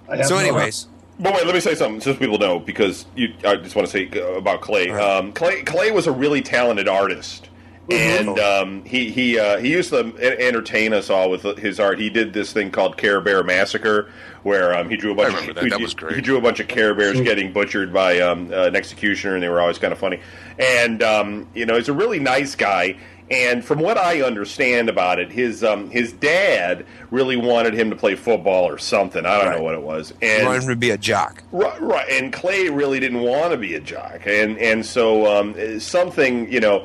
Okay. 0.09 0.22
So 0.24 0.34
no- 0.34 0.40
anyways 0.40 0.89
But 1.18 1.34
wait, 1.34 1.47
let 1.47 1.55
me 1.55 1.60
say 1.60 1.74
something 1.74 2.01
since 2.01 2.18
people 2.18 2.39
know 2.39 2.59
because 2.59 3.06
you. 3.16 3.32
I 3.47 3.56
just 3.56 3.74
want 3.74 3.89
to 3.89 3.93
say 3.93 4.09
uh, 4.20 4.32
about 4.34 4.60
Clay. 4.60 4.90
All 4.90 4.97
right. 4.97 5.18
Um, 5.18 5.32
Clay 5.32 5.62
Clay 5.62 5.90
was 5.90 6.06
a 6.06 6.12
really 6.12 6.43
talented 6.43 6.86
artist, 6.89 7.48
and 7.91 8.39
um, 8.39 8.85
he 8.85 9.11
he 9.11 9.39
uh, 9.39 9.59
he 9.59 9.71
used 9.71 9.91
to 9.91 10.15
entertain 10.41 10.93
us 10.93 11.11
all 11.11 11.31
with 11.31 11.43
his 11.59 11.81
art. 11.81 11.99
He 11.99 12.11
did 12.11 12.33
this 12.33 12.53
thing 12.53 12.71
called 12.71 12.97
Care 12.97 13.21
Bear 13.21 13.43
Massacre, 13.43 14.11
where 14.45 14.77
um, 14.77 14.89
he 14.89 14.97
drew 14.97 15.13
a 15.13 15.15
bunch. 15.15 15.35
I 15.35 15.39
remember 15.41 15.51
of, 15.51 15.55
that. 15.57 15.65
he- 15.65 15.71
That 15.71 15.81
was 15.81 15.95
great. 15.95 16.15
He 16.17 16.21
drew 16.23 16.37
a 16.37 16.41
bunch 16.41 16.61
of 16.61 16.69
Care 16.69 16.95
Bears 16.95 17.19
Mm. 17.19 17.25
getting 17.25 17.53
butchered 17.53 17.93
by 17.93 18.21
um, 18.21 18.51
uh, 18.53 18.67
an 18.67 18.77
executioner, 18.77 19.35
and 19.35 19.43
they 19.43 19.49
were 19.49 19.61
always 19.61 19.79
kind 19.79 19.93
of 19.93 19.99
funny. 19.99 20.21
And 20.59 21.03
um, 21.03 21.49
you 21.55 21.67
know, 21.67 21.77
he's 21.77 21.89
a 21.89 21.93
really 21.93 22.19
nice 22.21 22.55
guy. 22.55 22.97
And 23.31 23.65
from 23.65 23.79
what 23.79 23.97
I 23.97 24.21
understand 24.21 24.91
about 24.91 25.19
it, 25.19 25.33
his 25.33 25.65
um, 25.65 25.89
his 25.91 26.13
dad 26.13 26.85
really 27.11 27.37
wanted 27.37 27.73
him 27.73 27.89
to 27.91 27.97
play 27.97 28.15
football 28.15 28.65
or 28.69 28.77
something. 28.79 29.25
I 29.25 29.39
don't 29.39 29.47
Right. 29.47 29.57
know 29.59 29.63
what 29.65 29.75
it 29.75 29.83
was. 29.83 30.13
And 30.21 30.47
want 30.47 30.63
him 30.65 30.69
to 30.69 30.77
be 30.77 30.91
a 30.91 30.99
jock. 30.99 31.43
Right, 31.51 31.81
right, 31.81 32.07
and 32.11 32.31
Clay 32.33 32.69
really 32.69 33.01
didn't 33.01 33.21
want 33.23 33.53
to 33.53 33.57
be 33.57 33.75
a 33.75 33.81
jock, 33.81 34.27
and 34.27 34.59
and 34.59 34.85
so 34.85 35.27
um, 35.27 35.81
something 35.81 36.53
you 36.53 36.61
know, 36.61 36.85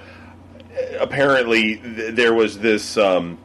apparently 0.99 1.77
th- 1.77 2.15
there 2.15 2.33
was 2.33 2.59
this 2.59 2.97
um, 2.97 3.37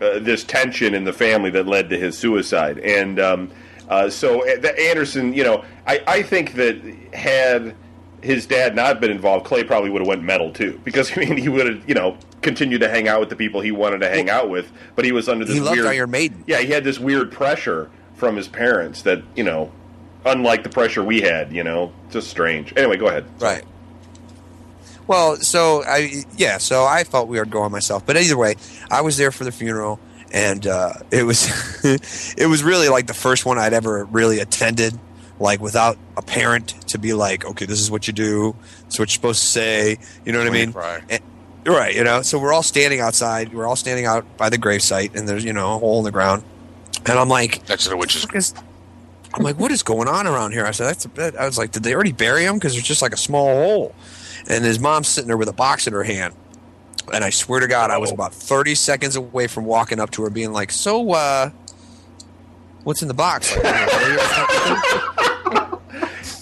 uh, 0.00 0.18
this 0.18 0.44
tension 0.44 0.94
in 0.94 1.04
the 1.04 1.12
family 1.12 1.50
that 1.50 1.66
led 1.66 1.90
to 1.90 1.98
his 1.98 2.16
suicide, 2.18 2.78
and 2.78 3.20
um, 3.20 3.50
uh, 3.88 4.08
so 4.10 4.42
uh, 4.48 4.66
Anderson, 4.78 5.32
you 5.34 5.44
know, 5.44 5.64
I, 5.86 6.02
I 6.06 6.22
think 6.22 6.54
that 6.54 6.76
had 7.12 7.74
his 8.22 8.46
dad 8.46 8.74
not 8.74 9.00
been 9.00 9.10
involved, 9.10 9.44
Clay 9.44 9.64
probably 9.64 9.90
would 9.90 10.00
have 10.00 10.08
went 10.08 10.22
metal 10.22 10.50
too, 10.52 10.80
because 10.84 11.12
I 11.16 11.20
mean 11.20 11.36
he 11.36 11.48
would 11.48 11.66
have 11.66 11.88
you 11.88 11.94
know 11.94 12.16
continued 12.42 12.80
to 12.80 12.88
hang 12.88 13.08
out 13.08 13.20
with 13.20 13.30
the 13.30 13.36
people 13.36 13.60
he 13.60 13.70
wanted 13.72 13.98
to 14.00 14.08
hang 14.08 14.28
out 14.28 14.50
with, 14.50 14.70
but 14.96 15.04
he 15.04 15.12
was 15.12 15.28
under 15.28 15.44
this 15.44 15.54
He 15.54 15.60
loved 15.60 15.76
weird 15.76 15.88
Iron 15.88 16.10
Maiden. 16.10 16.44
yeah, 16.46 16.58
he 16.58 16.68
had 16.68 16.84
this 16.84 16.98
weird 16.98 17.32
pressure 17.32 17.90
from 18.14 18.36
his 18.36 18.48
parents 18.48 19.02
that 19.02 19.22
you 19.36 19.44
know, 19.44 19.70
unlike 20.26 20.62
the 20.62 20.68
pressure 20.68 21.02
we 21.02 21.20
had, 21.20 21.52
you 21.52 21.64
know, 21.64 21.92
just 22.10 22.28
strange. 22.28 22.72
Anyway, 22.76 22.96
go 22.96 23.06
ahead. 23.08 23.26
Right. 23.40 23.64
Well, 25.06 25.36
so 25.36 25.82
I 25.84 26.24
yeah, 26.36 26.58
so 26.58 26.84
I 26.84 27.04
felt 27.04 27.28
weird 27.28 27.50
going 27.50 27.72
myself, 27.72 28.06
but 28.06 28.16
either 28.16 28.36
way, 28.36 28.56
I 28.90 29.02
was 29.02 29.16
there 29.16 29.30
for 29.30 29.44
the 29.44 29.52
funeral, 29.52 30.00
and 30.32 30.66
uh, 30.66 30.94
it 31.10 31.24
was 31.24 31.46
it 32.36 32.48
was 32.48 32.62
really 32.64 32.88
like 32.88 33.06
the 33.06 33.14
first 33.14 33.44
one 33.44 33.58
I'd 33.58 33.74
ever 33.74 34.04
really 34.06 34.40
attended, 34.40 34.98
like 35.38 35.60
without 35.60 35.98
a 36.16 36.22
parent 36.22 36.68
to 36.88 36.98
be 36.98 37.12
like, 37.12 37.44
okay, 37.44 37.66
this 37.66 37.80
is 37.80 37.90
what 37.90 38.06
you 38.06 38.12
do, 38.12 38.56
this 38.86 38.94
is 38.94 38.98
what 38.98 39.08
you're 39.10 39.14
supposed 39.14 39.40
to 39.40 39.46
say, 39.46 39.98
you 40.24 40.32
know 40.32 40.38
what 40.38 40.48
I 40.48 40.50
mean? 40.50 40.72
Cry. 40.72 41.02
Right, 41.66 41.94
you 41.94 42.04
know. 42.04 42.20
So 42.22 42.38
we're 42.38 42.52
all 42.52 42.62
standing 42.62 43.00
outside. 43.00 43.54
We're 43.54 43.66
all 43.66 43.76
standing 43.76 44.04
out 44.04 44.36
by 44.36 44.50
the 44.50 44.58
gravesite, 44.58 45.16
and 45.16 45.26
there's 45.26 45.44
you 45.44 45.52
know 45.52 45.76
a 45.76 45.78
hole 45.78 45.98
in 45.98 46.04
the 46.04 46.12
ground, 46.12 46.44
and 47.06 47.18
I'm 47.18 47.28
like, 47.28 47.66
Next 47.68 47.84
to 47.84 47.90
the 47.90 47.96
witches. 47.96 48.24
fuck 48.24 48.64
I'm 49.34 49.42
like, 49.42 49.58
what 49.58 49.72
is 49.72 49.82
going 49.82 50.06
on 50.06 50.26
around 50.26 50.52
here? 50.52 50.64
I 50.64 50.70
said, 50.70 50.86
that's 50.86 51.04
a 51.04 51.08
bit. 51.08 51.34
I 51.36 51.44
was 51.46 51.58
like, 51.58 51.72
did 51.72 51.82
they 51.82 51.92
already 51.92 52.12
bury 52.12 52.44
him? 52.44 52.54
Because 52.54 52.74
there's 52.74 52.84
just 52.86 53.02
like 53.02 53.12
a 53.12 53.16
small 53.16 53.46
hole. 53.46 53.94
And 54.48 54.64
his 54.64 54.78
mom's 54.78 55.08
sitting 55.08 55.28
there 55.28 55.36
with 55.36 55.48
a 55.48 55.52
box 55.54 55.86
in 55.86 55.92
her 55.92 56.02
hand. 56.04 56.34
And 57.12 57.22
I 57.24 57.30
swear 57.30 57.60
to 57.60 57.66
God, 57.66 57.90
I 57.90 57.98
was 57.98 58.10
Oh. 58.10 58.14
about 58.14 58.32
30 58.34 58.74
seconds 58.74 59.16
away 59.16 59.46
from 59.46 59.64
walking 59.64 60.00
up 60.00 60.10
to 60.12 60.22
her, 60.22 60.30
being 60.30 60.52
like, 60.52 60.70
so, 60.70 61.12
uh, 61.12 61.50
what's 62.84 63.02
in 63.02 63.08
the 63.08 63.14
box? 63.14 63.54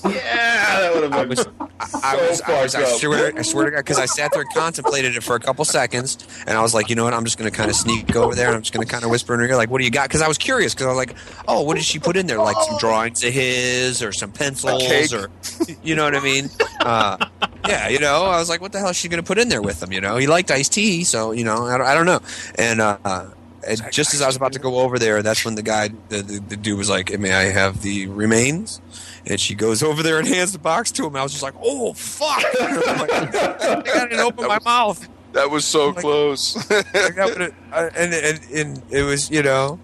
Yeah, 0.05 0.52
that 0.93 1.11
would 1.11 1.13
have 1.13 1.13
I 1.13 1.25
been. 1.25 1.29
was, 1.29 1.47
I, 1.81 2.17
I 2.17 2.29
was, 2.29 2.41
I, 2.43 2.63
was 2.63 2.75
I, 2.75 2.85
swear, 2.85 3.33
I 3.37 3.43
swear 3.43 3.65
to 3.67 3.71
God, 3.71 3.79
because 3.79 3.99
I 3.99 4.07
sat 4.07 4.33
there 4.33 4.43
and 4.43 4.51
contemplated 4.53 5.17
it 5.17 5.23
for 5.23 5.37
a 5.37 5.41
couple 5.41 5.65
seconds, 5.65 6.19
and 6.47 6.57
I 6.57 6.63
was 6.63 6.75
like, 6.75 6.89
you 6.89 6.97
know 6.97 7.05
what, 7.05 7.15
I'm 7.15 7.25
just 7.25 7.39
going 7.39 7.51
to 7.51 7.57
kind 7.57 7.71
of 7.71 7.77
sneak 7.77 8.15
over 8.17 8.35
there, 8.35 8.49
and 8.49 8.57
I'm 8.57 8.63
just 8.63 8.73
going 8.73 8.87
to 8.87 8.91
kind 8.91 9.05
of 9.05 9.11
whisper 9.11 9.35
in 9.35 9.41
her 9.41 9.47
ear, 9.47 9.57
like, 9.57 9.71
what 9.71 9.79
do 9.79 9.85
you 9.85 9.91
got? 9.91 10.09
Because 10.09 10.23
I 10.23 10.29
was 10.29 10.39
curious, 10.39 10.75
because 10.75 10.87
I 10.87 10.91
was 10.91 10.99
like, 10.99 11.15
oh, 11.49 11.63
what 11.63 11.75
did 11.77 11.85
she 11.85 11.99
put 11.99 12.17
in 12.17 12.27
there? 12.27 12.39
Like 12.39 12.57
some 12.65 12.79
drawings 12.79 13.23
of 13.25 13.33
his, 13.33 14.03
or 14.03 14.13
some 14.13 14.33
pencils, 14.33 15.13
or, 15.13 15.31
you 15.83 15.95
know 15.95 16.05
what 16.05 16.15
I 16.15 16.21
mean? 16.21 16.51
Uh, 16.81 17.25
yeah, 17.69 17.89
you 17.89 17.99
know, 17.99 18.25
I 18.25 18.39
was 18.39 18.49
like, 18.49 18.61
what 18.61 18.73
the 18.73 18.79
hell 18.79 18.89
is 18.89 18.97
she 18.97 19.09
going 19.09 19.23
to 19.23 19.27
put 19.27 19.39
in 19.39 19.49
there 19.49 19.63
with 19.63 19.83
him? 19.83 19.93
You 19.93 20.01
know, 20.01 20.17
he 20.17 20.27
liked 20.27 20.51
iced 20.51 20.73
tea, 20.73 21.05
so, 21.05 21.33
you 21.33 21.45
know, 21.45 21.67
I 21.67 21.79
don't, 21.79 21.87
I 21.87 21.95
don't 21.95 22.07
know. 22.07 22.21
And, 22.57 22.81
uh, 22.81 22.99
uh, 23.05 23.31
and 23.67 23.81
just 23.93 24.13
as 24.15 24.23
I 24.23 24.27
was 24.27 24.37
about 24.37 24.53
to 24.55 24.59
go 24.59 24.81
over 24.81 24.99
there, 24.99 25.23
that's 25.23 25.45
when 25.45 25.55
the 25.55 25.63
guy, 25.63 25.89
the, 26.09 26.23
the, 26.23 26.41
the 26.41 26.57
dude 26.57 26.79
was 26.79 26.91
like, 26.91 27.17
may 27.19 27.33
I 27.33 27.45
have 27.45 27.83
the 27.83 28.09
remains? 28.09 28.81
And 29.27 29.41
she 29.41 29.55
goes 29.55 29.83
over 29.83 30.03
there 30.03 30.19
and 30.19 30.27
hands 30.27 30.53
the 30.53 30.59
box 30.59 30.91
to 30.93 31.07
him. 31.07 31.15
I 31.17 31.23
was 31.23 31.31
just 31.33 31.45
like, 31.45 31.55
"Oh 31.63 31.93
fuck!" 31.93 32.43
I'm 32.61 32.77
like, 32.99 33.13
I 33.15 34.07
didn't 34.09 34.19
open 34.21 34.49
my 34.49 34.59
mouth. 34.65 35.09
That 35.33 35.49
was 35.51 35.65
so 35.65 35.89
Like- 35.89 35.97
close. 35.99 36.57
Like, 36.71 37.15
that 37.15 37.27
would've- 37.33 37.55
I- 37.73 37.87
and, 37.97 38.13
and 38.13 38.41
and 38.53 38.83
it 38.91 39.03
was 39.05 39.31
you 39.31 39.43
know, 39.45 39.79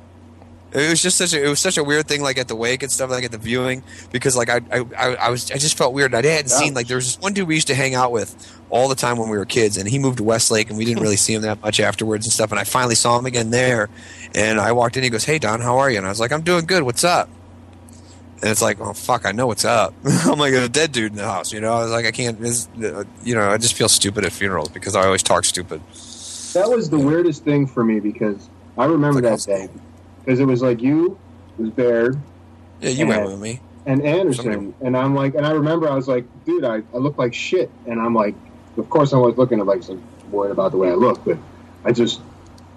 it 0.72 0.90
was 0.90 1.00
just 1.00 1.16
such 1.16 1.32
a 1.34 1.44
it 1.44 1.48
was 1.48 1.60
such 1.60 1.78
a 1.78 1.84
weird 1.84 2.06
thing 2.08 2.20
like 2.20 2.36
at 2.36 2.48
the 2.48 2.56
wake 2.56 2.82
and 2.82 2.90
stuff 2.92 3.10
like 3.10 3.22
at 3.24 3.30
the 3.30 3.38
viewing 3.38 3.84
because 4.10 4.36
like 4.36 4.50
I 4.50 4.60
I, 4.72 4.78
I 4.98 5.14
I 5.14 5.30
was 5.30 5.50
I 5.52 5.56
just 5.56 5.78
felt 5.78 5.94
weird. 5.94 6.14
I 6.14 6.26
hadn't 6.26 6.48
seen 6.50 6.74
like 6.74 6.88
there 6.88 6.96
was 6.96 7.06
this 7.06 7.20
one 7.22 7.32
dude 7.32 7.46
we 7.46 7.54
used 7.54 7.68
to 7.68 7.74
hang 7.76 7.94
out 7.94 8.10
with 8.12 8.34
all 8.70 8.88
the 8.88 8.94
time 8.96 9.16
when 9.18 9.28
we 9.30 9.38
were 9.38 9.46
kids, 9.46 9.76
and 9.78 9.88
he 9.88 9.98
moved 10.00 10.18
to 10.18 10.24
Westlake, 10.24 10.68
and 10.68 10.76
we 10.76 10.84
didn't 10.84 11.02
really 11.02 11.16
see 11.16 11.32
him 11.32 11.42
that 11.42 11.62
much 11.62 11.78
afterwards 11.80 12.26
and 12.26 12.32
stuff. 12.32 12.50
And 12.50 12.58
I 12.58 12.64
finally 12.64 12.96
saw 12.96 13.18
him 13.18 13.24
again 13.24 13.50
there, 13.50 13.88
and 14.34 14.60
I 14.60 14.72
walked 14.72 14.96
in. 14.98 15.04
He 15.04 15.10
goes, 15.10 15.24
"Hey 15.24 15.38
Don, 15.38 15.60
how 15.60 15.78
are 15.78 15.88
you?" 15.90 15.96
And 15.96 16.06
I 16.06 16.10
was 16.10 16.18
like, 16.20 16.32
"I'm 16.32 16.42
doing 16.42 16.66
good. 16.66 16.82
What's 16.82 17.04
up?" 17.04 17.30
And 18.40 18.50
it's 18.50 18.62
like, 18.62 18.80
oh 18.80 18.92
fuck, 18.92 19.26
I 19.26 19.32
know 19.32 19.46
what's 19.48 19.64
up. 19.64 19.94
I'm 20.04 20.38
like 20.38 20.54
a 20.54 20.68
dead 20.68 20.92
dude 20.92 21.12
in 21.12 21.18
the 21.18 21.24
house, 21.24 21.52
you 21.52 21.60
know. 21.60 21.72
I 21.72 21.82
was 21.82 21.90
like, 21.90 22.06
I 22.06 22.12
can't, 22.12 22.38
uh, 22.44 23.04
you 23.24 23.34
know, 23.34 23.48
I 23.50 23.58
just 23.58 23.74
feel 23.74 23.88
stupid 23.88 24.24
at 24.24 24.32
funerals 24.32 24.68
because 24.68 24.94
I 24.94 25.04
always 25.04 25.22
talk 25.22 25.44
stupid. 25.44 25.80
That 26.54 26.68
was 26.70 26.88
the 26.88 26.98
weirdest 26.98 27.44
thing 27.44 27.66
for 27.66 27.84
me 27.84 28.00
because 28.00 28.48
I 28.76 28.84
remember 28.86 29.20
that 29.22 29.40
day 29.40 29.68
because 30.24 30.38
it 30.40 30.44
was 30.46 30.62
like 30.62 30.80
you, 30.80 31.18
it 31.58 31.62
was 31.62 31.70
Baird 31.70 32.18
Yeah, 32.80 32.90
you 32.90 33.06
went 33.06 33.22
Yeah. 33.24 33.30
with 33.32 33.40
me. 33.40 33.60
and 33.86 34.02
Anderson, 34.02 34.44
Somebody- 34.52 34.74
and 34.86 34.96
I'm 34.96 35.14
like, 35.14 35.34
and 35.34 35.44
I 35.46 35.50
remember 35.50 35.88
I 35.90 35.94
was 35.94 36.06
like, 36.08 36.24
dude, 36.44 36.64
I, 36.64 36.82
I 36.94 36.96
look 36.98 37.18
like 37.18 37.34
shit, 37.34 37.70
and 37.86 38.00
I'm 38.00 38.14
like, 38.14 38.34
of 38.76 38.88
course 38.88 39.12
I 39.12 39.16
was 39.16 39.36
looking 39.36 39.58
at 39.60 39.66
like 39.66 39.82
some 39.82 40.00
worried 40.30 40.52
about 40.52 40.70
the 40.70 40.76
way 40.78 40.90
I 40.90 40.94
look, 40.94 41.24
but 41.24 41.38
I 41.84 41.90
just, 41.92 42.20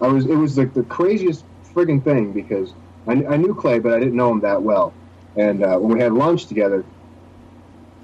I 0.01 0.07
was, 0.07 0.25
it 0.25 0.35
was 0.35 0.57
like 0.57 0.73
the 0.73 0.83
craziest 0.83 1.43
friggin' 1.73 2.03
thing 2.03 2.31
because 2.33 2.73
I, 3.07 3.11
I 3.25 3.37
knew 3.37 3.53
Clay, 3.53 3.77
but 3.79 3.93
I 3.93 3.99
didn't 3.99 4.15
know 4.15 4.31
him 4.31 4.39
that 4.41 4.61
well, 4.63 4.93
and 5.35 5.63
uh, 5.63 5.77
when 5.77 5.93
we 5.93 5.99
had 6.01 6.13
lunch 6.13 6.45
together 6.47 6.85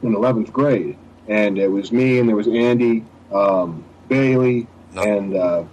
in 0.02 0.14
11th 0.14 0.52
grade, 0.52 0.98
and 1.28 1.58
it 1.58 1.68
was 1.70 1.92
me 1.92 2.20
and 2.20 2.30
there 2.30 2.36
was 2.36 2.48
Andy, 2.48 3.04
um, 3.32 3.86
Bailey, 4.08 4.68
No. 4.94 5.02
and 5.02 5.36
uh, 5.36 5.64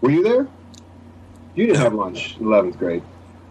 were 0.00 0.10
you 0.10 0.22
there? 0.22 0.48
You 1.54 1.66
didn't 1.66 1.78
No. 1.78 1.84
have 1.84 1.94
lunch 1.94 2.36
in 2.38 2.46
11th 2.46 2.78
grade. 2.78 3.02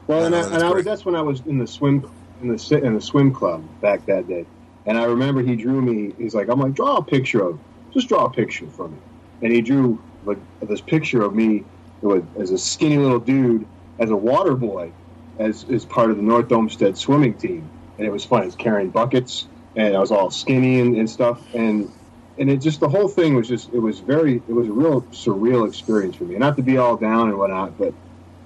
Well, 0.07 0.26
and, 0.26 0.35
I, 0.35 0.43
and 0.53 0.63
I 0.63 0.69
was 0.72 0.84
that's 0.84 1.05
when 1.05 1.15
I 1.15 1.22
was 1.22 1.41
in 1.45 1.57
the 1.57 1.68
swim 1.68 2.05
in 2.41 2.49
the 2.49 2.81
in 2.84 2.95
the 2.95 3.01
swim 3.01 3.34
club 3.34 3.63
back 3.81 4.05
that 4.07 4.27
day, 4.27 4.45
and 4.85 4.97
I 4.97 5.05
remember 5.05 5.41
he 5.41 5.55
drew 5.55 5.81
me. 5.81 6.13
He's 6.18 6.34
like, 6.35 6.49
I'm 6.49 6.59
like, 6.59 6.73
draw 6.73 6.97
a 6.97 7.03
picture 7.03 7.41
of, 7.47 7.59
just 7.93 8.09
draw 8.09 8.26
a 8.26 8.30
picture 8.30 8.68
for 8.68 8.89
me, 8.89 8.97
and 9.41 9.53
he 9.53 9.61
drew 9.61 10.03
like 10.26 10.39
this 10.61 10.81
picture 10.81 11.22
of 11.22 11.34
me 11.34 11.63
with, 12.01 12.26
as 12.39 12.51
a 12.51 12.57
skinny 12.57 12.97
little 12.97 13.19
dude 13.19 13.68
as 13.99 14.09
a 14.09 14.15
water 14.15 14.55
boy, 14.55 14.91
as 15.39 15.65
as 15.69 15.85
part 15.85 16.11
of 16.11 16.17
the 16.17 16.23
North 16.23 16.51
Olmsted 16.51 16.97
swimming 16.97 17.37
team, 17.37 17.71
and 17.97 18.07
it 18.07 18.11
was 18.11 18.25
fun. 18.25 18.43
It's 18.43 18.55
carrying 18.55 18.91
buckets, 18.91 19.47
and 19.75 19.95
I 19.95 19.99
was 19.99 20.11
all 20.11 20.31
skinny 20.31 20.79
and, 20.79 20.95
and 20.95 21.09
stuff, 21.09 21.41
and 21.53 21.91
and 22.37 22.49
it 22.49 22.57
just 22.57 22.79
the 22.79 22.89
whole 22.89 23.07
thing 23.07 23.35
was 23.35 23.47
just 23.47 23.69
it 23.73 23.79
was 23.79 23.99
very 23.99 24.37
it 24.47 24.53
was 24.53 24.67
a 24.67 24.73
real 24.73 25.03
surreal 25.13 25.67
experience 25.67 26.15
for 26.15 26.25
me. 26.25 26.35
Not 26.37 26.57
to 26.57 26.63
be 26.63 26.77
all 26.77 26.97
down 26.97 27.29
and 27.29 27.37
whatnot, 27.37 27.77
but 27.77 27.93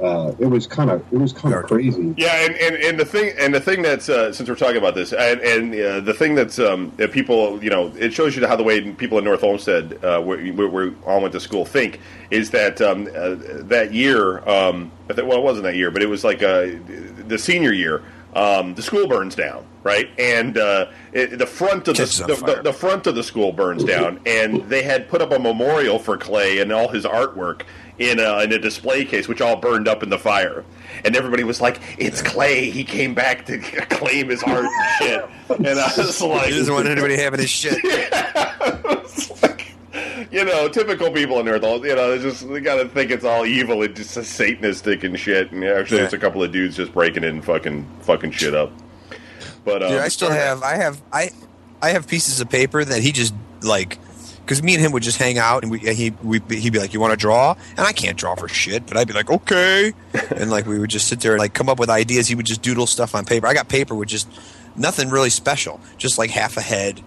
uh, 0.01 0.33
it 0.39 0.47
was 0.47 0.67
kind 0.67 0.89
of 0.89 1.01
it 1.13 1.17
was 1.17 1.31
kind 1.31 1.55
of 1.55 1.63
crazy. 1.63 2.13
Yeah, 2.17 2.45
and, 2.45 2.55
and, 2.55 2.75
and 2.75 2.99
the 2.99 3.05
thing 3.05 3.33
and 3.39 3.53
the 3.53 3.61
thing 3.61 3.81
that's 3.81 4.09
uh, 4.09 4.33
since 4.33 4.49
we're 4.49 4.55
talking 4.55 4.77
about 4.77 4.95
this, 4.95 5.13
and, 5.13 5.39
and 5.39 5.73
uh, 5.73 5.99
the 6.01 6.13
thing 6.13 6.35
that's 6.35 6.59
um, 6.59 6.91
that 6.97 7.11
people 7.11 7.63
you 7.63 7.69
know 7.69 7.93
it 7.97 8.13
shows 8.13 8.35
you 8.35 8.45
how 8.45 8.55
the 8.55 8.63
way 8.63 8.91
people 8.91 9.17
in 9.17 9.23
North 9.23 9.43
Olmsted, 9.43 10.03
uh, 10.03 10.21
where, 10.21 10.45
where 10.53 10.67
we 10.67 10.95
all 11.05 11.21
went 11.21 11.31
to 11.33 11.39
school, 11.39 11.65
think 11.65 12.01
is 12.29 12.51
that 12.51 12.81
um, 12.81 13.07
uh, 13.15 13.35
that 13.63 13.93
year. 13.93 14.47
Um, 14.47 14.91
I 15.09 15.13
think, 15.13 15.27
well, 15.27 15.37
it 15.37 15.43
wasn't 15.43 15.63
that 15.63 15.75
year, 15.75 15.91
but 15.91 16.01
it 16.01 16.07
was 16.07 16.23
like 16.23 16.43
uh, 16.43 16.67
the 17.27 17.37
senior 17.37 17.71
year. 17.71 18.03
Um, 18.33 18.75
the 18.75 18.81
school 18.81 19.07
burns 19.07 19.33
down, 19.33 19.65
right? 19.83 20.09
And 20.19 20.57
uh, 20.57 20.87
it, 21.13 21.37
the 21.37 21.45
front 21.45 21.87
of 21.87 21.95
the, 21.95 22.03
the, 22.27 22.55
the 22.55 22.61
the 22.63 22.73
front 22.73 23.07
of 23.07 23.15
the 23.15 23.23
school 23.23 23.53
burns 23.53 23.85
down, 23.85 24.19
and 24.25 24.61
they 24.67 24.83
had 24.83 25.07
put 25.07 25.21
up 25.21 25.31
a 25.31 25.39
memorial 25.39 25.99
for 25.99 26.17
Clay 26.17 26.59
and 26.59 26.73
all 26.73 26.89
his 26.89 27.05
artwork 27.05 27.61
in 27.99 28.19
a, 28.19 28.39
in 28.41 28.51
a 28.51 28.59
display 28.59 29.05
case, 29.05 29.27
which 29.27 29.41
all 29.41 29.55
burned 29.55 29.87
up 29.87 30.03
in 30.03 30.09
the 30.09 30.19
fire. 30.19 30.63
And 31.03 31.15
everybody 31.15 31.43
was 31.43 31.61
like, 31.61 31.79
"It's 31.97 32.21
Clay. 32.21 32.69
He 32.69 32.83
came 32.83 33.13
back 33.13 33.45
to 33.47 33.57
claim 33.89 34.29
his 34.29 34.41
art 34.43 34.65
and 34.65 34.89
shit." 34.99 35.25
And 35.49 35.67
I 35.79 35.91
was 35.97 36.21
like, 36.21 36.45
He 36.49 36.57
doesn't 36.57 36.73
want 36.73 36.87
anybody 36.87 37.15
having 37.17 37.39
his 37.39 37.49
shit. 37.49 37.79
it's 37.83 39.43
like, 39.43 39.71
you 40.31 40.43
know, 40.45 40.67
typical 40.69 41.11
people 41.11 41.39
in 41.39 41.47
Earth, 41.47 41.63
all 41.63 41.85
you 41.85 41.95
know, 41.95 42.15
they 42.17 42.21
just 42.23 42.47
they 42.49 42.59
gotta 42.59 42.87
think 42.87 43.11
it's 43.11 43.23
all 43.25 43.45
evil 43.45 43.81
and 43.83 43.95
just 43.95 44.17
satanistic 44.17 45.03
and 45.03 45.19
shit. 45.19 45.51
And 45.51 45.63
actually, 45.63 45.99
Yeah. 45.99 46.05
it's 46.05 46.13
a 46.13 46.17
couple 46.17 46.43
of 46.43 46.51
dudes 46.51 46.75
just 46.77 46.93
breaking 46.93 47.23
in 47.23 47.29
and 47.35 47.45
fucking 47.45 47.85
fucking 48.01 48.31
shit 48.31 48.53
up. 48.55 48.71
But 49.63 49.83
um, 49.83 49.91
Dude, 49.91 50.01
I 50.01 50.07
still 50.09 50.29
have, 50.29 50.61
I 50.61 50.75
have, 50.75 51.01
I, 51.11 51.31
I 51.81 51.89
have 51.89 52.07
pieces 52.07 52.39
of 52.39 52.49
paper 52.49 52.85
that 52.85 53.01
he 53.01 53.11
just 53.11 53.33
like, 53.63 53.97
because 54.45 54.61
me 54.63 54.73
and 54.75 54.81
him 54.83 54.91
would 54.91 55.03
just 55.03 55.17
hang 55.17 55.37
out 55.39 55.63
and 55.63 55.71
we, 55.71 55.79
he, 55.79 56.11
we, 56.23 56.39
he'd 56.49 56.71
be 56.73 56.79
like, 56.79 56.93
"You 56.93 56.99
want 56.99 57.11
to 57.11 57.17
draw?" 57.17 57.55
And 57.77 57.79
I 57.85 57.91
can't 57.91 58.17
draw 58.17 58.35
for 58.35 58.47
shit, 58.47 58.85
but 58.85 58.95
I'd 58.95 59.07
be 59.07 59.13
like, 59.13 59.29
"Okay," 59.29 59.93
and 60.35 60.49
like 60.51 60.65
we 60.65 60.79
would 60.79 60.89
just 60.89 61.07
sit 61.07 61.19
there 61.21 61.33
and 61.33 61.39
like 61.39 61.53
come 61.53 61.67
up 61.69 61.79
with 61.79 61.89
ideas. 61.89 62.27
He 62.27 62.35
would 62.35 62.45
just 62.45 62.61
doodle 62.61 62.87
stuff 62.87 63.15
on 63.15 63.25
paper. 63.25 63.47
I 63.47 63.53
got 63.53 63.67
paper 63.67 63.95
with 63.95 64.07
just 64.09 64.27
nothing 64.75 65.09
really 65.09 65.29
special, 65.31 65.79
just 65.97 66.17
like 66.17 66.29
half 66.29 66.57
a 66.57 66.61
head, 66.61 67.01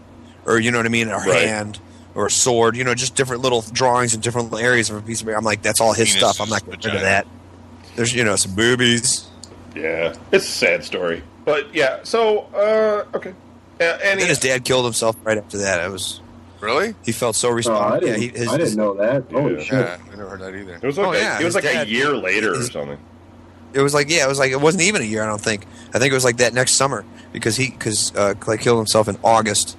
or 0.46 0.58
you 0.58 0.70
know 0.70 0.78
what 0.78 0.86
I 0.86 0.90
mean, 0.90 1.08
a 1.08 1.16
Right. 1.16 1.46
hand. 1.46 1.78
Or 2.14 2.26
a 2.26 2.30
sword, 2.30 2.76
you 2.76 2.82
know, 2.82 2.96
just 2.96 3.14
different 3.14 3.42
little 3.42 3.62
drawings 3.70 4.12
in 4.12 4.20
different 4.20 4.52
areas 4.52 4.90
of 4.90 4.96
a 4.96 5.02
piece 5.02 5.20
of 5.20 5.28
paper. 5.28 5.38
I'm 5.38 5.44
like, 5.44 5.62
that's 5.62 5.80
all 5.80 5.92
his 5.92 6.08
Penis, 6.08 6.18
stuff. 6.18 6.40
I'm 6.40 6.48
not 6.50 6.66
going 6.66 6.76
to 6.80 6.88
rid 6.88 6.96
of 6.96 7.02
that. 7.02 7.28
There's, 7.94 8.12
you 8.12 8.24
know, 8.24 8.34
some 8.34 8.56
boobies. 8.56 9.28
yeah, 9.76 10.14
it's 10.32 10.44
a 10.46 10.50
sad 10.50 10.82
story. 10.82 11.22
But 11.44 11.72
yeah, 11.72 12.00
so 12.02 12.48
uh, 12.54 13.04
okay, 13.16 13.34
uh, 13.80 13.84
and 14.02 14.18
And 14.18 14.28
his 14.28 14.40
dad 14.40 14.64
killed 14.64 14.84
himself 14.84 15.14
right 15.22 15.38
after 15.38 15.58
that. 15.58 15.84
It 15.84 15.92
was 15.92 16.20
Really? 16.60 16.94
He 17.04 17.12
felt 17.12 17.36
so 17.36 17.48
Oh, 17.48 17.52
I 17.52 17.54
responsible. 17.54 18.00
didn't, 18.00 18.22
yeah, 18.22 18.30
he, 18.32 18.38
his, 18.38 18.48
I 18.48 18.56
didn't 18.58 18.76
know 18.76 18.94
that. 18.94 19.24
Holy 19.30 19.54
Yeah. 19.54 19.60
shit! 19.60 19.72
Yeah, 19.72 19.98
I 20.12 20.16
never 20.16 20.28
heard 20.30 20.40
that 20.40 20.54
either. 20.54 20.74
It 20.74 20.82
was 20.82 20.98
like 20.98 21.06
Oh, 21.06 21.12
a, 21.12 21.18
yeah, 21.18 21.40
it 21.40 21.44
was 21.44 21.54
his 21.54 21.64
like 21.64 21.74
a 21.74 21.86
year 21.86 22.16
later 22.16 22.52
or 22.52 22.62
something. 22.64 22.98
It 23.74 23.80
was 23.80 23.94
like 23.94 24.08
yeah, 24.10 24.24
it 24.24 24.28
was 24.28 24.38
like 24.38 24.50
it 24.50 24.60
wasn't 24.60 24.82
even 24.84 25.02
a 25.02 25.04
year. 25.04 25.22
I 25.22 25.26
don't 25.26 25.40
think. 25.40 25.66
I 25.94 25.98
think 25.98 26.10
it 26.10 26.14
was 26.14 26.24
like 26.24 26.38
that 26.38 26.54
next 26.54 26.72
summer 26.72 27.04
because 27.32 27.56
he 27.56 27.70
because 27.70 28.14
uh, 28.16 28.34
Clay 28.40 28.56
killed 28.56 28.78
himself 28.78 29.08
in 29.08 29.16
August. 29.22 29.76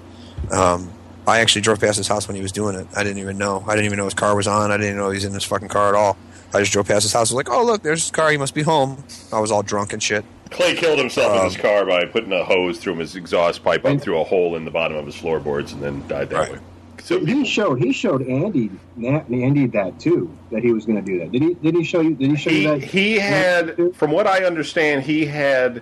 Um, 0.51 0.91
I 1.27 1.39
actually 1.41 1.61
drove 1.61 1.80
past 1.80 1.97
his 1.97 2.07
house 2.07 2.27
when 2.27 2.35
he 2.35 2.41
was 2.41 2.51
doing 2.51 2.76
it. 2.76 2.88
I 2.95 3.03
didn't 3.03 3.19
even 3.19 3.38
know. 3.38 3.64
I 3.68 3.72
didn't 3.76 3.85
even 3.85 3.97
know 3.97 4.06
his 4.06 4.14
car 4.14 4.35
was 4.35 4.47
on. 4.47 4.72
I 4.72 4.77
didn't 4.77 4.95
know 4.97 5.10
he 5.10 5.15
was 5.15 5.26
in 5.26 5.34
his 5.34 5.43
fucking 5.43 5.68
car 5.68 5.89
at 5.89 5.95
all. 5.95 6.18
I 6.53 6.60
just 6.60 6.72
drove 6.72 6.88
past 6.88 7.03
his 7.03 7.14
house. 7.14 7.30
I 7.31 7.34
was 7.34 7.45
like, 7.45 7.49
oh 7.49 7.64
look, 7.65 7.84
there's 7.84 8.03
his 8.03 8.11
car. 8.11 8.31
He 8.31 8.38
must 8.38 8.56
be 8.56 8.61
home. 8.64 9.03
I 9.34 9.39
was 9.39 9.51
all 9.51 9.61
drunk 9.64 9.91
and 9.93 10.01
shit. 10.01 10.23
Clay 10.49 10.73
killed 10.76 10.97
himself 10.97 11.31
in 11.34 11.39
Um, 11.39 11.45
his 11.45 11.57
car 11.57 11.85
by 11.85 12.06
putting 12.06 12.31
a 12.34 12.43
hose 12.43 12.80
through 12.80 12.95
his 12.97 13.15
exhaust 13.15 13.64
pipe 13.64 13.85
up 13.85 14.01
through 14.01 14.19
a 14.19 14.23
hole 14.23 14.56
in 14.56 14.65
the 14.65 14.72
bottom 14.72 14.97
of 14.97 15.06
his 15.06 15.14
floorboards 15.15 15.73
and 15.73 15.81
then 15.84 16.07
died 16.07 16.30
that 16.31 16.39
Right. 16.39 16.51
way. 16.53 16.60
So 17.01 17.23
He 17.23 17.45
showed 17.45 17.80
he 17.80 17.91
showed 17.91 18.27
Andy 18.27 18.69
Na- 18.95 19.23
Andy 19.31 19.67
that 19.67 19.99
too 19.99 20.35
that 20.51 20.63
he 20.63 20.71
was 20.71 20.85
going 20.85 21.03
to 21.03 21.11
do 21.11 21.19
that. 21.19 21.31
Did 21.31 21.41
he? 21.41 21.53
Did 21.55 21.76
he 21.76 21.84
show 21.84 22.01
you? 22.01 22.15
Did 22.15 22.31
he 22.31 22.35
show 22.35 22.49
he, 22.49 22.61
you 22.63 22.67
that? 22.69 22.84
he 22.84 23.19
had, 23.19 23.95
from 23.95 24.11
what 24.11 24.27
I 24.27 24.45
understand, 24.45 25.03
he 25.03 25.26
had 25.26 25.81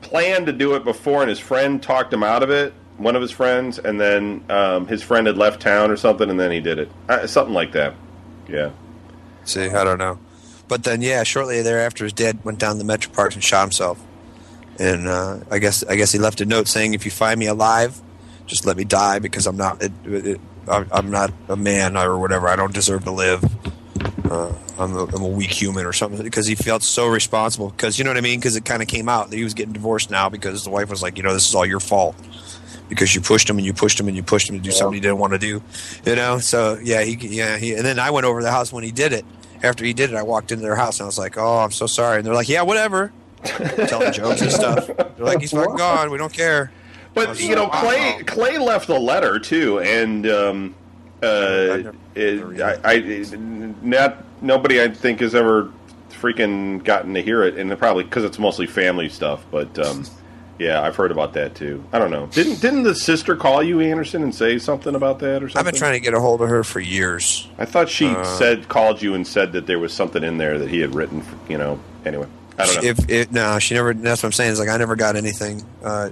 planned 0.00 0.46
to 0.46 0.52
do 0.52 0.74
it 0.74 0.84
before, 0.84 1.22
and 1.22 1.28
his 1.28 1.38
friend 1.38 1.82
talked 1.82 2.12
him 2.12 2.22
out 2.22 2.42
of 2.42 2.50
it. 2.50 2.72
One 2.96 3.16
of 3.16 3.22
his 3.22 3.32
friends, 3.32 3.78
and 3.78 4.00
then 4.00 4.44
um, 4.48 4.86
his 4.86 5.02
friend 5.02 5.26
had 5.26 5.36
left 5.36 5.60
town 5.60 5.90
or 5.90 5.96
something, 5.96 6.30
and 6.30 6.38
then 6.38 6.52
he 6.52 6.60
did 6.60 6.78
it. 6.78 6.90
Uh, 7.08 7.26
something 7.26 7.54
like 7.54 7.72
that. 7.72 7.94
Yeah. 8.48 8.70
See, 9.44 9.68
I 9.68 9.82
don't 9.82 9.98
know. 9.98 10.18
But 10.68 10.84
then, 10.84 11.02
yeah, 11.02 11.24
shortly 11.24 11.60
thereafter, 11.62 12.04
his 12.04 12.12
dad 12.12 12.44
went 12.44 12.58
down 12.58 12.78
to 12.78 12.84
Metro 12.84 13.12
Parks 13.12 13.34
and 13.34 13.42
shot 13.42 13.62
himself. 13.62 14.00
And 14.78 15.06
uh, 15.08 15.40
I 15.50 15.58
guess 15.58 15.84
I 15.84 15.96
guess 15.96 16.12
he 16.12 16.18
left 16.18 16.40
a 16.40 16.46
note 16.46 16.68
saying, 16.68 16.94
"If 16.94 17.04
you 17.04 17.10
find 17.10 17.38
me 17.38 17.46
alive, 17.46 18.00
just 18.46 18.66
let 18.66 18.76
me 18.76 18.84
die 18.84 19.18
because 19.18 19.46
I'm 19.46 19.56
not 19.56 19.82
it, 19.82 19.92
it, 20.04 20.40
I'm 20.68 21.10
not 21.10 21.32
a 21.48 21.56
man 21.56 21.96
or 21.96 22.18
whatever. 22.18 22.48
I 22.48 22.56
don't 22.56 22.72
deserve 22.72 23.04
to 23.04 23.10
live. 23.10 23.44
Uh, 24.30 24.52
I'm, 24.78 24.96
a, 24.96 25.04
I'm 25.04 25.22
a 25.22 25.28
weak 25.28 25.50
human 25.50 25.84
or 25.84 25.92
something." 25.92 26.22
Because 26.22 26.46
he 26.46 26.54
felt 26.54 26.82
so 26.82 27.06
responsible. 27.06 27.70
Because 27.70 27.98
you 27.98 28.04
know 28.04 28.10
what 28.10 28.16
I 28.16 28.22
mean? 28.22 28.40
Because 28.40 28.56
it 28.56 28.64
kind 28.64 28.82
of 28.82 28.88
came 28.88 29.08
out 29.08 29.30
that 29.30 29.36
he 29.36 29.44
was 29.44 29.54
getting 29.54 29.72
divorced 29.72 30.10
now 30.10 30.28
because 30.28 30.64
the 30.64 30.70
wife 30.70 30.90
was 30.90 31.02
like, 31.02 31.16
"You 31.16 31.22
know, 31.22 31.32
this 31.32 31.48
is 31.48 31.54
all 31.54 31.66
your 31.66 31.80
fault." 31.80 32.16
Because 32.88 33.14
you 33.14 33.22
pushed 33.22 33.48
him 33.48 33.56
and 33.56 33.66
you 33.66 33.72
pushed 33.72 33.98
him 33.98 34.08
and 34.08 34.16
you 34.16 34.22
pushed 34.22 34.48
him 34.48 34.56
to 34.56 34.62
do 34.62 34.70
something 34.70 34.94
he 34.94 35.00
didn't 35.00 35.16
want 35.18 35.32
to 35.32 35.38
do, 35.38 35.62
you 36.04 36.16
know. 36.16 36.38
So 36.38 36.78
yeah, 36.82 37.02
he 37.02 37.14
yeah 37.14 37.56
he 37.56 37.74
and 37.74 37.84
then 37.84 37.98
I 37.98 38.10
went 38.10 38.26
over 38.26 38.40
to 38.40 38.44
the 38.44 38.52
house 38.52 38.72
when 38.72 38.84
he 38.84 38.92
did 38.92 39.12
it, 39.12 39.24
after 39.64 39.84
he 39.84 39.92
did 39.92 40.10
it, 40.10 40.16
I 40.16 40.22
walked 40.22 40.52
into 40.52 40.62
their 40.62 40.76
house 40.76 41.00
and 41.00 41.04
I 41.04 41.06
was 41.06 41.18
like, 41.18 41.38
"Oh, 41.38 41.58
I'm 41.58 41.70
so 41.70 41.86
sorry." 41.86 42.18
And 42.18 42.26
they're 42.26 42.34
like, 42.34 42.48
"Yeah, 42.48 42.62
whatever," 42.62 43.12
telling 43.44 44.12
jokes 44.12 44.42
and 44.42 44.52
stuff. 44.52 44.86
They're 44.86 45.26
like, 45.26 45.40
"He's 45.40 45.52
fucking 45.52 45.76
gone. 45.76 46.10
We 46.10 46.18
don't 46.18 46.32
care." 46.32 46.70
I 47.16 47.26
But 47.26 47.28
was 47.30 47.44
you 47.44 47.54
know, 47.54 47.68
Clay 47.68 48.12
wow. 48.16 48.20
Clay 48.26 48.58
left 48.58 48.88
a 48.88 48.98
letter 48.98 49.38
too, 49.38 49.80
and 49.80 50.26
um, 50.26 50.74
uh, 51.22 51.26
never- 51.26 51.94
it, 52.14 52.34
never 52.48 52.64
I, 52.84 52.92
I 52.92 53.26
not 53.82 54.24
nobody 54.42 54.82
I 54.82 54.88
think 54.88 55.20
has 55.20 55.34
ever 55.34 55.70
freaking 56.10 56.82
gotten 56.84 57.14
to 57.14 57.22
hear 57.22 57.42
it, 57.42 57.56
and 57.56 57.76
probably 57.78 58.04
because 58.04 58.24
it's 58.24 58.38
mostly 58.38 58.66
family 58.66 59.08
stuff. 59.08 59.44
But 59.50 59.78
um, 59.78 60.04
yeah, 60.58 60.80
I've 60.82 60.96
heard 60.96 61.10
about 61.10 61.34
that 61.34 61.54
too. 61.54 61.84
I 61.92 61.98
don't 61.98 62.10
know. 62.10 62.26
Didn't 62.26 62.60
didn't 62.60 62.82
the 62.84 62.94
sister 62.94 63.36
call 63.36 63.62
you 63.62 63.80
Anderson 63.80 64.22
and 64.22 64.34
say 64.34 64.58
something 64.58 64.94
about 64.94 65.18
that 65.20 65.42
or 65.42 65.48
something? 65.48 65.58
I've 65.58 65.72
been 65.72 65.78
trying 65.78 65.94
to 65.94 66.00
get 66.00 66.14
a 66.14 66.20
hold 66.20 66.40
of 66.42 66.48
her 66.48 66.64
for 66.64 66.80
years. 66.80 67.48
I 67.58 67.64
thought 67.64 67.88
she 67.88 68.06
Uh, 68.06 68.24
said 68.24 68.68
called 68.68 69.02
you 69.02 69.14
and 69.14 69.26
said 69.26 69.52
that 69.52 69.66
there 69.66 69.78
was 69.78 69.92
something 69.92 70.22
in 70.24 70.38
there 70.38 70.58
that 70.58 70.68
he 70.68 70.80
had 70.80 70.94
written. 70.94 71.22
For, 71.22 71.36
you 71.50 71.58
know. 71.58 71.78
Anyway, 72.04 72.26
I 72.58 72.66
don't 72.66 72.76
know. 72.76 72.90
If 72.90 73.10
it, 73.10 73.32
no, 73.32 73.58
she 73.58 73.74
never. 73.74 73.92
That's 73.94 74.22
what 74.22 74.28
I'm 74.28 74.32
saying. 74.32 74.52
Is 74.52 74.60
like 74.60 74.68
I 74.68 74.76
never 74.76 74.96
got 74.96 75.16
anything. 75.16 75.64
Uh, 75.82 76.10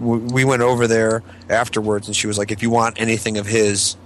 we 0.00 0.18
we 0.18 0.44
went 0.44 0.62
over 0.62 0.86
there 0.86 1.22
afterwards, 1.48 2.08
and 2.08 2.16
she 2.16 2.26
was 2.26 2.38
like, 2.38 2.50
"If 2.50 2.62
you 2.62 2.70
want 2.70 3.00
anything 3.00 3.38
of 3.38 3.46
his 3.46 3.96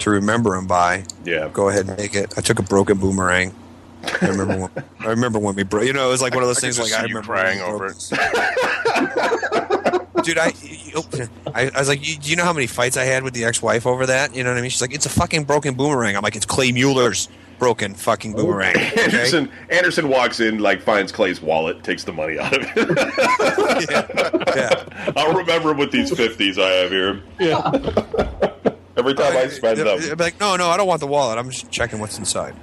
to 0.00 0.10
remember 0.10 0.56
him 0.56 0.66
by, 0.66 1.04
yeah. 1.24 1.48
go 1.52 1.68
ahead 1.68 1.86
and 1.86 1.96
make 1.96 2.14
it." 2.14 2.34
I 2.36 2.40
took 2.40 2.58
a 2.58 2.62
broken 2.62 2.98
boomerang. 2.98 3.54
I 4.20 4.26
remember 4.26 4.58
when 4.58 4.70
I 5.00 5.06
remember 5.10 5.38
when 5.38 5.54
we 5.54 5.62
broke. 5.62 5.84
You 5.84 5.92
know, 5.92 6.08
it 6.08 6.10
was 6.10 6.22
like 6.22 6.34
one 6.34 6.42
of 6.42 6.48
those 6.48 6.58
I 6.58 6.60
things. 6.62 6.78
Like 6.78 6.92
I 6.92 7.02
remember 7.02 7.22
crying 7.22 7.60
over 7.60 7.88
broke- 7.88 7.98
dude. 10.24 10.38
I, 10.38 10.52
I 11.54 11.70
I 11.74 11.78
was 11.78 11.88
like, 11.88 12.06
you, 12.06 12.16
do 12.16 12.30
you 12.30 12.36
know 12.36 12.44
how 12.44 12.52
many 12.52 12.66
fights 12.66 12.96
I 12.96 13.04
had 13.04 13.22
with 13.22 13.34
the 13.34 13.44
ex-wife 13.44 13.86
over 13.86 14.06
that? 14.06 14.34
You 14.34 14.44
know 14.44 14.50
what 14.50 14.58
I 14.58 14.60
mean? 14.60 14.70
She's 14.70 14.80
like, 14.80 14.94
it's 14.94 15.06
a 15.06 15.10
fucking 15.10 15.44
broken 15.44 15.74
boomerang. 15.74 16.16
I'm 16.16 16.22
like, 16.22 16.36
it's 16.36 16.46
Clay 16.46 16.72
Mueller's 16.72 17.28
broken 17.58 17.94
fucking 17.94 18.32
boomerang. 18.34 18.74
Okay? 18.76 19.02
Anderson 19.04 19.50
Anderson 19.70 20.08
walks 20.08 20.40
in, 20.40 20.58
like 20.58 20.80
finds 20.82 21.12
Clay's 21.12 21.40
wallet, 21.42 21.82
takes 21.84 22.04
the 22.04 22.12
money 22.12 22.38
out 22.38 22.56
of 22.56 22.62
it. 22.76 22.76
yeah. 24.56 25.12
I'll 25.16 25.34
remember 25.36 25.72
with 25.74 25.90
these 25.92 26.14
fifties 26.16 26.58
I 26.58 26.68
have 26.70 26.90
here. 26.90 27.22
Yeah. 27.38 27.70
Every 28.96 29.14
time 29.14 29.36
I 29.36 29.46
spend 29.48 29.78
They'd 29.78 29.84
them. 29.84 30.16
be 30.18 30.24
like, 30.24 30.40
no, 30.40 30.56
no, 30.56 30.68
I 30.70 30.76
don't 30.76 30.88
want 30.88 31.00
the 31.00 31.06
wallet. 31.06 31.38
I'm 31.38 31.50
just 31.50 31.70
checking 31.70 32.00
what's 32.00 32.18
inside. 32.18 32.54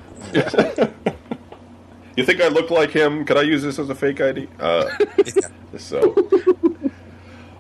You 2.18 2.24
think 2.26 2.42
I 2.42 2.48
look 2.48 2.70
like 2.72 2.92
him? 2.92 3.26
Could 3.26 3.38
I 3.38 3.42
use 3.42 3.62
this 3.64 3.78
as 3.80 3.90
a 3.90 3.96
fake 3.96 4.22
ID? 4.22 4.48
Uh, 4.60 4.90
Yeah. 5.26 5.50
so. 5.78 6.12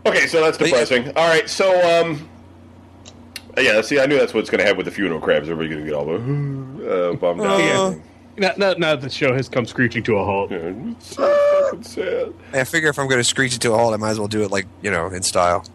Okay, 0.05 0.27
so 0.27 0.39
that's 0.41 0.57
But 0.57 0.67
yeah. 0.69 0.79
depressing. 0.85 1.07
All 1.17 1.27
right, 1.27 1.49
so 1.49 2.01
um, 2.01 2.29
yeah. 3.57 3.81
See, 3.81 3.99
I 3.99 4.05
knew 4.05 4.17
that's 4.17 4.33
what's 4.33 4.49
going 4.49 4.59
to 4.59 4.63
happen 4.65 4.77
with 4.77 4.85
the 4.85 4.91
funeral 4.91 5.19
crabs. 5.21 5.49
Everybody's 5.49 5.73
going 5.73 5.85
to 5.85 5.91
get 5.91 5.95
all 5.95 7.11
uh, 7.11 7.15
bummed 7.15 7.41
out. 7.41 7.59
Uh, 7.61 7.95
Now, 8.37 8.51
now, 8.57 8.73
now 8.73 8.95
the 8.97 9.09
show 9.09 9.33
has 9.33 9.47
come 9.47 9.65
screeching 9.65 10.03
to 10.03 10.17
a 10.17 10.25
halt. 10.25 10.51
Yeah, 10.51 10.57
it's 10.91 11.15
so 11.15 11.63
fucking 11.71 11.83
sad. 11.83 12.33
I 12.51 12.63
figure 12.65 12.89
if 12.89 12.99
I'm 12.99 13.07
going 13.07 13.19
to 13.19 13.23
screech 13.23 13.55
it 13.55 13.61
to 13.61 13.71
a 13.73 13.77
halt, 13.77 13.93
I 13.93 13.97
might 13.97 14.09
as 14.11 14.19
well 14.19 14.27
do 14.27 14.43
it 14.43 14.51
like 14.51 14.67
you 14.81 14.91
know 14.91 15.07
in 15.07 15.23
style. 15.23 15.65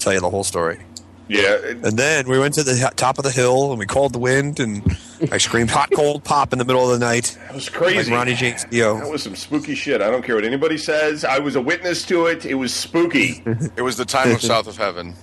Tell 0.00 0.12
you 0.12 0.20
the 0.20 0.30
whole 0.30 0.44
story. 0.44 0.80
Yeah, 1.28 1.58
And 1.84 1.96
then 1.96 2.28
we 2.28 2.40
went 2.40 2.54
to 2.54 2.64
the 2.64 2.90
top 2.96 3.18
of 3.18 3.22
the 3.24 3.30
hill 3.30 3.70
and 3.70 3.78
we 3.78 3.86
called 3.86 4.12
the 4.12 4.18
wind 4.18 4.58
and 4.58 4.82
I 5.30 5.38
screamed 5.38 5.70
hot 5.70 5.88
cold 5.94 6.24
pop 6.24 6.52
in 6.52 6.58
the 6.58 6.64
middle 6.64 6.90
of 6.90 6.98
the 6.98 7.04
night 7.06 7.38
that 7.46 7.54
was 7.54 7.70
like 7.70 7.78
crazy. 7.78 8.10
Ronnie 8.12 8.34
James 8.34 8.64
That 8.64 9.08
was 9.08 9.22
some 9.22 9.36
spooky 9.36 9.76
shit. 9.76 10.02
I 10.02 10.10
don't 10.10 10.24
care 10.24 10.34
what 10.34 10.44
anybody 10.44 10.76
says. 10.76 11.24
I 11.24 11.38
was 11.38 11.54
a 11.54 11.60
witness 11.60 12.04
to 12.06 12.26
it. 12.26 12.44
It 12.44 12.54
was 12.54 12.74
spooky. 12.74 13.44
It 13.76 13.82
was 13.82 13.96
the 13.96 14.04
time 14.04 14.32
of 14.32 14.42
South 14.42 14.66
of 14.66 14.76
Heaven. 14.76 15.14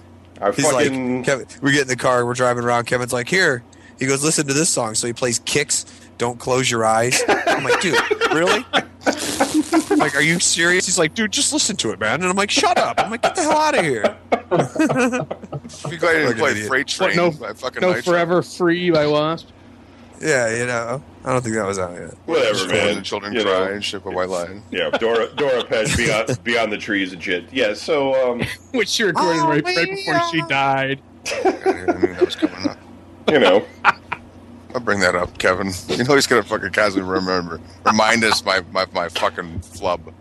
I 0.42 0.52
He's 0.52 0.70
fucking 0.70 1.18
like, 1.18 1.26
Kevin, 1.26 1.48
we 1.62 1.72
get 1.72 1.84
in 1.84 1.88
the 1.88 1.96
car, 1.96 2.26
we're 2.26 2.34
driving 2.34 2.64
around. 2.64 2.86
Kevin's 2.86 3.14
like, 3.14 3.30
here. 3.30 3.64
He 4.00 4.06
goes, 4.06 4.24
listen 4.24 4.48
to 4.48 4.54
this 4.54 4.70
song. 4.70 4.96
So 4.96 5.08
he 5.08 5.14
plays 5.14 5.40
Kix. 5.40 5.86
Don't 6.18 6.40
close 6.40 6.70
your 6.70 6.86
eyes. 6.86 7.22
I'm 7.28 7.64
like, 7.64 7.80
dude, 7.82 7.98
really? 8.32 8.66
I'm 8.72 9.98
like, 9.98 10.16
are 10.16 10.22
you 10.22 10.40
serious? 10.40 10.86
He's 10.86 11.00
like, 11.00 11.14
dude, 11.14 11.32
just 11.32 11.54
listen 11.54 11.76
to 11.78 11.92
it, 11.92 12.00
man. 12.00 12.16
And 12.22 12.26
I'm 12.26 12.36
like, 12.36 12.52
shut 12.52 12.78
up. 12.78 13.00
I'm 13.00 13.10
like, 13.10 13.22
get 13.22 13.36
the 13.36 13.42
hell 13.42 13.58
out 13.58 13.78
of 13.78 13.84
here. 13.84 14.18
If 15.70 15.92
you 15.92 15.98
glad 15.98 16.14
you 16.14 16.28
didn't 16.28 16.38
play 16.38 16.52
idiot. 16.52 16.68
Freight 16.70 16.96
What, 17.00 17.14
Train 17.14 17.18
no, 17.18 17.32
by 17.32 17.52
fucking 17.52 17.82
no 17.82 18.02
Forever 18.02 18.42
Free 18.42 18.90
by 18.90 19.06
Wasp. 19.06 19.50
Yeah, 20.22 20.56
you 20.56 20.66
know, 20.66 21.02
I 21.26 21.32
don't 21.32 21.42
think 21.44 21.56
that 21.56 21.66
was 21.68 21.78
out 21.80 21.94
yet. 21.94 22.14
whatever, 22.26 22.54
Just 22.54 22.68
man. 22.70 22.96
The 22.96 23.02
children 23.02 23.34
You 23.34 23.44
cry 23.44 23.52
know. 23.68 23.74
and 23.74 23.84
shit 23.86 24.04
by 24.04 24.10
White 24.12 24.30
Lion. 24.30 24.64
Yeah, 24.72 24.90
Doro 24.90 25.28
Doro 25.36 25.62
Pesch 25.64 25.96
beyond 25.96 26.44
beyond 26.44 26.72
the 26.72 26.78
trees 26.78 27.14
and 27.14 27.22
shit. 27.24 27.52
Yeah, 27.54 27.74
so 27.74 28.32
um, 28.32 28.42
Which 28.74 28.90
she 28.90 29.04
recorded 29.04 29.42
right, 29.44 29.64
right 29.64 29.90
before 29.90 30.20
she 30.32 30.42
died. 30.48 31.02
I 31.28 31.44
knew 32.00 32.14
that 32.14 32.22
was 32.26 32.36
coming 32.36 32.68
up. 32.68 32.78
you 33.32 33.40
know, 33.40 33.66
I'll 34.74 34.80
bring 34.82 35.00
that 35.02 35.16
up, 35.16 35.38
Kevin. 35.38 35.72
You 35.90 36.04
know 36.04 36.16
he's 36.16 36.26
gonna 36.28 36.44
fucking 36.44 36.72
constantly 36.72 37.12
remember, 37.12 37.60
remind 37.86 38.24
us 38.24 38.44
my 38.44 38.62
my, 38.72 38.86
my 38.94 39.10
fucking 39.10 39.60
flub. 39.62 40.14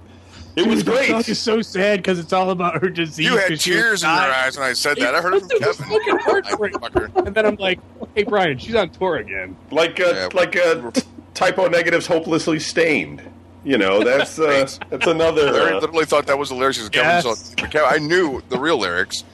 It 0.56 0.66
was 0.66 0.82
great. 0.82 1.10
It's 1.10 1.28
is 1.28 1.38
so 1.38 1.60
sad 1.60 1.98
because 1.98 2.18
it's 2.18 2.32
all 2.32 2.50
about 2.50 2.80
her 2.80 2.88
disease. 2.88 3.26
You 3.26 3.36
had 3.36 3.48
'cause 3.50 3.60
she 3.62 3.72
was 3.72 3.78
tears 3.82 4.02
in 4.04 4.08
your 4.08 4.18
eyes 4.18 4.56
when 4.58 4.66
I 4.66 4.72
said 4.72 4.96
that. 4.96 5.14
I 5.14 5.20
heard 5.20 5.34
it 5.34 5.40
from 5.40 5.50
It 5.52 5.66
was 5.66 5.76
Kevin. 5.76 5.92
fucking 5.98 6.18
I 6.18 6.22
heartbreaking. 6.22 6.78
fucker. 6.80 7.26
And 7.26 7.34
then 7.34 7.44
I'm 7.46 7.56
like, 7.56 7.78
hey, 8.14 8.22
Brian, 8.22 8.56
she's 8.58 8.74
on 8.74 8.88
tour 8.90 9.16
again. 9.16 9.54
Like 9.70 10.00
uh, 10.00 10.12
Yeah. 10.14 10.28
like 10.32 10.56
uh, 10.56 10.90
Type 11.34 11.58
O 11.58 11.66
Negative's, 11.66 12.06
hopelessly 12.06 12.58
stained. 12.58 13.20
You 13.64 13.76
know, 13.78 14.02
that's 14.02 14.38
uh, 14.38 14.66
that's 14.90 15.06
another. 15.06 15.50
Larry 15.52 15.72
Uh, 15.74 15.80
literally 15.80 16.06
thought 16.06 16.26
that 16.28 16.38
was 16.38 16.48
the 16.48 16.54
lyrics. 16.54 16.78
'cause 16.78 16.88
Kevin 16.88 17.10
Yes. 17.10 17.24
saw- 17.24 17.54
but 17.60 17.70
Kevin, 17.70 17.88
I 17.92 17.98
knew 17.98 18.40
the 18.48 18.58
real 18.58 18.78
lyrics, 18.78 19.24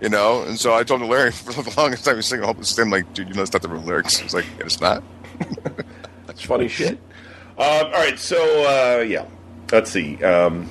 you 0.00 0.08
know, 0.08 0.42
and 0.44 0.58
so 0.58 0.72
I 0.72 0.82
told 0.84 1.02
him 1.02 1.08
Larry 1.08 1.30
for 1.32 1.52
the 1.62 1.74
longest 1.76 2.04
time 2.06 2.14
he 2.14 2.18
was 2.18 2.26
singing 2.26 2.46
"Hopeless 2.46 2.68
Stain." 2.70 2.88
Like, 2.88 3.12
dude, 3.12 3.28
you 3.28 3.34
know 3.34 3.42
it's 3.42 3.52
not 3.52 3.60
the 3.62 3.68
real 3.68 3.82
lyrics. 3.82 4.16
He's 4.16 4.32
like, 4.32 4.46
yeah, 4.58 4.64
it's 4.64 4.80
not. 4.80 5.02
That's 6.26 6.42
funny 6.42 6.68
shit. 6.68 6.98
Um, 7.58 7.66
all 7.86 7.90
right, 7.90 8.18
so 8.18 8.36
uh, 8.38 9.02
yeah, 9.02 9.24
let's 9.72 9.90
see. 9.90 10.22
Um, 10.22 10.68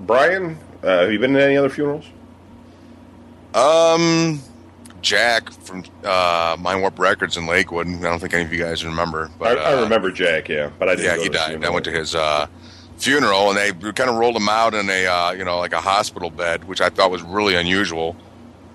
Brian, 0.00 0.58
uh, 0.82 1.00
have 1.00 1.12
you 1.12 1.18
been 1.18 1.34
to 1.34 1.42
any 1.44 1.56
other 1.56 1.68
funerals? 1.68 2.06
Um, 3.54 4.40
Jack 5.02 5.50
from 5.50 5.84
uh, 6.04 6.56
Mind 6.58 6.80
Warp 6.80 6.98
Records 6.98 7.36
in 7.36 7.46
Lakewood. 7.46 7.86
I 7.88 8.00
don't 8.00 8.20
think 8.20 8.34
any 8.34 8.44
of 8.44 8.52
you 8.52 8.58
guys 8.58 8.84
remember, 8.84 9.30
but 9.38 9.58
I, 9.58 9.72
I 9.72 9.74
uh, 9.74 9.82
remember 9.82 10.10
Jack, 10.10 10.48
yeah, 10.48 10.70
but 10.78 10.88
I 10.88 10.94
didn't. 10.94 11.18
yeah, 11.18 11.22
he 11.22 11.28
died. 11.28 11.64
I 11.64 11.70
went 11.70 11.84
to 11.86 11.90
his 11.90 12.14
uh, 12.14 12.46
funeral, 12.96 13.50
and 13.50 13.56
they 13.56 13.92
kind 13.92 14.10
of 14.10 14.16
rolled 14.16 14.36
him 14.36 14.48
out 14.48 14.74
in 14.74 14.88
a 14.88 15.06
uh, 15.06 15.30
you 15.32 15.44
know 15.44 15.58
like 15.58 15.72
a 15.72 15.80
hospital 15.80 16.30
bed, 16.30 16.64
which 16.64 16.80
I 16.80 16.90
thought 16.90 17.10
was 17.10 17.22
really 17.22 17.54
unusual. 17.54 18.16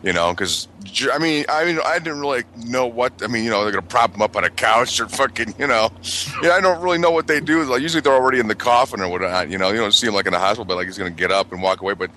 You 0.04 0.14
know, 0.14 0.32
because 0.32 0.68
I 1.12 1.18
mean, 1.18 1.46
I 1.50 1.66
mean, 1.66 1.80
I 1.84 1.98
didn't 1.98 2.20
really 2.20 2.44
know 2.66 2.86
what. 2.86 3.24
I 3.24 3.28
mean, 3.28 3.44
you 3.44 3.50
know, 3.50 3.64
they're 3.64 3.72
gonna 3.72 3.88
prop 3.88 4.14
him 4.14 4.22
up 4.22 4.36
on 4.36 4.44
a 4.44 4.50
couch 4.50 5.00
or 5.00 5.08
fucking, 5.08 5.56
you 5.58 5.66
know, 5.66 5.92
yeah, 6.44 6.52
I 6.52 6.62
don't 6.62 6.82
really 6.82 7.00
know 7.00 7.12
what 7.12 7.28
they 7.28 7.40
do. 7.40 7.64
Like 7.64 7.82
usually 7.82 8.02
they're 8.02 8.14
already 8.14 8.40
in 8.40 8.48
the 8.48 8.56
coffin 8.56 9.02
or 9.02 9.10
whatnot. 9.10 9.50
You 9.50 9.58
know, 9.58 9.72
you 9.72 9.78
don't 9.78 9.94
see 9.94 10.08
him 10.08 10.14
like 10.14 10.28
in 10.28 10.34
a 10.34 10.40
hospital 10.40 10.66
but 10.66 10.76
like 10.78 10.86
he's 10.86 10.98
gonna 10.98 11.10
get 11.10 11.32
up 11.32 11.52
and 11.52 11.62
walk 11.62 11.82
away, 11.82 11.94
but 11.94 12.12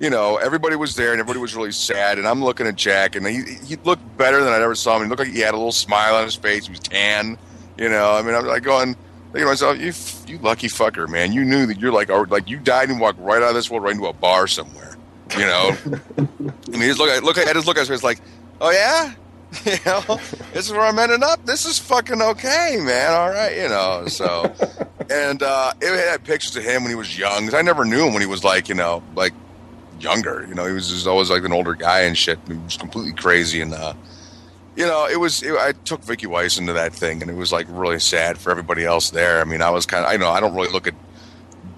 you 0.00 0.08
know, 0.08 0.36
everybody 0.38 0.76
was 0.76 0.96
there 0.96 1.12
and 1.12 1.20
everybody 1.20 1.40
was 1.40 1.54
really 1.54 1.72
sad. 1.72 2.18
And 2.18 2.26
I'm 2.26 2.42
looking 2.42 2.66
at 2.66 2.74
Jack, 2.74 3.16
and 3.16 3.26
he 3.26 3.42
he 3.66 3.76
looked 3.76 4.16
better 4.16 4.42
than 4.42 4.52
I'd 4.52 4.62
ever 4.62 4.74
saw 4.74 4.96
him. 4.96 5.04
He 5.04 5.08
looked 5.08 5.20
like 5.20 5.28
he 5.28 5.40
had 5.40 5.54
a 5.54 5.58
little 5.58 5.72
smile 5.72 6.16
on 6.16 6.24
his 6.24 6.34
face. 6.34 6.66
He 6.66 6.72
was 6.72 6.80
tan, 6.80 7.38
you 7.76 7.88
know. 7.88 8.12
I 8.12 8.22
mean, 8.22 8.34
I'm 8.34 8.46
like 8.46 8.62
going, 8.62 8.96
thinking 9.32 9.42
to 9.42 9.46
myself, 9.46 9.78
you 9.78 9.92
you 10.26 10.40
lucky 10.40 10.68
fucker, 10.68 11.08
man. 11.08 11.32
You 11.32 11.44
knew 11.44 11.66
that 11.66 11.78
you're 11.78 11.92
like, 11.92 12.08
like 12.30 12.48
you 12.48 12.58
died 12.58 12.88
and 12.88 12.98
walked 12.98 13.20
right 13.20 13.42
out 13.42 13.50
of 13.50 13.54
this 13.54 13.70
world 13.70 13.84
right 13.84 13.94
into 13.94 14.06
a 14.06 14.12
bar 14.12 14.46
somewhere, 14.46 14.96
you 15.36 15.44
know. 15.44 15.76
I 16.72 16.76
mean, 16.76 16.88
just 16.88 16.98
look 16.98 17.10
at 17.10 17.22
look 17.22 17.38
at 17.38 17.52
just 17.54 17.66
look 17.66 17.76
at 17.76 17.80
his 17.80 17.88
face 17.88 18.02
like, 18.02 18.20
oh 18.60 18.70
yeah. 18.70 19.14
You 19.64 19.76
know, 19.84 20.20
this 20.52 20.66
is 20.66 20.72
where 20.72 20.82
I'm 20.82 20.98
ending 20.98 21.24
up. 21.24 21.44
This 21.44 21.66
is 21.66 21.76
fucking 21.76 22.22
okay, 22.22 22.78
man. 22.80 23.10
All 23.10 23.30
right, 23.30 23.56
you 23.56 23.68
know. 23.68 24.04
So, 24.06 24.44
and 25.10 25.42
uh, 25.42 25.72
it 25.80 26.08
had 26.08 26.22
pictures 26.22 26.54
of 26.54 26.62
him 26.62 26.82
when 26.82 26.90
he 26.90 26.94
was 26.94 27.18
young. 27.18 27.52
I 27.52 27.60
never 27.62 27.84
knew 27.84 28.06
him 28.06 28.12
when 28.12 28.22
he 28.22 28.28
was 28.28 28.44
like, 28.44 28.68
you 28.68 28.76
know, 28.76 29.02
like 29.16 29.32
younger. 29.98 30.46
You 30.48 30.54
know, 30.54 30.66
he 30.66 30.72
was 30.72 30.88
just 30.88 31.08
always 31.08 31.30
like 31.30 31.42
an 31.42 31.52
older 31.52 31.74
guy 31.74 32.02
and 32.02 32.16
shit. 32.16 32.38
He 32.46 32.54
was 32.54 32.76
completely 32.76 33.12
crazy 33.12 33.60
and 33.60 33.74
uh, 33.74 33.94
you 34.76 34.86
know, 34.86 35.06
it 35.06 35.16
was. 35.18 35.42
It, 35.42 35.52
I 35.58 35.72
took 35.72 36.02
Vicky 36.04 36.26
Weiss 36.26 36.58
into 36.58 36.72
that 36.72 36.94
thing, 36.94 37.20
and 37.22 37.30
it 37.30 37.34
was 37.34 37.52
like 37.52 37.66
really 37.68 37.98
sad 37.98 38.38
for 38.38 38.50
everybody 38.50 38.84
else 38.84 39.10
there. 39.10 39.40
I 39.40 39.44
mean, 39.44 39.62
I 39.62 39.70
was 39.70 39.84
kind 39.84 40.04
of. 40.04 40.10
I 40.10 40.16
know 40.16 40.30
I 40.30 40.40
don't 40.40 40.54
really 40.54 40.70
look 40.72 40.86
at 40.86 40.94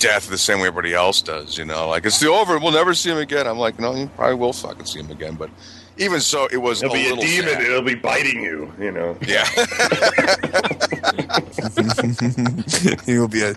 death 0.03 0.29
the 0.29 0.37
same 0.37 0.59
way 0.59 0.67
everybody 0.67 0.95
else 0.95 1.23
does. 1.23 1.57
You 1.57 1.65
know, 1.65 1.89
like 1.89 2.05
it's 2.05 2.19
the 2.19 2.29
over. 2.29 2.59
We'll 2.59 2.73
never 2.73 2.93
see 2.93 3.11
him 3.11 3.19
again. 3.19 3.47
I'm 3.47 3.59
like, 3.59 3.79
no, 3.79 3.95
you 3.95 4.09
probably 4.09 4.35
will 4.35 4.53
fucking 4.53 4.85
see 4.85 4.99
him 4.99 5.11
again. 5.11 5.37
But 5.37 5.51
even 5.99 6.21
so, 6.21 6.47
it 6.51 6.59
was 6.59 6.83
It'll 6.83 6.95
a 6.95 6.99
be 6.99 7.07
a 7.09 7.17
demon. 7.17 7.53
sad. 7.55 7.63
It'll 7.63 7.83
be 7.83 7.95
biting 7.95 8.43
you. 8.43 8.73
You 8.79 8.93
know. 8.93 9.17
Yeah. 9.27 9.45
he 13.07 13.19
will 13.19 13.29
be 13.29 13.43
a, 13.43 13.55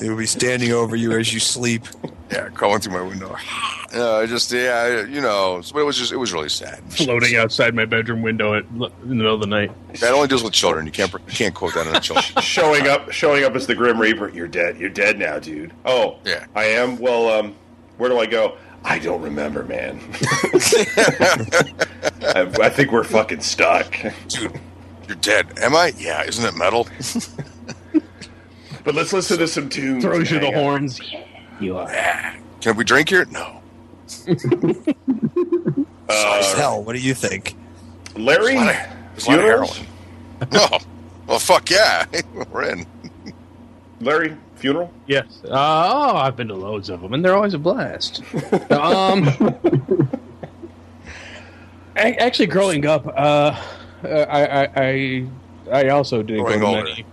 he 0.00 0.08
will 0.08 0.16
be 0.16 0.26
standing 0.26 0.72
over 0.72 0.96
you 0.96 1.12
as 1.18 1.32
you 1.32 1.40
sleep. 1.40 1.82
yeah, 2.30 2.48
crawling 2.50 2.80
through 2.80 2.92
my 2.94 3.02
window. 3.02 3.34
Uh, 3.88 4.26
just 4.26 4.52
yeah, 4.52 5.06
you 5.06 5.18
know. 5.22 5.62
But 5.72 5.80
it 5.80 5.84
was 5.84 5.96
just 5.96 6.12
it 6.12 6.18
was 6.18 6.30
really 6.30 6.50
sad. 6.50 6.80
Floating 6.92 7.36
outside 7.36 7.74
my 7.74 7.86
bedroom 7.86 8.20
window 8.20 8.52
at, 8.52 8.64
in 8.64 8.78
the 8.80 9.14
middle 9.14 9.34
of 9.34 9.40
the 9.40 9.46
night. 9.46 9.72
That 10.00 10.12
only 10.12 10.28
deals 10.28 10.42
with 10.42 10.52
children. 10.52 10.84
You 10.84 10.92
can't 10.92 11.10
you 11.10 11.18
can't 11.28 11.54
quote 11.54 11.72
that 11.72 11.86
on 11.86 11.96
a 11.96 12.00
children. 12.00 12.26
showing 12.42 12.86
up, 12.86 13.10
showing 13.12 13.44
up 13.44 13.54
as 13.54 13.66
the 13.66 13.74
Grim 13.74 13.98
Reaper. 13.98 14.28
You're 14.28 14.46
dead. 14.46 14.76
You're 14.76 14.90
dead 14.90 15.18
now, 15.18 15.38
dude. 15.38 15.72
Oh, 15.86 16.18
Yeah. 16.26 16.44
I 16.54 16.64
am. 16.64 16.98
Well, 16.98 17.30
um, 17.30 17.54
where 17.96 18.10
do 18.10 18.18
I 18.18 18.26
go? 18.26 18.58
I 18.84 18.98
don't 18.98 19.20
remember, 19.22 19.64
man. 19.64 20.00
I, 22.22 22.50
I 22.62 22.68
think 22.70 22.92
we're 22.92 23.04
fucking 23.04 23.40
stuck. 23.40 23.94
Dude, 24.28 24.58
you're 25.06 25.16
dead. 25.16 25.58
Am 25.60 25.74
I? 25.76 25.92
Yeah. 25.98 26.22
Isn't 26.24 26.44
it 26.44 26.56
metal? 26.56 26.86
But 28.84 28.94
let's 28.94 29.12
listen 29.12 29.38
to 29.38 29.46
some 29.48 29.68
tunes. 29.68 30.02
Throws 30.04 30.30
you 30.30 30.38
and 30.38 30.46
the 30.46 30.50
hang 30.52 30.62
horns. 30.62 31.00
You 31.60 31.76
are. 31.76 32.34
Can 32.60 32.76
we 32.76 32.84
drink 32.84 33.08
here? 33.10 33.26
No. 33.26 33.60
Uh, 36.10 36.56
Hell, 36.56 36.82
what 36.82 36.94
do 36.96 37.02
you 37.02 37.12
think? 37.12 37.54
Larry, 38.16 38.54
There's 38.54 38.56
a 38.56 38.64
lot 38.64 38.68
of- 38.74 39.12
there's 39.12 39.26
a 39.26 39.30
lot 39.30 39.38
of 39.38 39.44
heroin. 39.44 39.86
Oh, 40.52 40.78
well, 41.26 41.38
fuck 41.38 41.68
yeah, 41.68 42.06
we're 42.50 42.62
in. 42.70 42.86
Larry, 44.00 44.34
funeral. 44.58 44.92
Yes. 45.06 45.40
Uh, 45.44 45.48
oh, 45.52 46.16
I've 46.16 46.36
been 46.36 46.48
to 46.48 46.54
loads 46.54 46.88
of 46.90 47.00
them, 47.00 47.14
and 47.14 47.24
they're 47.24 47.34
always 47.34 47.54
a 47.54 47.58
blast. 47.58 48.22
um, 48.70 49.28
actually, 51.96 52.46
growing 52.46 52.86
up, 52.86 53.06
uh, 53.06 53.60
I, 54.04 54.08
I, 54.26 54.68
I, 54.76 55.26
I 55.72 55.88
also 55.88 56.22
didn't 56.22 56.44
Growing 56.44 56.60
go 56.60 56.72
many. 56.72 57.04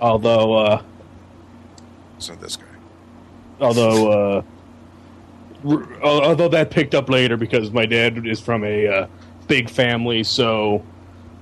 Although, 0.00 0.54
uh, 0.54 0.82
So 2.18 2.34
this 2.36 2.56
guy. 2.56 2.64
although, 3.60 4.38
uh, 4.38 4.42
r- 5.68 6.02
although 6.02 6.48
that 6.48 6.70
picked 6.70 6.94
up 6.94 7.08
later 7.10 7.36
because 7.36 7.70
my 7.70 7.84
dad 7.86 8.26
is 8.26 8.40
from 8.40 8.64
a 8.64 8.86
uh, 8.86 9.06
big 9.46 9.68
family, 9.68 10.22
so 10.24 10.82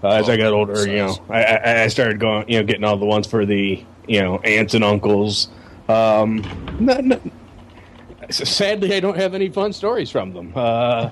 uh, 0.03 0.09
as 0.09 0.29
Oh, 0.29 0.33
I 0.33 0.37
got 0.37 0.53
older, 0.53 0.87
you 0.89 0.97
know. 0.97 1.17
I, 1.29 1.45
I, 1.45 1.83
I 1.85 1.87
started 1.89 2.19
going, 2.19 2.49
you 2.49 2.59
know, 2.59 2.65
getting 2.65 2.85
all 2.85 2.97
the 2.97 3.07
ones 3.07 3.27
for 3.29 3.47
the, 3.47 3.85
you 4.09 4.21
know, 4.21 4.39
aunts 4.39 4.75
and 4.75 4.83
uncles. 4.83 5.49
Um, 5.89 6.43
not, 6.81 7.05
not, 7.05 7.21
sadly, 8.31 8.95
I 8.95 9.01
don't 9.01 9.17
have 9.17 9.35
any 9.35 9.49
fun 9.49 9.73
stories 9.73 10.11
from 10.11 10.33
them. 10.33 10.53
Uh, 10.55 11.11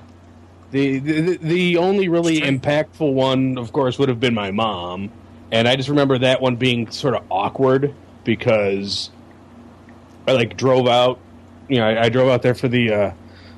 the, 0.71 0.99
the 0.99 1.37
the 1.37 1.77
only 1.77 2.09
really 2.09 2.41
impactful 2.41 3.13
one, 3.13 3.57
of 3.57 3.71
course, 3.71 3.97
would 3.97 4.09
have 4.09 4.19
been 4.19 4.33
my 4.33 4.51
mom, 4.51 5.11
and 5.51 5.67
I 5.67 5.75
just 5.75 5.89
remember 5.89 6.17
that 6.17 6.41
one 6.41 6.57
being 6.57 6.91
sort 6.91 7.15
of 7.15 7.23
awkward 7.31 7.93
because 8.25 9.09
I 10.27 10.33
like 10.33 10.57
drove 10.57 10.87
out. 10.87 11.19
You 11.69 11.77
know, 11.77 11.87
I, 11.87 12.03
I 12.03 12.09
drove 12.09 12.29
out 12.29 12.41
there 12.41 12.53
for 12.53 12.67
the 12.67 12.93
uh, 12.93 13.11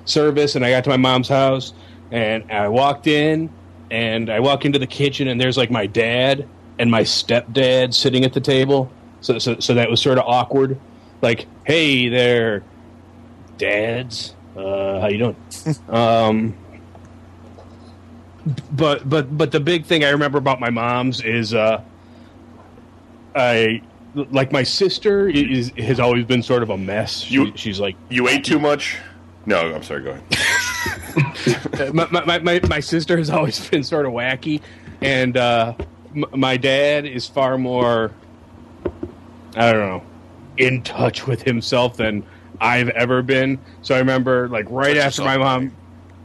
service, 0.05 0.55
and 0.55 0.63
I 0.63 0.69
got 0.69 0.83
to 0.83 0.89
my 0.91 0.97
mom's 0.97 1.27
house, 1.27 1.73
and 2.11 2.49
I 2.51 2.67
walked 2.67 3.07
in, 3.07 3.49
and 3.89 4.29
I 4.29 4.39
walk 4.39 4.65
into 4.65 4.77
the 4.77 4.87
kitchen, 4.87 5.27
and 5.27 5.41
there's 5.41 5.57
like 5.57 5.71
my 5.71 5.87
dad 5.87 6.47
and 6.77 6.91
my 6.91 7.01
stepdad 7.01 7.93
sitting 7.93 8.23
at 8.23 8.33
the 8.33 8.41
table. 8.41 8.91
So, 9.21 9.37
so, 9.39 9.59
so 9.59 9.73
that 9.73 9.89
was 9.89 10.01
sort 10.01 10.17
of 10.17 10.25
awkward. 10.25 10.79
Like, 11.21 11.47
hey 11.65 12.07
there, 12.09 12.63
dads, 13.57 14.33
uh, 14.55 14.99
how 15.01 15.07
you 15.07 15.17
doing? 15.17 15.35
um, 15.89 16.55
but 18.71 19.07
but 19.07 19.37
but 19.37 19.51
the 19.51 19.59
big 19.59 19.85
thing 19.85 20.03
I 20.03 20.09
remember 20.09 20.37
about 20.37 20.59
my 20.59 20.69
mom's 20.69 21.21
is 21.21 21.53
uh, 21.53 21.81
I 23.35 23.81
like 24.15 24.51
my 24.51 24.63
sister 24.63 25.27
is 25.27 25.71
has 25.77 25.99
always 25.99 26.25
been 26.25 26.41
sort 26.41 26.63
of 26.63 26.69
a 26.69 26.77
mess. 26.77 27.19
She, 27.21 27.33
You- 27.35 27.53
she's 27.55 27.79
like 27.79 27.95
You 28.09 28.27
ate 28.27 28.43
too 28.45 28.59
much. 28.59 28.97
No, 29.45 29.73
I'm 29.73 29.83
sorry. 29.83 30.03
Go 30.03 30.11
ahead. 30.11 31.93
my, 31.93 32.09
my, 32.25 32.39
my, 32.39 32.59
my 32.69 32.79
sister 32.79 33.17
has 33.17 33.29
always 33.29 33.67
been 33.69 33.83
sort 33.83 34.05
of 34.05 34.11
wacky, 34.13 34.61
and 35.01 35.35
uh, 35.37 35.73
m- 36.15 36.25
my 36.35 36.55
dad 36.57 37.05
is 37.05 37.25
far 37.27 37.57
more, 37.57 38.11
I 39.55 39.71
don't 39.71 39.81
know, 39.81 40.03
in 40.57 40.81
touch 40.83 41.27
with 41.27 41.41
himself 41.41 41.97
than 41.97 42.25
I've 42.61 42.89
ever 42.89 43.21
been. 43.21 43.59
So 43.81 43.95
I 43.95 43.99
remember, 43.99 44.47
like, 44.49 44.65
right 44.69 44.95
Touch 44.95 45.05
after 45.05 45.23
my 45.23 45.37
mom, 45.37 45.75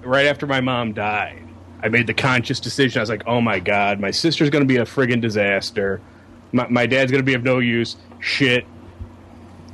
right 0.03 0.27
after 0.27 0.47
my 0.47 0.61
mom 0.61 0.93
died, 0.93 1.43
I 1.83 1.89
made 1.89 2.07
the 2.07 2.15
conscious 2.15 2.61
decision. 2.61 2.99
I 2.99 3.03
was 3.03 3.11
like, 3.11 3.25
oh 3.27 3.41
my 3.41 3.61
god, 3.61 4.01
my 4.01 4.11
sister's 4.11 4.51
going 4.51 4.63
to 4.63 4.69
be 4.69 4.79
a 4.79 4.85
friggin' 4.85 5.21
disaster. 5.21 6.01
My, 6.53 6.67
my 6.69 6.87
dad's 6.87 7.11
going 7.11 7.23
to 7.23 7.27
be 7.27 7.35
of 7.35 7.45
no 7.45 7.59
use. 7.59 7.97
Shit. 8.21 8.67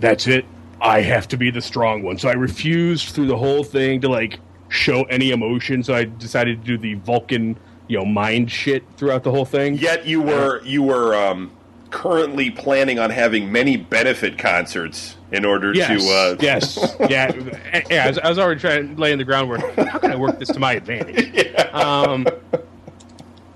That's 0.01 0.27
it. 0.27 0.45
I 0.81 1.03
have 1.03 1.29
to 1.29 1.37
be 1.37 1.51
the 1.51 1.61
strong 1.61 2.03
one. 2.03 2.19
So 2.19 2.29
I 2.29 2.33
refused 2.33 3.11
through 3.11 3.27
the 3.27 3.37
whole 3.37 3.63
thing 3.63 4.01
to 4.01 4.09
like 4.09 4.41
show 4.69 5.03
any 5.05 5.31
emotion. 5.31 5.83
So 5.83 5.95
I 5.95 6.05
decided 6.05 6.63
to 6.63 6.67
do 6.67 6.79
the 6.79 6.95
Vulcan, 6.95 7.59
you 7.87 7.99
know, 7.99 8.05
mind 8.05 8.51
shit 8.51 8.83
throughout 8.97 9.23
the 9.23 9.31
whole 9.31 9.45
thing. 9.45 9.75
Yet 9.75 10.07
you 10.07 10.23
were 10.23 10.63
you 10.65 10.83
were 10.83 11.15
um, 11.15 11.51
currently 11.91 12.51
planning 12.51 12.99
on 12.99 13.11
having 13.11 13.51
many 13.53 13.77
benefit 13.77 14.39
concerts 14.39 15.17
in 15.33 15.45
order 15.45 15.73
Yes. 15.75 16.05
to. 16.05 16.11
Uh, 16.11 16.37
yes. 16.41 16.97
Yeah. 17.11 17.33
Yeah. 17.91 18.05
I 18.05 18.09
was, 18.09 18.19
I 18.19 18.29
was 18.29 18.39
already 18.39 18.61
trying 18.61 18.95
to 18.95 19.01
lay 19.01 19.13
in 19.13 19.19
the 19.19 19.25
groundwork. 19.25 19.61
How 19.77 19.99
can 19.99 20.13
I 20.13 20.17
work 20.17 20.39
this 20.39 20.49
to 20.51 20.59
my 20.61 20.75
advantage? 20.75 21.49
Um, 21.73 22.25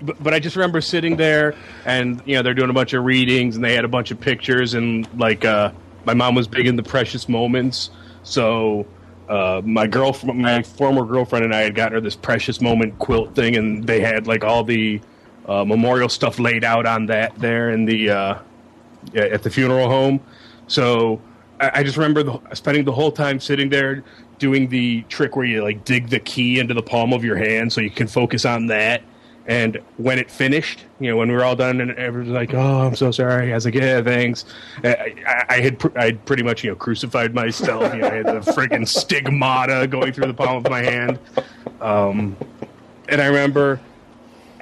but, 0.01 0.23
but 0.23 0.33
I 0.33 0.39
just 0.39 0.55
remember 0.55 0.79
sitting 0.79 1.17
there, 1.17 1.53
and 1.85 2.21
you 2.25 2.35
know 2.35 2.43
they're 2.43 2.53
doing 2.53 2.69
a 2.69 2.73
bunch 2.73 2.93
of 2.93 3.03
readings, 3.03 3.55
and 3.57 3.65
they 3.65 3.73
had 3.73 3.83
a 3.83 3.89
bunch 3.89 4.09
of 4.11 4.19
pictures, 4.21 4.73
and 4.73 5.05
like 5.19 5.43
uh, 5.43 5.71
my 6.05 6.13
mom 6.13 6.33
was 6.35 6.47
big 6.47 6.65
in 6.67 6.77
the 6.77 6.83
precious 6.83 7.27
moments, 7.27 7.89
so 8.23 8.85
uh, 9.27 9.61
my 9.65 9.85
girl, 9.87 10.15
my 10.23 10.61
former 10.63 11.03
girlfriend, 11.03 11.43
and 11.43 11.53
I 11.53 11.61
had 11.61 11.75
gotten 11.75 11.93
her 11.93 11.99
this 12.01 12.15
precious 12.15 12.61
moment 12.61 12.97
quilt 12.99 13.35
thing, 13.35 13.57
and 13.57 13.85
they 13.85 13.99
had 13.99 14.27
like 14.27 14.45
all 14.45 14.63
the 14.63 15.01
uh, 15.47 15.63
memorial 15.65 16.09
stuff 16.09 16.39
laid 16.39 16.63
out 16.63 16.85
on 16.85 17.05
that 17.07 17.35
there 17.37 17.69
in 17.69 17.85
the 17.85 18.09
uh, 18.09 18.39
at 19.13 19.43
the 19.43 19.49
funeral 19.49 19.89
home. 19.89 20.19
So 20.67 21.21
I, 21.59 21.71
I 21.75 21.83
just 21.83 21.97
remember 21.97 22.23
the, 22.23 22.39
spending 22.53 22.85
the 22.85 22.91
whole 22.91 23.11
time 23.11 23.39
sitting 23.39 23.69
there 23.69 24.03
doing 24.39 24.67
the 24.69 25.03
trick 25.03 25.35
where 25.35 25.45
you 25.45 25.63
like 25.63 25.85
dig 25.85 26.09
the 26.09 26.19
key 26.19 26.59
into 26.59 26.73
the 26.73 26.81
palm 26.81 27.13
of 27.13 27.23
your 27.23 27.37
hand 27.37 27.71
so 27.71 27.81
you 27.81 27.91
can 27.91 28.07
focus 28.07 28.45
on 28.45 28.67
that. 28.67 29.01
And 29.47 29.79
when 29.97 30.17
it 30.17 30.31
finished, 30.31 30.85
you 30.99 31.11
know, 31.11 31.17
when 31.17 31.29
we 31.29 31.35
were 31.35 31.43
all 31.43 31.55
done, 31.55 31.79
and 31.79 31.91
everyone's 31.91 32.33
like, 32.33 32.55
"Oh, 32.55 32.87
I'm 32.87 32.95
so 32.95 33.11
sorry," 33.11 33.51
I 33.51 33.55
was 33.55 33.65
like, 33.65 33.75
"Yeah, 33.75 34.01
thanks." 34.01 34.43
I, 34.83 35.15
I, 35.27 35.45
I 35.49 35.61
had 35.61 35.77
pr- 35.77 35.95
I 35.95 36.13
pretty 36.13 36.41
much 36.41 36.63
you 36.63 36.71
know 36.71 36.75
crucified 36.75 37.35
myself. 37.35 37.93
You 37.93 38.01
know, 38.01 38.07
I 38.07 38.13
had 38.15 38.25
the 38.25 38.39
friggin' 38.39 38.87
stigmata 38.87 39.85
going 39.85 40.13
through 40.13 40.27
the 40.27 40.33
palm 40.33 40.65
of 40.65 40.71
my 40.71 40.81
hand. 40.81 41.19
Um, 41.79 42.35
and 43.07 43.21
I 43.21 43.27
remember 43.27 43.79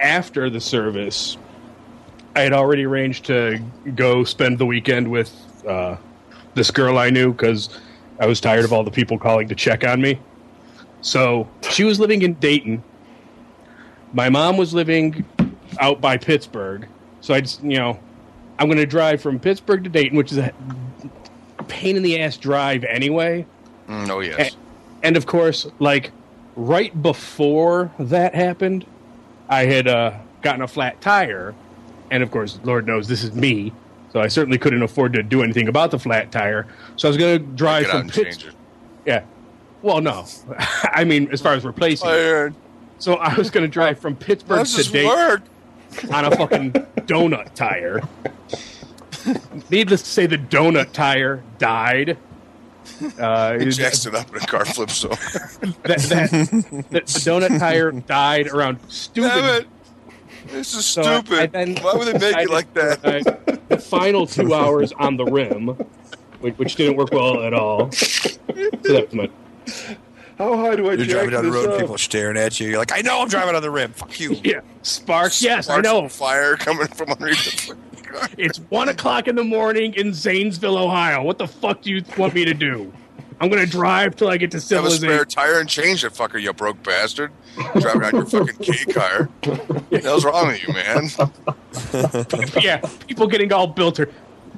after 0.03 0.49
the 0.49 0.59
service, 0.59 1.37
I 2.35 2.41
had 2.41 2.53
already 2.53 2.85
arranged 2.85 3.25
to 3.25 3.59
go 3.95 4.23
spend 4.23 4.59
the 4.59 4.65
weekend 4.65 5.09
with 5.09 5.33
uh, 5.67 5.97
this 6.53 6.69
girl 6.69 6.97
I 6.97 7.09
knew 7.09 7.31
because 7.31 7.79
I 8.19 8.27
was 8.27 8.39
tired 8.39 8.65
of 8.65 8.73
all 8.73 8.83
the 8.83 8.91
people 8.91 9.17
calling 9.17 9.47
to 9.47 9.55
check 9.55 9.83
on 9.83 10.01
me. 10.01 10.19
So 11.01 11.49
she 11.69 11.83
was 11.83 11.99
living 11.99 12.21
in 12.21 12.35
Dayton. 12.35 12.83
My 14.13 14.29
mom 14.29 14.57
was 14.57 14.73
living 14.73 15.25
out 15.79 16.01
by 16.01 16.17
Pittsburgh. 16.17 16.87
So 17.21 17.33
I 17.33 17.41
just, 17.41 17.63
you 17.63 17.77
know, 17.77 17.99
I'm 18.59 18.67
going 18.67 18.77
to 18.77 18.85
drive 18.85 19.21
from 19.21 19.39
Pittsburgh 19.39 19.83
to 19.83 19.89
Dayton, 19.89 20.17
which 20.17 20.31
is 20.31 20.37
a 20.37 20.53
pain 21.67 21.95
in 21.95 22.03
the 22.03 22.19
ass 22.19 22.37
drive 22.37 22.83
anyway. 22.83 23.45
Mm, 23.87 24.09
oh 24.09 24.19
yes. 24.19 24.55
And 25.01 25.17
of 25.17 25.25
course, 25.25 25.67
like 25.79 26.11
right 26.55 26.99
before 27.01 27.91
that 27.99 28.35
happened, 28.35 28.85
I 29.53 29.65
had 29.65 29.87
uh, 29.87 30.13
gotten 30.41 30.61
a 30.61 30.67
flat 30.67 30.99
tire, 30.99 31.53
and 32.09 32.23
of 32.23 32.31
course, 32.31 32.59
Lord 32.63 32.87
knows 32.87 33.07
this 33.07 33.23
is 33.23 33.33
me, 33.33 33.71
so 34.11 34.19
I 34.19 34.27
certainly 34.27 34.57
couldn't 34.57 34.81
afford 34.81 35.13
to 35.13 35.21
do 35.21 35.43
anything 35.43 35.67
about 35.67 35.91
the 35.91 35.99
flat 35.99 36.31
tire. 36.31 36.65
So 36.95 37.07
I 37.07 37.09
was 37.09 37.17
going 37.17 37.39
to 37.39 37.45
drive 37.55 37.85
from 37.87 38.09
Pittsburgh. 38.09 38.55
Yeah. 39.05 39.23
Well, 39.83 40.01
no, 40.01 40.25
I 40.83 41.03
mean 41.03 41.29
as 41.31 41.41
far 41.41 41.53
as 41.53 41.63
replacing. 41.63 42.09
it. 42.09 42.11
Fired. 42.11 42.55
So 42.97 43.15
I 43.15 43.35
was 43.35 43.51
going 43.51 43.63
to 43.63 43.67
drive 43.67 43.99
from 43.99 44.15
Pittsburgh 44.15 44.65
to 44.65 44.83
Dayton 44.83 45.43
on 46.11 46.25
a 46.25 46.35
fucking 46.35 46.71
donut 47.05 47.53
tire. 47.53 48.01
Needless 49.69 50.01
to 50.03 50.09
say, 50.09 50.25
the 50.25 50.37
donut 50.37 50.93
tire 50.93 51.43
died. 51.57 52.17
Uh, 53.19 53.53
He 53.59 53.67
it- 53.67 53.71
jacks 53.71 54.05
it 54.05 54.15
up 54.15 54.31
and 54.31 54.41
the 54.41 54.47
car 54.47 54.65
flips 54.65 55.03
over. 55.05 55.15
that, 55.15 55.99
that, 56.09 56.29
the, 56.31 56.83
the 56.91 57.01
donut 57.01 57.59
tire 57.59 57.91
died 57.91 58.47
around 58.47 58.79
stupid. 58.89 59.29
Damn 59.29 59.61
it! 59.61 59.67
This 60.47 60.73
is 60.73 60.85
So 60.85 61.01
stupid. 61.03 61.39
I 61.39 61.45
then 61.47 61.75
Why 61.77 61.93
would 61.95 62.07
they 62.07 62.13
make 62.19 62.35
it 62.45 62.49
like 62.49 62.73
that? 62.73 63.01
to 63.03 63.21
drive 63.21 63.59
The 63.69 63.77
final 63.79 64.27
two 64.27 64.53
hours 64.53 64.91
on 64.93 65.15
the 65.17 65.25
rim, 65.25 65.67
which, 66.41 66.57
which 66.57 66.75
didn't 66.75 66.97
work 66.97 67.11
well 67.11 67.43
at 67.43 67.53
all. 67.53 67.91
So 67.91 68.29
that 68.49 69.07
was 69.07 69.13
my, 69.13 69.29
How 70.37 70.57
high 70.57 70.75
do 70.75 70.89
I 70.89 70.93
You're 70.95 71.05
driving 71.05 71.29
down 71.31 71.45
the 71.45 71.51
road, 71.51 71.69
up? 71.69 71.79
people 71.79 71.95
are 71.95 71.99
staring 71.99 72.35
at 72.37 72.59
you. 72.59 72.67
You're 72.67 72.77
like, 72.79 72.91
I 72.93 73.01
know 73.01 73.21
I'm 73.21 73.29
driving 73.29 73.55
on 73.55 73.61
the 73.61 73.71
rim. 73.71 73.93
Fuck 73.93 74.19
you. 74.19 74.35
yeah, 74.43 74.59
sparks. 74.81 75.41
Yes, 75.41 75.69
I 75.69 75.79
know. 75.79 76.09
Fire 76.09 76.57
coming 76.57 76.87
from 76.87 77.11
underneath 77.11 77.45
the 77.45 77.51
fucking 77.51 77.75
car. 77.75 77.92
It's 78.37 78.59
one 78.69 78.89
o'clock 78.89 79.27
in 79.27 79.35
the 79.35 79.43
morning 79.43 79.93
in 79.95 80.13
Zanesville, 80.13 80.77
Ohio. 80.77 81.23
What 81.23 81.37
the 81.37 81.47
fuck 81.47 81.81
do 81.81 81.91
you 81.91 82.03
want 82.17 82.33
me 82.33 82.45
to 82.45 82.53
do? 82.53 82.91
I'm 83.41 83.49
gonna 83.49 83.65
drive 83.65 84.15
till 84.15 84.29
I 84.29 84.37
get 84.37 84.51
to 84.51 84.57
Have 84.57 84.63
a 84.63 84.65
spare 84.65 84.89
civilization. 84.91 85.27
tire 85.29 85.59
and 85.59 85.67
change 85.67 86.05
it, 86.05 86.13
fucker, 86.13 86.41
you 86.41 86.53
broke 86.53 86.81
bastard. 86.83 87.31
Driving 87.79 88.03
on 88.03 88.15
your 88.15 88.25
fucking 88.25 88.55
K 88.57 88.85
car. 88.93 89.25
What 89.43 89.89
the 89.89 89.99
hell's 89.99 90.23
wrong 90.23 90.47
with 90.47 90.65
you, 90.65 90.73
man? 90.73 91.09
yeah, 92.63 92.77
people 93.07 93.27
getting 93.27 93.51
all 93.51 93.67
bitter. 93.67 94.09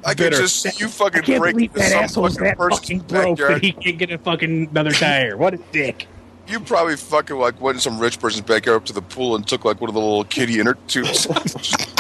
I 0.06 0.14
can 0.14 0.26
bitter. 0.26 0.38
just 0.38 0.62
see 0.62 0.70
you 0.78 0.88
fucking 0.88 1.22
I 1.22 1.26
can't 1.26 1.42
break 1.42 1.56
believe 1.56 1.74
that 1.74 1.94
asshole's 1.94 2.38
fucking 2.38 2.48
that 2.48 2.58
fucking 2.58 3.00
broke 3.00 3.38
that 3.40 3.64
he 3.64 3.72
can't 3.72 3.98
get 3.98 4.12
a 4.12 4.20
fucking 4.20 4.68
another 4.70 4.92
tire. 4.92 5.36
What 5.36 5.56
a 5.56 5.58
dick. 5.72 6.08
You 6.48 6.60
probably 6.60 6.96
fucking 6.96 7.38
like 7.38 7.60
went 7.60 7.78
in 7.78 7.82
some 7.82 7.98
rich 7.98 8.20
person's 8.20 8.46
backyard 8.46 8.78
up 8.78 8.86
to 8.86 8.94
the 8.94 9.02
pool 9.02 9.36
and 9.36 9.48
took 9.48 9.66
like 9.66 9.82
one 9.82 9.90
of 9.90 9.96
the 9.96 10.02
little 10.02 10.26
kitty 10.26 10.60
inner 10.60 10.76
tubes. 10.88 11.26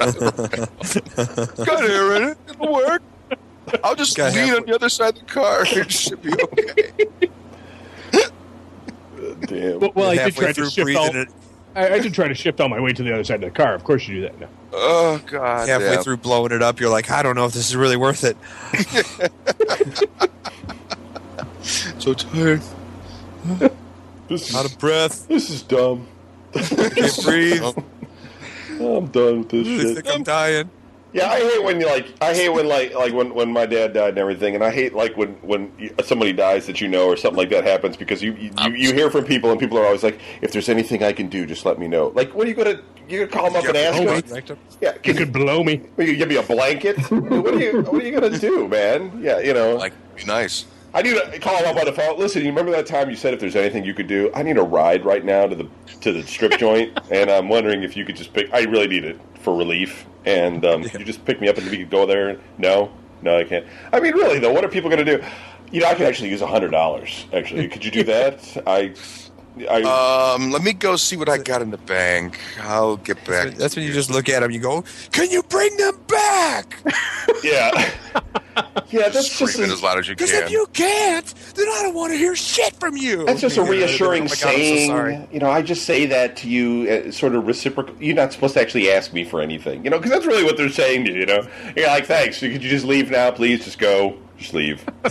Got 0.00 1.84
air 1.84 2.16
in 2.16 2.22
it. 2.30 2.38
It'll 2.48 2.72
work. 2.72 3.02
I'll 3.84 3.94
just 3.94 4.16
Got 4.16 4.34
lean 4.34 4.46
halfway- 4.46 4.56
on 4.60 4.66
the 4.66 4.74
other 4.74 4.88
side 4.88 5.14
of 5.16 5.26
the 5.26 5.32
car. 5.32 5.62
It 5.66 5.92
should 5.92 6.22
be 6.22 6.32
okay. 6.32 6.92
Damn. 9.46 9.80
Well, 9.80 9.92
well 9.94 10.10
I 10.10 10.16
did 10.16 10.34
try 10.36 10.52
to 10.52 10.64
shift 10.70 10.84
breathing 10.84 10.96
all. 10.96 11.14
it, 11.14 11.28
I, 11.74 11.94
I 11.94 11.98
did 12.00 12.12
try 12.14 12.26
to 12.28 12.34
shift 12.34 12.60
all 12.60 12.68
my 12.68 12.80
weight 12.80 12.96
to 12.96 13.02
the 13.02 13.12
other 13.12 13.24
side 13.24 13.42
of 13.44 13.52
the 13.52 13.56
car. 13.56 13.74
Of 13.74 13.84
course, 13.84 14.06
you 14.08 14.16
do 14.16 14.22
that 14.22 14.40
now. 14.40 14.48
Oh 14.72 15.20
god. 15.26 15.68
halfway 15.68 15.94
damn. 15.94 16.02
through 16.02 16.16
blowing 16.18 16.52
it 16.52 16.62
up, 16.62 16.80
you're 16.80 16.90
like, 16.90 17.10
I 17.10 17.22
don't 17.22 17.36
know 17.36 17.44
if 17.46 17.52
this 17.52 17.68
is 17.68 17.76
really 17.76 17.96
worth 17.96 18.24
it. 18.24 18.36
So 21.98 22.14
tired. 22.14 22.62
This 24.28 24.54
Out 24.54 24.64
is, 24.64 24.72
of 24.72 24.78
breath. 24.78 25.28
this 25.28 25.50
is 25.50 25.62
dumb. 25.62 26.06
Can't 26.54 27.22
breathe. 27.24 27.60
Oh. 27.62 27.74
I'm 28.80 29.06
done 29.06 29.40
with 29.40 29.48
this 29.50 29.66
I 29.68 29.82
shit. 29.82 29.94
think 30.04 30.14
I'm 30.14 30.22
dying. 30.22 30.70
Yeah, 31.12 31.28
I 31.28 31.40
hate 31.40 31.64
when 31.64 31.80
you 31.80 31.86
like. 31.86 32.06
I 32.20 32.32
hate 32.34 32.50
when 32.50 32.68
like 32.68 32.94
like 32.94 33.12
when 33.12 33.34
when 33.34 33.52
my 33.52 33.66
dad 33.66 33.94
died 33.94 34.10
and 34.10 34.18
everything, 34.18 34.54
and 34.54 34.62
I 34.62 34.70
hate 34.70 34.94
like 34.94 35.16
when 35.16 35.30
when 35.42 35.72
somebody 36.04 36.32
dies 36.32 36.66
that 36.68 36.80
you 36.80 36.86
know 36.86 37.06
or 37.06 37.16
something 37.16 37.36
like 37.36 37.50
that 37.50 37.64
happens 37.64 37.96
because 37.96 38.22
you 38.22 38.32
you, 38.34 38.52
you 38.62 38.70
you 38.74 38.92
hear 38.94 39.10
from 39.10 39.24
people 39.24 39.50
and 39.50 39.58
people 39.58 39.76
are 39.76 39.84
always 39.86 40.04
like, 40.04 40.20
if 40.40 40.52
there's 40.52 40.68
anything 40.68 41.02
I 41.02 41.12
can 41.12 41.28
do, 41.28 41.46
just 41.46 41.66
let 41.66 41.80
me 41.80 41.88
know. 41.88 42.12
Like, 42.14 42.32
what 42.32 42.46
are 42.46 42.50
you 42.50 42.54
gonna 42.54 42.80
you 43.08 43.26
gonna 43.26 43.28
call 43.32 43.50
them 43.50 43.56
up 43.56 43.64
and 43.64 43.76
ask 43.76 43.98
them? 43.98 44.06
wait. 44.06 44.58
Yeah, 44.80 44.92
You 45.04 45.14
could 45.14 45.32
blow 45.32 45.64
me. 45.64 45.82
you, 45.98 46.04
you 46.04 46.16
give 46.16 46.28
me 46.28 46.36
a 46.36 46.42
blanket? 46.44 46.96
what 47.10 47.54
are 47.54 47.58
you 47.60 47.82
what 47.82 48.00
are 48.04 48.06
you 48.06 48.12
gonna 48.12 48.38
do, 48.38 48.68
man? 48.68 49.20
Yeah, 49.20 49.40
you 49.40 49.52
know. 49.52 49.74
Like 49.74 49.94
be 50.14 50.24
nice. 50.26 50.64
I 50.92 51.02
need 51.02 51.14
to 51.14 51.38
call 51.38 51.56
him 51.56 51.66
up 51.66 51.76
on 51.76 51.84
the 51.84 51.92
phone. 51.92 52.18
Listen, 52.18 52.42
you 52.42 52.48
remember 52.48 52.72
that 52.72 52.86
time 52.86 53.10
you 53.10 53.16
said 53.16 53.32
if 53.32 53.40
there's 53.40 53.56
anything 53.56 53.84
you 53.84 53.94
could 53.94 54.08
do? 54.08 54.30
I 54.34 54.42
need 54.42 54.58
a 54.58 54.62
ride 54.62 55.04
right 55.04 55.24
now 55.24 55.46
to 55.46 55.54
the 55.54 55.68
to 56.00 56.12
the 56.12 56.22
strip 56.24 56.52
joint, 56.58 56.98
and 57.10 57.30
I'm 57.30 57.48
wondering 57.48 57.82
if 57.82 57.96
you 57.96 58.04
could 58.04 58.16
just 58.16 58.32
pick. 58.32 58.52
I 58.52 58.62
really 58.62 58.88
need 58.88 59.04
it 59.04 59.20
for 59.40 59.56
relief, 59.56 60.06
and 60.24 60.64
um, 60.64 60.82
could 60.82 61.00
you 61.00 61.06
just 61.06 61.24
pick 61.24 61.40
me 61.40 61.48
up 61.48 61.58
and 61.58 61.70
we 61.70 61.78
could 61.78 61.90
go 61.90 62.06
there? 62.06 62.38
No, 62.58 62.92
no, 63.22 63.38
I 63.38 63.44
can't. 63.44 63.66
I 63.92 64.00
mean, 64.00 64.14
really 64.14 64.38
though, 64.38 64.52
what 64.52 64.64
are 64.64 64.68
people 64.68 64.90
going 64.90 65.04
to 65.04 65.18
do? 65.18 65.24
You 65.70 65.80
know, 65.80 65.86
I 65.86 65.94
could 65.94 66.06
actually 66.06 66.30
use 66.30 66.42
a 66.42 66.46
hundred 66.46 66.70
dollars. 66.70 67.26
Actually, 67.32 67.68
could 67.72 67.84
you 67.84 67.92
do 67.92 68.02
that? 68.04 68.64
I, 68.66 68.94
I. 69.68 70.34
Um, 70.34 70.50
let 70.50 70.62
me 70.62 70.72
go 70.72 70.96
see 70.96 71.16
what 71.16 71.28
I 71.28 71.38
got 71.38 71.62
in 71.62 71.70
the 71.70 71.78
bank. 71.78 72.38
I'll 72.60 72.96
get 72.96 73.24
back. 73.24 73.54
That's 73.54 73.76
when 73.76 73.84
you 73.84 73.92
just 73.92 74.10
look 74.10 74.28
at 74.28 74.40
them. 74.40 74.50
You 74.50 74.60
go, 74.60 74.84
"Can 75.12 75.30
you 75.30 75.42
bring 75.44 75.76
them 75.76 75.98
back? 76.06 76.78
yeah, 77.42 77.70
yeah. 78.90 79.08
That's 79.08 79.28
just 79.28 79.52
scream 79.52 79.64
it 79.64 79.70
a, 79.70 79.72
as 79.72 79.82
loud 79.82 79.98
as 79.98 80.08
you 80.08 80.14
Because 80.14 80.30
can. 80.30 80.44
if 80.44 80.50
you 80.50 80.66
can't, 80.72 81.26
then 81.54 81.68
I 81.68 81.82
don't 81.82 81.94
want 81.94 82.12
to 82.12 82.18
hear 82.18 82.34
shit 82.36 82.74
from 82.76 82.96
you." 82.96 83.24
That's 83.26 83.40
just 83.40 83.56
a 83.56 83.60
You 83.60 83.64
know, 83.66 83.70
reassuring 83.72 84.22
oh 84.22 84.24
my 84.24 84.28
God, 84.28 84.32
I'm 84.32 84.38
so 84.38 84.56
saying. 84.56 84.90
sorry. 84.90 85.28
You 85.32 85.38
know, 85.40 85.50
I 85.50 85.62
just 85.62 85.84
say 85.84 86.06
that 86.06 86.36
to 86.38 86.48
you, 86.48 86.88
uh, 86.90 87.10
sort 87.12 87.34
of 87.34 87.46
reciprocal. 87.46 87.94
You're 88.02 88.16
not 88.16 88.32
supposed 88.32 88.54
to 88.54 88.60
actually 88.60 88.90
ask 88.90 89.12
me 89.12 89.24
for 89.24 89.40
anything, 89.40 89.84
you 89.84 89.90
know, 89.90 89.98
because 89.98 90.10
that's 90.12 90.26
really 90.26 90.44
what 90.44 90.56
they're 90.56 90.68
saying 90.68 91.04
to 91.06 91.12
you. 91.12 91.20
You 91.20 91.26
know, 91.26 91.46
you're 91.76 91.86
like, 91.88 92.06
thanks. 92.06 92.40
Could 92.40 92.62
you 92.62 92.70
just 92.70 92.84
leave 92.86 93.10
now, 93.10 93.30
please? 93.30 93.64
Just 93.64 93.78
go. 93.78 94.16
Just 94.38 94.54
leave. 94.54 94.82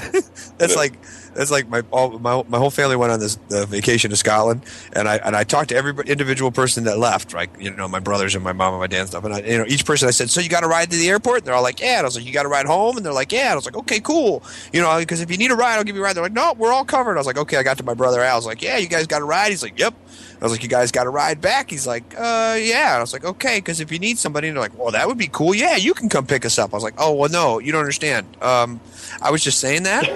That's 0.58 0.76
like 0.76 0.94
that's 1.34 1.52
like 1.52 1.68
my 1.70 1.84
all 1.92 2.18
my 2.20 2.44
my 2.48 2.58
whole 2.58 2.72
family 2.72 2.96
went 2.96 3.12
on 3.12 3.20
this 3.20 3.38
uh, 3.52 3.66
vacation 3.66 4.10
to 4.10 4.16
Scotland, 4.16 4.64
and 4.94 5.08
I 5.08 5.18
and 5.18 5.36
I 5.36 5.44
talked 5.44 5.70
to 5.70 5.76
every 5.76 5.94
individual 6.06 6.52
person 6.52 6.84
that 6.86 6.98
left, 6.98 7.34
like 7.34 7.50
you 7.60 7.72
know 7.72 7.88
my 7.88 8.00
brothers 8.00 8.36
and 8.36 8.44
my 8.44 8.54
mom 8.54 8.74
and 8.74 8.82
my 8.82 8.88
dad 8.88 9.02
and 9.02 9.10
stuff, 9.10 9.24
and 9.24 9.34
I, 9.34 9.40
you 9.40 9.58
know 9.58 9.66
each 9.68 9.86
person 9.86 10.08
I 10.08 10.12
said, 10.12 10.30
so 10.30 10.42
you 10.42 10.50
got 10.50 10.62
to 10.62 10.68
ride 10.68 10.92
to 10.92 10.98
the 10.98 11.10
airport? 11.10 11.40
And 11.40 11.48
they're 11.48 11.54
all 11.54 11.64
like, 11.64 11.80
yeah. 11.80 11.98
And 11.98 12.02
I 12.02 12.04
was 12.04 12.16
like, 12.16 12.26
you 12.26 12.34
got 12.34 12.44
to 12.44 12.50
ride 12.50 12.66
home? 12.66 12.98
And 12.98 13.06
they're 13.06 13.14
like, 13.14 13.32
yeah. 13.32 13.46
And 13.46 13.52
I 13.52 13.56
was 13.56 13.66
like, 13.66 13.78
okay, 13.78 14.00
cool. 14.00 14.44
You 14.74 14.82
know, 14.82 14.98
because 15.00 15.22
if 15.22 15.32
you 15.32 15.38
need 15.38 15.52
a 15.52 15.56
ride, 15.56 15.78
I'll 15.78 15.84
give 15.84 15.96
you 15.96 16.02
a 16.02 16.06
ride. 16.06 16.16
They're 16.16 16.24
like, 16.24 16.34
no, 16.34 16.54
we're 16.58 16.74
all 16.74 16.86
covered. 16.86 17.16
I 17.16 17.20
was 17.20 17.28
like, 17.28 17.38
okay. 17.38 17.58
I 17.58 17.64
got 17.64 17.78
to 17.78 17.84
my 17.84 17.94
brother 17.94 18.22
Al. 18.22 18.34
I 18.34 18.36
was 18.36 18.46
like, 18.46 18.62
yeah, 18.62 18.78
you 18.78 18.88
guys 18.88 19.08
got 19.08 19.22
a 19.22 19.26
ride? 19.26 19.50
He's 19.50 19.64
like, 19.64 19.80
yep. 19.80 19.94
I 20.41 20.45
was 20.45 20.52
like, 20.53 20.64
you 20.64 20.70
guys 20.70 20.91
got 20.91 21.03
to 21.03 21.10
ride 21.10 21.41
back? 21.41 21.70
He's 21.70 21.86
like, 21.86 22.16
uh, 22.18 22.56
yeah. 22.60 22.90
And 22.91 22.98
I 22.98 23.02
was 23.02 23.11
like, 23.11 23.26
okay, 23.26 23.57
because 23.57 23.82
if 23.82 23.91
you 23.91 23.99
need 23.99 24.18
somebody, 24.18 24.48
and 24.48 24.56
they're 24.56 24.61
like, 24.64 24.78
well, 24.78 24.91
that 24.91 25.06
would 25.07 25.18
be 25.18 25.28
cool. 25.28 25.53
Yeah, 25.53 25.76
you 25.76 25.94
can 25.94 26.07
come 26.07 26.26
pick 26.26 26.45
us 26.45 26.57
up. 26.57 26.74
I 26.74 26.78
was 26.78 26.84
like, 26.84 26.94
oh, 26.98 27.14
well, 27.14 27.30
no, 27.30 27.60
you 27.60 27.72
don't 27.74 27.82
understand. 27.82 28.26
Um, 28.41 28.80
I 29.22 29.32
was 29.32 29.44
just 29.44 29.60
saying 29.60 29.84
that. 29.84 30.07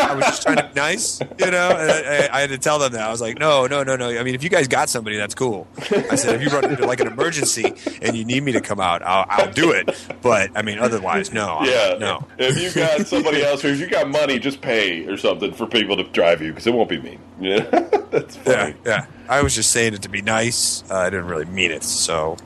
I 0.00 0.14
was 0.14 0.24
just 0.24 0.42
trying 0.42 0.56
to 0.56 0.62
be 0.64 0.72
nice, 0.76 1.20
you 1.38 1.50
know. 1.50 1.68
I, 1.68 2.28
I, 2.28 2.28
I 2.32 2.40
had 2.40 2.50
to 2.50 2.58
tell 2.58 2.78
them 2.78 2.92
that. 2.92 3.02
I 3.02 3.10
was 3.10 3.20
like, 3.20 3.38
no, 3.38 3.66
no, 3.66 3.82
no, 3.82 3.96
no. 3.96 4.08
I 4.08 4.22
mean, 4.22 4.34
if 4.34 4.42
you 4.42 4.48
guys 4.48 4.66
got 4.66 4.88
somebody, 4.88 5.16
that's 5.18 5.34
cool. 5.34 5.66
I 5.90 6.14
said, 6.14 6.36
if 6.36 6.42
you 6.42 6.48
run 6.48 6.64
into 6.70 6.86
like 6.86 7.00
an 7.00 7.08
emergency 7.08 7.74
and 8.00 8.16
you 8.16 8.24
need 8.24 8.44
me 8.44 8.52
to 8.52 8.60
come 8.62 8.80
out, 8.80 9.02
I'll, 9.02 9.26
I'll 9.28 9.52
do 9.52 9.72
it. 9.72 9.90
But 10.22 10.50
I 10.56 10.62
mean, 10.62 10.78
otherwise, 10.78 11.32
no. 11.34 11.46
I'm- 11.48 11.66
Yeah. 11.66 11.98
no. 11.98 12.26
If 12.38 12.60
you 12.62 12.70
got 12.82 13.06
somebody 13.06 13.42
else, 13.42 13.62
or 13.64 13.68
if 13.68 13.80
you 13.80 13.88
got 13.88 14.08
money, 14.08 14.38
just 14.38 14.60
pay 14.62 15.04
or 15.06 15.16
something 15.18 15.52
for 15.52 15.66
people 15.66 15.96
to 15.98 16.04
drive 16.04 16.40
you 16.40 16.50
because 16.52 16.66
it 16.66 16.72
won't 16.72 16.88
be 16.88 16.98
me. 17.00 17.18
Yeah, 17.40 17.60
that's 18.10 18.36
Yeah, 18.38 18.42
funny. 18.42 18.74
yeah. 18.86 19.06
I 19.28 19.42
was 19.42 19.54
just 19.54 19.70
saying 19.70 19.94
it 19.94 20.02
to 20.02 20.08
be 20.08 20.22
nice. 20.22 20.82
Uh, 20.90 20.96
I 20.96 21.10
didn't 21.10 21.26
really 21.26 21.44
mean 21.46 21.70
it. 21.70 21.82
So, 21.82 22.36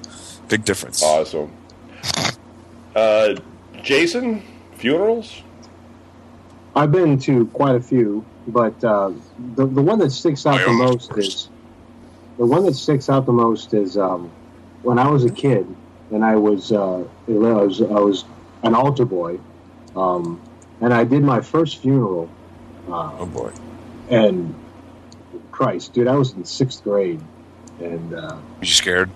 big 0.49 0.65
difference. 0.65 1.03
Awesome. 1.03 1.53
Uh, 2.95 3.35
Jason, 3.83 4.43
funerals. 4.77 5.43
I've 6.75 6.93
been 6.93 7.19
to 7.21 7.47
quite 7.49 7.75
a 7.75 7.81
few, 7.81 8.25
but 8.47 8.83
uh, 8.85 9.13
the 9.57 9.67
the 9.67 9.83
one 9.83 9.99
that 9.99 10.11
sticks 10.11 10.47
out 10.47 10.55
I 10.55 10.65
the 10.65 10.69
almost 10.69 11.11
most 11.11 11.19
is 11.19 11.49
the 12.39 12.47
one 12.47 12.65
that 12.65 12.75
sticks 12.75 13.11
out 13.11 13.27
the 13.27 13.33
most 13.33 13.75
is 13.75 13.99
um, 13.99 14.31
when 14.83 14.99
I 14.99 15.09
was 15.09 15.25
a 15.25 15.31
kid 15.31 15.67
and 16.11 16.25
I 16.25 16.37
was 16.37 16.73
uh, 16.73 17.01
I 17.01 17.31
was 17.31 17.81
I 17.83 17.85
was 18.01 18.25
an 18.63 18.75
altar 18.75 19.05
boy, 19.05 19.39
um, 19.97 20.41
and 20.81 20.95
I 20.95 21.05
did 21.05 21.23
my 21.23 21.41
first 21.41 21.79
funeral, 21.83 22.31
uh, 22.89 23.13
Oh 23.19 23.27
boy. 23.27 23.53
and 24.09 24.55
Christ, 25.61 25.93
dude, 25.93 26.09
I 26.09 26.15
was 26.15 26.33
in 26.33 26.43
sixth 26.47 26.83
grade, 26.83 27.21
and 27.81 28.15
uh, 28.15 28.39
you 28.63 28.67
scared? 28.67 29.11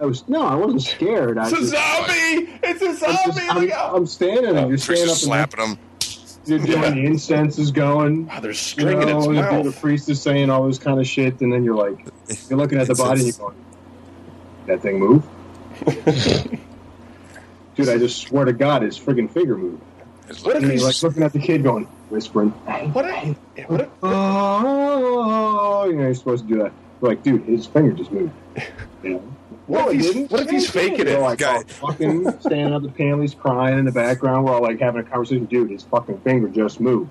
I 0.00 0.06
was 0.06 0.26
no, 0.26 0.40
I 0.40 0.54
wasn't 0.54 0.80
scared. 0.80 1.36
I 1.36 1.48
It's 1.48 1.52
a 1.52 1.60
was 1.60 1.70
just- 1.70 2.06
zombie! 2.06 2.58
It's 2.62 2.80
a 2.82 2.88
I'm, 2.88 2.96
zombie! 2.96 3.40
just- 3.40 3.50
I'm, 3.50 3.60
Look 3.62 3.70
out! 3.72 3.94
I'm 3.94 4.06
standing 4.06 4.56
and 4.56 4.68
you're 4.70 4.78
standing 4.78 5.04
is 5.04 5.10
up 5.10 5.12
and 5.12 5.52
slapping 5.52 5.60
them. 5.60 5.78
you're 6.46 6.58
doing 6.60 6.94
the 6.94 7.04
incense 7.04 7.58
is 7.58 7.70
going. 7.70 8.26
Wow, 8.26 8.40
there's 8.40 8.56
You 8.56 8.80
string 8.84 9.02
in 9.02 9.08
know, 9.08 9.18
its 9.18 9.26
the, 9.26 9.70
the 9.70 9.76
priest 9.78 10.08
is 10.08 10.22
saying 10.22 10.48
all 10.48 10.66
this 10.66 10.78
kind 10.78 10.98
of 10.98 11.06
shit, 11.06 11.38
and 11.42 11.52
then 11.52 11.62
you're 11.62 11.76
like, 11.76 11.98
you're 12.48 12.58
looking 12.58 12.78
at 12.78 12.86
the 12.86 12.94
body 12.94 13.20
and 13.20 13.28
you're 13.28 13.50
going, 13.50 13.64
that 14.66 14.80
thing 14.80 14.98
move? 14.98 15.22
Dude, 17.76 17.88
I 17.90 17.98
just 17.98 18.22
swear 18.22 18.46
to 18.46 18.54
God, 18.54 18.80
his 18.80 18.98
friggin' 18.98 19.30
finger 19.30 19.58
moved. 19.58 19.82
It's 20.30 20.42
What 20.42 20.54
like- 20.54 20.64
if 20.64 20.70
he's 20.70 20.84
like 20.84 21.02
looking 21.02 21.22
at 21.22 21.34
the 21.34 21.38
kid 21.38 21.62
going, 21.62 21.86
whispering, 22.10 22.50
what? 22.50 23.04
If, 23.56 23.68
what 23.70 23.80
if, 23.82 23.88
oh, 24.02 25.84
you 25.88 25.96
know, 25.96 26.02
you're 26.02 26.14
supposed 26.14 26.46
to 26.48 26.54
do 26.54 26.62
that. 26.62 26.72
We're 27.00 27.10
like, 27.10 27.22
dude, 27.22 27.44
his 27.44 27.66
finger 27.66 27.92
just 27.92 28.10
moved. 28.12 28.32
You 29.04 29.10
know? 29.10 29.18
What 29.68 29.78
No, 29.84 29.90
if 29.90 30.00
he's- 30.00 30.12
didn't. 30.14 30.30
what 30.32 30.40
if 30.40 30.50
he's 30.50 30.64
Yeah, 30.64 30.70
faking 30.80 31.04
They're 31.04 31.18
it? 31.18 31.20
Like, 31.20 31.38
Guy- 31.38 31.54
all 31.56 31.62
fucking 31.62 32.40
standing 32.40 32.72
up 32.74 32.82
the 32.82 32.88
panel, 32.88 33.20
he's 33.20 33.34
crying 33.34 33.78
in 33.78 33.84
the 33.84 33.92
background. 33.92 34.44
We're 34.44 34.54
all 34.54 34.62
like 34.62 34.80
having 34.80 35.02
a 35.02 35.04
conversation. 35.04 35.44
Dude, 35.44 35.70
his 35.70 35.84
fucking 35.84 36.18
finger 36.22 36.48
just 36.48 36.80
moved. 36.80 37.10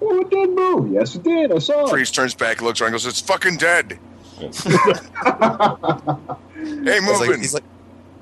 Oh, 0.00 0.20
it 0.20 0.30
did 0.30 0.50
move. 0.50 0.92
Yes, 0.92 1.16
it 1.16 1.24
did. 1.24 1.50
I 1.52 1.58
saw 1.58 1.86
it. 1.86 1.90
Priest 1.90 2.14
turns 2.14 2.34
back, 2.34 2.62
looks 2.62 2.80
around, 2.80 2.92
goes, 2.92 3.06
"It's 3.06 3.20
fucking 3.20 3.56
dead." 3.56 3.98
hey, 4.38 4.46
He's 4.46 4.64
moving. 7.02 7.30
like, 7.30 7.38
he's 7.38 7.54
like, 7.54 7.64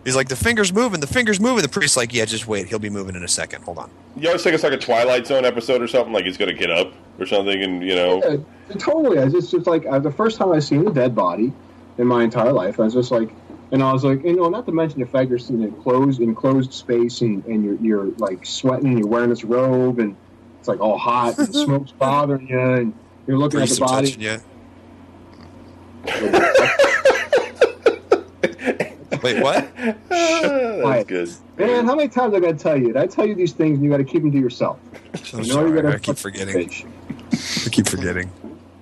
he's 0.08 0.16
like, 0.16 0.28
the 0.28 0.36
finger's 0.36 0.72
moving, 0.72 1.00
the 1.00 1.06
finger's 1.06 1.38
moving. 1.38 1.62
The 1.62 1.68
priest's 1.68 1.96
like, 1.96 2.14
yeah, 2.14 2.24
just 2.24 2.48
wait. 2.48 2.66
He'll 2.66 2.78
be 2.78 2.88
moving 2.88 3.14
in 3.14 3.22
a 3.22 3.28
second. 3.28 3.62
Hold 3.64 3.78
on. 3.78 3.90
You 4.16 4.28
always 4.28 4.42
think 4.42 4.54
it's 4.54 4.64
like 4.64 4.72
a 4.72 4.78
Twilight 4.78 5.26
Zone 5.26 5.44
episode 5.44 5.82
or 5.82 5.86
something, 5.86 6.12
like 6.14 6.24
he's 6.24 6.38
going 6.38 6.50
to 6.50 6.58
get 6.58 6.70
up 6.70 6.92
or 7.18 7.26
something, 7.26 7.62
and 7.62 7.82
you 7.82 7.94
know, 7.94 8.22
Yeah, 8.24 8.76
totally. 8.78 9.18
I 9.18 9.28
just, 9.28 9.52
it's 9.52 9.66
like 9.66 9.84
uh, 9.86 9.98
the 9.98 10.10
first 10.10 10.38
time 10.38 10.50
I've 10.52 10.64
seen 10.64 10.86
a 10.86 10.92
dead 10.92 11.14
body 11.14 11.52
in 11.98 12.06
my 12.06 12.24
entire 12.24 12.52
life. 12.52 12.80
I 12.80 12.84
was 12.84 12.94
just 12.94 13.10
like, 13.10 13.30
and 13.70 13.82
I 13.82 13.92
was 13.92 14.02
like, 14.02 14.24
you 14.24 14.34
know, 14.34 14.48
not 14.48 14.64
to 14.66 14.72
mention 14.72 15.00
the 15.00 15.06
fact 15.06 15.28
you're 15.28 15.38
sitting 15.38 15.62
in 15.62 15.68
enclosed, 15.68 16.20
enclosed 16.22 16.72
space, 16.72 17.20
and, 17.20 17.44
and 17.44 17.62
you're 17.62 17.76
you're 17.76 18.06
like 18.16 18.46
sweating, 18.46 18.96
you're 18.96 19.06
wearing 19.08 19.28
this 19.28 19.44
robe, 19.44 19.98
and 19.98 20.16
it's 20.58 20.68
like 20.68 20.80
all 20.80 20.96
hot, 20.96 21.38
and 21.38 21.48
the 21.48 21.52
smoke's 21.64 21.92
bothering 21.92 22.48
you, 22.48 22.58
and 22.58 22.94
you're 23.26 23.36
looking 23.36 23.60
Priest 23.60 23.80
at 23.82 23.86
the 23.88 23.92
body. 23.92 24.06
touching 24.06 24.22
you. 24.22 24.40
Wait, 29.22 29.42
what? 29.42 29.68
that's 30.08 31.04
good. 31.04 31.30
Man, 31.56 31.86
how 31.86 31.94
many 31.96 32.08
times 32.08 32.34
I 32.34 32.40
got 32.40 32.52
to 32.52 32.62
tell 32.62 32.76
you? 32.76 32.96
I 32.98 33.06
tell 33.06 33.26
you 33.26 33.34
these 33.34 33.52
things, 33.52 33.76
and 33.76 33.84
you 33.84 33.90
got 33.90 33.98
to 33.98 34.04
keep 34.04 34.22
them 34.22 34.32
to 34.32 34.38
yourself? 34.38 34.78
I'm 34.94 35.20
You 35.32 35.38
know 35.38 35.38
you 35.42 35.44
sorry, 35.52 35.82
gotta 35.82 35.94
I 35.94 35.98
keep 35.98 36.16
forgetting. 36.18 36.54
bitch. 36.68 37.66
I 37.66 37.70
keep 37.70 37.88
forgetting. 37.88 38.30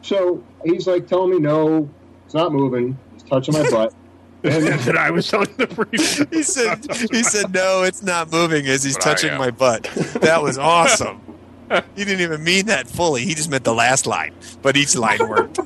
So 0.03 0.43
he's 0.65 0.87
like 0.87 1.07
telling 1.07 1.31
me, 1.31 1.39
no, 1.39 1.89
it's 2.25 2.35
not 2.35 2.53
moving. 2.53 2.97
He's 3.15 3.23
touching 3.25 3.55
my 3.55 3.69
butt. 3.71 3.93
And 4.45 4.65
that 4.67 4.97
I 4.97 5.11
was 5.11 5.27
telling 5.29 5.53
the 5.57 5.67
priest. 5.67 6.23
He 6.31 6.43
said, 6.45 6.87
he 7.11 7.25
said, 7.25 7.53
no, 7.53 7.83
it's 7.83 8.03
not 8.03 8.31
moving 8.31 8.67
as 8.67 8.85
he's 8.85 8.95
But 8.97 9.03
touching 9.03 9.37
my 9.39 9.51
butt. 9.51 9.85
That 10.21 10.41
was 10.43 10.57
awesome. 10.59 11.21
He 11.97 12.05
didn't 12.05 12.21
even 12.21 12.45
mean 12.45 12.67
that 12.67 12.87
fully. 12.87 13.25
He 13.25 13.35
just 13.35 13.51
meant 13.51 13.65
the 13.65 13.75
last 13.75 14.07
line, 14.07 14.33
but 14.63 14.77
each 14.77 14.95
line 14.95 15.19
worked. 15.29 15.59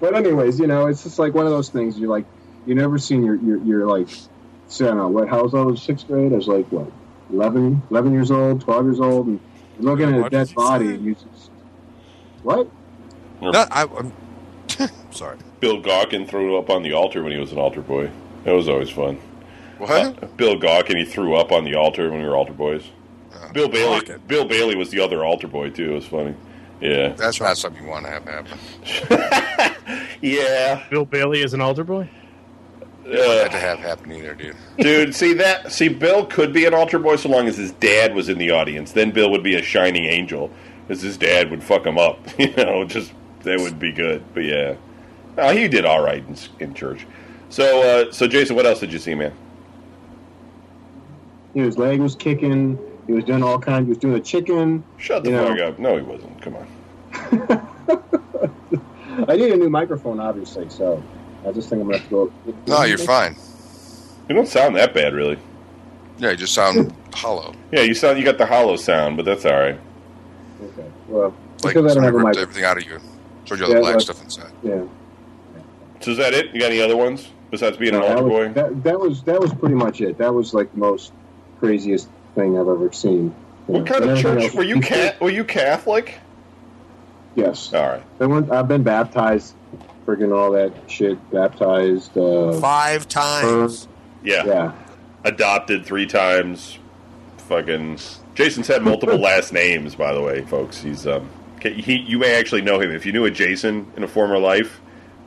But 0.00 0.14
anyways, 0.14 0.58
you 0.60 0.66
know, 0.66 0.86
it's 0.86 1.02
just 1.02 1.18
like 1.18 1.34
one 1.34 1.46
of 1.46 1.52
those 1.52 1.68
things. 1.68 1.98
You're 1.98 2.10
like, 2.10 2.26
you 2.66 2.74
never 2.74 2.98
seen 2.98 3.24
your 3.24 3.36
your 3.36 3.58
you're 3.64 3.86
like, 3.86 4.08
so 4.68 4.84
I 4.84 4.88
don't 4.88 4.96
know 4.98 5.08
what. 5.08 5.28
How 5.28 5.42
was 5.42 5.54
I 5.54 5.62
was 5.62 5.82
sixth 5.82 6.06
grade? 6.06 6.32
I 6.32 6.36
was 6.36 6.48
like 6.48 6.66
what, 6.70 6.90
11, 7.32 7.82
11 7.90 8.12
years 8.12 8.30
old, 8.30 8.60
twelve 8.60 8.84
years 8.84 9.00
old, 9.00 9.26
and 9.26 9.40
you're 9.78 9.90
looking 9.96 10.14
at 10.14 10.26
a 10.26 10.30
dead 10.30 10.54
body, 10.54 10.88
and 10.88 11.04
you 11.04 11.14
just 11.14 11.50
what? 12.42 12.68
No, 13.40 13.50
I, 13.70 13.84
I'm 13.84 14.12
sorry. 15.10 15.38
Bill 15.60 15.80
Gawkin 15.80 16.28
threw 16.28 16.56
up 16.56 16.70
on 16.70 16.82
the 16.82 16.92
altar 16.92 17.22
when 17.22 17.32
he 17.32 17.38
was 17.38 17.52
an 17.52 17.58
altar 17.58 17.80
boy. 17.80 18.10
That 18.44 18.52
was 18.52 18.68
always 18.68 18.90
fun. 18.90 19.16
what? 19.78 19.90
Uh, 20.22 20.26
Bill 20.36 20.56
Gawkin, 20.56 20.96
he 20.96 21.04
threw 21.04 21.34
up 21.34 21.52
on 21.52 21.64
the 21.64 21.74
altar 21.74 22.10
when 22.10 22.20
we 22.20 22.26
were 22.26 22.36
altar 22.36 22.52
boys. 22.52 22.90
Bill 23.52 23.68
Bailey, 23.68 24.00
Gawkin. 24.00 24.26
Bill 24.26 24.44
Bailey 24.44 24.76
was 24.76 24.90
the 24.90 25.00
other 25.00 25.24
altar 25.24 25.46
boy 25.48 25.70
too. 25.70 25.92
It 25.92 25.94
was 25.94 26.06
funny. 26.06 26.34
Yeah, 26.80 27.08
That's 27.14 27.40
not 27.40 27.58
something 27.58 27.82
you 27.82 27.88
want 27.88 28.06
to 28.06 28.10
have 28.10 28.24
happen. 28.24 28.58
yeah, 30.22 30.84
Bill 30.90 31.04
Bailey 31.04 31.42
is 31.42 31.52
an 31.52 31.60
altar 31.60 31.82
boy. 31.84 32.08
That 33.04 33.46
uh, 33.46 33.48
to 33.48 33.58
have 33.58 33.78
happen 33.78 34.12
either, 34.12 34.34
dude. 34.34 34.56
dude. 34.78 35.14
See 35.14 35.32
that? 35.34 35.72
See, 35.72 35.88
Bill 35.88 36.26
could 36.26 36.52
be 36.52 36.66
an 36.66 36.74
altar 36.74 36.98
boy 36.98 37.16
so 37.16 37.30
long 37.30 37.48
as 37.48 37.56
his 37.56 37.72
dad 37.72 38.14
was 38.14 38.28
in 38.28 38.36
the 38.38 38.50
audience. 38.50 38.92
Then 38.92 39.10
Bill 39.12 39.30
would 39.30 39.42
be 39.42 39.54
a 39.54 39.62
shining 39.62 40.04
angel, 40.04 40.50
as 40.90 41.00
his 41.00 41.16
dad 41.16 41.50
would 41.50 41.62
fuck 41.62 41.86
him 41.86 41.98
up. 41.98 42.18
You 42.38 42.54
know, 42.54 42.84
just 42.84 43.12
that 43.42 43.58
would 43.58 43.78
be 43.78 43.92
good. 43.92 44.22
But 44.34 44.44
yeah, 44.44 44.76
no, 45.36 45.48
he 45.54 45.68
did 45.68 45.84
all 45.84 46.02
right 46.02 46.22
in, 46.28 46.36
in 46.60 46.74
church. 46.74 47.06
So, 47.48 47.82
uh, 47.82 48.12
so 48.12 48.28
Jason, 48.28 48.54
what 48.56 48.66
else 48.66 48.80
did 48.80 48.92
you 48.92 48.98
see, 48.98 49.14
man? 49.14 49.32
You 51.54 51.64
his 51.64 51.78
leg 51.78 52.00
was 52.00 52.14
kicking. 52.14 52.78
He 53.08 53.14
was 53.14 53.24
doing 53.24 53.42
all 53.42 53.58
kinds. 53.58 53.86
He 53.86 53.88
was 53.88 53.98
doing 53.98 54.14
a 54.14 54.20
chicken. 54.20 54.84
Shut 54.98 55.24
the 55.24 55.32
fuck 55.32 55.58
up. 55.58 55.78
No, 55.80 55.96
he 55.96 56.02
wasn't. 56.02 56.40
Come 56.42 56.56
on. 56.56 56.68
I 59.28 59.36
need 59.36 59.50
a 59.50 59.56
new 59.56 59.70
microphone, 59.70 60.20
obviously. 60.20 60.68
So 60.70 61.02
I 61.46 61.52
just 61.52 61.68
think 61.68 61.82
I'm 61.82 61.88
gonna 61.88 61.98
have 61.98 62.08
to 62.08 62.32
go. 62.44 62.54
No, 62.66 62.82
you're 62.84 62.98
fine. 62.98 63.36
You 64.28 64.34
don't 64.34 64.46
sound 64.46 64.76
that 64.76 64.94
bad, 64.94 65.14
really. 65.14 65.38
Yeah, 66.18 66.30
you 66.30 66.36
just 66.36 66.54
sound 66.54 66.94
hollow. 67.14 67.54
Yeah, 67.72 67.80
you 67.80 67.94
sound 67.94 68.18
you 68.18 68.24
got 68.24 68.38
the 68.38 68.46
hollow 68.46 68.76
sound, 68.76 69.16
but 69.16 69.24
that's 69.24 69.44
all 69.46 69.58
right. 69.58 69.80
Okay. 70.62 70.90
Well, 71.08 71.34
Like 71.64 71.74
because 71.74 71.92
I 71.92 71.94
don't 71.94 72.04
have 72.04 72.14
a 72.14 72.18
ripped 72.18 72.36
mic. 72.36 72.42
everything 72.42 72.64
out 72.64 72.76
of 72.76 72.84
you. 72.84 73.00
Showed 73.46 73.58
you 73.58 73.64
all 73.64 73.70
the 73.70 73.76
Yeah, 73.76 73.80
black 73.80 73.94
like- 73.94 74.02
stuff 74.02 74.22
inside. 74.22 74.52
Yeah. 74.62 74.82
So 76.00 76.12
is 76.12 76.18
that 76.18 76.34
it? 76.34 76.54
You 76.54 76.60
got 76.60 76.70
any 76.70 76.80
other 76.80 76.96
ones 76.96 77.28
besides 77.50 77.76
being 77.76 77.94
an 77.94 78.00
No, 78.00 78.08
that, 78.08 78.16
altar 78.18 78.28
boy? 78.28 78.48
that, 78.52 78.84
that 78.84 79.00
was 79.00 79.22
that 79.24 79.40
was 79.40 79.52
pretty 79.54 79.74
much 79.74 80.00
it. 80.00 80.18
That 80.18 80.32
was 80.32 80.54
like 80.54 80.70
the 80.72 80.78
most 80.78 81.12
craziest 81.58 82.08
thing 82.38 82.58
I've 82.58 82.68
ever 82.68 82.92
seen. 82.92 83.24
You 83.24 83.34
What 83.66 83.84
know, 83.84 83.92
kind 83.98 84.10
of 84.10 84.18
church 84.18 84.44
else- 84.44 84.54
were 84.54 84.62
you? 84.62 84.80
Ca- 84.80 85.14
were 85.20 85.30
you 85.30 85.44
Catholic? 85.44 86.18
Yes, 87.34 87.72
All 87.72 87.86
right. 87.88 88.02
I 88.20 88.26
went, 88.26 88.50
I've 88.50 88.66
been 88.66 88.82
baptized, 88.82 89.54
friggin' 90.06 90.34
all 90.36 90.50
that 90.52 90.72
shit. 90.88 91.18
Baptized. 91.30 92.16
Uh, 92.18 92.52
Five 92.60 93.06
times. 93.06 93.86
Yeah. 94.24 94.44
yeah. 94.44 94.72
Adopted 95.24 95.84
three 95.86 96.06
times. 96.06 96.78
Fucking. 97.48 97.98
Jason's 98.34 98.66
had 98.66 98.82
multiple 98.82 99.18
last 99.20 99.52
names, 99.52 99.94
by 99.94 100.12
the 100.12 100.20
way, 100.20 100.42
folks. 100.42 100.80
He's 100.80 101.06
um. 101.06 101.28
He, 101.62 101.96
you 101.96 102.18
may 102.18 102.36
actually 102.38 102.62
know 102.62 102.78
him 102.80 102.92
if 102.92 103.04
you 103.04 103.12
knew 103.12 103.24
a 103.24 103.30
Jason 103.32 103.90
in 103.96 104.04
a 104.04 104.08
former 104.08 104.38
life. 104.38 104.80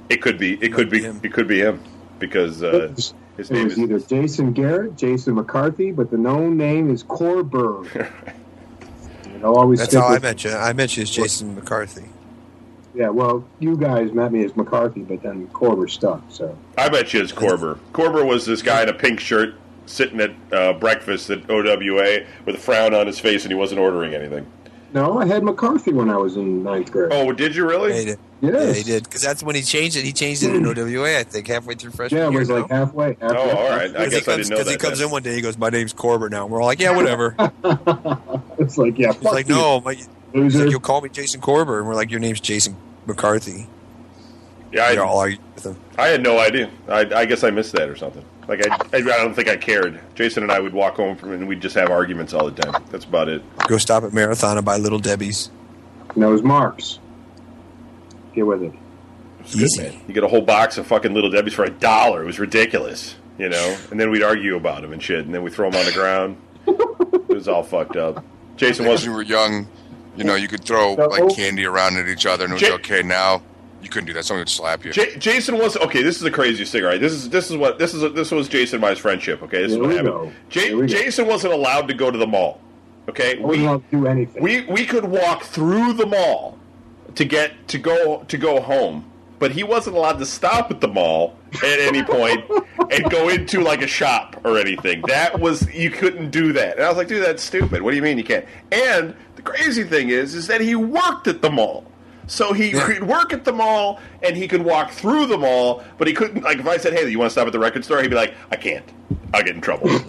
It 0.10 0.22
could 0.22 0.38
be. 0.38 0.54
It 0.64 0.74
could 0.74 0.90
be. 0.90 1.00
be 1.00 1.04
him. 1.06 1.20
It 1.24 1.34
could 1.34 1.48
be 1.48 1.60
him 1.60 1.82
because 2.20 2.64
uh, 2.64 2.68
It 2.68 2.96
was, 2.96 3.14
his 3.42 3.52
it 3.52 3.54
name 3.56 3.64
was 3.66 3.74
is. 3.74 3.80
either 3.80 4.00
Jason 4.00 4.54
Garrett, 4.54 4.98
Jason 4.98 5.36
McCarthy, 5.36 5.92
but 5.92 6.10
the 6.12 6.18
known 6.18 6.58
name 6.58 6.90
is 6.90 7.04
Corberg. 7.04 7.86
you 9.32 9.40
know, 9.40 9.56
always 9.56 9.80
That's 9.80 9.92
stick 9.92 10.02
how 10.02 10.08
I 10.10 10.14
with- 10.14 10.24
met 10.24 10.44
you. 10.44 10.52
I 10.52 10.74
met 10.74 10.96
you 10.98 11.04
as 11.04 11.10
Jason 11.10 11.56
McCarthy. 11.56 12.06
Yeah, 12.94 13.08
well, 13.08 13.46
you 13.60 13.78
guys 13.78 14.12
met 14.12 14.34
me 14.34 14.44
as 14.44 14.56
McCarthy, 14.58 15.02
but 15.02 15.24
then 15.24 15.48
Corber 15.48 15.88
stuck. 15.88 16.22
So 16.30 16.58
I 16.78 16.90
bet 16.90 17.14
you 17.14 17.22
it's 17.22 17.32
Corber. 17.32 17.80
Corber 17.94 18.26
was 18.26 18.46
this 18.46 18.62
guy 18.62 18.84
in 18.84 18.90
a 18.90 18.94
pink 18.94 19.22
shirt 19.22 19.56
sitting 19.86 20.20
at 20.20 20.32
uh, 20.52 20.74
breakfast 20.74 21.30
at 21.30 21.50
OWA 21.50 22.26
with 22.46 22.56
a 22.56 22.58
frown 22.58 22.94
on 22.94 23.08
his 23.08 23.18
face, 23.18 23.44
and 23.44 23.52
he 23.52 23.56
wasn't 23.58 23.80
ordering 23.80 24.14
anything. 24.14 24.46
no, 24.94 25.18
I 25.20 25.26
had 25.26 25.42
McCarthy 25.42 25.94
when 25.94 26.10
I 26.10 26.18
was 26.18 26.36
in 26.36 26.64
ninth 26.64 26.92
grade. 26.92 27.12
Oh, 27.14 27.32
did 27.32 27.56
you 27.56 27.64
Yeah, 27.64 27.70
really? 27.78 28.16
He 28.42 28.48
did. 28.48 28.54
yes. 28.54 28.68
Yeah, 28.68 28.74
he 28.74 28.84
did. 28.84 29.04
Because 29.04 29.22
that's 29.22 29.44
when 29.44 29.56
he 29.56 29.62
changed 29.62 29.96
it. 29.98 30.04
He 30.04 30.12
changed 30.12 30.44
it 30.44 30.54
in 30.56 30.64
hmm. 30.64 30.70
OWA, 30.80 31.20
I 31.20 31.24
think, 31.24 31.48
halfway 31.48 31.76
through 31.76 31.92
freshman 31.92 32.20
Yeah, 32.22 32.28
it 32.28 32.32
year. 32.32 32.40
was 32.40 32.50
like 32.50 32.70
no? 32.70 32.76
halfway. 32.76 33.18
halfway 33.22 33.38
Oh, 33.38 33.58
all 33.58 33.70
right. 33.70 33.82
I 33.84 33.88
Because 33.88 34.04
he 34.06 34.10
guess 34.20 34.28
I 34.28 34.32
comes, 34.34 34.38
didn't 34.38 34.50
know 34.50 34.56
'cause 34.58 34.66
that. 34.66 34.72
he 34.72 34.78
comes 34.78 34.98
then. 35.00 35.08
in 35.08 35.12
one 35.12 35.24
day, 35.24 35.36
he 35.36 35.42
goes, 35.42 35.58
"My 35.58 35.70
name's 35.70 35.94
Corbett 35.94 36.32
now." 36.32 36.44
And 36.44 36.52
we're 36.52 36.60
all 36.62 36.68
like, 36.68 36.80
"Yeah, 36.80 36.96
whatever." 36.96 37.36
it's 38.60 38.78
like, 38.78 38.98
yeah, 38.98 39.14
He's 39.14 39.22
fuck 39.24 39.34
like, 39.34 39.48
you, 39.48 39.56
"No, 39.56 39.82
my, 39.82 39.96
he's 40.34 40.56
like, 40.56 40.70
you'll 40.70 40.80
call 40.80 41.02
me 41.02 41.10
Jason 41.10 41.42
Corbett," 41.42 41.76
and 41.76 41.88
we're 41.88 41.96
like, 41.96 42.12
"Your 42.12 42.20
name's 42.20 42.40
Jason 42.42 42.76
McCarthy." 43.06 43.68
Yeah, 44.72 44.90
We 44.92 44.98
all 45.00 45.20
I, 45.20 45.38
with 45.56 45.66
him. 45.66 45.76
I 45.98 46.08
had 46.08 46.24
no 46.24 46.40
idea. 46.40 46.70
I, 46.88 47.00
I 47.14 47.26
guess 47.26 47.44
I 47.44 47.50
missed 47.52 47.74
that 47.74 47.90
or 47.90 47.96
something. 47.98 48.24
Like 48.48 48.66
I, 48.70 48.74
I, 48.94 48.98
I 48.98 49.02
don't 49.02 49.34
think 49.34 49.50
I 49.50 49.58
cared. 49.58 50.00
Jason 50.16 50.44
and 50.44 50.52
I 50.52 50.60
would 50.62 50.72
walk 50.74 50.96
home 50.96 51.18
from, 51.18 51.34
and 51.34 51.46
we'd 51.48 51.62
just 51.62 51.76
have 51.76 51.90
arguments 51.90 52.34
all 52.34 52.50
the 52.50 52.62
time. 52.62 52.82
That's 52.90 53.04
about 53.06 53.28
it. 53.28 53.44
Go 53.68 53.78
stop 53.78 54.04
at 54.04 54.14
Marathon 54.14 54.56
and 54.58 54.66
buy 54.66 54.78
Little 54.78 54.98
Debbie's. 55.00 55.52
And 56.16 56.24
those 56.24 56.42
marks. 56.42 57.00
Get 58.34 58.46
with 58.46 58.64
it. 58.64 58.74
It's 59.42 59.56
good, 59.56 59.84
man. 59.84 60.02
You 60.08 60.14
get 60.14 60.24
a 60.24 60.28
whole 60.28 60.42
box 60.42 60.78
of 60.78 60.86
fucking 60.88 61.14
little 61.14 61.30
Debbie's 61.30 61.54
for 61.54 61.64
a 61.64 61.70
dollar. 61.70 62.22
It 62.24 62.26
was 62.26 62.40
ridiculous, 62.40 63.16
you 63.38 63.50
know. 63.50 63.78
And 63.90 64.00
then 64.00 64.12
we'd 64.12 64.24
argue 64.24 64.56
about 64.56 64.82
them 64.84 64.94
and 64.94 65.02
shit, 65.02 65.26
and 65.26 65.34
then 65.34 65.44
we 65.44 65.50
throw 65.50 65.70
them 65.70 65.80
on 65.80 65.86
the 65.86 65.92
ground. 65.92 66.38
it 66.68 67.30
was 67.30 67.48
all 67.48 67.64
fucked 67.64 67.96
up. 67.98 68.24
Jason 68.56 68.86
was 68.86 68.88
When 68.88 68.92
was 68.94 69.06
you 69.06 69.12
were 69.14 69.22
young, 69.24 69.68
you 70.16 70.24
know, 70.24 70.36
you 70.36 70.48
could 70.48 70.64
throw 70.64 70.94
like 70.94 71.36
candy 71.36 71.66
around 71.66 71.98
at 71.98 72.08
each 72.08 72.26
other 72.26 72.44
and 72.46 72.54
it 72.54 72.56
was 72.56 72.62
Ja- 72.62 72.76
okay. 72.76 73.02
Now 73.02 73.42
you 73.82 73.90
couldn't 73.90 74.06
do 74.06 74.14
that. 74.14 74.26
Someone 74.26 74.42
would 74.42 74.50
slap 74.50 74.86
you. 74.86 74.92
J- 74.92 75.18
Jason 75.18 75.58
was 75.58 75.76
okay. 75.78 76.04
This 76.04 76.18
is 76.18 76.22
the 76.22 76.30
craziest 76.30 76.72
thing, 76.72 76.84
right? 76.84 77.00
This 77.02 77.14
is 77.14 77.30
this 77.30 77.50
is 77.50 77.58
what 77.58 77.80
this 77.80 77.94
is. 77.96 78.14
this 78.14 78.30
was 78.30 78.48
Jason 78.48 78.76
and 78.76 78.82
my 78.82 78.94
friendship. 78.94 79.42
Okay, 79.42 79.64
this 79.64 79.72
Here 79.72 79.82
is 79.82 79.88
what 79.88 79.96
happened. 80.06 80.36
J- 80.50 80.68
Here 80.68 80.76
we 80.78 80.82
go. 80.82 80.88
Jason 80.88 81.26
wasn't 81.28 81.54
allowed 81.54 81.88
to 81.88 81.94
go 81.96 82.12
to 82.12 82.18
the 82.18 82.28
mall. 82.28 82.62
Okay, 83.10 83.38
we, 83.40 83.62
wouldn't 83.64 83.90
do 83.90 84.06
anything. 84.06 84.44
we 84.44 84.62
we 84.68 84.86
could 84.86 85.06
walk 85.06 85.44
through 85.44 85.94
the 85.94 86.06
mall 86.06 86.60
to 87.16 87.26
get 87.26 87.68
to 87.70 87.78
go 87.78 88.24
to 88.28 88.38
go 88.38 88.62
home, 88.62 89.10
but 89.40 89.52
he 89.52 89.64
wasn't 89.64 89.96
allowed 89.96 90.20
to 90.20 90.26
stop 90.26 90.72
at 90.72 90.82
the 90.82 90.88
mall 90.88 91.38
at 91.56 91.80
any 91.80 92.04
point 92.04 92.44
and 92.92 93.10
go 93.10 93.30
into 93.30 93.62
like 93.62 93.82
a 93.82 93.88
shop 93.88 94.40
or 94.44 94.58
anything. 94.58 95.02
That 95.08 95.40
was 95.40 95.72
you 95.74 95.90
couldn't 95.90 96.32
do 96.32 96.54
that. 96.54 96.78
And 96.78 96.86
I 96.86 96.88
was 96.88 96.98
like, 96.98 97.08
dude, 97.08 97.26
that's 97.26 97.44
stupid. 97.44 97.82
What 97.82 97.92
do 97.92 97.98
you 97.98 98.04
mean 98.04 98.18
you 98.18 98.24
can't? 98.24 98.46
And 98.72 99.16
the 99.36 99.42
crazy 99.42 99.84
thing 99.84 100.10
is, 100.10 100.36
is 100.36 100.48
that 100.48 100.62
he 100.62 100.76
worked 100.76 101.28
at 101.28 101.42
the 101.42 101.50
mall. 101.50 101.86
So 102.28 102.54
he 102.54 102.72
could 102.72 103.04
work 103.04 103.34
at 103.34 103.44
the 103.44 103.52
mall 103.52 104.00
and 104.24 104.38
he 104.38 104.48
could 104.48 104.64
walk 104.64 104.92
through 104.92 105.26
the 105.28 105.38
mall, 105.38 105.84
but 105.98 106.08
he 106.08 106.14
couldn't. 106.14 106.44
Like 106.44 106.60
if 106.60 106.68
I 106.68 106.78
said, 106.78 106.94
"Hey, 106.94 107.08
you 107.10 107.20
want 107.20 107.30
to 107.30 107.34
stop 107.34 107.48
at 107.48 107.54
the 107.54 107.60
record 107.60 107.84
store?" 107.84 108.02
He'd 108.02 108.10
be 108.10 108.16
like, 108.16 108.34
"I 108.52 108.56
can't. 108.56 108.86
I'll 109.34 109.44
get 109.44 109.56
in 109.56 109.62
trouble." 109.62 109.88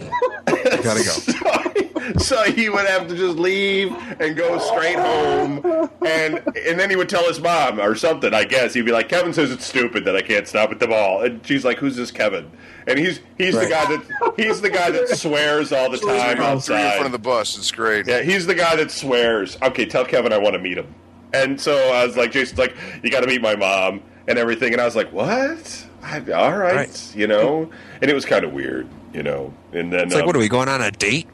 Gotta 0.47 1.05
go. 1.05 2.19
so 2.19 2.43
he 2.45 2.69
would 2.69 2.87
have 2.87 3.09
to 3.09 3.17
just 3.17 3.39
leave 3.39 3.93
and 4.21 4.37
go 4.37 4.59
straight 4.59 4.99
home, 4.99 5.61
and 6.05 6.43
and 6.57 6.79
then 6.79 6.91
he 6.91 6.97
would 6.97 7.09
tell 7.09 7.27
his 7.27 7.41
mom 7.41 7.81
or 7.81 7.95
something. 7.95 8.35
I 8.35 8.45
guess 8.45 8.75
he'd 8.75 8.85
be 8.85 8.93
like, 8.93 9.09
"Kevin 9.09 9.33
says 9.33 9.51
it's 9.51 9.67
stupid 9.67 10.05
that 10.05 10.17
I 10.17 10.23
can't 10.23 10.47
stop 10.47 10.71
at 10.71 10.79
the 10.79 10.89
mall," 10.89 11.23
and 11.23 11.45
she's 11.47 11.65
like, 11.65 11.79
"Who's 11.79 11.97
this 11.97 12.11
Kevin?" 12.11 12.51
And 12.87 12.99
he's 12.99 13.21
he's 13.39 13.55
the 13.55 13.69
guy 13.69 13.85
that 13.87 14.35
he's 14.37 14.61
the 14.61 14.71
guy 14.71 14.91
that 14.91 15.09
swears 15.09 15.73
all 15.73 15.91
the 15.91 15.99
time 15.99 16.61
Threw 16.61 16.77
you 16.77 16.83
in 16.83 16.91
front 16.93 17.07
of 17.07 17.13
the 17.13 17.19
bus. 17.19 17.57
It's 17.57 17.71
great. 17.71 18.07
Yeah, 18.07 18.23
he's 18.23 18.47
the 18.47 18.55
guy 18.55 18.77
that 18.77 18.91
swears. 18.91 19.57
Okay, 19.63 19.87
tell 19.87 20.05
Kevin 20.05 20.33
I 20.33 20.39
want 20.39 20.55
to 20.55 20.59
meet 20.59 20.79
him. 20.79 20.93
And 21.33 21.61
so 21.61 21.77
I 21.93 22.05
was 22.07 22.17
like, 22.17 22.33
Jason's 22.33 22.59
like, 22.59 22.77
you 23.03 23.11
got 23.11 23.21
to 23.21 23.27
meet 23.27 23.41
my 23.43 23.57
mom 23.57 24.03
and 24.29 24.39
everything. 24.39 24.73
And 24.73 24.81
I 24.81 24.85
was 24.85 24.97
like, 24.97 25.13
what? 25.13 25.87
I, 26.03 26.19
all 26.33 26.57
right, 26.57 26.75
Right. 26.75 27.13
you 27.17 27.27
know. 27.27 27.71
And 28.01 28.11
it 28.11 28.15
was 28.15 28.25
kind 28.25 28.45
of 28.45 28.53
weird, 28.53 28.87
you 29.15 29.23
know. 29.23 29.53
And 29.73 29.93
then, 29.93 30.07
It's 30.07 30.15
like, 30.15 30.23
um, 30.23 30.27
what 30.27 30.37
are 30.37 30.41
we 30.41 30.49
going 30.49 30.69
on 30.69 30.81
a 30.83 30.91
date? 30.91 31.29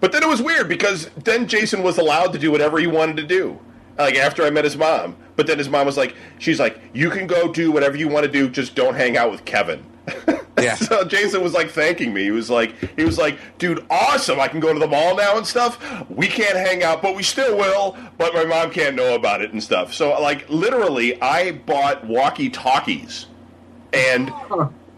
but 0.00 0.12
then 0.12 0.22
it 0.22 0.28
was 0.28 0.40
weird 0.40 0.66
because 0.68 1.10
then 1.24 1.46
Jason 1.46 1.82
was 1.82 1.98
allowed 1.98 2.32
to 2.32 2.38
do 2.38 2.50
whatever 2.50 2.78
he 2.78 2.86
wanted 2.86 3.16
to 3.18 3.22
do. 3.22 3.58
Like 3.98 4.16
after 4.16 4.42
I 4.44 4.48
met 4.50 4.64
his 4.64 4.76
mom, 4.76 5.14
but 5.36 5.46
then 5.46 5.58
his 5.58 5.68
mom 5.68 5.84
was 5.84 5.98
like, 5.98 6.14
she's 6.38 6.58
like, 6.58 6.80
you 6.94 7.10
can 7.10 7.26
go 7.26 7.52
do 7.52 7.70
whatever 7.70 7.98
you 7.98 8.08
want 8.08 8.24
to 8.24 8.32
do, 8.32 8.48
just 8.48 8.74
don't 8.74 8.94
hang 8.94 9.18
out 9.18 9.30
with 9.30 9.44
Kevin. 9.44 9.84
Yeah. 10.60 10.74
so 10.74 11.04
Jason 11.04 11.42
was 11.42 11.54
like 11.54 11.70
thanking 11.70 12.12
me. 12.12 12.24
He 12.24 12.32
was 12.32 12.50
like, 12.50 12.74
he 12.94 13.02
was 13.02 13.16
like, 13.16 13.38
dude, 13.56 13.82
awesome! 13.88 14.38
I 14.38 14.46
can 14.46 14.60
go 14.60 14.74
to 14.74 14.78
the 14.78 14.86
mall 14.86 15.16
now 15.16 15.38
and 15.38 15.46
stuff. 15.46 15.78
We 16.10 16.26
can't 16.26 16.54
hang 16.56 16.82
out, 16.82 17.00
but 17.00 17.16
we 17.16 17.22
still 17.22 17.56
will. 17.56 17.96
But 18.18 18.34
my 18.34 18.44
mom 18.44 18.70
can't 18.70 18.94
know 18.94 19.14
about 19.14 19.40
it 19.40 19.52
and 19.52 19.62
stuff. 19.62 19.94
So 19.94 20.10
like 20.20 20.46
literally, 20.50 21.20
I 21.22 21.52
bought 21.52 22.04
walkie 22.06 22.50
talkies 22.50 23.24
and 23.94 24.30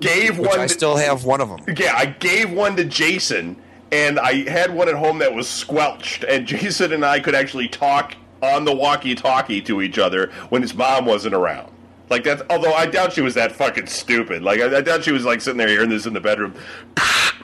gave 0.01 0.37
Which 0.39 0.49
one. 0.49 0.59
I 0.61 0.67
to- 0.67 0.73
still 0.73 0.97
have 0.97 1.25
one 1.25 1.41
of 1.41 1.49
them. 1.49 1.61
yeah, 1.79 1.95
I 1.97 2.07
gave 2.07 2.51
one 2.51 2.75
to 2.75 2.85
Jason, 2.85 3.55
and 3.93 4.19
I 4.19 4.49
had 4.51 4.75
one 4.75 4.89
at 4.89 4.97
home 4.97 5.19
that 5.21 5.33
was 5.33 5.49
squelched, 5.49 6.25
and 6.25 6.45
Jason 6.49 6.93
and 6.93 7.05
I 7.05 7.21
could 7.21 7.37
actually 7.37 7.69
talk 7.69 8.17
on 8.43 8.65
the 8.65 8.75
walkie-talkie 8.75 9.61
to 9.63 9.81
each 9.81 9.97
other 9.99 10.33
when 10.49 10.61
his 10.63 10.75
mom 10.75 11.07
wasn't 11.07 11.35
around. 11.37 11.71
Like 12.11 12.25
that's, 12.25 12.43
although 12.51 12.73
I 12.75 12.87
doubt 12.87 13.13
she 13.13 13.21
was 13.23 13.35
that 13.35 13.53
fucking 13.53 13.87
stupid. 13.87 14.43
Like 14.43 14.61
I, 14.61 14.79
I 14.79 14.81
doubt 14.81 15.05
she 15.05 15.13
was 15.13 15.25
like 15.25 15.41
sitting 15.41 15.59
there 15.59 15.69
hearing 15.69 15.89
this 15.89 16.05
in 16.07 16.13
the 16.13 16.21
bedroom. 16.21 16.55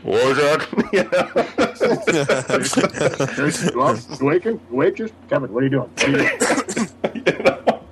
what 0.03 0.25
was 0.25 0.37
that? 0.37 0.67
You 0.93 1.05
know? 1.05 1.29
well, 3.75 3.97
you 3.97 4.27
waking? 4.27 4.61
You? 4.73 4.91
Just 4.93 5.15
Kevin, 5.29 5.53
what 5.53 5.63
are 5.63 5.67
you 5.67 5.71
doing? 5.71 5.89
What 5.89 6.05
are 6.05 6.11
you 6.11 6.19
doing? 6.19 6.39
You 7.39 7.39
know? 7.45 7.83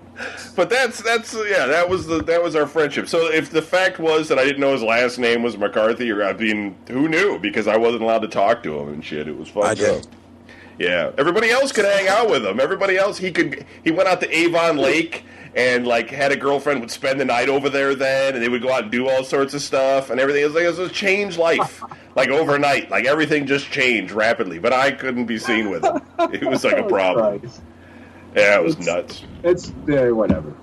But 0.56 0.70
that's 0.70 1.02
that's 1.02 1.34
yeah 1.34 1.66
that 1.66 1.88
was 1.88 2.06
the 2.06 2.22
that 2.24 2.42
was 2.42 2.56
our 2.56 2.66
friendship. 2.66 3.08
So 3.08 3.30
if 3.30 3.50
the 3.50 3.60
fact 3.60 3.98
was 3.98 4.28
that 4.28 4.38
I 4.38 4.44
didn't 4.44 4.60
know 4.60 4.72
his 4.72 4.82
last 4.82 5.18
name 5.18 5.42
was 5.42 5.58
McCarthy, 5.58 6.10
or 6.10 6.24
I 6.24 6.32
mean, 6.32 6.74
who 6.88 7.08
knew? 7.08 7.38
Because 7.38 7.66
I 7.66 7.76
wasn't 7.76 8.02
allowed 8.02 8.20
to 8.20 8.28
talk 8.28 8.62
to 8.62 8.78
him 8.78 8.88
and 8.88 9.04
shit. 9.04 9.28
It 9.28 9.36
was 9.36 9.48
fun. 9.48 9.66
I 9.66 9.74
did. 9.74 10.02
though. 10.02 10.08
Yeah, 10.78 11.10
everybody 11.18 11.50
else 11.50 11.72
could 11.72 11.84
hang 11.84 12.08
out 12.08 12.30
with 12.30 12.44
him. 12.44 12.58
Everybody 12.60 12.96
else, 12.96 13.18
he 13.18 13.30
could. 13.30 13.66
He 13.84 13.90
went 13.90 14.08
out 14.08 14.20
to 14.20 14.34
Avon 14.34 14.78
Lake 14.78 15.24
and 15.56 15.86
like 15.86 16.10
had 16.10 16.30
a 16.32 16.36
girlfriend 16.36 16.80
would 16.80 16.90
spend 16.90 17.18
the 17.18 17.24
night 17.24 17.48
over 17.48 17.70
there 17.70 17.94
then, 17.94 18.34
and 18.34 18.42
they 18.44 18.48
would 18.48 18.62
go 18.62 18.70
out 18.70 18.82
and 18.82 18.92
do 18.92 19.08
all 19.08 19.24
sorts 19.24 19.54
of 19.54 19.62
stuff 19.62 20.10
and 20.10 20.20
everything. 20.20 20.42
It 20.42 20.46
was 20.46 20.54
like 20.54 20.64
it 20.64 20.68
was 20.68 20.78
a 20.78 20.88
changed 20.90 21.38
life, 21.38 21.82
like 22.14 22.28
overnight. 22.28 22.90
Like 22.90 23.06
everything 23.06 23.46
just 23.46 23.70
changed 23.70 24.12
rapidly. 24.12 24.58
But 24.58 24.74
I 24.74 24.92
couldn't 24.92 25.24
be 25.24 25.38
seen 25.38 25.70
with 25.70 25.82
him. 25.82 26.00
It 26.32 26.44
was 26.44 26.62
like 26.62 26.74
a 26.74 26.76
oh, 26.84 26.88
problem. 26.88 27.50
Yeah, 28.36 28.58
it 28.58 28.62
was 28.62 28.78
nuts. 28.78 29.24
It's 29.42 29.72
yeah, 29.88 30.10
whatever. 30.10 30.54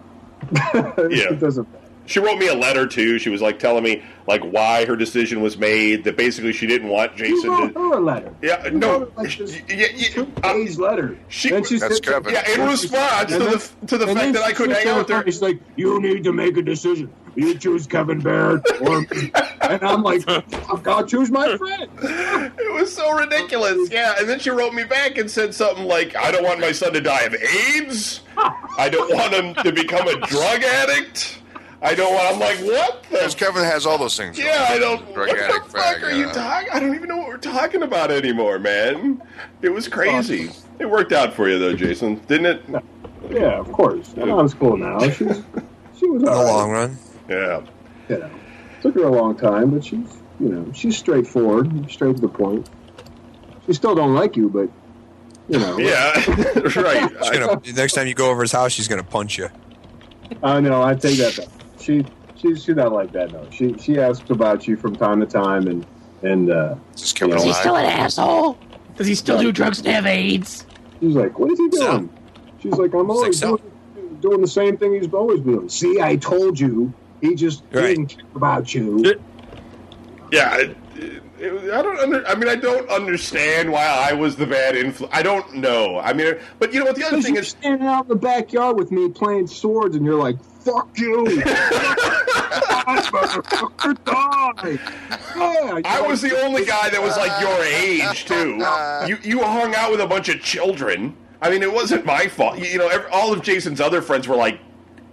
Yeah. 0.73 1.31
it 1.31 1.39
doesn't. 1.39 1.67
She 2.05 2.19
wrote 2.19 2.37
me 2.37 2.47
a 2.47 2.53
letter 2.53 2.85
too. 2.85 3.17
She 3.19 3.29
was 3.29 3.41
like 3.41 3.59
telling 3.59 3.83
me 3.83 4.03
like 4.27 4.41
why 4.43 4.85
her 4.85 4.95
decision 4.95 5.41
was 5.41 5.57
made. 5.57 6.03
That 6.03 6.17
basically 6.17 6.51
she 6.53 6.67
didn't 6.67 6.89
want 6.89 7.17
You 7.17 7.25
Jason 7.25 7.49
wrote 7.49 7.73
to. 7.73 7.79
her 7.79 7.93
a 7.95 7.99
letter. 7.99 8.33
Yeah, 8.41 8.65
You 8.65 8.71
no. 8.71 8.99
wrote 8.99 9.13
like, 9.17 9.29
sh- 9.31 9.37
this 9.37 9.55
yeah, 9.69 9.87
yeah, 9.95 10.07
two 10.09 10.31
uh, 10.43 10.53
page 10.53 10.77
letter. 10.77 11.17
she- 11.29 11.49
Then 11.49 11.63
she 11.63 11.79
That's 11.79 11.95
sits- 11.95 12.07
Kevin. 12.09 12.33
Yeah, 12.33 12.49
in 12.53 12.59
and 12.61 12.69
response 12.71 13.31
to 13.31 13.39
the 13.39 13.87
to 13.87 13.97
the 13.97 14.07
fact 14.07 14.33
that 14.33 14.43
I 14.43 14.51
couldn't 14.51 14.75
sits 14.75 14.83
hang 14.83 14.85
there 14.85 14.93
out 14.95 14.97
with 14.99 15.09
her. 15.09 15.15
and 15.23 15.25
She's 15.33 15.41
like, 15.41 15.59
"You 15.77 15.99
need 16.01 16.23
to 16.25 16.33
make 16.33 16.57
a 16.57 16.61
decision. 16.61 17.11
You 17.35 17.57
choose 17.57 17.87
Kevin 17.87 18.19
Barrett 18.19 18.63
or 18.81 19.01
me." 19.01 19.31
and 19.61 19.81
I'm 19.83 20.03
like, 20.03 20.27
"I've 20.29 20.83
got 20.83 21.07
to 21.07 21.17
choose 21.17 21.31
my 21.31 21.55
friend." 21.57 21.89
It 22.59 22.73
was 22.73 22.93
so 22.93 23.11
ridiculous. 23.17 23.89
Yeah, 23.89 24.15
and 24.19 24.27
then 24.27 24.39
she 24.39 24.49
wrote 24.49 24.73
me 24.73 24.83
back 24.83 25.17
and 25.17 25.31
said 25.31 25.55
something 25.55 25.85
like, 25.85 26.15
"I 26.17 26.31
don't 26.31 26.43
want 26.43 26.59
my 26.59 26.73
son 26.73 26.93
to 26.93 27.01
die 27.01 27.21
of 27.21 27.33
AIDS. 27.33 28.21
I 28.77 28.89
don't 28.89 29.13
want 29.15 29.33
him 29.33 29.53
to 29.63 29.71
become 29.71 30.07
a 30.07 30.19
drug 30.27 30.63
addict. 30.63 31.39
I 31.83 31.95
don't 31.95 32.13
want." 32.13 32.33
I'm 32.33 32.39
like, 32.39 32.59
"What 32.59 33.03
the 33.03 33.09
Because 33.17 33.35
Kevin 33.35 33.63
has 33.63 33.85
all 33.85 33.97
those 33.97 34.17
things. 34.17 34.37
Yeah, 34.37 34.67
I 34.69 34.79
don't. 34.79 35.13
Drug 35.13 35.27
what 35.27 35.37
the 35.37 35.69
fuck 35.69 35.69
fag, 35.69 36.03
are 36.03 36.11
you 36.11 36.27
yeah. 36.27 36.31
talking? 36.31 36.69
I 36.71 36.79
don't 36.79 36.95
even 36.95 37.09
know 37.09 37.17
what 37.17 37.27
we're 37.27 37.37
talking 37.37 37.83
about 37.83 38.11
anymore, 38.11 38.59
man. 38.59 39.21
It 39.61 39.69
was 39.69 39.87
crazy. 39.87 40.51
It 40.79 40.89
worked 40.89 41.11
out 41.11 41.33
for 41.33 41.49
you 41.49 41.59
though, 41.59 41.75
Jason, 41.75 42.15
didn't 42.27 42.45
it? 42.45 42.83
Yeah, 43.29 43.59
of 43.59 43.71
course. 43.71 44.15
My 44.15 44.25
mom's 44.25 44.53
cool 44.53 44.77
now. 44.77 44.99
She's 45.09 45.43
she 45.97 46.05
was 46.07 46.21
In 46.21 46.25
the 46.25 46.31
all 46.31 46.43
right. 46.43 46.51
long 46.51 46.71
run. 46.71 46.97
Yeah. 47.29 47.61
You 48.09 48.17
know, 48.19 48.31
took 48.81 48.95
her 48.95 49.03
a 49.03 49.11
long 49.11 49.37
time, 49.37 49.71
but 49.71 49.85
she's 49.85 50.21
you 50.39 50.49
know 50.49 50.71
she's 50.73 50.97
straightforward, 50.97 51.89
straight 51.89 52.15
to 52.15 52.21
the 52.21 52.27
point. 52.27 52.69
She 53.65 53.73
still 53.73 53.95
don't 53.95 54.13
like 54.13 54.35
you, 54.35 54.49
but 54.49 54.69
you 55.47 55.59
know. 55.59 55.77
Yeah. 55.77 56.13
right. 56.75 57.11
Gonna, 57.31 57.61
next 57.73 57.93
time 57.93 58.07
you 58.07 58.13
go 58.13 58.29
over 58.29 58.41
his 58.41 58.51
house, 58.51 58.71
she's 58.71 58.87
gonna 58.87 59.03
punch 59.03 59.37
you. 59.37 59.49
I 60.41 60.59
know. 60.59 60.81
I 60.81 60.95
take 60.95 61.17
that 61.19 61.37
back. 61.37 61.62
She 61.83 62.05
she's 62.35 62.63
she's 62.63 62.75
not 62.75 62.91
like 62.93 63.11
that 63.11 63.31
though. 63.31 63.47
She 63.51 63.77
she 63.77 63.99
asks 63.99 64.29
about 64.29 64.67
you 64.67 64.77
from 64.77 64.95
time 64.95 65.19
to 65.19 65.25
time, 65.25 65.67
and 65.67 65.85
and 66.21 66.49
uh, 66.49 66.75
Just 66.95 67.15
Kevin 67.15 67.35
Is 67.37 67.43
he. 67.43 67.53
Still 67.53 67.75
an 67.75 67.85
asshole? 67.85 68.57
Does 68.95 69.07
he 69.07 69.15
still 69.15 69.39
do 69.41 69.51
drugs 69.51 69.79
and 69.79 69.87
have 69.87 70.05
AIDS? 70.05 70.65
she's 70.99 71.15
like, 71.15 71.37
"What 71.37 71.51
is 71.51 71.59
he 71.59 71.67
doing?" 71.69 72.09
She's 72.61 72.73
like, 72.73 72.93
"I'm 72.93 73.09
always 73.11 73.39
so. 73.39 73.57
doing, 73.57 74.15
doing 74.21 74.41
the 74.41 74.47
same 74.47 74.77
thing 74.77 74.93
he's 74.93 75.11
always 75.13 75.41
doing." 75.41 75.67
See, 75.69 75.99
I 76.01 76.15
told 76.15 76.59
you. 76.59 76.93
He 77.21 77.35
just 77.35 77.63
Right. 77.71 77.87
didn't 77.95 78.07
care 78.07 78.25
about 78.35 78.73
you. 78.75 79.01
Yeah. 80.31 80.57
It, 80.57 80.77
it, 80.97 81.23
it- 81.53 81.73
I 81.73 81.81
don't 81.81 81.97
under, 81.99 82.27
I 82.27 82.35
mean, 82.35 82.49
I 82.49 82.55
don't 82.55 82.89
understand 82.89 83.71
why 83.71 83.85
I 83.85 84.11
was 84.13 84.35
the 84.35 84.45
bad 84.45 84.75
influence. 84.75 85.13
I 85.15 85.23
don't 85.23 85.55
know. 85.55 85.99
I 85.99 86.11
mean, 86.11 86.33
but 86.59 86.73
you 86.73 86.79
know 86.79 86.85
what? 86.87 86.95
The 86.97 87.05
other 87.05 87.21
thing 87.21 87.35
you're 87.35 87.43
is, 87.43 87.49
standing 87.49 87.87
out 87.87 88.03
in 88.05 88.09
the 88.09 88.15
backyard 88.17 88.77
with 88.77 88.91
me 88.91 89.07
playing 89.09 89.47
swords, 89.47 89.95
and 89.95 90.05
you're 90.05 90.19
like, 90.19 90.35
"Fuck 90.71 90.97
you!" 90.97 91.25
Motherfucker, 92.85 93.97
die! 94.05 94.79
Yeah, 95.35 95.81
I 95.85 96.01
was 96.01 96.21
the 96.21 96.39
only 96.41 96.65
guy 96.65 96.89
that 96.89 97.01
was 97.01 97.17
like 97.17 97.41
your 97.41 97.63
age 97.63 98.25
too. 98.25 98.63
You 99.07 99.17
you 99.23 99.43
hung 99.43 99.75
out 99.75 99.91
with 99.91 100.01
a 100.01 100.07
bunch 100.07 100.29
of 100.29 100.41
children. 100.41 101.15
I 101.41 101.49
mean, 101.49 101.61
it 101.61 101.71
wasn't 101.71 102.05
my 102.05 102.27
fault. 102.27 102.57
You, 102.57 102.65
you 102.65 102.77
know, 102.77 102.87
every, 102.87 103.09
all 103.11 103.33
of 103.33 103.41
Jason's 103.41 103.81
other 103.81 104.01
friends 104.01 104.27
were 104.27 104.35
like 104.35 104.59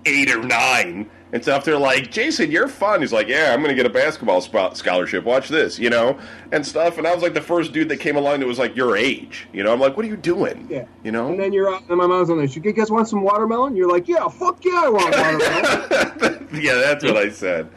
eight 0.07 0.31
or 0.31 0.43
nine 0.43 1.11
and 1.33 1.43
stuff. 1.43 1.65
They're 1.65 1.79
like, 1.79 2.11
Jason, 2.11 2.51
you're 2.51 2.69
fun. 2.69 3.01
He's 3.01 3.13
like, 3.13 3.29
Yeah, 3.29 3.53
I'm 3.53 3.61
going 3.61 3.71
to 3.71 3.75
get 3.75 3.87
a 3.87 3.91
basketball 3.91 4.41
sp- 4.43 4.75
scholarship. 4.75 5.25
Watch 5.25 5.49
this, 5.49 5.79
you 5.79 5.91
know, 5.91 6.19
and 6.53 6.67
stuff. 6.67 6.99
And 6.99 7.07
I 7.07 7.15
was 7.15 7.23
like 7.23 7.35
the 7.35 7.41
first 7.41 7.73
dude 7.73 7.89
that 7.89 7.99
came 7.99 8.17
along 8.17 8.41
that 8.41 8.47
was 8.47 8.59
like 8.59 8.77
your 8.77 8.97
age. 8.97 9.47
You 9.53 9.63
know, 9.63 9.73
I'm 9.73 9.81
like, 9.81 9.97
What 9.97 10.05
are 10.07 10.09
you 10.09 10.17
doing? 10.17 10.67
Yeah. 10.71 10.87
You 11.05 11.13
know. 11.13 11.29
And 11.29 11.39
then 11.39 11.53
you're 11.53 11.73
out, 11.73 11.83
and 11.89 11.99
my 11.99 12.07
mom's 12.07 12.31
on 12.31 12.39
there. 12.39 12.47
You 12.47 12.61
guys 12.73 12.91
want 12.91 13.09
some 13.09 13.23
watermelon? 13.23 13.77
You're 13.77 13.91
like, 13.91 14.09
yeah, 14.09 14.29
fuck 14.29 14.65
yeah, 14.65 14.83
I 14.85 14.89
want 14.89 15.17
watermelon. 15.17 16.49
yeah, 16.63 16.75
that's 16.75 17.05
what 17.05 17.17
I 17.17 17.31
said. 17.31 17.69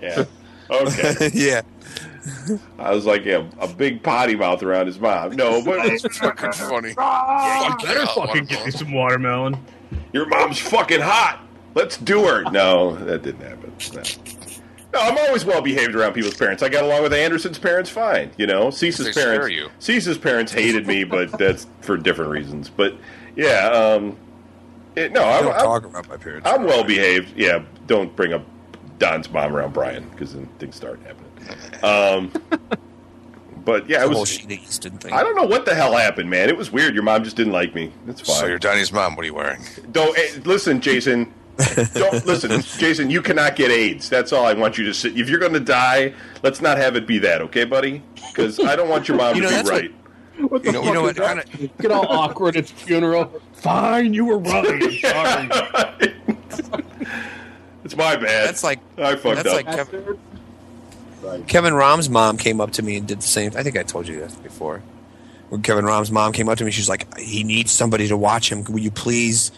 Yeah. 0.00 0.24
Okay. 0.70 1.30
yeah. 1.34 1.62
I 2.78 2.94
was 2.94 3.06
like, 3.06 3.24
yeah, 3.24 3.48
a 3.58 3.66
big 3.66 4.02
potty 4.02 4.36
mouth 4.36 4.62
around 4.62 4.86
his 4.86 4.98
mom. 5.00 5.34
No, 5.36 5.64
but 5.64 5.86
It's 5.86 6.18
fucking 6.18 6.52
funny. 6.52 6.90
You 6.90 6.94
better 6.94 8.00
yeah, 8.00 8.06
fucking 8.06 8.44
get 8.44 8.66
me 8.66 8.70
some 8.70 8.92
watermelon. 8.92 9.56
Your 10.12 10.26
mom's 10.26 10.58
fucking 10.58 11.00
hot. 11.00 11.47
Let's 11.78 11.96
do 11.96 12.24
her. 12.26 12.42
No, 12.50 12.96
that 12.96 13.22
didn't 13.22 13.42
happen. 13.42 13.72
No. 13.94 14.02
No, 14.92 15.00
I'm 15.00 15.16
always 15.16 15.44
well 15.44 15.62
behaved 15.62 15.94
around 15.94 16.14
people's 16.14 16.34
parents. 16.34 16.60
I 16.60 16.68
got 16.68 16.82
along 16.82 17.02
with 17.04 17.12
Anderson's 17.12 17.58
parents 17.58 17.88
fine. 17.88 18.32
You 18.36 18.48
know, 18.48 18.70
Cease's 18.70 19.14
parents. 19.14 19.44
scare 19.44 19.48
you. 19.48 19.70
Cease's 19.78 20.18
parents 20.18 20.50
hated 20.50 20.88
me, 20.88 21.04
but 21.04 21.30
that's 21.38 21.68
for 21.82 21.96
different 21.96 22.32
reasons. 22.32 22.68
But 22.68 22.96
yeah, 23.36 23.68
um, 23.68 24.16
it, 24.96 25.12
no, 25.12 25.22
I 25.22 25.38
I'm, 25.38 25.44
don't 25.44 25.52
I'm, 25.52 25.60
talk 25.60 25.84
about 25.84 26.08
my 26.08 26.16
parents. 26.16 26.48
I'm 26.48 26.64
well 26.64 26.82
behaved. 26.82 27.36
Yeah, 27.36 27.62
don't 27.86 28.14
bring 28.16 28.32
up 28.32 28.44
Don's 28.98 29.30
mom 29.30 29.54
around 29.54 29.72
Brian 29.72 30.08
because 30.08 30.34
then 30.34 30.46
things 30.58 30.74
start 30.74 30.98
happening. 31.02 31.84
Um, 31.84 32.32
but 33.64 33.88
yeah, 33.88 33.98
The 33.98 34.06
it 34.06 34.10
whole 34.10 34.20
was. 34.22 34.30
Sheena 34.36 35.00
thing. 35.00 35.12
I 35.12 35.22
don't 35.22 35.36
know 35.36 35.46
what 35.46 35.64
the 35.64 35.76
hell 35.76 35.96
happened, 35.96 36.28
man. 36.28 36.48
It 36.48 36.56
was 36.56 36.72
weird. 36.72 36.94
Your 36.94 37.04
mom 37.04 37.22
just 37.22 37.36
didn't 37.36 37.52
like 37.52 37.72
me. 37.76 37.92
That's 38.04 38.22
fine. 38.22 38.36
So 38.36 38.46
you're 38.46 38.58
Donnie's 38.58 38.90
mom. 38.90 39.14
What 39.14 39.22
are 39.22 39.26
you 39.26 39.34
wearing? 39.34 39.60
Don't 39.92 40.18
eh, 40.18 40.40
listen, 40.44 40.80
Jason. 40.80 41.32
Don't 41.94 42.24
listen, 42.26 42.60
Jason. 42.78 43.10
You 43.10 43.20
cannot 43.22 43.56
get 43.56 43.70
AIDS. 43.70 44.08
That's 44.08 44.32
all 44.32 44.44
I 44.46 44.54
want 44.54 44.78
you 44.78 44.84
to 44.84 44.94
say. 44.94 45.08
If 45.10 45.28
you're 45.28 45.40
going 45.40 45.52
to 45.54 45.60
die, 45.60 46.14
let's 46.42 46.60
not 46.60 46.78
have 46.78 46.94
it 46.96 47.06
be 47.06 47.18
that, 47.18 47.40
okay, 47.42 47.64
buddy? 47.64 48.02
Because 48.14 48.60
I 48.60 48.76
don't 48.76 48.88
want 48.88 49.08
your 49.08 49.16
mom 49.16 49.34
You 49.36 49.42
know, 49.42 49.48
to 49.50 49.56
be 49.56 49.62
that's 49.62 49.70
what- 50.38 50.50
What 50.50 50.62
the 50.62 50.68
You 50.68 50.72
know- 50.74 50.82
You 50.84 50.94
know 50.94 51.02
what? 51.02 51.16
Kind 51.16 51.40
of. 51.40 51.78
Get 51.78 51.90
all 51.90 52.06
awkward 52.08 52.56
at 52.56 52.66
the 52.68 52.74
funeral. 52.74 53.40
Fine, 53.54 54.14
you 54.14 54.24
were 54.24 54.38
right. 54.38 55.02
I'm 55.04 55.50
sorry. 55.50 56.14
It's 57.84 57.96
my 57.96 58.16
bad. 58.16 58.48
That's 58.48 58.62
like 58.62 58.80
I 58.98 59.16
fucked 59.16 59.36
that's 59.44 59.48
up. 59.48 59.54
like 59.54 59.66
Kevin, 59.66 60.18
Bastard. 61.22 61.48
Kevin 61.48 61.72
Rom's 61.74 62.10
mom 62.10 62.36
came 62.36 62.60
up 62.60 62.72
to 62.72 62.82
me 62.82 62.96
and 62.98 63.06
did 63.08 63.18
the 63.20 63.26
same. 63.26 63.52
I 63.56 63.62
think 63.62 63.78
I 63.78 63.82
told 63.82 64.06
you 64.06 64.18
this 64.18 64.34
before. 64.34 64.82
when 65.48 65.62
Kevin 65.62 65.86
Rom's 65.86 66.10
mom 66.10 66.32
came 66.32 66.48
up 66.50 66.58
to 66.58 66.64
me, 66.64 66.70
she's 66.70 66.88
like, 66.88 67.16
"He 67.18 67.44
needs 67.44 67.72
somebody 67.72 68.06
to 68.08 68.16
watch 68.16 68.52
him. 68.52 68.64
Will 68.64 68.80
you 68.80 68.90
please? 68.90 69.52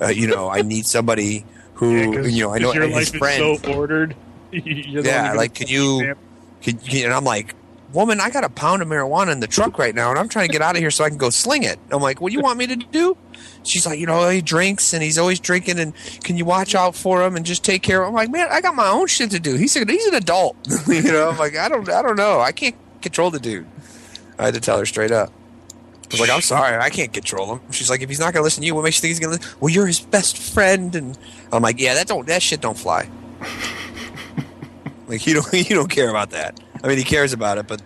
Uh, 0.00 0.08
you 0.08 0.26
know, 0.26 0.48
I 0.48 0.62
need 0.62 0.86
somebody 0.86 1.44
who 1.74 2.26
you 2.26 2.42
know. 2.44 2.54
I 2.54 2.58
know 2.58 2.72
your 2.72 2.88
life 2.88 3.14
friend. 3.14 3.42
is 3.42 3.60
so 3.60 3.74
ordered. 3.74 4.16
You're 4.52 5.02
the 5.02 5.08
one 5.10 5.24
yeah, 5.24 5.32
like, 5.32 5.54
can 5.54 5.68
you? 5.68 6.14
Can, 6.62 6.78
can, 6.78 7.04
and 7.04 7.12
I'm 7.12 7.24
like, 7.24 7.54
woman, 7.92 8.20
I 8.20 8.30
got 8.30 8.44
a 8.44 8.48
pound 8.48 8.82
of 8.82 8.88
marijuana 8.88 9.32
in 9.32 9.40
the 9.40 9.46
truck 9.46 9.78
right 9.78 9.94
now, 9.94 10.10
and 10.10 10.18
I'm 10.18 10.28
trying 10.28 10.48
to 10.48 10.52
get 10.52 10.62
out 10.62 10.76
of 10.76 10.80
here 10.80 10.90
so 10.90 11.04
I 11.04 11.08
can 11.08 11.18
go 11.18 11.30
sling 11.30 11.62
it. 11.62 11.78
I'm 11.90 12.02
like, 12.02 12.20
what 12.20 12.30
do 12.30 12.34
you 12.36 12.42
want 12.42 12.58
me 12.58 12.66
to 12.66 12.76
do? 12.76 13.16
She's 13.62 13.86
like, 13.86 13.98
you 13.98 14.06
know, 14.06 14.28
he 14.28 14.40
drinks 14.40 14.92
and 14.92 15.02
he's 15.02 15.18
always 15.18 15.40
drinking, 15.40 15.78
and 15.78 15.94
can 16.22 16.36
you 16.36 16.44
watch 16.44 16.74
out 16.74 16.94
for 16.94 17.22
him 17.22 17.36
and 17.36 17.44
just 17.44 17.64
take 17.64 17.82
care 17.82 18.02
of 18.02 18.08
him? 18.08 18.10
I'm 18.10 18.14
like, 18.14 18.30
man, 18.30 18.48
I 18.50 18.60
got 18.60 18.74
my 18.74 18.88
own 18.88 19.06
shit 19.06 19.30
to 19.32 19.40
do. 19.40 19.56
He's 19.56 19.76
a, 19.76 19.84
he's 19.84 20.06
an 20.06 20.14
adult, 20.14 20.56
you 20.86 21.02
know. 21.02 21.30
I'm 21.30 21.38
like, 21.38 21.56
I 21.56 21.68
don't, 21.68 21.88
I 21.88 22.02
don't 22.02 22.16
know. 22.16 22.40
I 22.40 22.52
can't 22.52 22.76
control 23.02 23.30
the 23.30 23.40
dude. 23.40 23.66
I 24.38 24.46
had 24.46 24.54
to 24.54 24.60
tell 24.60 24.78
her 24.78 24.86
straight 24.86 25.10
up. 25.10 25.32
I 26.10 26.14
was 26.14 26.20
like, 26.20 26.30
I'm 26.30 26.40
sorry, 26.40 26.76
I 26.76 26.88
can't 26.88 27.12
control 27.12 27.56
him. 27.56 27.72
She's 27.72 27.90
like, 27.90 28.00
if 28.00 28.08
he's 28.08 28.20
not 28.20 28.32
gonna 28.32 28.44
listen 28.44 28.60
to 28.62 28.66
you, 28.66 28.74
what 28.74 28.84
makes 28.84 28.96
you 28.98 29.02
think 29.02 29.10
he's 29.10 29.20
gonna? 29.20 29.36
Listen? 29.36 29.56
Well, 29.60 29.70
you're 29.70 29.86
his 29.86 30.00
best 30.00 30.38
friend, 30.38 30.94
and 30.94 31.18
I'm 31.52 31.62
like, 31.62 31.80
yeah, 31.80 31.94
that 31.94 32.06
don't, 32.06 32.26
that 32.28 32.42
shit 32.42 32.60
don't 32.60 32.78
fly. 32.78 33.08
like 35.08 35.26
you 35.26 35.34
don't, 35.34 35.52
you 35.70 35.74
don't 35.74 35.90
care 35.90 36.10
about 36.10 36.30
that. 36.30 36.60
I 36.82 36.88
mean, 36.88 36.98
he 36.98 37.04
cares 37.04 37.32
about 37.32 37.58
it, 37.58 37.66
but 37.66 37.82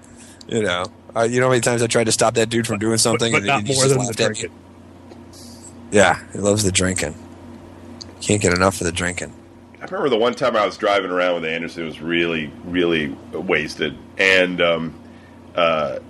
you 0.49 0.63
know, 0.63 0.85
uh, 1.17 1.23
you 1.23 1.41
know 1.41 1.47
how 1.47 1.51
many 1.51 1.61
times 1.61 1.83
I 1.83 1.87
tried 1.87 2.05
to 2.05 2.13
stop 2.13 2.35
that 2.35 2.51
dude 2.51 2.67
from 2.67 2.79
doing 2.79 2.99
something, 2.99 3.33
but 3.33 3.39
and 3.39 3.47
not 3.47 3.63
he 3.63 3.75
more 3.75 3.85
just 3.85 3.89
than 3.89 3.99
the 3.99 4.05
laughed 4.05 4.21
at 4.21 4.31
me. 4.31 4.35
drinking. 4.41 4.59
Yeah, 5.91 6.23
he 6.33 6.39
loves 6.39 6.63
the 6.63 6.73
drinking. 6.73 7.15
Can't 8.21 8.41
get 8.43 8.53
enough 8.53 8.81
of 8.81 8.87
the 8.87 8.93
drinking. 8.93 9.33
I 9.81 9.85
remember 9.87 10.11
the 10.11 10.19
one 10.19 10.35
time 10.35 10.57
I 10.57 10.67
was 10.67 10.77
driving 10.77 11.11
around 11.11 11.37
with 11.37 11.45
Anderson 11.47 11.87
was 11.87 12.01
really, 12.01 12.53
really 12.65 13.09
wasted, 13.33 13.97
and 14.19 14.61
um, 14.61 14.95
uh, 15.55 16.01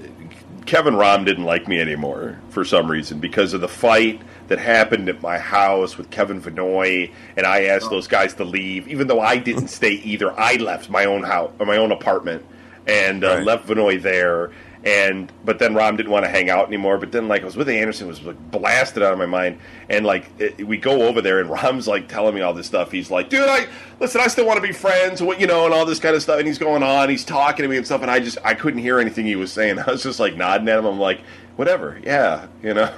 Kevin 0.66 0.94
Rom 0.96 1.24
didn't 1.24 1.44
like 1.44 1.66
me 1.68 1.80
anymore 1.80 2.38
for 2.50 2.64
some 2.64 2.90
reason 2.90 3.18
because 3.18 3.54
of 3.54 3.60
the 3.60 3.68
fight 3.68 4.20
that 4.48 4.58
happened 4.58 5.08
at 5.08 5.22
my 5.22 5.38
house 5.38 5.96
with 5.96 6.10
Kevin 6.10 6.40
Vinoy, 6.40 7.12
and 7.36 7.46
I 7.46 7.64
asked 7.64 7.90
those 7.90 8.06
guys 8.08 8.34
to 8.34 8.44
leave, 8.44 8.88
even 8.88 9.06
though 9.06 9.20
I 9.20 9.36
didn't 9.36 9.68
stay 9.78 9.92
either. 9.92 10.38
I 10.38 10.56
left 10.56 10.90
my 10.90 11.04
own 11.04 11.22
house, 11.22 11.52
or 11.58 11.66
my 11.66 11.76
own 11.76 11.92
apartment, 11.92 12.44
and 12.86 13.24
uh, 13.24 13.36
Right. 13.36 13.44
left 13.44 13.66
Vinoy 13.68 14.00
there. 14.02 14.50
And 14.82 15.30
but 15.44 15.58
then 15.58 15.74
Rom 15.74 15.96
didn't 15.96 16.10
want 16.10 16.24
to 16.24 16.30
hang 16.30 16.48
out 16.48 16.66
anymore. 16.66 16.96
But 16.96 17.12
then 17.12 17.28
like 17.28 17.42
I 17.42 17.44
was 17.44 17.56
with 17.56 17.68
Anderson, 17.68 18.08
was 18.08 18.22
like 18.22 18.38
blasted 18.50 19.02
out 19.02 19.12
of 19.12 19.18
my 19.18 19.26
mind. 19.26 19.58
And 19.90 20.06
like 20.06 20.30
it, 20.38 20.66
we 20.66 20.78
go 20.78 21.02
over 21.02 21.20
there, 21.20 21.40
and 21.40 21.50
Rom's 21.50 21.86
like 21.86 22.08
telling 22.08 22.34
me 22.34 22.40
all 22.40 22.54
this 22.54 22.66
stuff. 22.66 22.90
He's 22.90 23.10
like, 23.10 23.28
"Dude, 23.28 23.46
I 23.46 23.66
listen. 23.98 24.22
I 24.22 24.28
still 24.28 24.46
want 24.46 24.56
to 24.56 24.66
be 24.66 24.72
friends, 24.72 25.22
what 25.22 25.38
you 25.38 25.46
know, 25.46 25.66
and 25.66 25.74
all 25.74 25.84
this 25.84 25.98
kind 25.98 26.16
of 26.16 26.22
stuff." 26.22 26.38
And 26.38 26.46
he's 26.46 26.58
going 26.58 26.82
on, 26.82 27.10
he's 27.10 27.24
talking 27.24 27.62
to 27.62 27.68
me 27.68 27.76
and 27.76 27.84
stuff, 27.84 28.00
and 28.00 28.10
I 28.10 28.20
just 28.20 28.38
I 28.42 28.54
couldn't 28.54 28.80
hear 28.80 28.98
anything 28.98 29.26
he 29.26 29.36
was 29.36 29.52
saying. 29.52 29.78
I 29.86 29.90
was 29.90 30.02
just 30.02 30.18
like 30.18 30.36
nodding 30.36 30.68
at 30.68 30.78
him. 30.78 30.86
I'm 30.86 30.98
like, 30.98 31.20
"Whatever, 31.60 32.00
yeah, 32.02 32.46
you 32.62 32.72
know, 32.74 32.90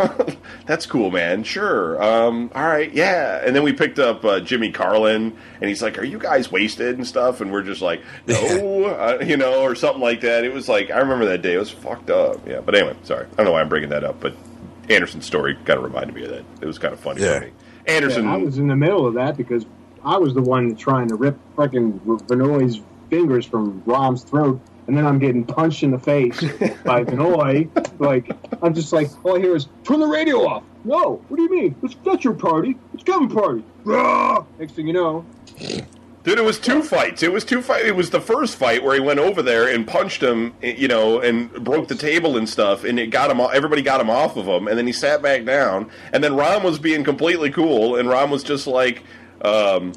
that's 0.67 0.87
cool, 0.87 1.11
man. 1.11 1.43
Sure, 1.43 2.01
um, 2.03 2.51
all 2.55 2.63
right, 2.65 2.93
yeah." 2.95 3.43
And 3.45 3.55
then 3.57 3.65
we 3.65 3.73
picked 3.73 3.99
up 3.99 4.25
uh, 4.25 4.39
Jimmy 4.41 4.71
Carlin, 4.71 5.37
and 5.61 5.69
he's 5.69 5.83
like, 5.83 5.99
"Are 5.99 6.05
you 6.05 6.19
guys 6.19 6.53
wasted 6.53 6.97
and 6.97 7.05
stuff?" 7.07 7.41
And 7.41 7.51
we're 7.53 7.63
just 7.65 7.83
like, 7.83 8.03
"No, 8.29 8.85
uh, 8.87 9.19
you 9.25 9.37
know," 9.37 9.63
or 9.63 9.75
something 9.75 10.01
like 10.01 10.21
that. 10.21 10.45
It 10.45 10.53
was 10.55 10.69
like 10.69 10.91
I 10.93 10.99
remember 10.99 11.25
that 11.27 11.43
day. 11.43 11.55
It 11.55 11.59
was 11.59 11.71
fucked 11.71 12.11
up. 12.11 12.47
Yeah, 12.49 12.61
but 12.61 12.75
anyway, 12.77 12.95
sorry. 13.03 13.27
I 13.33 13.37
don't 13.37 13.47
know 13.47 13.53
why 13.53 13.61
I'm 13.61 13.69
bringing 13.69 13.91
that 13.91 14.05
up, 14.05 14.21
but 14.21 14.35
Anderson's 14.89 15.27
story 15.27 15.55
kind 15.65 15.79
of 15.79 15.83
reminded 15.85 16.15
me 16.15 16.23
of 16.25 16.31
that. 16.31 16.45
It 16.61 16.67
was 16.67 16.79
kind 16.79 16.95
of 16.95 17.01
funny 17.01 17.21
Yeah. 17.23 17.41
for 17.41 17.45
me. 17.47 17.53
Anderson, 17.89 18.25
Yeah, 18.25 18.35
I 18.35 18.37
was 18.37 18.59
in 18.59 18.69
the 18.69 18.77
middle 18.77 19.07
of 19.07 19.15
that 19.15 19.37
because 19.37 19.67
I 20.05 20.17
was 20.19 20.35
the 20.35 20.43
one 20.43 20.77
trying 20.77 21.09
to 21.09 21.17
rip 21.17 21.37
fucking 21.57 22.01
Vinoy's 22.29 22.81
fingers 23.11 23.45
from 23.45 23.83
Rom's 23.87 24.23
throat, 24.23 24.61
and 24.87 24.97
then 24.97 25.07
I'm 25.07 25.19
getting 25.19 25.45
punched 25.45 25.83
in 25.83 25.91
the 25.91 25.99
face 25.99 26.41
by 26.85 27.05
Vinoy. 27.05 27.69
Like 28.01 28.31
I'm 28.63 28.75
just 28.75 28.93
like, 28.93 29.09
all 29.25 29.37
I 29.37 29.41
hear 29.41 29.57
is 29.57 29.69
turn 29.85 30.01
the 30.01 30.07
radio 30.07 30.47
off. 30.47 30.65
No, 30.85 31.23
what 31.29 31.37
do 31.37 31.43
you 31.43 31.51
mean? 31.51 31.75
It's 31.83 31.97
not 32.05 32.25
your 32.25 32.35
party. 32.35 32.77
It's 32.93 33.05
Kevin's 33.05 33.33
party. 33.33 33.65
Rah! 33.85 34.45
Next 34.59 34.73
thing 34.73 34.87
you 34.87 34.93
know, 34.93 35.25
Dude, 36.25 36.39
it 36.39 36.45
was 36.45 36.61
two 36.61 36.83
fights. 36.83 37.25
It 37.25 37.33
was 37.33 37.45
two 37.45 37.61
fight. 37.61 37.85
It 37.85 37.97
was 37.97 38.11
the 38.11 38.21
first 38.21 38.57
fight 38.57 38.85
where 38.85 38.95
he 38.95 39.01
went 39.01 39.19
over 39.19 39.43
there 39.43 39.67
and 39.67 39.87
punched 39.87 40.23
him, 40.23 40.55
you 40.63 40.87
know, 40.87 41.21
and 41.21 41.53
broke 41.65 41.89
the 41.89 41.97
table 41.97 42.37
and 42.37 42.49
stuff, 42.49 42.85
and 42.85 42.99
it 43.01 43.09
got 43.09 43.29
him. 43.29 43.41
Everybody 43.41 43.83
got 43.83 44.01
him 44.01 44.09
off 44.09 44.37
of 44.37 44.47
him, 44.47 44.69
and 44.69 44.79
then 44.79 44.87
he 44.87 44.93
sat 44.93 45.21
back 45.21 45.45
down. 45.45 45.91
And 46.13 46.23
then 46.23 46.37
Ron 46.37 46.63
was 46.63 46.79
being 46.79 47.03
completely 47.03 47.51
cool, 47.51 47.97
and 47.97 48.09
Ron 48.09 48.31
was 48.31 48.45
just 48.45 48.69
like, 48.69 49.03
um, 49.45 49.95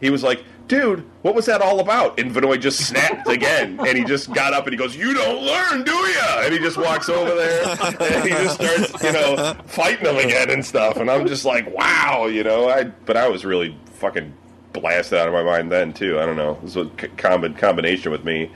he 0.00 0.10
was 0.10 0.24
like, 0.24 0.42
"Dude, 0.70 1.04
what 1.22 1.34
was 1.34 1.46
that 1.46 1.60
all 1.60 1.80
about?" 1.80 2.18
And 2.18 2.32
Vinoy 2.32 2.60
just 2.60 2.86
snapped 2.86 3.28
again, 3.28 3.78
and 3.80 3.98
he 3.98 4.04
just 4.04 4.32
got 4.32 4.52
up 4.54 4.64
and 4.64 4.72
he 4.72 4.76
goes, 4.78 4.96
"You 4.96 5.12
don't 5.12 5.42
learn, 5.42 5.82
do 5.84 5.92
ya?" 5.92 6.40
And 6.42 6.52
he 6.52 6.58
just 6.58 6.78
walks 6.78 7.08
over 7.08 7.34
there 7.34 7.64
and 8.00 8.24
he 8.24 8.30
just 8.30 8.54
starts, 8.54 9.02
you 9.04 9.12
know, 9.12 9.54
fighting 9.66 10.06
him 10.06 10.16
again 10.16 10.48
and 10.50 10.64
stuff. 10.64 10.96
And 10.96 11.10
I'm 11.10 11.26
just 11.26 11.44
like, 11.44 11.68
"Wow," 11.76 12.26
you 12.26 12.42
know. 12.44 12.68
I 12.70 12.84
but 12.84 13.16
I 13.16 13.28
was 13.28 13.44
really 13.44 13.76
fucking 13.94 14.32
blasted 14.72 15.18
out 15.18 15.26
of 15.26 15.34
my 15.34 15.42
mind 15.42 15.70
then 15.72 15.92
too. 15.92 16.20
I 16.20 16.24
don't 16.26 16.36
know. 16.36 16.52
It 16.52 16.62
was 16.62 16.76
a 16.76 16.84
combi- 16.84 17.58
combination 17.58 18.12
with 18.12 18.24
me, 18.24 18.50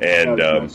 and 0.00 0.40
um, 0.40 0.70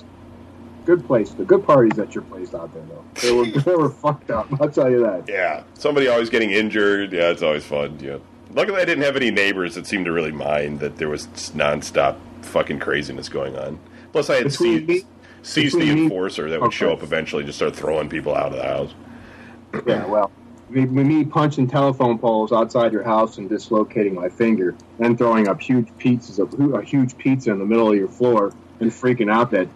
good 0.86 1.06
place. 1.06 1.32
The 1.32 1.44
good 1.44 1.66
parties 1.66 2.00
at 2.00 2.16
your 2.16 2.24
place 2.24 2.54
out 2.54 2.74
there 2.74 2.84
though. 2.84 3.04
They 3.22 3.32
were 3.34 3.46
they 3.62 3.76
were 3.76 3.90
fucked 3.90 4.32
up. 4.32 4.48
I'll 4.62 4.70
tell 4.70 4.90
you 4.90 5.02
that. 5.02 5.26
yeah, 5.28 5.64
somebody 5.74 6.08
always 6.08 6.30
getting 6.30 6.52
injured. 6.52 7.12
Yeah, 7.12 7.30
it's 7.32 7.44
always 7.44 7.66
fun. 7.66 8.00
Yeah. 8.02 8.18
Luckily, 8.54 8.82
I 8.82 8.86
didn't 8.86 9.04
have 9.04 9.16
any 9.16 9.32
neighbors 9.32 9.76
that 9.76 9.86
seemed 9.88 10.06
to 10.06 10.12
really 10.12 10.32
mind 10.32 10.80
that 10.80 10.98
there 10.98 11.10
was 11.10 11.28
nonstop 11.56 12.18
fucking 12.42 12.80
craziness 12.80 13.28
going 13.28 13.58
on. 13.58 13.80
Plus, 14.12 14.30
I 14.30 14.36
had 14.36 14.44
Between 14.46 14.86
me- 14.86 15.04
Cease 15.42 15.74
the 15.74 15.92
enforcer 15.92 16.50
that 16.50 16.60
would 16.60 16.68
Okay. 16.68 16.76
show 16.78 16.92
up 16.94 17.04
eventually, 17.04 17.42
and 17.42 17.48
just 17.48 17.60
start 17.60 17.76
throwing 17.76 18.10
people 18.10 18.34
out 18.34 18.48
of 18.52 18.54
the 18.58 18.64
house. 18.64 18.94
Yeah, 19.86 20.04
well, 20.08 20.32
me 20.70 21.24
punching 21.24 21.68
telephone 21.68 22.18
poles 22.18 22.52
outside 22.52 22.92
your 22.92 23.04
house 23.04 23.38
and 23.38 23.48
dislocating 23.48 24.16
my 24.16 24.28
finger, 24.30 24.74
then 24.98 25.16
throwing 25.16 25.48
up 25.48 25.62
huge 25.62 25.88
pizzas 26.00 26.40
of 26.40 26.74
a 26.74 26.82
huge 26.82 27.16
pizza 27.20 27.52
in 27.52 27.60
the 27.60 27.66
middle 27.66 27.90
of 27.92 27.96
your 27.96 28.08
floor 28.08 28.54
and 28.80 28.90
freaking 28.90 29.32
out 29.32 29.52
that 29.52 29.68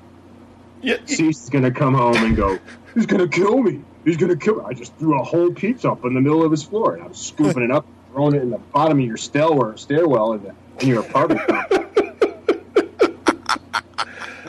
Yeah, 0.82 0.96
Cease 1.06 1.44
is 1.44 1.50
gonna 1.52 1.70
come 1.72 1.94
home 1.94 2.16
and 2.16 2.36
go, 2.36 2.58
he's 2.96 3.06
gonna 3.06 3.28
kill 3.28 3.62
me. 3.62 3.82
He's 4.06 4.18
gonna 4.18 4.38
kill 4.38 4.56
me. 4.56 4.62
I 4.66 4.74
just 4.74 4.96
threw 4.98 5.20
a 5.20 5.24
whole 5.24 5.52
pizza 5.52 5.91
up 5.91 6.04
in 6.06 6.14
the 6.16 6.22
middle 6.22 6.41
of 6.44 6.50
his 6.50 6.64
floor, 6.64 6.96
and 6.96 7.04
I 7.04 7.08
was 7.08 7.18
scooping 7.20 7.62
it 7.64 7.70
up, 7.70 7.86
throwing 8.20 8.36
it 8.36 8.41
in 8.41 8.50
the 8.50 8.58
bottom 8.58 9.00
of 9.00 9.06
your 9.06 9.16
stairwell, 9.16 9.78
stairwell 9.78 10.34
in, 10.34 10.44
the, 10.44 10.54
in 10.82 10.90
your 10.90 11.00
apartment. 11.00 11.40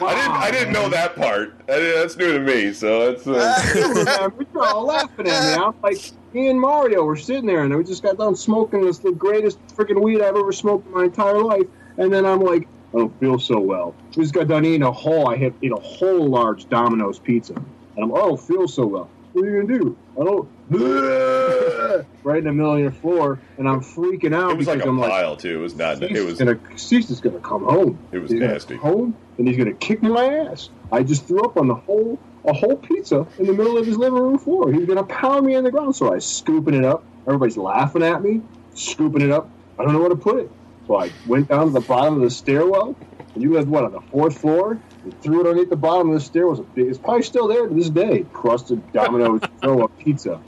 I 0.03 0.15
didn't. 0.15 0.33
I 0.33 0.51
didn't 0.51 0.73
know 0.73 0.89
that 0.89 1.15
part. 1.15 1.55
I 1.69 1.79
that's 1.79 2.17
new 2.17 2.33
to 2.33 2.41
me. 2.41 2.73
So 2.73 3.11
it's. 3.11 3.29
Uh, 3.29 4.31
You're 4.53 4.65
all 4.65 4.87
laughing 4.87 5.29
at 5.29 5.57
me. 5.57 5.63
I'm 5.63 5.75
like, 5.85 6.01
me 6.33 6.49
and 6.49 6.61
Mario 6.61 7.05
were 7.05 7.17
sitting 7.17 7.47
there, 7.47 7.63
and 7.63 7.77
we 7.77 7.85
just 7.85 8.03
got 8.03 8.17
done 8.19 8.35
smoking 8.35 8.85
this 8.85 8.99
the 8.99 9.13
greatest 9.13 9.65
freaking 9.69 10.03
weed 10.03 10.21
I've 10.21 10.35
ever 10.35 10.51
smoked 10.51 10.89
in 10.89 10.93
my 10.93 11.05
entire 11.05 11.41
life. 11.41 11.67
And 11.97 12.13
then 12.13 12.27
I'm 12.27 12.41
like, 12.41 12.67
I 12.93 12.99
don't 12.99 13.21
feel 13.21 13.39
so 13.39 13.61
well. 13.61 13.95
We 14.17 14.25
just 14.25 14.35
got 14.35 14.49
done 14.49 14.65
eating 14.65 14.83
a 14.83 14.91
whole. 14.91 15.29
I 15.29 15.37
had 15.37 15.55
ate 15.63 15.71
a 15.71 15.77
whole 15.77 16.27
large 16.27 16.69
Domino's 16.69 17.21
pizza, 17.21 17.55
and 17.55 18.05
I'm, 18.05 18.11
oh, 18.11 18.17
I 18.17 18.21
don't 18.21 18.41
feel 18.41 18.67
so 18.67 18.85
well. 18.87 19.09
What 19.33 19.45
are 19.45 19.49
you 19.49 19.63
gonna 19.63 19.79
do? 19.79 19.97
Don't. 20.25 20.51
right 22.25 22.39
in 22.39 22.45
the 22.45 22.53
middle 22.53 22.75
of 22.75 22.81
your 22.81 22.93
floor, 22.93 23.41
and 23.59 23.69
I'm 23.69 23.81
freaking 23.81 24.35
out 24.35 24.51
it 24.53 24.57
was 24.57 24.67
like 24.67 24.85
a 24.85 24.89
I'm 24.89 24.99
like, 24.99 25.11
pile 25.11 25.37
too. 25.37 25.59
It 25.59 25.63
was 25.63 25.75
not. 25.75 26.03
It 26.03 26.25
was. 26.25 26.39
gonna 26.39 26.61
Cease 26.77 27.11
is 27.11 27.21
gonna 27.21 27.41
come 27.41 27.65
home. 27.65 27.99
It 28.13 28.19
was 28.19 28.31
He's 28.31 28.41
nasty. 28.41 28.77
home 28.77 29.17
and 29.39 29.49
he's 29.49 29.57
gonna 29.57 29.75
kick 29.75 30.03
my 30.03 30.47
ass. 30.51 30.69
I 30.93 31.03
just 31.03 31.27
threw 31.27 31.43
up 31.43 31.57
on 31.57 31.69
the 31.69 31.75
whole 31.75 32.19
a 32.47 32.53
whole 32.53 32.77
pizza 32.77 33.27
in 33.39 33.47
the 33.47 33.53
middle 33.53 33.79
of 33.79 33.87
his 33.87 33.97
living 33.97 34.21
room 34.21 34.39
floor. 34.39 34.73
He's 34.73 34.87
gonna 34.87 35.05
pound 35.05 35.47
me 35.47 35.55
on 35.57 35.65
the 35.65 35.71
ground. 35.71 35.97
So 35.97 36.13
I 36.13 36.19
scooping 36.19 36.75
it 36.75 36.85
up. 36.85 37.05
Everybody's 37.27 37.57
laughing 37.57 38.03
at 38.03 38.23
me, 38.23 38.43
scooping 38.75 39.23
it 39.23 39.31
up. 39.31 39.51
I 39.79 39.85
don't 39.85 39.93
know 39.93 40.01
where 40.01 40.11
to 40.11 40.17
put 40.17 40.41
it. 40.41 40.51
So 40.87 41.01
I 41.01 41.11
went 41.27 41.49
down 41.49 41.67
to 41.67 41.73
the 41.73 41.81
bottom 41.81 42.17
of 42.17 42.23
the 42.23 42.31
stairwell. 42.31 42.97
And 43.35 43.43
you 43.43 43.53
lived 43.53 43.69
what 43.69 43.85
on 43.85 43.93
the 43.93 44.01
fourth 44.11 44.39
floor? 44.39 44.81
And 45.03 45.23
threw 45.23 45.41
it 45.41 45.47
underneath 45.47 45.71
the 45.71 45.77
bottom 45.77 46.09
of 46.09 46.15
the 46.15 46.21
stairwell. 46.21 46.61
It's, 46.61 46.61
a 46.61 46.75
big, 46.75 46.87
it's 46.89 46.99
probably 46.99 47.23
still 47.23 47.49
there 47.49 47.67
to 47.67 47.75
this 47.75 47.89
day. 47.91 48.27
Crusted 48.33 48.93
Domino's 48.93 49.41
throw 49.63 49.85
up 49.85 49.99
pizza. 49.99 50.41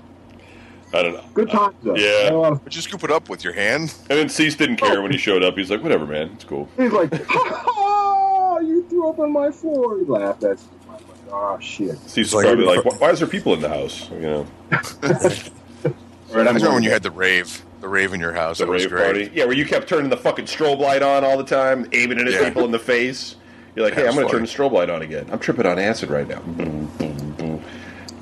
I 0.94 1.02
don't 1.02 1.14
know. 1.14 1.24
Good 1.32 1.50
times 1.50 1.74
though. 1.82 1.96
Yeah. 1.96 2.08
I 2.08 2.24
had 2.24 2.32
a 2.34 2.36
lot 2.38 2.52
of 2.52 2.64
But 2.64 2.74
you 2.76 2.82
scoop 2.82 3.02
it 3.02 3.10
up 3.10 3.30
with 3.30 3.44
your 3.44 3.54
hand. 3.54 3.94
And 4.10 4.18
then 4.18 4.28
Cease 4.28 4.54
didn't 4.56 4.76
care 4.76 5.00
when 5.00 5.10
he 5.10 5.16
oh. 5.16 5.20
showed 5.20 5.42
up. 5.42 5.56
He's 5.56 5.70
like, 5.70 5.82
whatever, 5.82 6.04
man. 6.06 6.30
It's 6.34 6.44
cool. 6.44 6.68
He's 6.76 6.92
like, 6.92 7.12
ha 7.26 7.62
ha! 7.64 8.58
You 8.58 8.86
threw 8.90 9.08
up 9.08 9.18
on 9.18 9.32
my 9.32 9.50
floor. 9.50 9.98
He 9.98 10.04
laughed. 10.04 10.42
That's 10.42 10.68
I'm 10.86 10.92
like, 10.92 11.02
oh 11.30 11.58
shit. 11.60 11.96
Cease 12.00 12.28
is 12.28 12.34
like- 12.34 12.44
probably 12.44 12.66
like, 12.66 12.84
why, 12.84 12.94
why 12.96 13.10
is 13.10 13.20
there 13.20 13.28
people 13.28 13.54
in 13.54 13.62
the 13.62 13.70
house? 13.70 14.10
You 14.10 14.20
know, 14.20 14.46
Right, 14.70 14.92
I 16.34 16.38
remember 16.38 16.70
when 16.72 16.82
you 16.82 16.90
had 16.90 17.02
the 17.02 17.10
rave, 17.10 17.64
the 17.80 17.88
rave 17.88 18.12
in 18.12 18.20
your 18.20 18.32
house. 18.32 18.58
the 18.58 18.66
That 18.66 18.70
was 18.70 18.82
rave 18.82 18.90
great. 18.90 19.04
party. 19.04 19.30
Yeah, 19.34 19.46
where 19.46 19.56
you 19.56 19.64
kept 19.64 19.88
turning 19.88 20.10
the 20.10 20.16
fucking 20.18 20.44
strobe 20.44 20.78
light 20.78 21.02
on 21.02 21.24
all 21.24 21.38
the 21.38 21.44
time, 21.44 21.86
aiming 21.92 22.18
it 22.20 22.26
at 22.26 22.32
Yeah. 22.34 22.48
people 22.48 22.66
in 22.66 22.70
the 22.70 22.78
face. 22.78 23.36
You're 23.74 23.86
like, 23.86 23.94
hey, 23.94 24.06
I'm 24.06 24.14
going 24.14 24.26
to 24.26 24.32
turn 24.32 24.42
the 24.42 24.48
strobe 24.48 24.72
light 24.72 24.90
on 24.90 25.02
again. 25.02 25.26
I'm 25.32 25.38
tripping 25.38 25.66
on 25.66 25.78
acid 25.78 26.10
right 26.10 26.28
now. 26.28 26.40
Boom, 26.40 26.86
boom, 26.98 27.32
boom. 27.32 27.64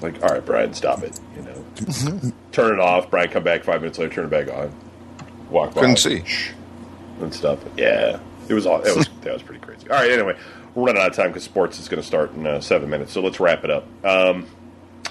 Like, 0.00 0.22
all 0.22 0.30
right, 0.30 0.44
Brian, 0.44 0.72
stop 0.74 1.02
it. 1.02 1.18
You 1.36 1.42
know, 1.42 2.32
turn 2.52 2.74
it 2.74 2.80
off. 2.80 3.10
Brian, 3.10 3.28
come 3.30 3.42
back 3.42 3.64
five 3.64 3.80
minutes 3.80 3.98
later, 3.98 4.14
turn 4.14 4.24
it 4.26 4.30
back 4.30 4.48
on. 4.54 4.72
Walk 5.50 5.74
by. 5.74 5.80
Couldn't 5.80 5.96
see. 5.96 6.24
And 7.20 7.34
stuff. 7.34 7.58
Yeah, 7.76 8.20
it 8.48 8.54
was 8.54 8.64
all. 8.66 8.80
It 8.82 8.96
was 8.96 9.08
that 9.22 9.32
was 9.34 9.42
pretty 9.42 9.60
crazy. 9.60 9.90
All 9.90 9.96
right, 9.96 10.10
anyway, 10.10 10.38
we're 10.74 10.86
running 10.86 11.02
out 11.02 11.10
of 11.10 11.16
time 11.16 11.28
because 11.28 11.44
sports 11.44 11.78
is 11.78 11.88
going 11.88 12.00
to 12.00 12.06
start 12.06 12.32
in 12.32 12.46
uh, 12.46 12.60
seven 12.60 12.88
minutes, 12.88 13.12
so 13.12 13.20
let's 13.20 13.40
wrap 13.40 13.64
it 13.64 13.70
up. 13.70 13.86
Um, 14.04 14.46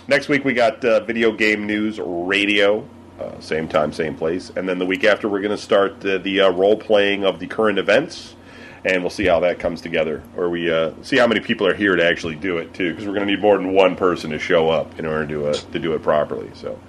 Next 0.10 0.28
week 0.28 0.44
we 0.44 0.56
got 0.56 0.84
uh, 0.84 1.02
video 1.02 1.32
game 1.32 1.68
news 1.68 2.00
radio. 2.00 2.84
Uh, 3.20 3.40
same 3.42 3.68
time, 3.68 3.94
same 3.94 4.16
place. 4.16 4.52
And 4.56 4.68
then 4.68 4.80
the 4.80 4.86
week 4.88 5.04
after, 5.04 5.30
we're 5.30 5.42
going 5.42 5.56
to 5.56 5.62
start 5.62 6.02
the, 6.02 6.18
the 6.18 6.42
uh, 6.42 6.50
role 6.50 6.76
playing 6.78 7.26
of 7.26 7.40
the 7.40 7.46
current 7.46 7.78
events, 7.78 8.36
and 8.86 9.02
we'll 9.04 9.10
see 9.10 9.26
how 9.26 9.40
that 9.42 9.60
comes 9.60 9.82
together. 9.82 10.24
Or 10.36 10.50
we 10.50 10.72
uh, 10.72 10.92
see 11.02 11.18
how 11.18 11.28
many 11.28 11.40
people 11.40 11.68
are 11.68 11.74
here 11.74 11.96
to 11.96 12.06
actually 12.06 12.36
do 12.36 12.58
it 12.58 12.74
too, 12.74 12.92
because 12.92 13.06
we're 13.06 13.14
going 13.14 13.28
to 13.28 13.34
need 13.34 13.42
more 13.42 13.58
than 13.58 13.74
one 13.74 13.96
person 13.96 14.32
to 14.32 14.40
show 14.40 14.70
up 14.70 15.00
in 15.00 15.06
order 15.06 15.28
to 15.28 15.48
uh, 15.50 15.54
to 15.54 15.80
do 15.80 15.94
it 15.94 16.02
properly. 16.02 16.50
So, 16.54 16.80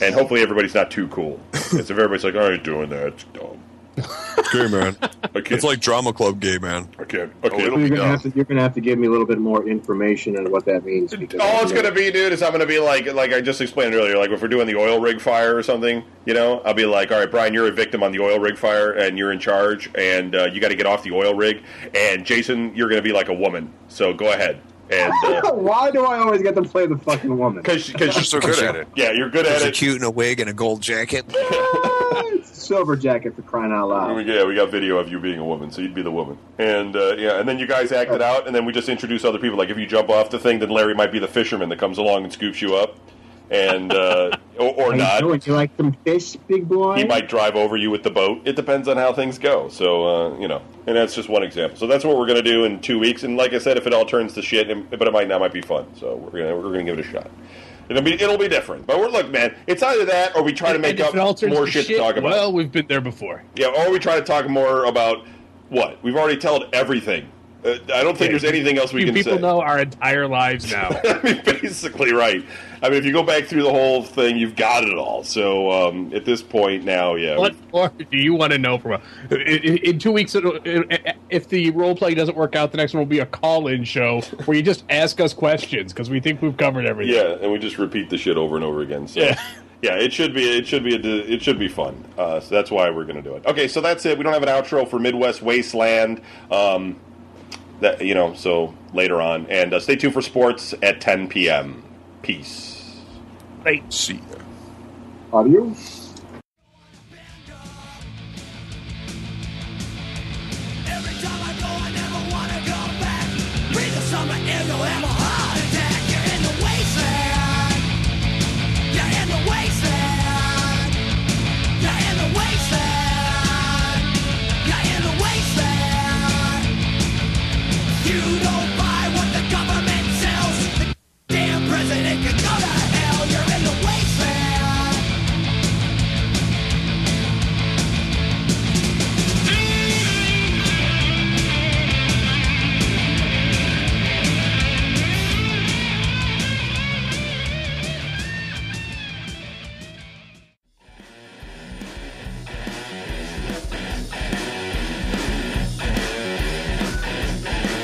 and 0.00 0.14
hopefully 0.14 0.42
everybody's 0.42 0.74
not 0.74 0.90
too 0.90 1.08
cool. 1.08 1.40
If 1.52 1.90
everybody's 1.90 2.24
like, 2.24 2.36
"I 2.36 2.52
ain't 2.52 2.64
doing 2.64 2.90
that," 2.90 3.06
it's 3.08 3.24
dumb. 3.24 3.58
Gay 4.52 4.68
man. 4.68 4.96
I. 5.02 5.42
It's 5.46 5.64
like 5.64 5.80
drama 5.80 6.12
club 6.12 6.40
gay 6.40 6.58
man. 6.58 6.88
I 6.98 7.04
can't. 7.04 7.32
Oh, 7.42 7.48
Okay, 7.48 7.64
it'll 7.64 7.66
it'll 7.66 7.76
be 7.78 7.82
be 7.84 7.88
You're 7.88 7.96
gonna, 7.98 8.08
have 8.08 8.22
to, 8.22 8.30
you're 8.30 8.44
gonna 8.44 8.62
have 8.62 8.74
to 8.74 8.80
give 8.80 8.98
me 8.98 9.06
a 9.06 9.10
little 9.10 9.26
bit 9.26 9.38
more 9.38 9.66
information 9.68 10.36
on 10.36 10.50
what 10.50 10.64
that 10.66 10.84
means. 10.84 11.14
Because 11.14 11.40
All 11.40 11.62
it's 11.62 11.72
gonna 11.72 11.90
be, 11.90 12.10
dude, 12.10 12.32
is 12.32 12.42
I'm 12.42 12.52
gonna 12.52 12.66
be 12.66 12.78
like, 12.78 13.12
like 13.12 13.32
I 13.32 13.40
just 13.40 13.60
explained 13.60 13.94
earlier, 13.94 14.16
like 14.16 14.30
if 14.30 14.40
we're 14.40 14.48
doing 14.48 14.66
the 14.66 14.76
oil 14.76 15.00
rig 15.00 15.20
fire 15.20 15.56
or 15.56 15.62
something, 15.62 16.04
you 16.24 16.34
know, 16.34 16.60
I'll 16.60 16.74
be 16.74 16.86
like, 16.86 17.10
all 17.10 17.18
right, 17.18 17.30
Brian, 17.30 17.52
you're 17.52 17.68
a 17.68 17.72
victim 17.72 18.02
on 18.02 18.12
the 18.12 18.20
oil 18.20 18.38
rig 18.38 18.56
fire, 18.56 18.92
and 18.92 19.18
you're 19.18 19.32
in 19.32 19.40
charge, 19.40 19.90
and 19.96 20.34
uh, 20.34 20.44
you 20.52 20.60
got 20.60 20.68
to 20.68 20.76
get 20.76 20.86
off 20.86 21.02
the 21.02 21.12
oil 21.12 21.34
rig, 21.34 21.62
and 21.94 22.24
Jason, 22.24 22.74
you're 22.76 22.88
gonna 22.88 23.02
be 23.02 23.12
like 23.12 23.28
a 23.28 23.34
woman, 23.34 23.72
so 23.88 24.14
go 24.14 24.32
ahead, 24.32 24.60
and 24.90 25.12
Why 25.64 25.90
do 25.90 26.04
I 26.04 26.18
always 26.18 26.42
get 26.42 26.54
to 26.56 26.62
play 26.62 26.86
the 26.86 26.98
fucking 26.98 27.36
woman? 27.36 27.62
because 27.62 27.88
You're 27.88 28.12
so 28.12 28.40
good 28.40 28.62
at 28.62 28.76
it. 28.76 28.88
yeah, 28.96 29.12
you're 29.12 29.30
good 29.30 29.46
at 29.46 29.60
Because 29.60 29.62
you're 29.62 29.68
it. 29.70 29.74
cute 29.74 29.96
in 29.96 30.02
a 30.04 30.10
wig 30.10 30.40
and 30.40 30.50
a 30.50 30.52
gold 30.52 30.80
jacket. 30.82 31.24
silver 32.42 32.96
jacket 32.96 33.34
for 33.36 33.42
crying 33.42 33.72
out 33.72 33.88
loud. 33.88 34.26
yeah, 34.26 34.44
we 34.44 34.54
got 34.54 34.70
video 34.70 34.96
of 34.98 35.08
you 35.10 35.20
being 35.20 35.38
a 35.38 35.44
woman, 35.44 35.70
so 35.70 35.82
you'd 35.82 35.94
be 35.94 36.02
the 36.02 36.10
woman, 36.10 36.38
and 36.58 36.96
uh, 36.96 37.14
yeah, 37.16 37.38
and 37.38 37.48
then 37.48 37.58
you 37.58 37.66
guys 37.66 37.92
act 37.92 38.10
it 38.10 38.22
out, 38.22 38.46
and 38.46 38.54
then 38.56 38.64
we 38.64 38.72
just 38.72 38.88
introduce 38.88 39.24
other 39.24 39.38
people. 39.38 39.58
Like 39.58 39.68
if 39.68 39.76
you 39.78 39.86
jump 39.86 40.08
off 40.08 40.30
the 40.30 40.38
thing, 40.38 40.58
then 40.60 40.70
Larry 40.70 40.94
might 40.94 41.12
be 41.12 41.18
the 41.18 41.28
fisherman 41.28 41.68
that 41.68 41.78
comes 41.78 41.98
along 41.98 42.24
and 42.24 42.32
scoops 42.32 42.62
you 42.62 42.74
up, 42.74 42.96
and 43.54 43.92
uh, 43.92 44.30
or, 44.58 44.74
or 44.74 44.94
not. 44.94 45.20
You, 45.20 45.28
doing? 45.28 45.42
you 45.44 45.52
like 45.54 45.70
some 45.76 45.92
fish, 46.04 46.36
big 46.48 46.68
boy? 46.68 46.96
he 46.96 47.04
might 47.04 47.28
drive 47.28 47.56
over 47.56 47.76
you 47.76 47.90
with 47.90 48.02
the 48.02 48.10
boat. 48.10 48.42
It 48.44 48.56
depends 48.56 48.88
on 48.88 48.96
how 48.96 49.12
things 49.12 49.38
go. 49.38 49.68
So 49.68 50.06
uh, 50.06 50.38
you 50.38 50.48
know, 50.48 50.62
and 50.86 50.96
that's 50.96 51.14
just 51.14 51.28
one 51.28 51.42
example. 51.42 51.78
So 51.78 51.86
that's 51.86 52.04
what 52.04 52.16
we're 52.16 52.26
going 52.26 52.42
to 52.42 52.50
do 52.50 52.64
in 52.64 52.80
two 52.80 52.98
weeks. 52.98 53.22
And 53.22 53.36
like 53.36 53.52
I 53.52 53.58
said, 53.58 53.76
if 53.76 53.86
it 53.86 53.94
all 53.94 54.04
turns 54.04 54.34
to 54.34 54.42
shit, 54.42 54.68
but 54.90 55.06
it 55.06 55.12
might 55.12 55.28
not, 55.28 55.40
might 55.40 55.52
be 55.52 55.62
fun. 55.62 55.86
So 55.96 56.16
we're 56.16 56.30
gonna 56.30 56.56
we're 56.56 56.72
gonna 56.72 56.84
give 56.84 56.98
it 56.98 57.06
a 57.06 57.08
shot. 57.08 57.30
It'll 57.88 58.02
be 58.02 58.14
it'll 58.14 58.38
be 58.38 58.48
different. 58.48 58.86
But 58.86 58.98
we're 58.98 59.08
look, 59.08 59.30
man. 59.30 59.54
It's 59.66 59.82
either 59.82 60.04
that 60.06 60.34
or 60.36 60.42
we 60.42 60.52
try 60.52 60.72
to 60.72 60.78
make 60.78 61.00
up 61.00 61.14
it 61.14 61.20
all 61.20 61.34
turns 61.34 61.52
more 61.52 61.66
to 61.66 61.70
shit, 61.70 61.86
to 61.86 61.96
talk 61.96 62.16
about. 62.16 62.30
Well, 62.30 62.52
we've 62.52 62.72
been 62.72 62.86
there 62.86 63.00
before. 63.00 63.44
yeah, 63.56 63.68
or 63.68 63.90
we 63.90 63.98
try 63.98 64.18
to 64.18 64.24
talk 64.24 64.48
more 64.48 64.84
about 64.86 65.26
what 65.68 66.02
we've 66.02 66.16
already 66.16 66.36
told 66.36 66.68
everything. 66.72 67.28
Uh, 67.64 67.78
I 67.94 68.02
don't 68.02 68.16
think 68.16 68.30
Yeah, 68.32 68.38
there's 68.38 68.44
anything 68.44 68.76
else 68.78 68.92
we 68.92 69.00
You 69.00 69.06
can 69.06 69.14
people 69.14 69.36
say. 69.36 69.40
know 69.40 69.60
our 69.60 69.78
entire 69.78 70.26
lives 70.28 70.70
now. 70.70 70.90
I 71.04 71.20
mean, 71.22 71.42
basically, 71.44 72.12
right. 72.12 72.44
I 72.82 72.88
mean, 72.90 72.98
if 72.98 73.06
you 73.06 73.12
go 73.12 73.22
back 73.22 73.44
through 73.44 73.62
the 73.62 73.70
whole 73.70 74.02
thing, 74.02 74.36
you've 74.36 74.56
got 74.56 74.84
it 74.84 74.94
all. 74.98 75.24
So 75.24 75.70
um, 75.70 76.12
at 76.14 76.26
this 76.26 76.42
point 76.42 76.84
now, 76.84 77.14
yeah, 77.14 77.38
what 77.38 77.54
more 77.72 77.88
do 77.88 78.18
you 78.18 78.34
want 78.34 78.52
to 78.52 78.58
know 78.58 78.76
from? 78.78 79.00
A, 79.30 79.34
in, 79.34 79.78
in 79.78 79.98
two 79.98 80.12
weeks, 80.12 80.34
if 80.36 81.48
the 81.48 81.70
role 81.70 81.96
play 81.96 82.14
doesn't 82.14 82.36
work 82.36 82.54
out, 82.54 82.70
the 82.70 82.76
next 82.76 82.92
one 82.92 82.98
will 83.00 83.06
be 83.06 83.20
a 83.20 83.26
call-in 83.26 83.84
show 83.84 84.20
where 84.44 84.56
you 84.56 84.62
just 84.62 84.84
ask 84.90 85.18
us 85.20 85.32
questions 85.32 85.92
because 85.92 86.10
we 86.10 86.20
think 86.20 86.42
we've 86.42 86.56
covered 86.56 86.84
everything. 86.84 87.14
Yeah, 87.14 87.38
and 87.40 87.50
we 87.50 87.58
just 87.58 87.78
repeat 87.78 88.10
the 88.10 88.18
shit 88.18 88.36
over 88.36 88.56
and 88.56 88.64
over 88.64 88.82
again. 88.82 89.08
So. 89.08 89.20
Yeah. 89.20 89.40
Yeah, 89.82 89.96
it 89.96 90.14
should 90.14 90.32
be. 90.32 90.44
It 90.44 90.66
should 90.66 90.82
be. 90.82 90.94
A, 90.94 90.98
it 90.98 91.42
should 91.42 91.58
be 91.58 91.68
fun. 91.68 92.02
Uh, 92.16 92.40
so 92.40 92.54
that's 92.54 92.70
why 92.70 92.88
we're 92.88 93.04
going 93.04 93.16
to 93.16 93.22
do 93.22 93.36
it. 93.36 93.44
Okay, 93.44 93.68
so 93.68 93.82
that's 93.82 94.06
it. 94.06 94.16
We 94.16 94.24
don't 94.24 94.32
have 94.32 94.42
an 94.42 94.48
outro 94.48 94.88
for 94.88 94.98
Midwest 94.98 95.42
Wasteland. 95.42 96.22
Um, 96.50 96.96
that 97.84 98.04
you 98.04 98.14
know. 98.14 98.34
So 98.34 98.74
later 98.92 99.22
on, 99.22 99.46
and 99.46 99.72
uh, 99.72 99.80
stay 99.80 99.96
tuned 99.96 100.14
for 100.14 100.22
sports 100.22 100.74
at 100.82 101.00
10 101.00 101.28
p.m. 101.28 101.82
Peace. 102.22 103.00
See 103.90 104.14
ya. 104.14 104.38
Adios. 105.32 106.03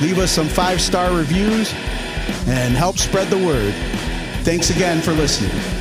Leave 0.00 0.18
us 0.18 0.30
some 0.30 0.48
five 0.48 0.80
star 0.80 1.16
reviews 1.16 1.72
and 2.46 2.74
help 2.74 2.98
spread 2.98 3.28
the 3.28 3.38
word. 3.38 3.74
Thanks 4.44 4.70
again 4.70 5.02
for 5.02 5.12
listening. 5.12 5.77